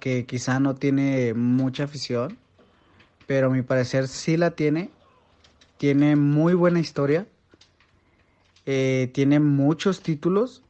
que 0.00 0.26
quizá 0.26 0.60
no 0.60 0.74
tiene 0.74 1.34
mucha 1.34 1.84
afición, 1.84 2.38
pero 3.26 3.48
a 3.48 3.50
mi 3.50 3.62
parecer 3.62 4.08
sí 4.08 4.36
la 4.36 4.52
tiene. 4.52 4.90
Tiene 5.78 6.16
muy 6.16 6.54
buena 6.54 6.80
historia. 6.80 7.26
Eh, 8.66 9.10
tiene 9.14 9.40
muchos 9.40 10.02
títulos. 10.02 10.62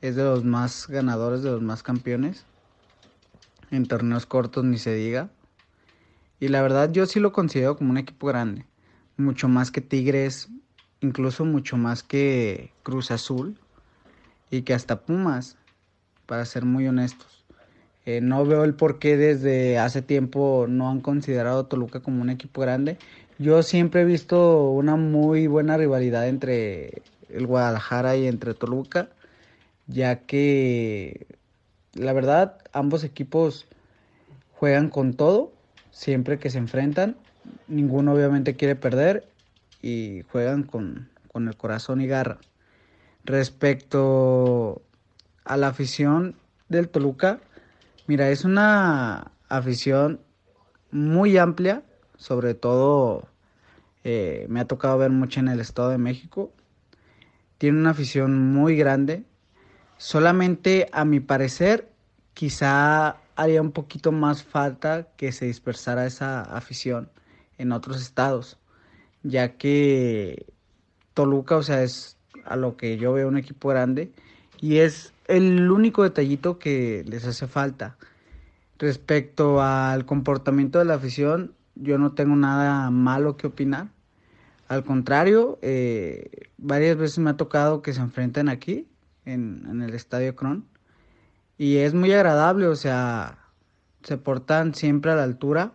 Es 0.00 0.16
de 0.16 0.24
los 0.24 0.44
más 0.44 0.88
ganadores, 0.88 1.42
de 1.42 1.50
los 1.50 1.62
más 1.62 1.82
campeones. 1.82 2.46
En 3.70 3.86
torneos 3.86 4.26
cortos 4.26 4.64
ni 4.64 4.78
se 4.78 4.94
diga. 4.94 5.30
Y 6.40 6.48
la 6.48 6.62
verdad 6.62 6.90
yo 6.90 7.04
sí 7.06 7.20
lo 7.20 7.32
considero 7.32 7.76
como 7.76 7.90
un 7.90 7.98
equipo 7.98 8.26
grande. 8.26 8.64
Mucho 9.16 9.48
más 9.48 9.70
que 9.70 9.82
Tigres, 9.82 10.48
incluso 11.00 11.44
mucho 11.44 11.76
más 11.76 12.02
que 12.02 12.72
Cruz 12.82 13.10
Azul 13.10 13.58
y 14.50 14.62
que 14.62 14.72
hasta 14.72 15.02
Pumas, 15.02 15.56
para 16.26 16.44
ser 16.46 16.64
muy 16.64 16.86
honestos. 16.88 17.39
Eh, 18.10 18.20
no 18.20 18.44
veo 18.44 18.64
el 18.64 18.74
por 18.74 18.98
qué 18.98 19.16
desde 19.16 19.78
hace 19.78 20.02
tiempo 20.02 20.66
no 20.68 20.90
han 20.90 21.00
considerado 21.00 21.60
a 21.60 21.68
Toluca 21.68 22.00
como 22.00 22.22
un 22.22 22.30
equipo 22.30 22.60
grande. 22.60 22.98
Yo 23.38 23.62
siempre 23.62 24.00
he 24.00 24.04
visto 24.04 24.70
una 24.70 24.96
muy 24.96 25.46
buena 25.46 25.76
rivalidad 25.76 26.26
entre 26.26 27.02
el 27.28 27.46
Guadalajara 27.46 28.16
y 28.16 28.26
entre 28.26 28.54
Toluca, 28.54 29.10
ya 29.86 30.26
que 30.26 31.26
la 31.94 32.12
verdad 32.12 32.58
ambos 32.72 33.04
equipos 33.04 33.68
juegan 34.50 34.90
con 34.90 35.14
todo, 35.14 35.52
siempre 35.92 36.40
que 36.40 36.50
se 36.50 36.58
enfrentan, 36.58 37.16
ninguno 37.68 38.12
obviamente 38.14 38.56
quiere 38.56 38.74
perder 38.74 39.28
y 39.82 40.22
juegan 40.32 40.64
con, 40.64 41.10
con 41.32 41.46
el 41.46 41.56
corazón 41.56 42.00
y 42.00 42.08
garra. 42.08 42.38
Respecto 43.24 44.82
a 45.44 45.56
la 45.56 45.68
afición 45.68 46.34
del 46.68 46.88
Toluca, 46.88 47.40
mira, 48.10 48.28
es 48.30 48.44
una 48.44 49.30
afición 49.48 50.18
muy 50.90 51.38
amplia, 51.38 51.84
sobre 52.16 52.54
todo 52.54 53.28
eh, 54.02 54.46
me 54.48 54.58
ha 54.58 54.64
tocado 54.64 54.98
ver 54.98 55.10
mucho 55.10 55.38
en 55.38 55.46
el 55.46 55.60
Estado 55.60 55.90
de 55.90 55.98
México. 55.98 56.52
Tiene 57.58 57.78
una 57.78 57.90
afición 57.90 58.52
muy 58.52 58.74
grande. 58.74 59.22
Solamente 59.96 60.88
a 60.90 61.04
mi 61.04 61.20
parecer, 61.20 61.88
quizá 62.34 63.18
haría 63.36 63.62
un 63.62 63.70
poquito 63.70 64.10
más 64.10 64.42
falta 64.42 65.06
que 65.16 65.30
se 65.30 65.44
dispersara 65.44 66.04
esa 66.04 66.42
afición 66.42 67.08
en 67.58 67.70
otros 67.70 68.02
estados, 68.02 68.58
ya 69.22 69.56
que 69.56 70.46
Toluca, 71.14 71.58
o 71.58 71.62
sea, 71.62 71.84
es 71.84 72.16
a 72.44 72.56
lo 72.56 72.76
que 72.76 72.96
yo 72.96 73.12
veo 73.12 73.28
un 73.28 73.38
equipo 73.38 73.68
grande 73.68 74.10
y 74.60 74.78
es 74.78 75.12
el 75.30 75.70
único 75.70 76.02
detallito 76.02 76.58
que 76.58 77.04
les 77.06 77.24
hace 77.24 77.46
falta. 77.46 77.96
Respecto 78.78 79.62
al 79.62 80.06
comportamiento 80.06 80.78
de 80.78 80.84
la 80.86 80.94
afición, 80.94 81.54
yo 81.74 81.98
no 81.98 82.12
tengo 82.12 82.34
nada 82.36 82.90
malo 82.90 83.36
que 83.36 83.46
opinar. 83.46 83.88
Al 84.68 84.84
contrario, 84.84 85.58
eh, 85.62 86.48
varias 86.58 86.96
veces 86.96 87.18
me 87.18 87.30
ha 87.30 87.36
tocado 87.36 87.82
que 87.82 87.92
se 87.92 88.00
enfrenten 88.00 88.48
aquí, 88.48 88.86
en, 89.24 89.82
el 89.82 89.94
Estadio 89.94 90.34
Cron. 90.36 90.64
Y 91.58 91.78
es 91.78 91.94
muy 91.94 92.12
agradable, 92.12 92.66
o 92.66 92.76
sea, 92.76 93.38
se 94.02 94.16
portan 94.16 94.74
siempre 94.74 95.10
a 95.10 95.16
la 95.16 95.24
altura. 95.24 95.72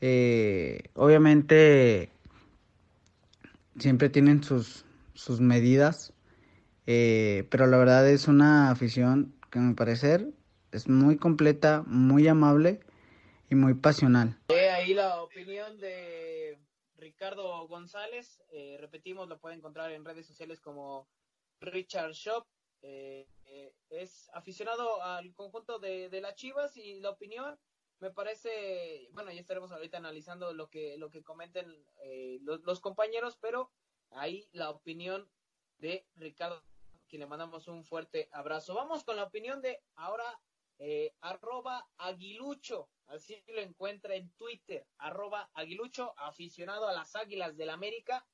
Eh, 0.00 0.90
obviamente, 0.94 2.10
siempre 3.78 4.08
tienen 4.08 4.42
sus, 4.42 4.84
sus 5.14 5.40
medidas, 5.40 6.12
eh, 6.86 7.46
pero 7.50 7.66
la 7.66 7.76
verdad 7.76 8.08
es 8.08 8.28
una 8.28 8.70
afición 8.70 9.34
que, 9.50 9.58
a 9.58 9.62
mi 9.62 9.74
parecer, 9.74 10.28
es 10.72 10.88
muy 10.88 11.16
completa, 11.16 11.82
muy 11.86 12.28
amable 12.28 12.80
y 13.50 13.54
muy 13.54 13.74
pasional. 13.74 14.38
ahí 14.48 14.94
la 14.94 15.22
opinión 15.22 15.78
de 15.78 16.58
Ricardo 16.96 17.66
González. 17.68 18.42
Eh, 18.50 18.76
repetimos, 18.80 19.28
lo 19.28 19.38
puede 19.38 19.56
encontrar 19.56 19.92
en 19.92 20.04
redes 20.04 20.26
sociales 20.26 20.60
como 20.60 21.08
Richard 21.60 22.12
Shop. 22.12 22.46
Eh, 22.82 23.26
eh, 23.46 23.74
es 23.90 24.28
aficionado 24.32 25.02
al 25.02 25.32
conjunto 25.34 25.78
de, 25.78 26.08
de 26.08 26.20
las 26.20 26.34
Chivas 26.34 26.76
y 26.76 27.00
la 27.00 27.10
opinión 27.10 27.58
me 27.98 28.10
parece, 28.10 29.08
bueno, 29.12 29.32
ya 29.32 29.40
estaremos 29.40 29.72
ahorita 29.72 29.96
analizando 29.96 30.52
lo 30.52 30.68
que, 30.68 30.98
lo 30.98 31.10
que 31.10 31.22
comenten 31.22 31.66
los, 32.42 32.60
los, 32.62 32.80
compañeros, 32.80 33.38
pero 33.40 33.72
ahí 34.10 34.46
la 34.52 34.68
opinión 34.68 35.26
de 35.78 36.06
Ricardo, 36.14 36.62
quien 37.06 37.20
le 37.20 37.26
mandamos 37.26 37.68
un 37.68 37.84
fuerte 37.84 38.28
abrazo. 38.32 38.74
Vamos 38.74 39.04
con 39.04 39.16
la 39.16 39.24
opinión 39.24 39.60
de 39.62 39.80
ahora 39.94 40.24
eh, 40.78 41.14
arroba 41.22 41.88
aguilucho, 41.96 42.90
así 43.06 43.42
lo 43.48 43.60
encuentra 43.60 44.14
en 44.14 44.30
Twitter, 44.32 44.86
arroba 44.98 45.48
aguilucho, 45.54 46.12
aficionado 46.18 46.86
a 46.86 46.92
las 46.92 47.16
Águilas 47.16 47.56
del 47.56 47.70
América. 47.70 48.26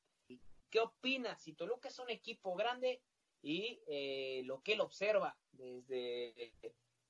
¿Qué 0.71 0.81
opina 0.81 1.37
si 1.37 1.53
Toluca 1.53 1.89
es 1.89 1.99
un 1.99 2.11
equipo 2.11 2.55
grande 2.57 3.01
y 3.43 3.81
eh, 3.87 4.43
lo 4.45 4.63
que 4.63 4.73
él 4.73 4.81
observa 4.81 5.37
desde, 5.53 6.53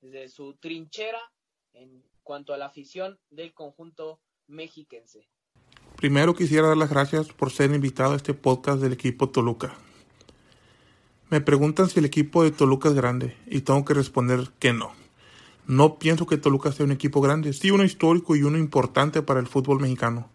desde 0.01 0.29
su 0.29 0.55
trinchera 0.57 1.21
en 1.73 2.05
cuanto 2.23 2.53
a 2.53 2.59
la 2.59 2.67
afición 2.67 3.19
del 3.31 3.55
conjunto 3.55 4.21
mexiquense? 4.49 5.29
Primero 5.97 6.35
quisiera 6.35 6.69
dar 6.69 6.77
las 6.77 6.91
gracias 6.91 7.29
por 7.29 7.51
ser 7.53 7.71
invitado 7.71 8.13
a 8.13 8.17
este 8.17 8.35
podcast 8.35 8.83
del 8.83 8.93
equipo 8.93 9.31
Toluca. 9.31 9.79
Me 11.33 11.41
preguntan 11.41 11.89
si 11.89 11.99
el 11.99 12.05
equipo 12.05 12.45
de 12.45 12.51
Toluca 12.51 12.91
es 12.91 12.95
grande 12.95 13.35
y 13.47 13.63
tengo 13.63 13.87
que 13.87 13.95
responder 13.95 14.51
que 14.59 14.75
no. 14.75 14.93
No 15.67 15.99
pienso 15.99 16.27
que 16.27 16.37
Toluca 16.37 16.73
sea 16.73 16.85
un 16.85 16.93
equipo 16.93 17.23
grande, 17.23 17.55
sí 17.55 17.71
uno 17.71 17.85
histórico 17.85 18.37
y 18.37 18.43
uno 18.43 18.59
importante 18.59 19.23
para 19.23 19.41
el 19.41 19.47
fútbol 19.47 19.81
mexicano. 19.81 20.29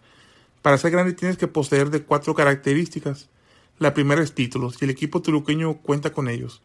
Para 0.63 0.79
ser 0.79 0.89
grande 0.89 1.13
tienes 1.13 1.37
que 1.37 1.45
poseer 1.45 1.91
de 1.91 2.01
cuatro 2.01 2.33
características. 2.33 3.29
La 3.77 3.93
primera 3.93 4.23
es 4.23 4.33
títulos, 4.33 4.81
y 4.81 4.85
el 4.85 4.89
equipo 4.89 5.21
toluqueño 5.21 5.75
cuenta 5.83 6.11
con 6.11 6.29
ellos. 6.29 6.63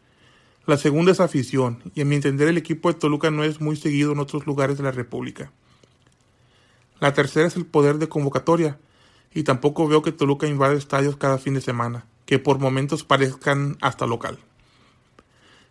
La 0.65 0.79
segunda 0.79 1.13
es 1.13 1.21
afición, 1.21 1.83
y 1.95 2.01
a 2.01 2.07
mi 2.07 2.15
entender 2.15 2.49
el 2.49 2.57
equipo 2.57 2.91
de 2.91 2.99
Toluca 2.99 3.31
no 3.31 3.45
es 3.45 3.61
muy 3.61 3.77
seguido 3.77 4.13
en 4.13 4.19
otros 4.19 4.47
lugares 4.47 4.79
de 4.79 4.85
la 4.85 4.93
República. 4.93 5.53
La 7.01 7.13
tercera 7.13 7.49
es 7.49 7.57
el 7.57 7.67
poder 7.67 7.99
de 7.99 8.09
convocatoria, 8.09 8.79
y 9.35 9.43
tampoco 9.43 9.87
veo 9.89 10.01
que 10.01 10.11
Toluca 10.11 10.47
invade 10.47 10.79
estadios 10.79 11.19
cada 11.19 11.37
fin 11.37 11.53
de 11.53 11.61
semana, 11.61 12.07
que 12.33 12.39
por 12.39 12.59
momentos 12.59 13.05
parezcan 13.05 13.77
hasta 13.83 14.07
local. 14.07 14.39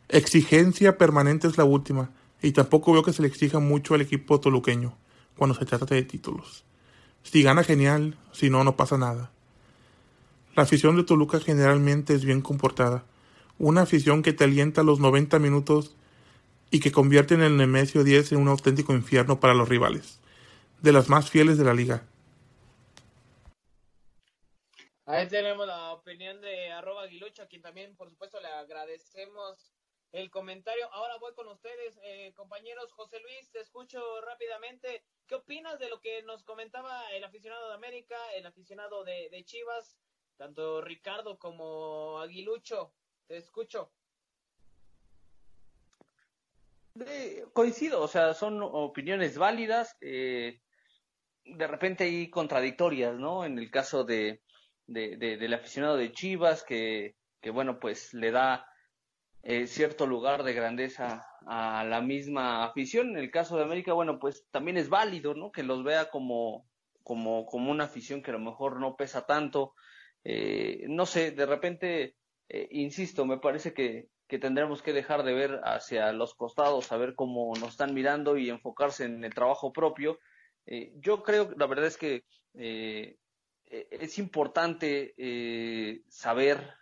Exigencia 0.09 0.95
permanente 0.95 1.47
es 1.47 1.57
la 1.57 1.63
última, 1.63 2.11
y 2.39 2.51
tampoco 2.51 2.93
veo 2.93 3.01
que 3.01 3.13
se 3.13 3.23
le 3.23 3.27
exija 3.27 3.57
mucho 3.57 3.95
al 3.95 4.01
equipo 4.01 4.39
toluqueño 4.39 4.95
cuando 5.35 5.55
se 5.55 5.65
trata 5.65 5.95
de 5.95 6.03
títulos. 6.03 6.63
Si 7.23 7.41
gana 7.41 7.63
genial, 7.63 8.15
si 8.31 8.51
no, 8.51 8.63
no 8.63 8.75
pasa 8.75 8.99
nada. 8.99 9.31
La 10.55 10.61
afición 10.61 10.97
de 10.97 11.03
Toluca 11.03 11.39
generalmente 11.39 12.13
es 12.13 12.25
bien 12.25 12.41
comportada. 12.41 13.05
Una 13.57 13.81
afición 13.81 14.21
que 14.21 14.31
te 14.31 14.43
alienta 14.43 14.81
a 14.81 14.83
los 14.83 14.99
90 14.99 15.39
minutos 15.39 15.95
y 16.69 16.79
que 16.79 16.91
convierte 16.91 17.33
en 17.33 17.41
el 17.41 17.57
Nemesio 17.57 18.03
10 18.03 18.33
en 18.33 18.37
un 18.37 18.49
auténtico 18.49 18.93
infierno 18.93 19.39
para 19.39 19.55
los 19.55 19.67
rivales. 19.67 20.19
De 20.83 20.91
las 20.91 21.09
más 21.09 21.27
fieles 21.31 21.57
de 21.57 21.63
la 21.63 21.73
liga. 21.73 22.03
Ahí 25.05 25.27
tenemos 25.27 25.65
la 25.65 25.93
opinión 25.93 26.39
de 26.41 26.71
arroba 26.71 27.03
Aguilucho, 27.03 27.43
a 27.43 27.47
quien 27.47 27.61
también, 27.61 27.95
por 27.95 28.09
supuesto, 28.09 28.39
le 28.39 28.47
agradecemos 28.47 29.73
el 30.11 30.29
comentario. 30.29 30.91
Ahora 30.93 31.17
voy 31.17 31.33
con 31.33 31.47
ustedes, 31.47 31.99
eh, 32.03 32.33
compañeros. 32.35 32.91
José 32.93 33.19
Luis, 33.19 33.49
te 33.51 33.59
escucho 33.59 34.21
rápidamente. 34.21 35.03
¿Qué 35.25 35.35
opinas 35.35 35.79
de 35.79 35.89
lo 35.89 35.99
que 36.01 36.21
nos 36.23 36.43
comentaba 36.43 37.09
el 37.13 37.23
aficionado 37.23 37.69
de 37.69 37.75
América, 37.75 38.15
el 38.35 38.45
aficionado 38.45 39.03
de, 39.03 39.43
Chivas, 39.43 39.97
tanto 40.37 40.81
Ricardo 40.81 41.39
como 41.39 42.19
Aguilucho? 42.19 42.93
Te 43.27 43.37
escucho. 43.37 43.91
coincido, 47.53 48.01
o 48.01 48.07
sea, 48.07 48.33
son 48.33 48.61
opiniones 48.61 49.37
válidas, 49.37 49.97
eh, 50.01 50.61
de 51.45 51.67
repente 51.67 52.03
hay 52.03 52.29
contradictorias, 52.29 53.15
¿no? 53.15 53.45
En 53.45 53.57
el 53.57 53.71
caso 53.71 54.03
de, 54.03 54.41
del 54.91 55.53
aficionado 55.53 55.97
de 55.97 56.11
Chivas, 56.11 56.63
que, 56.63 57.15
que 57.41 57.49
bueno, 57.49 57.79
pues 57.79 58.13
le 58.13 58.31
da 58.31 58.65
eh, 59.43 59.65
cierto 59.65 60.05
lugar 60.05 60.43
de 60.43 60.53
grandeza 60.53 61.25
a 61.47 61.83
la 61.83 62.01
misma 62.01 62.63
afición. 62.63 63.11
En 63.11 63.17
el 63.17 63.31
caso 63.31 63.57
de 63.57 63.63
América, 63.63 63.93
bueno, 63.93 64.19
pues 64.19 64.45
también 64.51 64.77
es 64.77 64.89
válido, 64.89 65.33
¿no? 65.33 65.51
Que 65.51 65.63
los 65.63 65.83
vea 65.83 66.09
como, 66.09 66.67
como, 67.03 67.45
como 67.47 67.71
una 67.71 67.85
afición 67.85 68.21
que 68.21 68.29
a 68.31 68.35
lo 68.35 68.39
mejor 68.39 68.79
no 68.79 68.95
pesa 68.95 69.25
tanto. 69.25 69.73
Eh, 70.23 70.85
no 70.87 71.07
sé, 71.07 71.31
de 71.31 71.45
repente, 71.47 72.15
eh, 72.49 72.67
insisto, 72.71 73.25
me 73.25 73.39
parece 73.39 73.73
que, 73.73 74.09
que 74.27 74.37
tendremos 74.37 74.83
que 74.83 74.93
dejar 74.93 75.23
de 75.23 75.33
ver 75.33 75.59
hacia 75.63 76.13
los 76.13 76.35
costados, 76.35 76.91
a 76.91 76.97
ver 76.97 77.15
cómo 77.15 77.53
nos 77.59 77.71
están 77.71 77.95
mirando 77.95 78.37
y 78.37 78.49
enfocarse 78.49 79.05
en 79.05 79.23
el 79.23 79.33
trabajo 79.33 79.73
propio. 79.73 80.19
yo 80.99 81.23
creo, 81.23 81.49
la 81.57 81.65
verdad 81.65 81.87
es 81.87 81.97
que 81.97 82.23
es 83.71 84.19
importante 84.19 85.13
saber 86.09 86.75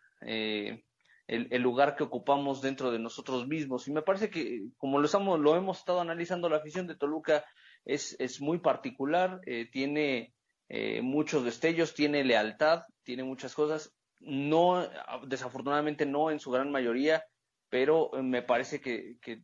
el, 1.29 1.61
lugar 1.61 1.95
que 1.95 2.03
ocupamos 2.03 2.61
dentro 2.61 2.91
de 2.91 2.99
nosotros 2.99 3.47
mismos. 3.47 3.87
Y 3.87 3.91
me 3.91 4.01
parece 4.01 4.29
que, 4.29 4.63
como 4.77 4.99
lo, 4.99 5.05
estamos, 5.05 5.39
lo 5.39 5.55
hemos 5.55 5.79
estado 5.79 6.01
analizando, 6.01 6.49
la 6.49 6.57
afición 6.57 6.87
de 6.87 6.95
Toluca 6.95 7.45
es, 7.85 8.15
es 8.19 8.41
muy 8.41 8.59
particular, 8.59 9.39
eh, 9.45 9.69
tiene 9.71 10.33
eh, 10.69 11.01
muchos 11.01 11.45
destellos, 11.45 11.93
tiene 11.93 12.23
lealtad, 12.23 12.81
tiene 13.03 13.23
muchas 13.23 13.53
cosas. 13.53 13.93
No, 14.19 14.89
desafortunadamente 15.27 16.05
no 16.05 16.31
en 16.31 16.39
su 16.39 16.51
gran 16.51 16.71
mayoría, 16.71 17.23
pero 17.69 18.09
me 18.21 18.41
parece 18.41 18.81
que, 18.81 19.17
que 19.21 19.43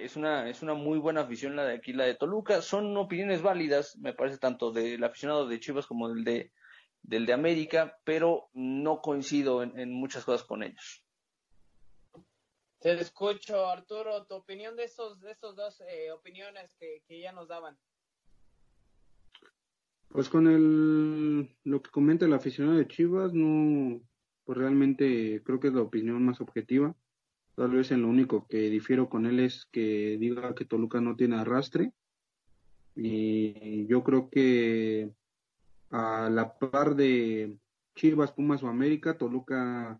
es 0.00 0.16
una, 0.16 0.48
es 0.48 0.62
una 0.62 0.74
muy 0.74 0.98
buena 0.98 1.20
afición 1.20 1.54
la 1.54 1.64
de 1.64 1.74
aquí, 1.74 1.92
la 1.92 2.04
de 2.04 2.14
Toluca. 2.14 2.62
Son 2.62 2.96
opiniones 2.96 3.42
válidas, 3.42 3.96
me 3.98 4.14
parece, 4.14 4.38
tanto 4.38 4.72
del 4.72 5.04
aficionado 5.04 5.46
de 5.46 5.60
Chivas 5.60 5.86
como 5.86 6.08
del 6.08 6.24
de, 6.24 6.52
del 7.06 7.26
de 7.26 7.32
América, 7.32 7.98
pero 8.04 8.48
no 8.54 9.00
coincido 9.00 9.62
en 9.62 9.92
muchas 9.92 10.24
cosas 10.24 10.46
con 10.46 10.62
ellos. 10.62 11.06
Te 12.80 12.92
escucho, 13.00 13.66
Arturo, 13.66 14.26
tu 14.26 14.34
opinión 14.34 14.76
de 14.76 14.84
estos, 14.84 15.20
de 15.20 15.32
estos 15.32 15.56
dos 15.56 15.80
eh, 15.88 16.12
opiniones 16.12 16.74
que, 16.78 17.20
ya 17.20 17.32
nos 17.32 17.48
daban. 17.48 17.76
Pues 20.08 20.28
con 20.28 20.46
el, 20.46 21.56
lo 21.64 21.82
que 21.82 21.90
comenta 21.90 22.26
el 22.26 22.32
aficionado 22.32 22.78
de 22.78 22.86
Chivas, 22.86 23.32
no, 23.32 24.00
pues 24.44 24.58
realmente 24.58 25.42
creo 25.42 25.58
que 25.58 25.68
es 25.68 25.74
la 25.74 25.82
opinión 25.82 26.24
más 26.24 26.40
objetiva. 26.40 26.94
Tal 27.56 27.70
vez 27.70 27.90
en 27.90 28.02
lo 28.02 28.08
único 28.08 28.46
que 28.46 28.70
difiero 28.70 29.08
con 29.08 29.26
él 29.26 29.40
es 29.40 29.66
que 29.72 30.16
diga 30.18 30.54
que 30.54 30.66
Toluca 30.66 31.00
no 31.00 31.16
tiene 31.16 31.36
arrastre. 31.36 31.92
Y 32.94 33.86
yo 33.88 34.04
creo 34.04 34.30
que 34.30 35.10
a 35.96 36.28
la 36.28 36.52
par 36.58 36.94
de 36.94 37.56
Chivas, 37.94 38.32
Pumas 38.32 38.62
o 38.62 38.68
América, 38.68 39.16
Toluca, 39.16 39.98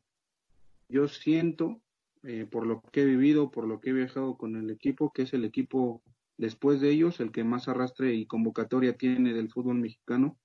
yo 0.91 1.09
siento 1.09 1.81
eh, 2.23 2.47
por 2.51 2.67
lo 2.67 2.83
que 2.83 3.01
he 3.01 3.05
vivido, 3.07 3.51
por 3.51 3.67
lo 3.67 3.81
que 3.81 3.91
he 3.91 3.93
viajado 3.95 4.37
con 4.37 4.57
el 4.57 4.71
equipo, 4.71 5.11
que 5.11 5.23
es 5.23 5.33
el 5.33 5.47
equipo 5.47 6.03
después 6.37 6.83
de 6.83 6.91
ellos, 6.91 7.19
el 7.21 7.33
que 7.33 7.45
más 7.45 7.67
arrastre 7.69 8.15
y 8.15 8.27
convocatoria 8.27 8.99
tiene 8.99 9.33
del 9.33 9.51
fútbol 9.51 9.77
mexicano. 9.77 10.37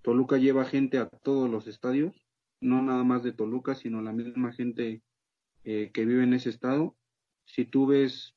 Toluca 0.00 0.38
lleva 0.38 0.64
gente 0.64 0.96
a 0.96 1.10
todos 1.10 1.50
los 1.50 1.66
estadios, 1.66 2.26
no 2.62 2.80
nada 2.80 3.04
más 3.04 3.22
de 3.22 3.32
Toluca, 3.32 3.74
sino 3.74 4.00
la 4.00 4.12
misma 4.12 4.52
gente 4.52 5.02
eh, 5.64 5.90
que 5.92 6.06
vive 6.06 6.22
en 6.22 6.32
ese 6.32 6.48
estado. 6.48 6.96
Si 7.44 7.66
tú 7.66 7.88
ves 7.88 8.34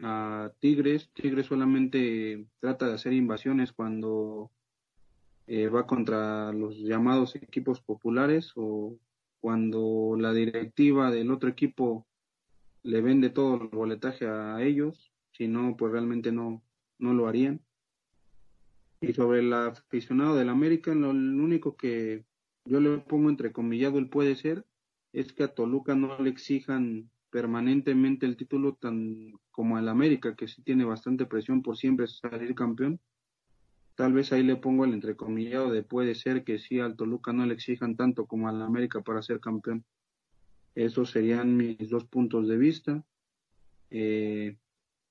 a 0.00 0.50
Tigres, 0.58 1.10
Tigres 1.12 1.46
solamente 1.46 2.44
trata 2.58 2.88
de 2.88 2.94
hacer 2.94 3.12
invasiones 3.12 3.72
cuando 3.72 4.50
eh, 5.46 5.68
va 5.68 5.86
contra 5.86 6.52
los 6.52 6.76
llamados 6.78 7.36
equipos 7.36 7.80
populares 7.80 8.52
o 8.56 8.98
cuando 9.40 10.16
la 10.18 10.32
directiva 10.32 11.10
del 11.10 11.30
otro 11.30 11.50
equipo 11.50 12.06
le 12.82 13.02
vende 13.02 13.30
todo 13.30 13.60
el 13.60 13.68
boletaje 13.68 14.26
a 14.26 14.62
ellos, 14.62 15.12
si 15.32 15.48
no, 15.48 15.76
pues 15.76 15.92
realmente 15.92 16.32
no, 16.32 16.62
no 16.98 17.12
lo 17.12 17.28
harían. 17.28 17.60
Y 19.00 19.12
sobre 19.12 19.40
el 19.40 19.52
aficionado 19.52 20.36
del 20.36 20.48
América, 20.48 20.94
lo, 20.94 21.10
único 21.10 21.76
que 21.76 22.24
yo 22.64 22.80
le 22.80 22.98
pongo 22.98 23.28
entrecomillado 23.28 23.98
el 23.98 24.08
puede 24.08 24.36
ser 24.36 24.64
es 25.12 25.32
que 25.32 25.42
a 25.42 25.54
Toluca 25.54 25.94
no 25.94 26.18
le 26.18 26.30
exijan 26.30 27.10
permanentemente 27.30 28.24
el 28.24 28.36
título 28.36 28.76
tan 28.76 29.32
como 29.50 29.76
al 29.76 29.88
América, 29.88 30.34
que 30.36 30.48
sí 30.48 30.62
tiene 30.62 30.84
bastante 30.84 31.26
presión 31.26 31.62
por 31.62 31.76
siempre 31.76 32.06
salir 32.06 32.54
campeón 32.54 32.98
Tal 33.94 34.12
vez 34.12 34.32
ahí 34.32 34.42
le 34.42 34.56
pongo 34.56 34.84
el 34.84 34.92
entrecomillado 34.92 35.70
de 35.70 35.82
puede 35.82 36.14
ser 36.14 36.42
que 36.44 36.58
sí 36.58 36.80
al 36.80 36.96
Toluca 36.96 37.32
no 37.32 37.46
le 37.46 37.54
exijan 37.54 37.96
tanto 37.96 38.26
como 38.26 38.48
al 38.48 38.60
América 38.60 39.02
para 39.02 39.22
ser 39.22 39.40
campeón. 39.40 39.84
Esos 40.74 41.10
serían 41.10 41.56
mis 41.56 41.88
dos 41.90 42.04
puntos 42.04 42.48
de 42.48 42.56
vista 42.56 43.04
eh, 43.90 44.56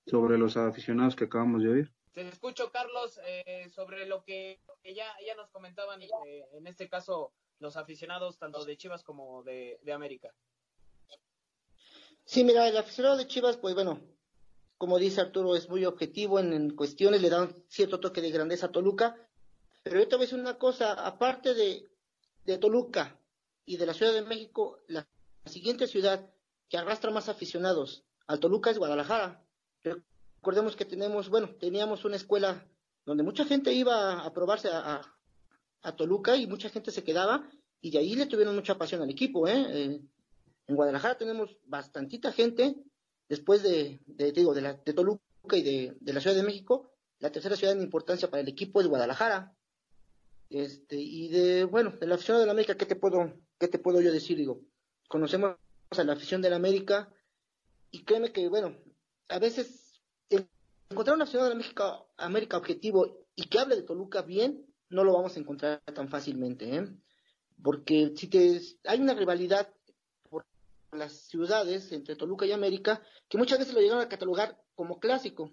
sobre 0.05 0.37
los 0.37 0.57
aficionados 0.57 1.15
que 1.15 1.25
acabamos 1.25 1.63
de 1.63 1.69
oír. 1.69 1.93
Te 2.11 2.27
escucho, 2.27 2.71
Carlos, 2.71 3.19
eh, 3.25 3.69
sobre 3.69 4.05
lo 4.05 4.23
que 4.23 4.59
ya, 4.83 5.07
ya 5.25 5.35
nos 5.35 5.49
comentaban, 5.49 6.01
eh, 6.01 6.09
en 6.51 6.67
este 6.67 6.89
caso, 6.89 7.31
los 7.59 7.77
aficionados 7.77 8.37
tanto 8.37 8.65
de 8.65 8.75
Chivas 8.75 9.03
como 9.03 9.43
de, 9.43 9.79
de 9.81 9.93
América. 9.93 10.33
Sí, 12.25 12.43
mira, 12.43 12.67
el 12.67 12.77
aficionado 12.77 13.17
de 13.17 13.27
Chivas, 13.27 13.57
pues 13.57 13.73
bueno, 13.73 13.99
como 14.83 14.99
dice 14.99 15.21
Arturo, 15.21 15.55
es 15.55 15.69
muy 15.69 15.85
objetivo 15.85 16.41
en, 16.41 16.75
cuestiones, 16.75 17.21
le 17.21 17.29
da 17.29 17.49
cierto 17.69 18.01
toque 18.01 18.19
de 18.19 18.31
grandeza 18.31 18.65
a 18.65 18.71
Toluca. 18.73 19.15
Pero 19.81 19.97
yo 19.97 20.09
te 20.09 20.17
voy 20.17 20.23
a 20.23 20.25
decir 20.25 20.37
una 20.37 20.57
cosa, 20.57 20.91
aparte 20.91 21.53
de, 21.53 22.57
Toluca 22.57 23.17
y 23.65 23.77
de 23.77 23.85
la 23.85 23.93
Ciudad 23.93 24.11
de 24.11 24.23
México, 24.23 24.83
la, 24.89 25.07
siguiente 25.45 25.87
ciudad 25.87 26.29
que 26.67 26.77
arrastra 26.77 27.11
más 27.11 27.29
aficionados 27.29 28.03
al 28.27 28.41
Toluca 28.41 28.71
es 28.71 28.77
Guadalajara. 28.77 29.41
Recordemos 29.83 30.75
que 30.75 30.83
tenemos, 30.83 31.29
bueno, 31.29 31.55
teníamos 31.57 32.03
una 32.03 32.17
escuela 32.17 32.67
donde 33.05 33.23
mucha 33.23 33.45
gente 33.45 33.71
iba 33.71 34.19
a 34.19 34.33
probarse 34.33 34.67
a, 34.69 35.01
Toluca 35.95 36.35
y 36.35 36.45
mucha 36.45 36.67
gente 36.67 36.91
se 36.91 37.05
quedaba 37.05 37.49
y 37.79 37.89
de 37.89 37.99
ahí 37.99 38.15
le 38.15 38.25
tuvieron 38.25 38.53
mucha 38.53 38.77
pasión 38.77 39.01
al 39.01 39.09
equipo. 39.09 39.47
¿eh? 39.47 39.65
eh 39.69 40.01
en 40.67 40.75
Guadalajara 40.75 41.17
tenemos 41.17 41.55
bastantita 41.67 42.33
gente 42.33 42.75
después 43.29 43.63
de, 43.63 43.99
digo, 44.33 44.53
de, 44.53 44.61
la, 44.61 44.73
de 44.73 44.93
Toluca 44.93 45.21
y 45.51 45.61
de, 45.61 46.13
la 46.13 46.21
Ciudad 46.21 46.35
de 46.35 46.43
México, 46.43 46.91
la 47.19 47.31
tercera 47.31 47.55
ciudad 47.55 47.75
en 47.75 47.81
importancia 47.81 48.29
para 48.29 48.41
el 48.41 48.49
equipo 48.49 48.81
es 48.81 48.87
Guadalajara. 48.87 49.55
Este, 50.49 50.97
y 50.97 51.29
de, 51.29 51.63
bueno, 51.63 51.91
de 51.99 52.05
la 52.05 52.15
afición 52.15 52.39
de 52.39 52.45
la 52.45 52.51
América, 52.51 52.75
¿qué 52.75 52.85
te 52.85 52.95
puedo, 52.95 53.33
qué 53.59 53.67
te 53.67 53.79
puedo 53.79 54.01
yo 54.01 54.11
decir? 54.11 54.37
Digo, 54.37 54.61
conocemos 55.07 55.55
a 55.91 56.03
la 56.03 56.13
afición 56.13 56.41
de 56.41 56.49
la 56.49 56.57
América 56.57 57.11
y 57.91 58.03
créeme 58.03 58.31
que, 58.31 58.49
bueno, 58.49 58.75
a 59.29 59.39
veces 59.39 60.01
encontrar 60.89 61.15
una 61.15 61.23
afición 61.23 61.43
de 61.43 61.49
la 61.49 61.55
América, 61.55 62.03
América 62.17 62.57
objetivo 62.57 63.25
y 63.35 63.47
que 63.47 63.59
hable 63.59 63.75
de 63.75 63.83
Toluca 63.83 64.21
bien, 64.21 64.65
no 64.89 65.03
lo 65.03 65.13
vamos 65.13 65.35
a 65.35 65.39
encontrar 65.39 65.81
tan 65.93 66.07
fácilmente, 66.07 66.75
¿eh? 66.75 66.87
Porque 67.61 68.13
si 68.15 68.27
te, 68.27 68.59
hay 68.85 68.99
una 68.99 69.13
rivalidad 69.13 69.73
las 70.95 71.13
ciudades 71.27 71.91
entre 71.91 72.15
Toluca 72.15 72.45
y 72.45 72.51
América, 72.51 73.01
que 73.27 73.37
muchas 73.37 73.59
veces 73.59 73.73
lo 73.73 73.81
llegaron 73.81 74.03
a 74.03 74.09
catalogar 74.09 74.61
como 74.75 74.99
clásico. 74.99 75.51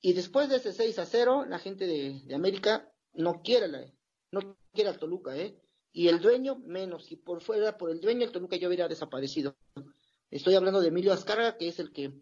Y 0.00 0.12
después 0.12 0.48
de 0.48 0.56
ese 0.56 0.72
6 0.72 0.98
a 0.98 1.06
0, 1.06 1.46
la 1.48 1.58
gente 1.58 1.86
de, 1.86 2.34
América 2.34 2.92
no 3.14 3.42
quiere, 3.42 3.68
la, 3.68 3.84
no 4.30 4.58
quiere 4.72 4.90
al 4.90 4.98
Toluca, 4.98 5.36
¿eh? 5.36 5.58
Y 5.92 6.08
el 6.08 6.20
dueño, 6.20 6.56
menos. 6.56 7.10
Y 7.10 7.16
por 7.16 7.40
fuera, 7.40 7.78
por 7.78 7.90
el 7.90 8.00
dueño, 8.00 8.24
el 8.24 8.32
Toluca 8.32 8.56
ya 8.56 8.66
hubiera 8.68 8.88
desaparecido. 8.88 9.56
Estoy 10.30 10.56
hablando 10.56 10.80
de 10.80 10.88
Emilio 10.88 11.12
Azcarga, 11.12 11.56
que 11.56 11.68
es 11.68 11.78
el 11.78 11.92
que 11.92 12.20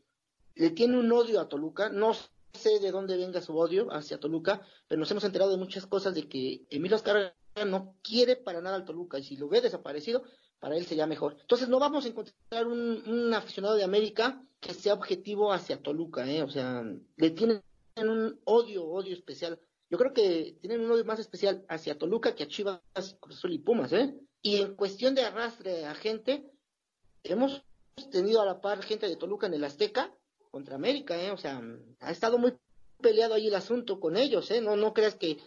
le 0.55 0.71
tiene 0.71 0.99
un 0.99 1.11
odio 1.11 1.41
a 1.41 1.49
Toluca. 1.49 1.89
No 1.89 2.13
sé 2.53 2.79
de 2.81 2.91
dónde 2.91 3.17
venga 3.17 3.41
su 3.41 3.57
odio 3.57 3.89
hacia 3.93 4.21
Toluca, 4.21 4.61
pero 4.87 5.01
nos 5.01 5.11
hemos 5.11 5.25
enterado 5.25 5.51
de 5.51 5.57
muchas 5.57 5.87
cosas 5.87 6.15
de 6.15 6.29
que 6.29 6.67
Emilio 6.71 6.97
Azcarga 6.97 7.35
no 7.67 7.97
quiere 8.03 8.37
para 8.37 8.61
nada 8.61 8.77
al 8.77 8.85
Toluca. 8.85 9.19
Y 9.19 9.25
si 9.25 9.37
lo 9.37 9.49
ve 9.49 9.61
desaparecido, 9.61 10.23
para 10.63 10.77
él 10.77 10.87
sería 10.87 11.09
mejor. 11.09 11.37
Entonces 11.41 11.69
no 11.69 11.81
vamos 11.81 12.05
a 12.05 12.09
encontrar 12.09 12.69
un, 12.69 13.35
aficionado 13.35 13.75
de 13.75 13.83
América 13.83 14.41
que 14.61 14.73
sea 14.73 14.95
objetivo 14.95 15.53
hacia 15.53 15.83
Toluca, 15.83 16.25
¿eh? 16.31 16.45
o 16.45 16.49
sea, 16.49 16.85
le 17.17 17.31
tienen 17.31 17.65
un 17.97 18.39
odio, 18.45 18.85
odio 18.85 19.13
especial. 19.13 19.59
Yo 19.91 19.99
creo 19.99 20.13
que 20.13 20.57
tienen 20.61 20.83
un 20.83 20.93
odio 20.93 21.05
más 21.05 21.19
especial 21.19 21.65
hacia 21.69 21.99
Toluca 21.99 22.37
que 22.37 22.45
a 22.45 22.47
Chivas, 22.47 22.81
Cruzul 23.19 23.55
y 23.55 23.59
Pumas, 23.59 23.93
¿eh? 23.93 24.15
Y 24.41 24.59
en 24.59 24.77
cuestión 24.77 25.17
de 25.17 25.23
arrastre 25.23 25.85
a 25.85 25.97
gente, 25.97 26.49
hemos 27.25 27.65
tenido 28.13 28.41
a 28.41 28.47
la 28.47 28.61
par 28.61 28.85
gente 28.85 29.09
de 29.09 29.17
Toluca 29.17 29.49
en 29.49 29.55
el 29.55 29.65
Azteca 29.65 30.15
contra 30.53 30.77
América, 30.77 31.21
¿eh? 31.21 31.33
O 31.33 31.39
sea, 31.39 31.61
ha 31.99 32.13
estado 32.13 32.39
muy 32.39 32.55
peleado 33.01 33.35
ahí 33.35 33.49
el 33.49 33.57
asunto 33.57 33.99
con 33.99 34.17
ellos, 34.17 34.49
¿eh? 34.53 34.61
No, 34.61 34.77
no 34.77 34.95
creas 34.95 35.17
que, 35.17 35.39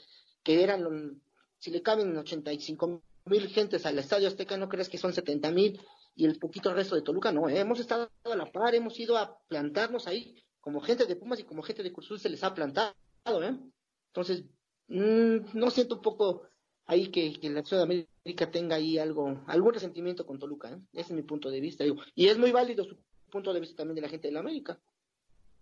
que 0.43 0.61
eran, 0.61 1.21
si 1.59 1.71
le 1.71 1.81
caben 1.81 2.17
85 2.17 3.01
mil 3.25 3.47
gentes 3.49 3.85
al 3.85 3.97
Estadio 3.97 4.27
Azteca, 4.27 4.57
no 4.57 4.69
crees 4.69 4.89
que 4.89 4.97
son 4.97 5.13
70 5.13 5.51
mil 5.51 5.81
y 6.15 6.25
el 6.25 6.37
poquito 6.37 6.73
resto 6.73 6.95
de 6.95 7.01
Toluca, 7.01 7.31
no, 7.31 7.49
¿eh? 7.49 7.59
hemos 7.59 7.79
estado 7.79 8.09
a 8.23 8.35
la 8.35 8.51
par, 8.51 8.75
hemos 8.75 8.99
ido 8.99 9.17
a 9.17 9.37
plantarnos 9.47 10.07
ahí, 10.07 10.43
como 10.61 10.79
gente 10.79 11.05
de 11.05 11.15
Pumas 11.15 11.39
y 11.39 11.43
como 11.43 11.63
gente 11.63 11.83
de 11.83 11.91
Cruzul 11.91 12.19
se 12.19 12.29
les 12.29 12.43
ha 12.43 12.53
plantado, 12.53 12.93
¿eh? 13.43 13.57
Entonces, 14.07 14.45
mmm, 14.87 15.37
no 15.53 15.69
siento 15.71 15.95
un 15.95 16.01
poco 16.01 16.47
ahí 16.85 17.09
que, 17.09 17.37
la 17.49 17.63
Ciudad 17.63 17.85
de 17.85 18.05
América 18.23 18.51
tenga 18.51 18.77
ahí 18.77 18.97
algo, 18.97 19.43
algún 19.47 19.73
resentimiento 19.73 20.25
con 20.25 20.39
Toluca, 20.39 20.71
¿eh? 20.71 20.79
Ese 20.93 21.11
es 21.11 21.11
mi 21.11 21.23
punto 21.23 21.49
de 21.49 21.59
vista, 21.59 21.83
digo. 21.83 21.97
Y 22.13 22.27
es 22.27 22.37
muy 22.37 22.51
válido 22.51 22.85
su 22.85 22.97
punto 23.29 23.53
de 23.53 23.59
vista 23.59 23.75
también 23.75 23.95
de 23.95 24.01
la 24.01 24.09
gente 24.09 24.27
de 24.27 24.33
la 24.33 24.39
América. 24.39 24.79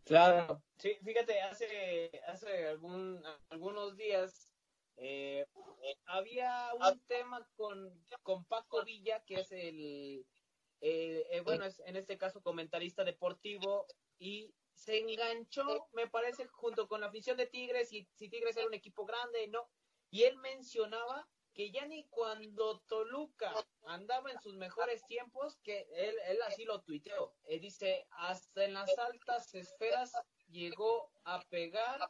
Claro, 0.03 0.61
sí, 0.77 0.97
fíjate, 1.03 1.39
hace, 1.41 2.11
hace 2.27 2.67
algún, 2.67 3.23
algunos 3.49 3.95
días 3.95 4.49
eh, 4.97 5.32
había 6.05 6.69
un 6.73 6.99
tema 7.07 7.47
con, 7.55 8.03
con 8.21 8.45
Paco 8.45 8.83
Villa, 8.83 9.23
que 9.25 9.35
es 9.35 9.51
el, 9.51 10.25
eh, 10.81 11.41
bueno, 11.43 11.65
es 11.65 11.79
en 11.85 11.95
este 11.95 12.17
caso 12.17 12.41
comentarista 12.41 13.03
deportivo, 13.03 13.87
y 14.17 14.53
se 14.73 14.99
enganchó, 14.99 15.87
me 15.93 16.07
parece, 16.07 16.47
junto 16.47 16.87
con 16.87 17.01
la 17.01 17.07
afición 17.07 17.37
de 17.37 17.47
Tigres, 17.47 17.93
y 17.93 18.07
si 18.15 18.29
Tigres 18.29 18.57
era 18.57 18.67
un 18.67 18.73
equipo 18.73 19.05
grande, 19.05 19.47
no. 19.47 19.69
Y 20.09 20.23
él 20.23 20.37
mencionaba 20.37 21.27
que 21.53 21.71
ya 21.71 21.85
ni 21.85 22.05
cuando 22.05 22.79
Toluca 22.87 23.53
andaba 23.85 24.31
en 24.31 24.41
sus 24.41 24.55
mejores 24.55 25.05
tiempos, 25.05 25.57
que 25.63 25.87
él, 25.93 26.15
él 26.27 26.41
así 26.47 26.65
lo 26.65 26.81
tuiteó, 26.81 27.33
él 27.43 27.61
dice, 27.61 28.07
hasta 28.11 28.65
en 28.65 28.73
las 28.73 28.97
altas 28.97 29.53
esferas 29.53 30.13
llegó 30.49 31.11
a 31.23 31.41
pegar 31.49 32.09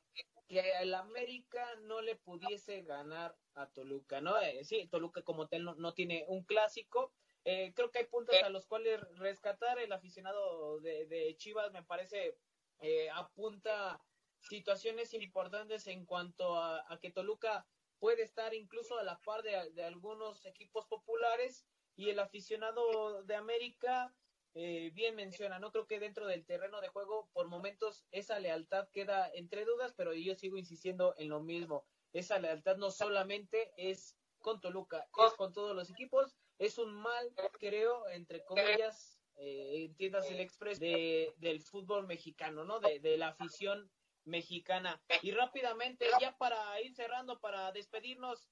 que 0.53 0.71
el 0.81 0.93
América 0.93 1.67
no 1.81 2.01
le 2.01 2.15
pudiese 2.15 2.83
ganar 2.83 3.35
a 3.55 3.67
Toluca, 3.67 4.21
¿no? 4.21 4.39
Eh, 4.39 4.63
sí, 4.63 4.87
Toluca 4.87 5.21
como 5.23 5.47
tal 5.47 5.63
no, 5.63 5.93
tiene 5.93 6.25
un 6.27 6.43
clásico. 6.43 7.11
Eh, 7.43 7.73
creo 7.75 7.91
que 7.91 7.99
hay 7.99 8.05
puntos 8.05 8.35
a 8.43 8.49
los 8.49 8.65
cuales 8.65 9.01
rescatar. 9.17 9.79
El 9.79 9.91
aficionado 9.91 10.79
de, 10.79 11.35
Chivas 11.37 11.71
me 11.71 11.83
parece 11.83 12.37
eh, 12.79 13.09
apunta 13.09 14.01
situaciones 14.39 15.13
importantes 15.13 15.87
en 15.87 16.05
cuanto 16.05 16.57
a, 16.57 16.99
que 17.01 17.11
Toluca 17.11 17.65
puede 17.99 18.23
estar 18.23 18.53
incluso 18.53 18.97
a 18.97 19.03
la 19.03 19.19
par 19.19 19.41
de, 19.41 19.71
de 19.71 19.83
algunos 19.83 20.45
equipos 20.45 20.85
populares 20.87 21.65
y 21.95 22.09
el 22.09 22.19
aficionado 22.19 23.23
de 23.23 23.35
América 23.35 24.13
eh, 24.55 24.91
bien 24.93 25.15
menciona, 25.15 25.57
no 25.57 25.71
creo 25.71 25.87
que 25.87 25.99
dentro 25.99 26.27
del 26.27 26.45
terreno 26.45 26.79
de 26.79 26.89
juego 26.89 27.27
por 27.33 27.47
momentos 27.47 28.05
esa 28.11 28.39
lealtad 28.39 28.87
queda 28.89 29.29
entre 29.33 29.65
dudas, 29.65 29.93
pero 29.97 30.13
yo 30.13 30.35
sigo 30.35 30.57
insistiendo 30.57 31.15
en 31.17 31.29
lo 31.29 31.41
mismo. 31.41 31.85
Esa 32.13 32.37
lealtad 32.37 32.77
no 32.77 32.91
solamente 32.91 33.71
es 33.77 34.15
con 34.39 34.61
Toluca, 34.61 35.07
es 35.25 35.33
con 35.33 35.53
todos 35.53 35.75
los 35.75 35.89
equipos. 35.89 36.35
Es 36.59 36.77
un 36.77 36.93
mal, 36.93 37.33
creo, 37.59 38.07
entre 38.09 38.45
comillas, 38.45 39.19
eh, 39.37 39.85
entiendas 39.85 40.29
el 40.29 40.39
express, 40.39 40.79
de, 40.79 41.33
del 41.37 41.59
fútbol 41.61 42.05
mexicano, 42.05 42.63
¿no? 42.63 42.79
De, 42.79 43.17
la 43.17 43.29
afición 43.29 43.89
mexicana. 44.25 45.01
Y 45.23 45.31
rápidamente, 45.31 46.05
ya 46.21 46.37
para 46.37 46.79
ir 46.81 46.93
cerrando, 46.93 47.39
para 47.39 47.71
despedirnos, 47.71 48.47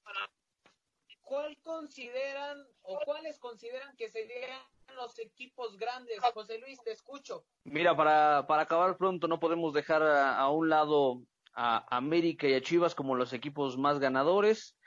¿cuál 1.22 1.56
consideran 1.62 2.66
o 2.82 3.00
cuáles 3.06 3.38
consideran 3.38 3.96
que 3.96 4.10
serían 4.10 4.60
los 4.96 5.18
equipos 5.20 5.78
grandes? 5.78 6.20
José 6.34 6.58
Luis, 6.60 6.80
te 6.84 6.92
escucho. 6.92 7.46
Mira, 7.64 7.96
para, 7.96 8.46
para 8.48 8.64
acabar 8.64 8.98
pronto 8.98 9.28
no 9.28 9.40
podemos 9.40 9.74
dejar 9.74 10.04
a, 10.04 10.48
un 10.50 10.70
lado 10.70 11.22
a 11.54 11.86
América 11.96 12.48
y 12.48 12.54
a 12.54 12.62
Chivas 12.62 12.96
como 12.96 13.16
los 13.16 13.34
equipos 13.34 13.78
más 13.78 14.00
ganadores, 14.00 14.78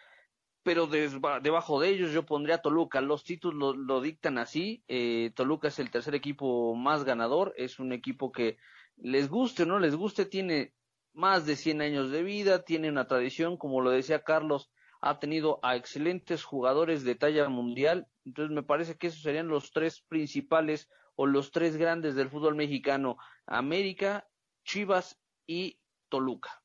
pero 0.62 0.86
debajo 0.86 1.80
de 1.80 1.90
ellos 1.90 2.12
yo 2.12 2.24
pondría 2.24 2.56
a 2.56 2.62
Toluca. 2.62 3.00
Los 3.00 3.24
títulos 3.24 3.76
lo, 3.76 4.00
dictan 4.00 4.38
así. 4.38 4.82
Eh, 4.88 5.32
Toluca 5.34 5.68
es 5.68 5.78
el 5.78 5.90
tercer 5.90 6.14
equipo 6.14 6.74
más 6.74 7.04
ganador, 7.04 7.52
es 7.56 7.78
un 7.78 7.92
equipo 7.92 8.32
que 8.32 8.56
les 8.96 9.28
guste 9.28 9.64
o 9.64 9.66
no 9.66 9.78
les 9.78 9.94
guste, 9.94 10.24
tiene 10.24 10.72
más 11.12 11.46
de 11.46 11.56
100 11.56 11.80
años 11.82 12.10
de 12.10 12.22
vida, 12.22 12.64
tiene 12.64 12.88
una 12.88 13.06
tradición, 13.06 13.56
como 13.56 13.80
lo 13.80 13.90
decía 13.90 14.22
Carlos, 14.22 14.70
ha 15.06 15.20
tenido 15.20 15.60
a 15.62 15.76
excelentes 15.76 16.44
jugadores 16.44 17.04
de 17.04 17.14
talla 17.14 17.46
mundial, 17.50 18.08
entonces 18.24 18.54
me 18.54 18.62
parece 18.62 18.96
que 18.96 19.08
esos 19.08 19.20
serían 19.20 19.48
los 19.48 19.70
tres 19.70 20.00
principales 20.00 20.88
o 21.14 21.26
los 21.26 21.50
tres 21.50 21.76
grandes 21.76 22.14
del 22.14 22.30
fútbol 22.30 22.54
mexicano, 22.54 23.18
América, 23.44 24.26
Chivas 24.64 25.20
y 25.46 25.78
Toluca. 26.08 26.62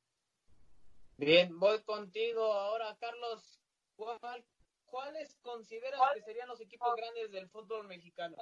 Bien, 1.18 1.60
voy 1.60 1.84
contigo 1.84 2.54
ahora, 2.54 2.96
Carlos. 3.02 3.60
¿Cuáles 4.86 5.36
consideras 5.42 6.00
que 6.14 6.22
serían 6.22 6.48
los 6.48 6.62
equipos 6.62 6.96
grandes 6.96 7.32
del 7.32 7.50
fútbol 7.50 7.88
mexicano? 7.88 8.38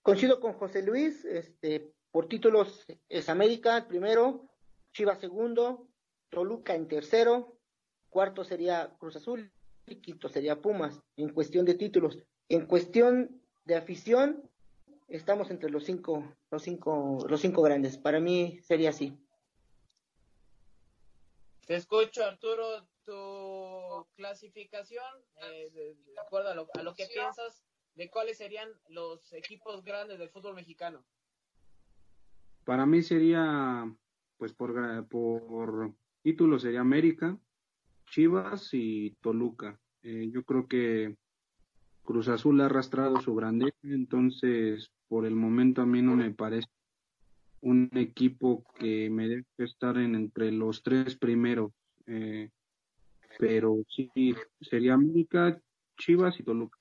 Coincido 0.00 0.40
con 0.40 0.54
José 0.54 0.82
Luis, 0.82 1.22
este, 1.26 1.92
por 2.10 2.28
títulos 2.28 2.86
es 3.10 3.28
América 3.28 3.86
primero, 3.86 4.48
Chivas 4.94 5.20
segundo, 5.20 5.90
Toluca 6.30 6.74
en 6.74 6.88
tercero, 6.88 7.56
cuarto 8.08 8.44
sería 8.44 8.94
Cruz 8.98 9.16
Azul 9.16 9.52
y 9.86 9.96
quinto 9.96 10.28
sería 10.28 10.60
Pumas 10.60 11.00
en 11.16 11.30
cuestión 11.30 11.64
de 11.64 11.74
títulos. 11.74 12.18
En 12.48 12.66
cuestión 12.66 13.42
de 13.64 13.76
afición, 13.76 14.48
estamos 15.08 15.50
entre 15.50 15.70
los 15.70 15.84
cinco, 15.84 16.24
los 16.50 16.62
cinco, 16.62 17.18
los 17.28 17.40
cinco 17.40 17.62
grandes. 17.62 17.98
Para 17.98 18.20
mí 18.20 18.58
sería 18.62 18.90
así. 18.90 19.16
Te 21.66 21.74
escucho, 21.74 22.24
Arturo, 22.24 22.86
tu 23.04 24.06
clasificación, 24.14 25.04
eh, 25.42 25.70
de, 25.72 26.20
acuerdo 26.20 26.50
a 26.50 26.54
lo, 26.54 26.68
a 26.74 26.82
lo 26.82 26.94
que 26.94 27.06
piensas, 27.06 27.64
de 27.96 28.08
cuáles 28.08 28.38
serían 28.38 28.68
los 28.88 29.32
equipos 29.32 29.82
grandes 29.82 30.18
del 30.18 30.28
fútbol 30.28 30.54
mexicano. 30.54 31.04
Para 32.64 32.86
mí 32.86 33.02
sería, 33.02 33.92
pues 34.36 34.52
por, 34.52 35.08
por 35.08 35.94
título 36.26 36.58
sería 36.58 36.80
América, 36.80 37.38
Chivas 38.10 38.70
y 38.72 39.12
Toluca. 39.20 39.78
Eh, 40.02 40.28
yo 40.32 40.42
creo 40.42 40.66
que 40.66 41.14
Cruz 42.02 42.26
Azul 42.26 42.60
ha 42.60 42.66
arrastrado 42.66 43.20
su 43.20 43.32
grandeza, 43.36 43.76
entonces 43.84 44.90
por 45.06 45.24
el 45.24 45.36
momento 45.36 45.82
a 45.82 45.86
mí 45.86 46.02
no 46.02 46.16
me 46.16 46.34
parece 46.34 46.66
un 47.60 47.88
equipo 47.94 48.64
que 48.76 49.08
me 49.08 49.28
debe 49.28 49.44
estar 49.58 49.98
en 49.98 50.16
entre 50.16 50.50
los 50.50 50.82
tres 50.82 51.16
primeros. 51.16 51.70
Eh, 52.08 52.50
pero 53.38 53.76
sí, 53.88 54.34
sería 54.60 54.94
América, 54.94 55.62
Chivas 55.96 56.40
y 56.40 56.42
Toluca. 56.42 56.76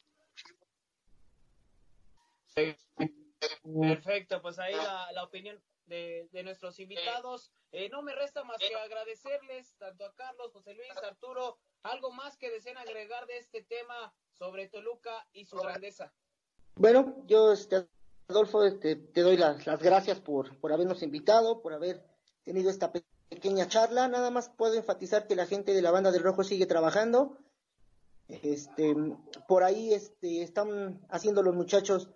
Perfecto, 3.62 4.42
pues 4.42 4.58
ahí 4.58 4.74
la 5.14 5.24
opinión 5.24 5.60
de, 5.88 6.42
nuestros 6.44 6.80
invitados. 6.80 7.52
Eh, 7.72 7.90
no 7.90 8.02
me 8.02 8.16
resta 8.16 8.44
más 8.44 8.58
que 8.58 8.76
agradecerles 8.76 9.76
tanto 9.78 10.06
a 10.06 10.14
Carlos, 10.14 10.52
José 10.52 10.74
Luis, 10.74 10.92
Arturo, 11.04 11.58
algo 11.84 12.12
más 12.12 12.38
que 12.38 12.50
deseen 12.50 12.78
agregar 12.78 13.26
de 13.28 13.38
este 13.38 13.64
tema 13.64 14.14
sobre 14.32 14.68
Toluca 14.68 15.28
y 15.34 15.46
su 15.46 15.58
grandeza. 15.58 16.14
Bueno, 16.76 17.24
yo, 17.26 17.54
este, 17.54 17.88
Adolfo, 18.28 18.64
este, 18.64 18.96
te 18.96 19.22
doy 19.22 19.38
las, 19.38 19.66
las 19.66 19.82
gracias 19.82 20.20
por, 20.20 20.60
por 20.60 20.74
habernos 20.74 21.02
invitado, 21.04 21.62
por 21.62 21.74
haber 21.74 22.04
tenido 22.44 22.70
esta 22.70 22.92
pequeña 23.30 23.68
charla. 23.68 24.08
Nada 24.08 24.32
más 24.32 24.50
puedo 24.50 24.76
enfatizar 24.76 25.28
que 25.28 25.36
la 25.36 25.46
gente 25.46 25.74
de 25.74 25.82
la 25.82 25.92
banda 25.92 26.12
del 26.12 26.24
Rojo 26.24 26.44
sigue 26.44 26.66
trabajando. 26.66 27.38
Este, 28.28 28.96
por 29.48 29.64
ahí 29.64 29.94
este, 29.94 30.42
están 30.42 31.06
haciendo 31.10 31.44
los 31.44 31.54
muchachos 31.54 32.10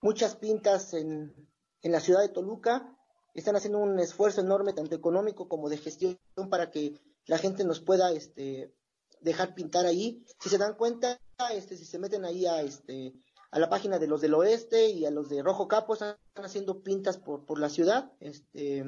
muchas 0.00 0.36
pintas 0.36 0.94
en, 0.94 1.34
en 1.82 1.92
la 1.92 2.00
ciudad 2.00 2.20
de 2.20 2.28
Toluca 2.28 2.97
están 3.34 3.56
haciendo 3.56 3.78
un 3.78 3.98
esfuerzo 3.98 4.40
enorme, 4.40 4.72
tanto 4.72 4.94
económico 4.94 5.48
como 5.48 5.68
de 5.68 5.78
gestión, 5.78 6.18
para 6.50 6.70
que 6.70 7.00
la 7.26 7.38
gente 7.38 7.64
nos 7.64 7.80
pueda 7.80 8.10
este, 8.12 8.74
dejar 9.20 9.54
pintar 9.54 9.86
ahí. 9.86 10.24
Si 10.40 10.48
se 10.48 10.58
dan 10.58 10.74
cuenta, 10.74 11.20
este, 11.52 11.76
si 11.76 11.84
se 11.84 11.98
meten 11.98 12.24
ahí 12.24 12.46
a, 12.46 12.62
este, 12.62 13.14
a 13.50 13.58
la 13.58 13.68
página 13.68 13.98
de 13.98 14.06
los 14.06 14.20
del 14.20 14.34
oeste 14.34 14.88
y 14.90 15.04
a 15.04 15.10
los 15.10 15.28
de 15.28 15.42
Rojo 15.42 15.68
Capo, 15.68 15.94
están 15.94 16.16
haciendo 16.36 16.82
pintas 16.82 17.18
por, 17.18 17.44
por 17.44 17.58
la 17.58 17.68
ciudad, 17.68 18.12
este, 18.20 18.84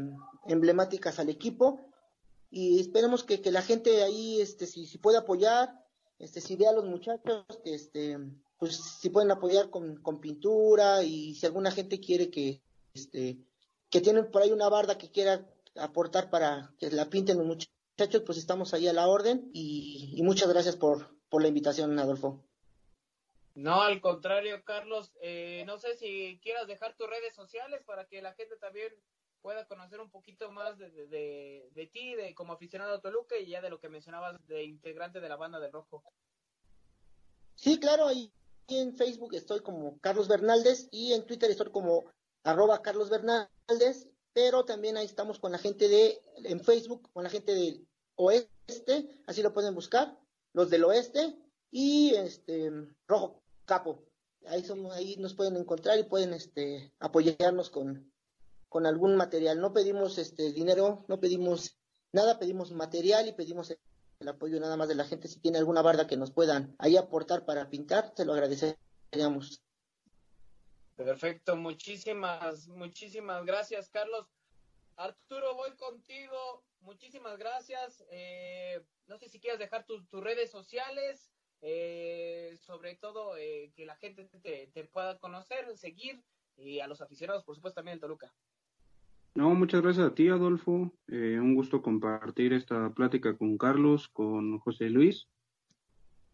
emblemáticas 0.46 1.18
al 1.18 1.28
equipo. 1.28 1.80
Y 2.50 2.80
esperemos 2.80 3.22
que, 3.22 3.40
que 3.40 3.52
la 3.52 3.62
gente 3.62 4.02
ahí, 4.02 4.40
este, 4.40 4.66
si, 4.66 4.86
si 4.86 4.98
puede 4.98 5.18
apoyar, 5.18 5.84
este, 6.18 6.40
si 6.40 6.56
ve 6.56 6.66
a 6.66 6.72
los 6.72 6.84
muchachos, 6.84 7.44
este, 7.64 8.18
pues 8.58 8.76
si 8.76 9.08
pueden 9.08 9.30
apoyar 9.30 9.70
con, 9.70 9.96
con 10.02 10.20
pintura 10.20 11.02
y 11.02 11.34
si 11.34 11.46
alguna 11.46 11.70
gente 11.70 12.00
quiere 12.00 12.30
que, 12.30 12.60
este, 12.92 13.38
que 13.90 14.00
tienen 14.00 14.30
por 14.30 14.42
ahí 14.42 14.52
una 14.52 14.68
barda 14.68 14.96
que 14.96 15.10
quiera 15.10 15.44
aportar 15.76 16.30
para 16.30 16.72
que 16.78 16.90
la 16.90 17.10
pinten 17.10 17.38
los 17.38 17.46
muchachos, 17.46 18.22
pues 18.24 18.38
estamos 18.38 18.72
ahí 18.72 18.88
a 18.88 18.92
la 18.92 19.08
orden 19.08 19.50
y, 19.52 20.20
muchas 20.22 20.48
gracias 20.48 20.76
por, 20.76 21.18
por 21.28 21.42
la 21.42 21.48
invitación, 21.48 21.98
Adolfo. 21.98 22.42
No, 23.54 23.82
al 23.82 24.00
contrario, 24.00 24.62
Carlos, 24.64 25.12
eh, 25.20 25.64
no 25.66 25.78
sé 25.78 25.96
si 25.96 26.38
quieras 26.42 26.66
dejar 26.66 26.96
tus 26.96 27.08
redes 27.08 27.34
sociales 27.34 27.82
para 27.84 28.06
que 28.06 28.22
la 28.22 28.32
gente 28.34 28.56
también 28.56 28.92
pueda 29.42 29.66
conocer 29.66 30.00
un 30.00 30.10
poquito 30.10 30.50
más 30.50 30.78
de, 30.78 30.90
de, 30.90 31.68
de, 31.72 31.86
ti, 31.86 32.14
de 32.14 32.34
como 32.34 32.52
aficionado 32.52 32.94
a 32.94 33.00
Toluca 33.00 33.36
y 33.38 33.46
ya 33.46 33.60
de 33.60 33.70
lo 33.70 33.80
que 33.80 33.88
mencionabas 33.88 34.46
de 34.46 34.64
integrante 34.64 35.20
de 35.20 35.28
la 35.28 35.36
banda 35.36 35.58
del 35.58 35.72
Rojo. 35.72 36.04
Sí, 37.56 37.80
claro, 37.80 38.06
ahí 38.06 38.32
en 38.68 38.94
Facebook 38.94 39.34
estoy 39.34 39.60
como 39.60 39.98
Carlos 40.00 40.28
Bernaldez 40.28 40.88
y 40.92 41.12
en 41.12 41.26
Twitter 41.26 41.50
estoy 41.50 41.70
como 41.70 42.04
arroba 42.44 42.82
Carlos 42.82 43.10
Bernaldez, 43.10 44.08
pero 44.32 44.64
también 44.64 44.96
ahí 44.96 45.06
estamos 45.06 45.38
con 45.38 45.52
la 45.52 45.58
gente 45.58 45.88
de, 45.88 46.20
en 46.44 46.60
Facebook, 46.60 47.10
con 47.12 47.24
la 47.24 47.30
gente 47.30 47.54
del 47.54 47.86
oeste, 48.16 49.22
así 49.26 49.42
lo 49.42 49.52
pueden 49.52 49.74
buscar, 49.74 50.18
los 50.52 50.70
del 50.70 50.84
oeste 50.84 51.36
y 51.70 52.14
este 52.14 52.70
Rojo 53.06 53.42
Capo. 53.64 54.04
Ahí 54.46 54.64
somos, 54.64 54.94
ahí 54.94 55.16
nos 55.16 55.34
pueden 55.34 55.56
encontrar 55.56 55.98
y 55.98 56.04
pueden 56.04 56.32
este 56.32 56.94
apoyarnos 56.98 57.70
con, 57.70 58.10
con 58.68 58.86
algún 58.86 59.16
material. 59.16 59.60
No 59.60 59.72
pedimos 59.72 60.16
este 60.18 60.52
dinero, 60.52 61.04
no 61.08 61.20
pedimos 61.20 61.76
nada, 62.12 62.38
pedimos 62.38 62.72
material 62.72 63.28
y 63.28 63.32
pedimos 63.32 63.70
el 64.18 64.28
apoyo 64.28 64.58
nada 64.60 64.76
más 64.76 64.88
de 64.88 64.94
la 64.94 65.04
gente. 65.04 65.28
Si 65.28 65.40
tiene 65.40 65.58
alguna 65.58 65.82
barda 65.82 66.06
que 66.06 66.16
nos 66.16 66.30
puedan 66.30 66.74
ahí 66.78 66.96
aportar 66.96 67.44
para 67.44 67.68
pintar, 67.68 68.12
se 68.16 68.24
lo 68.24 68.32
agradeceríamos. 68.32 69.62
Perfecto, 71.04 71.56
muchísimas, 71.56 72.68
muchísimas 72.68 73.46
gracias, 73.46 73.88
Carlos. 73.88 74.26
Arturo, 74.96 75.54
voy 75.54 75.70
contigo. 75.78 76.62
Muchísimas 76.82 77.38
gracias. 77.38 78.04
Eh, 78.10 78.84
no 79.06 79.16
sé 79.16 79.30
si 79.30 79.40
quieres 79.40 79.58
dejar 79.58 79.86
tus 79.86 80.04
redes 80.12 80.50
sociales, 80.50 81.32
eh, 81.62 82.54
sobre 82.60 82.96
todo 82.96 83.34
eh, 83.38 83.72
que 83.74 83.86
la 83.86 83.96
gente 83.96 84.28
te, 84.42 84.84
pueda 84.92 85.18
conocer, 85.18 85.74
seguir 85.78 86.22
y 86.58 86.80
a 86.80 86.86
los 86.86 87.00
aficionados, 87.00 87.44
por 87.44 87.54
supuesto, 87.54 87.76
también 87.76 87.94
en 87.94 88.00
Toluca. 88.00 88.34
No, 89.34 89.54
muchas 89.54 89.80
gracias 89.80 90.06
a 90.06 90.14
ti, 90.14 90.28
Adolfo. 90.28 90.92
un 91.08 91.54
gusto 91.54 91.80
compartir 91.80 92.52
esta 92.52 92.92
plática 92.92 93.38
con 93.38 93.56
Carlos, 93.56 94.08
con 94.08 94.58
José 94.58 94.90
Luis. 94.90 95.28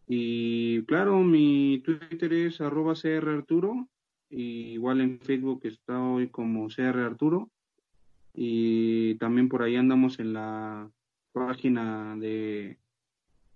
Y 0.07 0.83
claro, 0.87 1.19
mi 1.19 1.81
Twitter 1.85 2.33
es 2.33 2.59
arroba 2.59 2.95
Arturo 4.29 4.73
igual 4.73 5.01
en 5.01 5.19
Facebook 5.19 5.61
está 5.63 6.01
hoy 6.01 6.29
como 6.29 6.67
CR 6.67 6.99
Arturo. 6.99 7.49
Y 8.33 9.15
también 9.15 9.49
por 9.49 9.63
ahí 9.63 9.75
andamos 9.75 10.19
en 10.19 10.33
la 10.33 10.91
página 11.31 12.15
de 12.17 12.77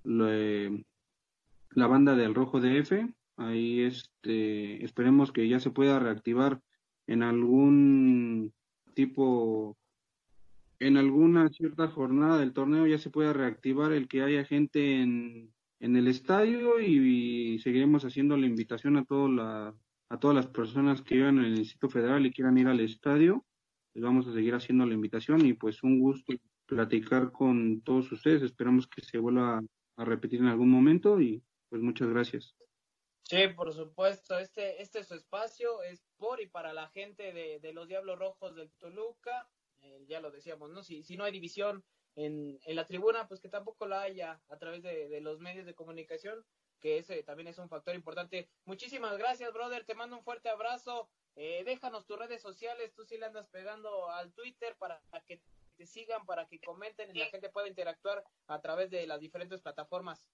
la 0.03 1.87
banda 1.87 2.15
del 2.15 2.33
Rojo 2.33 2.59
DF. 2.59 2.93
Ahí 3.37 3.81
este, 3.81 4.83
esperemos 4.83 5.31
que 5.31 5.47
ya 5.47 5.59
se 5.59 5.71
pueda 5.71 5.99
reactivar 5.99 6.61
en 7.07 7.23
algún 7.23 8.53
tipo, 8.93 9.77
en 10.79 10.97
alguna 10.97 11.49
cierta 11.49 11.87
jornada 11.87 12.39
del 12.39 12.53
torneo 12.53 12.87
ya 12.87 12.97
se 12.97 13.09
pueda 13.09 13.33
reactivar 13.33 13.91
el 13.91 14.07
que 14.07 14.21
haya 14.21 14.45
gente 14.45 15.01
en, 15.01 15.53
en 15.79 15.95
el 15.95 16.07
estadio 16.07 16.79
y, 16.79 17.55
y 17.55 17.59
seguiremos 17.59 18.05
haciendo 18.05 18.37
la 18.37 18.47
invitación 18.47 18.97
a 18.97 19.05
toda 19.05 19.29
la 19.29 19.75
a 20.11 20.19
todas 20.19 20.35
las 20.35 20.47
personas 20.47 21.01
que 21.01 21.15
vivan 21.15 21.37
en 21.37 21.45
el 21.45 21.55
Distrito 21.55 21.89
Federal 21.89 22.25
y 22.25 22.33
quieran 22.33 22.57
ir 22.57 22.67
al 22.67 22.81
estadio, 22.81 23.45
les 23.93 24.03
vamos 24.03 24.27
a 24.27 24.33
seguir 24.33 24.53
haciendo 24.53 24.85
la 24.85 24.93
invitación 24.93 25.45
y 25.45 25.53
pues 25.53 25.83
un 25.83 26.01
gusto 26.01 26.33
platicar 26.65 27.31
con 27.31 27.81
todos 27.81 28.11
ustedes. 28.11 28.41
Esperamos 28.41 28.87
que 28.87 29.01
se 29.01 29.17
vuelva 29.17 29.61
a 29.95 30.05
repetir 30.05 30.41
en 30.41 30.47
algún 30.47 30.69
momento 30.69 31.21
y 31.21 31.41
pues 31.69 31.81
muchas 31.81 32.09
gracias. 32.09 32.53
Sí, 33.23 33.37
por 33.55 33.71
supuesto, 33.71 34.37
este, 34.37 34.81
este 34.81 34.99
es 34.99 35.07
su 35.07 35.13
espacio, 35.13 35.81
es 35.83 36.03
por 36.17 36.41
y 36.41 36.47
para 36.47 36.73
la 36.73 36.89
gente 36.89 37.31
de, 37.31 37.61
de 37.61 37.71
los 37.71 37.87
Diablos 37.87 38.19
Rojos 38.19 38.53
del 38.53 38.69
Toluca, 38.73 39.47
eh, 39.79 40.03
ya 40.09 40.19
lo 40.19 40.29
decíamos, 40.29 40.71
¿no? 40.71 40.83
Si, 40.83 41.03
si 41.03 41.15
no 41.15 41.23
hay 41.23 41.31
división 41.31 41.85
en, 42.15 42.59
en 42.65 42.75
la 42.75 42.85
tribuna, 42.85 43.29
pues 43.29 43.39
que 43.39 43.47
tampoco 43.47 43.87
la 43.87 44.01
haya 44.01 44.41
a 44.49 44.57
través 44.57 44.83
de, 44.83 45.07
de 45.07 45.21
los 45.21 45.39
medios 45.39 45.65
de 45.65 45.73
comunicación, 45.73 46.43
que 46.81 46.97
ese 46.97 47.23
también 47.23 47.47
es 47.47 47.57
un 47.57 47.69
factor 47.69 47.95
importante. 47.95 48.49
Muchísimas 48.65 49.17
gracias, 49.17 49.53
brother, 49.53 49.85
te 49.85 49.95
mando 49.95 50.17
un 50.17 50.23
fuerte 50.23 50.49
abrazo, 50.49 51.09
eh, 51.35 51.63
déjanos 51.65 52.05
tus 52.05 52.19
redes 52.19 52.41
sociales, 52.41 52.93
tú 52.93 53.05
sí 53.05 53.17
le 53.17 53.27
andas 53.27 53.47
pegando 53.47 54.09
al 54.09 54.33
Twitter 54.33 54.75
para 54.77 55.01
que 55.25 55.41
te 55.77 55.85
sigan, 55.85 56.25
para 56.25 56.47
que 56.47 56.59
comenten 56.59 57.15
y 57.15 57.19
la 57.19 57.27
gente 57.27 57.49
pueda 57.49 57.67
interactuar 57.67 58.23
a 58.47 58.59
través 58.59 58.89
de 58.89 59.07
las 59.07 59.19
diferentes 59.19 59.61
plataformas. 59.61 60.27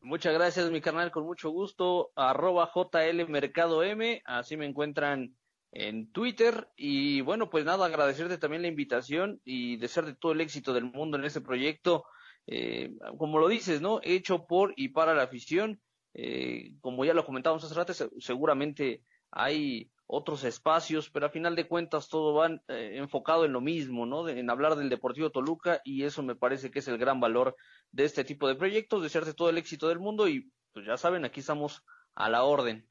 Muchas 0.00 0.34
gracias, 0.34 0.70
mi 0.70 0.80
carnal, 0.80 1.12
con 1.12 1.24
mucho 1.24 1.50
gusto. 1.50 2.10
Arroba 2.16 2.70
JL 2.74 3.28
Mercado 3.28 3.84
M, 3.84 4.20
así 4.24 4.56
me 4.56 4.66
encuentran 4.66 5.36
en 5.70 6.10
Twitter. 6.10 6.68
Y 6.76 7.20
bueno, 7.20 7.50
pues 7.50 7.64
nada, 7.64 7.86
agradecerte 7.86 8.36
también 8.36 8.62
la 8.62 8.68
invitación 8.68 9.40
y 9.44 9.76
desearte 9.76 10.14
todo 10.14 10.32
el 10.32 10.40
éxito 10.40 10.72
del 10.74 10.84
mundo 10.84 11.16
en 11.16 11.24
este 11.24 11.40
proyecto. 11.40 12.04
Eh, 12.46 12.94
como 13.18 13.38
lo 13.38 13.48
dices, 13.48 13.80
¿no? 13.80 14.00
Hecho 14.02 14.46
por 14.46 14.74
y 14.76 14.88
para 14.88 15.14
la 15.14 15.24
afición. 15.24 15.80
Eh, 16.14 16.72
como 16.80 17.04
ya 17.04 17.14
lo 17.14 17.24
comentábamos 17.24 17.64
hace 17.64 17.74
rato, 17.74 17.94
seguramente 18.18 19.02
hay 19.30 19.90
otros 20.06 20.44
espacios, 20.44 21.08
pero 21.08 21.24
a 21.24 21.30
final 21.30 21.56
de 21.56 21.66
cuentas 21.66 22.08
todo 22.08 22.34
va 22.34 22.48
eh, 22.68 22.96
enfocado 22.96 23.46
en 23.46 23.52
lo 23.52 23.62
mismo, 23.62 24.04
¿no? 24.04 24.28
en 24.28 24.50
hablar 24.50 24.76
del 24.76 24.90
Deportivo 24.90 25.30
Toluca 25.30 25.80
y 25.84 26.04
eso 26.04 26.22
me 26.22 26.36
parece 26.36 26.70
que 26.70 26.80
es 26.80 26.88
el 26.88 26.98
gran 26.98 27.18
valor 27.18 27.56
de 27.92 28.04
este 28.04 28.22
tipo 28.22 28.46
de 28.46 28.54
proyectos, 28.54 29.02
desearte 29.02 29.32
todo 29.32 29.48
el 29.48 29.56
éxito 29.56 29.88
del 29.88 30.00
mundo 30.00 30.28
y 30.28 30.52
pues 30.74 30.84
ya 30.84 30.98
saben, 30.98 31.24
aquí 31.24 31.40
estamos 31.40 31.82
a 32.14 32.28
la 32.28 32.44
orden. 32.44 32.86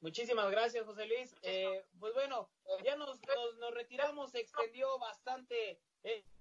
Muchísimas 0.00 0.50
gracias, 0.50 0.84
José 0.84 1.06
Luis. 1.06 1.34
Eh, 1.42 1.84
pues 1.98 2.12
bueno, 2.14 2.50
ya 2.84 2.96
nos, 2.96 3.18
nos, 3.58 3.74
retiramos, 3.74 4.30
se 4.30 4.40
extendió 4.40 4.98
bastante 4.98 5.80
este 6.02 6.33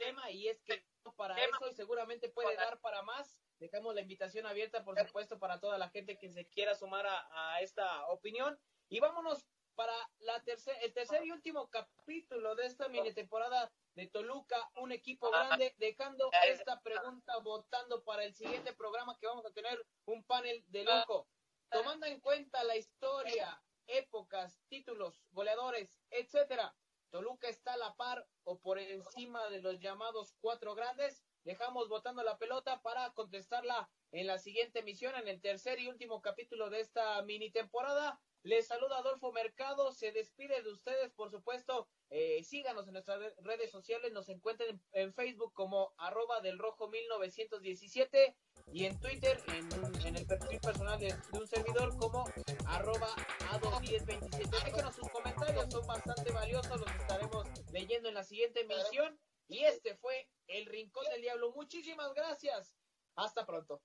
tema 0.00 0.30
y 0.30 0.48
es 0.48 0.60
que 0.62 0.82
para 1.16 1.36
eso 1.36 1.68
y 1.68 1.74
seguramente 1.74 2.28
puede 2.30 2.56
dar 2.56 2.80
para 2.80 3.02
más. 3.02 3.36
Dejamos 3.58 3.94
la 3.94 4.00
invitación 4.00 4.46
abierta, 4.46 4.84
por 4.84 4.98
supuesto, 4.98 5.38
para 5.38 5.60
toda 5.60 5.76
la 5.76 5.90
gente 5.90 6.18
que 6.18 6.30
se 6.30 6.46
quiera 6.48 6.74
sumar 6.74 7.06
a, 7.06 7.28
a 7.30 7.60
esta 7.60 8.06
opinión. 8.08 8.58
Y 8.88 9.00
vámonos 9.00 9.46
para 9.74 9.94
la 10.18 10.42
tercer, 10.42 10.76
el 10.82 10.92
tercer 10.92 11.24
y 11.24 11.30
último 11.30 11.68
capítulo 11.70 12.54
de 12.54 12.66
esta 12.66 12.88
mini 12.88 13.12
temporada 13.12 13.70
de 13.94 14.06
Toluca, 14.08 14.70
un 14.76 14.92
equipo 14.92 15.30
grande, 15.30 15.74
dejando 15.78 16.30
esta 16.46 16.80
pregunta 16.80 17.38
votando 17.38 18.02
para 18.04 18.24
el 18.24 18.34
siguiente 18.34 18.72
programa 18.72 19.16
que 19.18 19.26
vamos 19.26 19.44
a 19.46 19.52
tener 19.52 19.84
un 20.06 20.24
panel 20.24 20.64
de 20.68 20.84
lujo. 20.84 21.28
Tomando 21.70 22.06
en 22.06 22.20
cuenta 22.20 22.64
la 22.64 22.76
historia, 22.76 23.62
épocas, 23.86 24.60
títulos, 24.68 25.22
goleadores, 25.30 26.00
etcétera, 26.10 26.74
Toluca 27.10 27.48
está 27.48 27.74
a 27.74 27.76
la 27.76 27.94
par 27.96 28.26
o 28.44 28.58
por 28.60 28.78
encima 28.78 29.48
de 29.50 29.60
los 29.60 29.80
llamados 29.80 30.34
cuatro 30.40 30.74
grandes. 30.74 31.22
Dejamos 31.44 31.88
votando 31.88 32.22
la 32.22 32.38
pelota 32.38 32.80
para 32.82 33.10
contestarla 33.12 33.90
en 34.12 34.26
la 34.26 34.38
siguiente 34.38 34.80
emisión, 34.80 35.14
en 35.16 35.28
el 35.28 35.40
tercer 35.40 35.80
y 35.80 35.88
último 35.88 36.20
capítulo 36.20 36.70
de 36.70 36.80
esta 36.80 37.22
mini 37.22 37.50
temporada. 37.50 38.20
Les 38.42 38.66
saluda 38.66 38.98
Adolfo 38.98 39.32
Mercado, 39.32 39.92
se 39.92 40.12
despide 40.12 40.62
de 40.62 40.70
ustedes, 40.70 41.12
por 41.12 41.30
supuesto, 41.30 41.88
eh, 42.08 42.42
síganos 42.42 42.86
en 42.86 42.94
nuestras 42.94 43.20
redes 43.38 43.70
sociales, 43.70 44.12
nos 44.12 44.30
encuentren 44.30 44.82
en, 44.92 45.12
Facebook 45.12 45.52
como 45.52 45.92
arroba 45.98 46.40
del 46.40 46.58
rojo 46.58 46.88
1917 46.88 48.34
y 48.72 48.84
en 48.84 48.98
Twitter, 49.00 49.42
en, 49.48 50.16
el 50.16 50.26
perfil 50.26 50.60
personal 50.60 50.98
de, 50.98 51.14
un 51.32 51.46
servidor 51.46 51.96
como 51.98 52.24
arroba 52.66 53.08
ado1027. 53.52 54.48
Déjenos 54.64 54.94
sus 54.94 55.08
comentarios, 55.08 55.70
son 55.70 55.86
bastante 55.86 56.30
valiosos, 56.30 56.80
los 56.80 56.90
estaremos 57.00 57.46
leyendo 57.72 58.08
en 58.08 58.14
la 58.14 58.24
siguiente 58.24 58.60
emisión. 58.60 59.18
Y 59.48 59.64
este 59.64 59.96
fue 59.96 60.28
El 60.46 60.66
Rincón 60.66 61.04
del 61.10 61.22
Diablo. 61.22 61.52
Muchísimas 61.52 62.14
gracias. 62.14 62.76
Hasta 63.16 63.44
pronto. 63.44 63.82